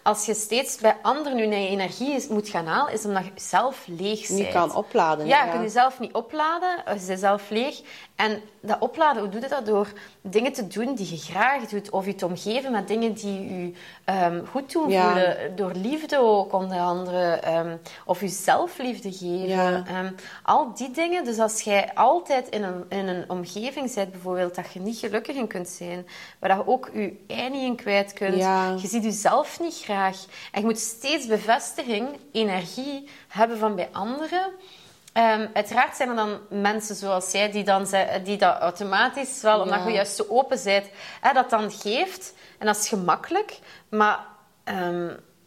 als 0.05 0.25
je 0.25 0.33
steeds 0.33 0.77
bij 0.77 0.97
anderen 1.01 1.37
je 1.37 1.67
energie 1.67 2.25
moet 2.29 2.49
gaan 2.49 2.65
halen, 2.65 2.93
is 2.93 3.05
omdat 3.05 3.25
je 3.25 3.31
zelf 3.35 3.83
leeg 3.87 4.27
bent. 4.27 4.39
Niet 4.39 4.51
kan 4.51 4.75
opladen. 4.75 5.25
Ja, 5.25 5.43
je 5.43 5.51
kunt 5.51 5.63
jezelf 5.63 5.99
niet 5.99 6.13
opladen, 6.13 6.83
je 6.85 7.05
bent 7.05 7.19
zelf 7.19 7.49
leeg. 7.49 7.81
En 8.15 8.41
dat 8.59 8.79
opladen, 8.79 9.21
hoe 9.21 9.31
doe 9.31 9.41
je 9.41 9.47
dat? 9.47 9.65
Door 9.65 9.87
dingen 10.29 10.53
te 10.53 10.67
doen 10.67 10.95
die 10.95 11.09
je 11.09 11.17
graag 11.17 11.65
doet, 11.67 11.89
of 11.89 12.05
je 12.05 12.15
te 12.15 12.25
omgeven 12.25 12.71
met 12.71 12.87
dingen 12.87 13.13
die 13.13 13.41
je 13.57 13.71
ehm, 14.05 14.45
goed 14.45 14.71
doen 14.71 14.89
Ja. 14.89 15.03
voelen. 15.11 15.55
Door 15.55 15.71
liefde 15.73 16.17
ook, 16.19 16.53
onder 16.53 16.79
andere. 16.79 17.23
ehm, 17.33 17.77
of 18.05 18.19
je 18.21 18.27
zelfliefde 18.27 19.11
geven. 19.11 19.47
Ja. 19.47 19.83
Ehm, 19.87 20.11
al 20.43 20.73
die 20.73 20.91
dingen. 20.91 21.23
Dus 21.25 21.39
als 21.39 21.61
jij 21.61 21.91
altijd 21.93 22.49
in 22.49 22.63
een, 22.63 22.85
in 22.89 23.07
een 23.07 23.29
omgeving 23.29 23.93
bent, 23.93 24.11
bijvoorbeeld, 24.11 24.55
dat 24.55 24.73
je 24.73 24.79
niet 24.79 24.97
gelukkig 24.97 25.35
in 25.35 25.47
kunt 25.47 25.67
zijn, 25.69 26.07
waar 26.39 26.57
je 26.57 26.67
ook 26.67 26.89
je 26.93 27.23
ei 27.27 27.49
niet 27.49 27.63
in 27.63 27.75
kwijt 27.75 28.13
kunt, 28.13 28.35
Ja. 28.35 28.75
je 28.81 28.87
ziet 28.87 29.03
jezelf 29.03 29.59
niet 29.59 29.79
graag. 29.83 30.25
En 30.51 30.59
je 30.59 30.65
moet 30.65 30.79
steeds 30.79 31.25
bevestiging, 31.27 32.07
energie 32.31 33.07
hebben 33.27 33.57
van 33.57 33.75
bij 33.75 33.89
anderen. 33.91 34.51
Ehm, 35.15 35.47
uiteraard 35.53 35.95
zijn 35.95 36.09
er 36.09 36.15
dan 36.15 36.39
mensen 36.49 36.95
zoals 36.95 37.31
jij 37.31 37.51
die, 37.51 37.63
dan, 37.63 37.87
die 38.23 38.37
dat 38.37 38.57
automatisch 38.59 39.41
wel, 39.41 39.59
omdat 39.61 39.79
Ja. 39.79 39.85
je 39.87 39.91
juist 39.93 40.15
zo 40.15 40.25
open 40.29 40.59
bent, 40.63 40.85
hè, 41.21 41.33
dat 41.33 41.49
dan 41.49 41.71
geeft. 41.71 42.33
En 42.59 42.65
dat 42.65 42.77
is 42.77 42.87
gemakkelijk. 42.87 43.59
Maar 43.89 44.19
ehm, 44.63 45.05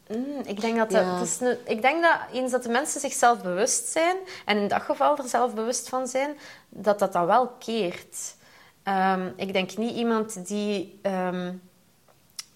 mm, 0.08 0.40
ik, 0.44 0.60
denk 0.60 0.76
dat 0.76 0.90
Ja. 0.92 1.14
het 1.14 1.26
is 1.28 1.40
een- 1.40 1.58
ik 1.66 1.82
denk 1.82 2.02
dat 2.02 2.16
eens 2.32 2.50
dat 2.50 2.62
de 2.62 2.68
mensen 2.68 3.00
zichzelf 3.00 3.42
bewust 3.42 3.88
zijn, 3.88 4.16
en 4.44 4.56
in 4.58 4.68
dat 4.68 4.82
geval 4.82 5.16
er 5.18 5.28
zelf 5.28 5.54
bewust 5.54 5.88
van 5.88 6.06
zijn, 6.06 6.38
dat 6.68 6.98
dat 6.98 7.12
dan 7.12 7.26
wel 7.26 7.48
keert. 7.48 8.34
Ehm, 8.82 9.28
ik 9.36 9.52
denk 9.52 9.76
niet 9.76 9.94
iemand 9.94 10.46
die... 10.46 11.00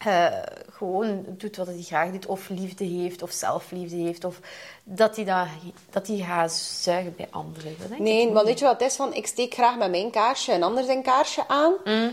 eh, 0.05 0.27
gewoon 0.73 1.25
doet 1.29 1.57
wat 1.57 1.67
hij 1.67 1.83
graag 1.83 2.11
doet, 2.11 2.27
of 2.27 2.49
liefde 2.49 2.85
heeft, 2.85 3.23
of 3.23 3.31
zelfliefde 3.31 3.97
heeft, 3.97 4.25
of 4.25 4.39
dat 4.85 5.17
hij 5.17 5.25
dat, 5.25 5.47
dat 5.91 6.07
hij 6.07 6.17
gaat 6.17 6.53
zuigen 6.53 7.15
bij 7.17 7.29
anderen. 7.31 7.75
Dat 7.79 7.89
denk 7.89 8.01
ik 8.01 8.07
Nee, 8.07 8.31
want 8.33 8.47
weet 8.47 8.59
je 8.59 8.65
wat 8.65 8.81
het 8.81 8.91
is? 8.91 8.97
Van, 8.97 9.15
ik 9.15 9.27
steek 9.27 9.55
graag 9.55 9.77
met 9.77 9.91
mijn 9.91 10.11
kaarsje 10.11 10.53
een 10.53 10.63
ander 10.63 10.85
zijn 10.85 11.03
kaarsje 11.03 11.49
aan. 11.49 11.73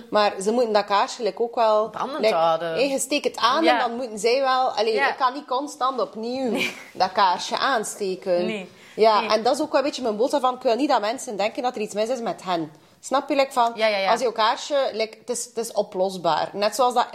Maar 0.09 0.33
ze 0.41 0.51
moeten 0.51 0.73
dat 0.73 0.85
kaarsje 0.85 1.23
like, 1.23 1.41
ook 1.41 1.55
wel... 1.55 1.89
Brandend 1.89 2.19
like, 2.19 2.33
houden. 2.33 2.73
hey, 2.73 2.89
je 2.89 2.99
steekt 2.99 3.23
het 3.25 3.37
aan 3.37 3.63
Ja. 3.63 3.73
en 3.73 3.79
dan 3.89 3.97
moeten 3.97 4.19
zij 4.19 4.39
wel... 4.41 4.69
Allee, 4.69 4.93
Ja. 4.93 5.09
Ik 5.09 5.17
kan 5.17 5.33
niet 5.33 5.45
constant 5.45 5.99
opnieuw 6.01 6.59
dat 6.93 7.11
kaarsje 7.11 7.57
aansteken. 7.57 8.45
Nee. 8.45 8.69
Ja, 8.95 9.19
Nee. 9.19 9.29
en 9.29 9.43
dat 9.43 9.55
is 9.55 9.61
ook 9.61 9.71
wel 9.71 9.81
een 9.81 9.85
beetje 9.87 10.01
mijn 10.01 10.17
boodschap 10.17 10.41
van... 10.41 10.55
Ik 10.55 10.61
wil 10.61 10.75
niet 10.75 10.89
dat 10.89 11.01
mensen 11.01 11.37
denken 11.37 11.63
dat 11.63 11.75
er 11.75 11.81
iets 11.81 11.93
mis 11.93 12.09
is 12.09 12.19
met 12.19 12.43
hen. 12.43 12.71
Snap 12.99 13.29
je? 13.29 13.35
Like, 13.35 13.51
van, 13.51 13.71
ja. 13.75 14.11
Als 14.11 14.21
je 14.21 14.31
kaarsje... 14.31 14.89
Like, 14.93 15.17
het, 15.19 15.29
is, 15.29 15.45
het 15.45 15.57
is 15.57 15.71
oplosbaar. 15.71 16.49
Net 16.53 16.75
zoals 16.75 16.93
dat... 16.93 17.07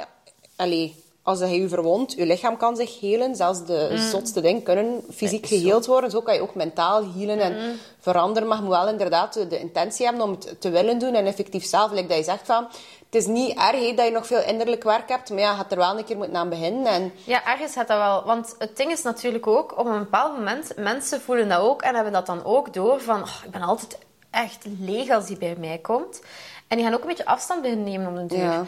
Allee, 0.57 1.03
als 1.23 1.39
je 1.39 1.47
je 1.61 1.69
verwondt, 1.69 2.13
je 2.13 2.27
lichaam 2.27 2.57
kan 2.57 2.77
zich 2.77 3.01
helen. 3.01 3.37
Zelfs 3.37 3.65
de 3.67 4.09
zotste 4.11 4.41
dingen 4.41 4.63
kunnen 4.63 5.03
fysiek 5.15 5.43
Mm. 5.43 5.49
geheeld 5.49 5.87
worden. 5.87 6.11
Zo 6.11 6.21
kan 6.21 6.35
je 6.35 6.41
ook 6.41 6.55
mentaal 6.55 7.03
healen 7.17 7.39
en 7.41 7.79
veranderen. 8.01 8.49
Maar 8.49 8.57
je 8.59 8.65
moet 8.65 8.73
wel 8.75 8.89
inderdaad 8.89 9.35
de, 9.35 9.47
de 9.47 9.59
intentie 9.59 10.07
hebben 10.07 10.25
om 10.25 10.31
het 10.31 10.61
te 10.61 10.71
willen 10.71 10.99
doen. 10.99 11.15
En 11.15 11.27
effectief 11.27 11.65
zelf, 11.65 11.91
like 11.93 12.07
dat 12.09 12.17
je 12.17 12.23
zegt 12.25 12.47
van... 12.47 12.67
Het 13.05 13.23
is 13.23 13.29
niet 13.29 13.59
erg 13.59 13.95
dat 13.95 14.07
je 14.07 14.13
nog 14.13 14.27
veel 14.27 14.43
innerlijk 14.43 14.83
werk 14.83 15.09
hebt. 15.09 15.31
Maar 15.31 15.39
ja, 15.39 15.51
je 15.51 15.57
gaat 15.57 15.71
er 15.73 15.79
wel 15.79 15.99
een 15.99 16.05
keer 16.05 16.17
moeten 16.17 16.37
aan 16.37 16.49
beginnen. 16.49 16.87
En 16.87 17.13
Ja, 17.25 17.47
ergens 17.47 17.73
gaat 17.73 17.89
dat 17.89 17.99
wel. 17.99 18.25
Want 18.25 18.55
het 18.59 18.77
ding 18.77 18.91
is 18.93 19.03
natuurlijk 19.03 19.47
ook, 19.47 19.79
op 19.79 19.87
een 19.87 19.99
bepaald 19.99 20.37
moment, 20.37 20.73
mensen 20.77 21.21
voelen 21.21 21.49
dat 21.49 21.59
ook 21.61 21.83
en 21.83 21.95
hebben 21.95 22.13
dat 22.13 22.27
dan 22.27 22.45
ook 22.45 22.73
door 22.75 23.01
van, 23.01 23.23
"Oh, 23.23 23.41
ik 23.45 23.51
ben 23.51 23.63
altijd 23.63 23.99
echt 24.31 24.65
leeg 24.81 25.11
als 25.11 25.27
die 25.27 25.39
bij 25.39 25.57
mij 25.59 25.79
komt. 25.79 26.21
En 26.69 26.77
die 26.77 26.87
gaan 26.87 26.95
ook 26.95 27.01
een 27.03 27.09
beetje 27.09 27.27
afstand 27.27 27.63
beginnen 27.63 27.85
nemen 27.87 28.07
om 28.09 28.15
de 28.29 28.35
deur. 28.35 28.45
Ja. 28.45 28.65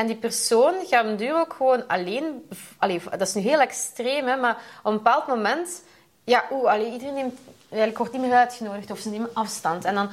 En 0.00 0.06
die 0.06 0.16
persoon 0.16 0.74
gaat 0.86 1.18
duur 1.18 1.34
ook 1.34 1.54
gewoon 1.56 1.86
alleen... 1.88 2.48
Allee, 2.78 3.02
dat 3.10 3.20
is 3.20 3.34
nu 3.34 3.42
heel 3.42 3.60
extreem, 3.60 4.26
hè, 4.26 4.36
maar 4.36 4.56
op 4.82 4.90
een 4.90 4.96
bepaald 4.96 5.26
moment... 5.26 5.82
Ja, 6.24 6.44
oeh, 6.50 6.70
allee, 6.70 6.92
iedereen 6.92 7.14
neemt... 7.14 7.38
Eigenlijk 7.68 7.98
wordt 7.98 8.12
niet 8.12 8.22
meer 8.22 8.32
uitgenodigd 8.32 8.90
of 8.90 8.98
ze 8.98 9.08
nemen 9.08 9.30
afstand. 9.32 9.84
En 9.84 9.94
dan... 9.94 10.10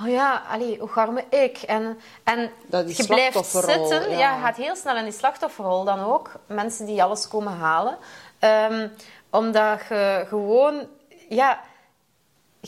Oh 0.00 0.08
ja, 0.08 0.42
allee, 0.50 0.78
hoe 0.78 0.88
ga 0.88 1.08
ik? 1.28 1.56
En, 1.56 1.98
en 2.24 2.50
Dat 2.66 2.96
je 2.96 3.06
blijft 3.06 3.46
zitten. 3.46 4.10
ja. 4.10 4.18
Ja, 4.18 4.34
je 4.34 4.42
gaat 4.42 4.56
heel 4.56 4.76
snel 4.76 4.96
in 4.96 5.04
die 5.04 5.12
slachtofferrol 5.12 5.84
dan 5.84 6.00
ook. 6.00 6.30
Mensen 6.46 6.86
die 6.86 7.02
alles 7.02 7.28
komen 7.28 7.52
halen. 7.52 7.98
Ehm, 8.38 8.88
omdat 9.30 9.80
je 9.88 10.24
gewoon... 10.28 10.86
Ja, 11.28 11.60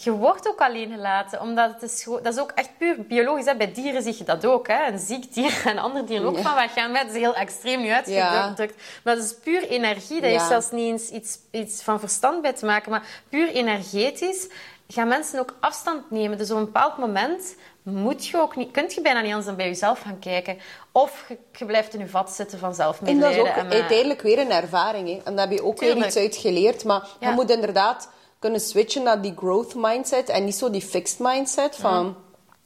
je 0.02 0.10
wordt 0.10 0.48
ook 0.48 0.60
alleen 0.60 0.90
gelaten. 0.90 1.40
Omdat 1.40 1.72
het 1.72 1.82
is, 1.82 2.04
dat 2.22 2.34
is 2.34 2.38
ook 2.40 2.50
echt 2.54 2.70
puur 2.78 3.06
biologisch. 3.06 3.44
Hè. 3.44 3.56
Bij 3.56 3.72
dieren 3.72 4.02
zie 4.02 4.14
je 4.18 4.24
dat 4.24 4.46
ook. 4.46 4.66
Hè. 4.68 4.86
Een 4.86 4.98
ziek 4.98 5.34
dier 5.34 5.62
en 5.64 5.78
andere 5.78 6.04
dieren 6.04 6.26
ook 6.26 6.36
Ja. 6.36 6.42
van 6.42 6.54
weggaan. 6.54 6.92
Dat 6.92 7.06
is 7.06 7.12
heel 7.12 7.34
extreem 7.34 7.80
nu 7.80 7.90
uitgedrukt. 7.90 8.82
Maar 9.04 9.14
dat 9.14 9.24
is 9.24 9.34
puur 9.34 9.68
energie. 9.68 10.20
Ja. 10.20 10.26
heeft 10.26 10.46
zelfs 10.46 10.70
niet 10.70 10.90
eens 10.92 11.08
iets, 11.10 11.38
iets 11.50 11.82
van 11.82 12.00
verstand 12.00 12.42
bij 12.42 12.52
te 12.52 12.66
maken. 12.66 12.90
Maar 12.90 13.02
puur 13.28 13.48
energetisch 13.48 14.48
gaan 14.88 15.08
mensen 15.08 15.40
ook 15.40 15.56
afstand 15.60 16.10
nemen. 16.10 16.38
Dus 16.38 16.50
op 16.50 16.56
een 16.56 16.64
bepaald 16.64 16.98
moment 16.98 17.56
moet 17.82 18.26
je 18.26 18.36
ook 18.40 18.56
niet, 18.56 18.70
kunt 18.70 18.94
je 18.94 19.00
bijna 19.00 19.20
niet 19.20 19.28
anders 19.28 19.46
dan 19.46 19.56
bij 19.56 19.66
jezelf 19.66 20.00
gaan 20.00 20.18
kijken. 20.18 20.58
Of 20.92 21.24
je, 21.28 21.38
je 21.52 21.64
blijft 21.64 21.94
in 21.94 22.00
je 22.00 22.06
vat 22.08 22.30
zitten 22.30 22.58
van 22.58 22.74
En 23.04 23.20
dat 23.20 23.30
is 23.32 23.38
ook 23.38 23.46
en, 23.46 23.70
eh, 23.70 23.78
uiteindelijk 23.78 24.22
weer 24.22 24.38
een 24.38 24.50
ervaring. 24.50 25.08
Hè. 25.08 25.20
En 25.24 25.36
daar 25.36 25.48
heb 25.48 25.58
je 25.58 25.64
ook 25.64 25.80
weer 25.80 25.96
iets 25.96 26.16
uit 26.16 26.36
geleerd. 26.36 26.84
Maar 26.84 27.08
je 27.20 27.30
moet 27.30 27.50
inderdaad 27.50 28.08
kunnen 28.38 28.60
switchen 28.60 29.02
naar 29.02 29.22
die 29.22 29.34
growth 29.36 29.74
mindset. 29.74 30.28
En 30.28 30.44
niet 30.44 30.56
zo 30.56 30.70
die 30.70 30.82
fixed 30.82 31.18
mindset 31.18 31.76
van... 31.76 32.16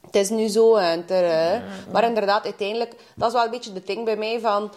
Het 0.05 0.15
is 0.15 0.29
nu 0.29 0.47
zo 0.47 0.75
en 0.75 1.09
er, 1.09 1.31
hè. 1.31 1.61
Maar 1.91 2.03
inderdaad, 2.03 2.43
uiteindelijk... 2.43 2.95
Dat 3.15 3.27
is 3.27 3.33
wel 3.33 3.43
een 3.43 3.51
beetje 3.51 3.73
de 3.73 3.83
ding 3.83 4.05
bij 4.05 4.15
mij 4.15 4.39
van... 4.39 4.71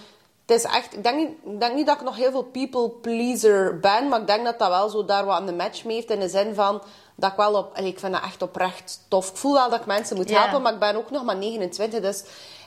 Het 0.47 0.57
is 0.57 0.64
echt... 0.64 0.95
Ik 0.95 1.03
denk, 1.03 1.16
niet, 1.16 1.28
ik 1.55 1.61
denk 1.61 1.74
niet 1.74 1.86
dat 1.86 1.97
ik 1.97 2.05
nog 2.05 2.16
heel 2.16 2.30
veel 2.30 2.42
people 2.42 2.88
pleaser 2.88 3.80
ben. 3.80 4.09
Maar 4.09 4.20
ik 4.20 4.26
denk 4.26 4.45
dat 4.45 4.59
dat 4.59 4.68
wel 4.68 4.88
zo 4.88 5.05
daar 5.05 5.24
wat 5.24 5.36
aan 5.36 5.47
de 5.47 5.53
match 5.53 5.84
mee 5.84 5.97
heeft. 5.97 6.11
In 6.11 6.20
de 6.20 6.28
zin 6.28 6.55
van... 6.55 6.82
Dat 7.14 7.30
ik 7.30 7.36
wel 7.36 7.55
op... 7.55 7.78
Ik 7.78 7.99
vind 7.99 8.12
dat 8.12 8.22
echt 8.22 8.42
oprecht 8.42 9.01
tof. 9.09 9.30
Ik 9.30 9.36
voel 9.36 9.53
wel 9.53 9.70
dat 9.70 9.80
ik 9.80 9.86
mensen 9.86 10.16
moet 10.16 10.30
helpen. 10.30 10.62
Maar 10.62 10.72
ik 10.72 10.78
ben 10.78 10.97
ook 10.97 11.11
nog 11.11 11.24
maar 11.24 11.36
29. 11.36 12.01
Dus... 12.01 12.24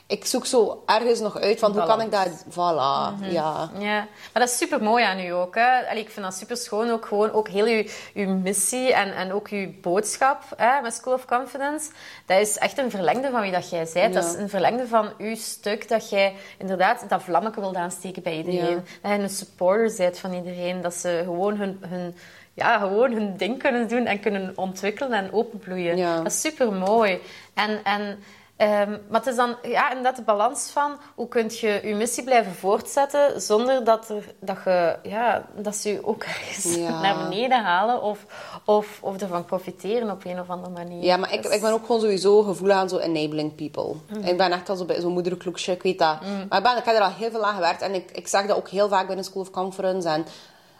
Ik 0.08 0.24
zoek 0.24 0.46
zo 0.46 0.82
ergens 0.86 1.20
nog 1.20 1.38
uit 1.38 1.58
van 1.58 1.72
hoe 1.72 1.86
kan 1.86 2.00
ik 2.00 2.10
dat... 2.10 2.44
Voilà, 2.50 3.30
ja. 3.30 3.70
Ja, 3.78 4.06
maar 4.32 4.42
dat 4.42 4.48
is 4.48 4.56
super 4.56 4.82
mooi 4.82 5.04
aan 5.04 5.20
u 5.20 5.28
ook. 5.28 5.54
Hè? 5.54 5.88
Allee, 5.88 6.02
ik 6.02 6.10
vind 6.10 6.26
dat 6.26 6.34
super 6.34 6.56
schoon. 6.56 6.90
Ook 6.90 7.06
gewoon 7.06 7.32
ook 7.32 7.48
heel 7.48 7.66
uw, 7.66 7.84
uw 8.14 8.34
missie 8.34 8.92
en, 8.92 9.14
en 9.14 9.32
ook 9.32 9.48
uw 9.48 9.72
boodschap 9.80 10.42
hè, 10.56 10.80
met 10.80 10.94
School 10.94 11.14
of 11.14 11.24
Confidence. 11.24 11.90
Dat 12.26 12.40
is 12.40 12.58
echt 12.58 12.78
een 12.78 12.90
verlengde 12.90 13.30
van 13.30 13.40
wie 13.40 13.52
dat 13.52 13.70
jij 13.70 13.88
bent. 13.94 14.14
Dat 14.14 14.24
is 14.24 14.34
een 14.34 14.48
verlengde 14.48 14.86
van 14.86 15.12
uw 15.18 15.34
stuk. 15.34 15.88
Dat 15.88 16.10
jij 16.10 16.34
inderdaad 16.58 17.04
dat 17.08 17.22
vlammetje 17.22 17.60
wilt 17.60 17.76
aansteken 17.76 18.22
bij 18.22 18.36
iedereen. 18.36 18.68
Ja. 18.68 18.82
Dat 19.02 19.12
je 19.12 19.18
een 19.18 19.30
supporter 19.30 19.96
bent 19.96 20.18
van 20.18 20.32
iedereen. 20.32 20.80
Dat 20.80 20.94
ze 20.94 21.20
gewoon 21.24 21.56
hun, 21.56 21.82
hun, 21.88 22.16
ja, 22.54 22.78
gewoon 22.78 23.12
hun 23.12 23.36
ding 23.36 23.58
kunnen 23.58 23.88
doen 23.88 24.06
en 24.06 24.20
kunnen 24.20 24.52
ontwikkelen 24.54 25.12
en 25.12 25.32
openbloeien. 25.32 25.96
Ja. 25.96 26.16
Dat 26.16 26.32
is 26.32 26.40
super 26.40 26.72
mooi. 26.72 27.20
En, 27.54 27.84
en, 27.84 28.18
ehm, 28.58 28.90
maar 29.08 29.20
het 29.20 29.26
is 29.26 29.36
dan 29.36 29.56
ja, 29.62 29.88
inderdaad 29.88 30.16
de 30.16 30.22
balans 30.22 30.70
van 30.70 30.92
hoe 31.14 31.28
kun 31.28 31.50
je 31.60 31.80
je 31.84 31.94
missie 31.94 32.24
blijven 32.24 32.54
voortzetten 32.54 33.40
zonder 33.40 33.84
dat, 33.84 34.08
er, 34.08 34.34
dat, 34.40 34.56
je, 34.64 34.96
ja, 35.02 35.44
dat 35.56 35.76
ze 35.76 35.92
je 35.92 36.06
ook 36.06 36.22
ergens 36.34 36.74
Ja. 36.74 37.00
naar 37.00 37.28
beneden 37.28 37.62
halen 37.62 38.02
of, 38.02 38.18
of, 38.64 38.98
of 39.02 39.20
ervan 39.20 39.44
profiteren 39.44 40.10
op 40.10 40.24
een 40.24 40.40
of 40.40 40.50
andere 40.50 40.72
manier. 40.72 41.02
Ja, 41.04 41.16
maar 41.16 41.32
ik, 41.32 41.42
Dus- 41.42 41.52
ik 41.54 41.60
ben 41.60 41.72
ook 41.72 41.86
gewoon 41.86 42.00
sowieso 42.00 42.42
gevoelig 42.42 42.76
aan 42.76 42.88
zo 42.88 42.98
enabling 42.98 43.54
people. 43.54 43.94
Ik 44.22 44.36
ben 44.36 44.52
echt 44.52 44.68
al 44.68 44.76
zo 44.76 44.86
zo'n 44.98 45.12
moederkloekje, 45.12 45.72
ik 45.72 45.82
weet 45.82 45.98
dat. 45.98 46.16
Maar 46.48 46.58
ik, 46.58 46.64
ben, 46.64 46.76
ik 46.76 46.84
heb 46.84 46.94
er 46.96 47.00
al 47.02 47.12
heel 47.18 47.30
veel 47.30 47.44
aan 47.44 47.54
gewerkt 47.54 47.82
en 47.82 47.94
ik, 47.94 48.10
ik 48.10 48.28
zeg 48.28 48.46
dat 48.46 48.56
ook 48.56 48.68
heel 48.68 48.88
vaak 48.88 49.06
binnen 49.06 49.24
School 49.24 49.42
of 49.42 49.50
Conference. 49.50 50.08
En, 50.08 50.26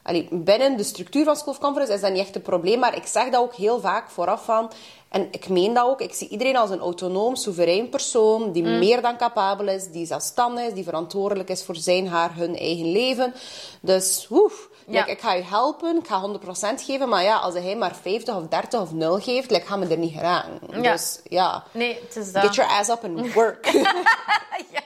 allee, 0.02 0.28
binnen 0.32 0.76
de 0.76 0.82
structuur 0.84 1.24
van 1.24 1.36
School 1.36 1.52
of 1.54 1.60
Conference 1.60 1.92
is 1.92 2.00
dat 2.00 2.10
niet 2.12 2.20
echt 2.20 2.34
een 2.34 2.42
probleem, 2.42 2.78
maar 2.78 2.96
ik 2.96 3.06
zeg 3.06 3.28
dat 3.30 3.40
ook 3.40 3.54
heel 3.54 3.80
vaak 3.80 4.10
vooraf 4.10 4.44
van... 4.44 4.70
En 5.08 5.28
ik 5.30 5.48
meen 5.48 5.74
dat 5.74 5.84
ook. 5.84 6.00
Ik 6.00 6.14
zie 6.14 6.28
iedereen 6.28 6.56
als 6.56 6.70
een 6.70 6.78
autonoom, 6.80 7.36
soeverein 7.36 7.88
persoon 7.88 8.52
die 8.52 8.62
Mm. 8.62 8.78
meer 8.78 9.02
dan 9.02 9.16
capabel 9.16 9.68
is, 9.68 9.86
die 9.90 10.06
zelfstandig 10.06 10.64
is, 10.66 10.72
die 10.72 10.84
verantwoordelijk 10.84 11.48
is 11.48 11.64
voor 11.64 11.76
zijn, 11.76 12.08
haar, 12.08 12.34
hun 12.34 12.56
eigen 12.56 12.92
leven. 12.92 13.34
Dus, 13.80 14.26
woef. 14.28 14.68
Ja. 14.86 14.98
Like, 14.98 15.10
ik 15.10 15.20
ga 15.20 15.32
je 15.32 15.42
helpen, 15.42 15.96
ik 15.98 16.06
ga 16.06 16.20
100% 16.20 16.82
geven, 16.82 17.08
maar 17.08 17.22
ja, 17.22 17.36
als 17.36 17.54
hij 17.54 17.76
maar 17.76 17.94
50 18.02 18.36
of 18.36 18.42
30 18.48 18.80
of 18.80 18.92
0 18.92 19.18
geeft, 19.20 19.50
like, 19.50 19.66
gaan 19.66 19.80
we 19.80 19.86
er 19.86 19.98
niet 19.98 20.12
geraken. 20.12 20.60
Ja. 20.82 20.92
Dus 20.92 21.20
ja, 21.24 21.64
Nee, 21.72 21.98
het 22.06 22.16
is 22.16 22.32
dat. 22.32 22.42
get 22.44 22.54
your 22.54 22.70
ass 22.70 22.88
up 22.90 23.04
and 23.04 23.32
work. 23.32 23.66
Ja, 24.72 24.80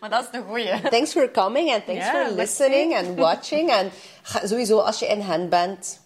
maar 0.00 0.10
dat 0.10 0.22
is 0.32 0.38
een 0.38 0.44
goeie. 0.48 0.80
thanks 0.90 1.12
for 1.12 1.30
coming 1.30 1.72
and 1.74 1.86
thanks 1.86 2.06
for 2.08 2.26
listening 2.34 2.96
and 2.96 3.18
watching. 3.18 3.70
En 3.70 3.90
sowieso, 4.44 4.78
als 4.78 4.98
je 4.98 5.06
in 5.06 5.20
hand 5.20 5.48
bent, 5.48 6.00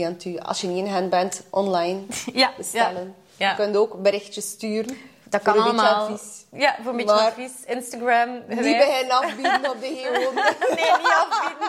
TNT, 0.00 0.42
als 0.44 0.60
je 0.60 0.66
niet 0.66 0.84
in 0.86 0.92
hand 0.92 1.10
bent, 1.10 1.42
online 1.50 2.00
Ja, 2.32 2.52
bestellen. 2.56 3.14
ja. 3.36 3.50
Je 3.50 3.56
kunt 3.56 3.76
ook 3.76 4.02
berichtjes 4.02 4.48
sturen. 4.50 4.96
Dat 5.24 5.42
kan 5.42 5.58
allemaal. 5.58 6.18
Ja, 6.52 6.76
voor 6.82 6.90
een 6.90 6.96
beetje 6.96 7.14
Maar- 7.14 7.24
advies. 7.26 7.52
Instagram. 7.66 8.30
Niet 8.48 8.58
beginnen 8.78 9.10
afbieden 9.16 9.70
op 9.70 9.80
de 9.80 10.00
gewoon. 10.02 10.34
Nee, 10.76 10.90
niet 10.98 11.14
afbieden. 11.28 11.68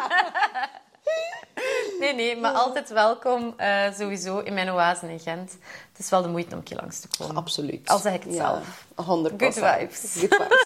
Nee, 2.00 2.14
nee, 2.14 2.38
maar 2.38 2.52
altijd 2.52 2.90
welkom 2.90 3.54
eh, 3.58 3.84
sowieso 3.98 4.40
in 4.40 4.54
mijn 4.54 4.72
oase 4.72 5.12
in 5.12 5.20
Gent. 5.20 5.52
Het 5.92 6.00
is 6.00 6.10
wel 6.10 6.22
de 6.22 6.28
moeite 6.28 6.52
om 6.52 6.58
een 6.58 6.64
keer 6.64 6.78
langs 6.78 7.00
te 7.00 7.08
komen. 7.18 7.38
Absoluut. 7.38 7.90
Al 7.90 7.98
zeg 8.00 8.14
ik 8.14 8.24
het 8.24 8.34
Ja, 8.34 8.40
zelf. 8.54 8.86
100 9.08 9.34
Good 9.42 9.54
vibes. 9.54 10.16
Good 10.20 10.36
vibes. 10.36 10.48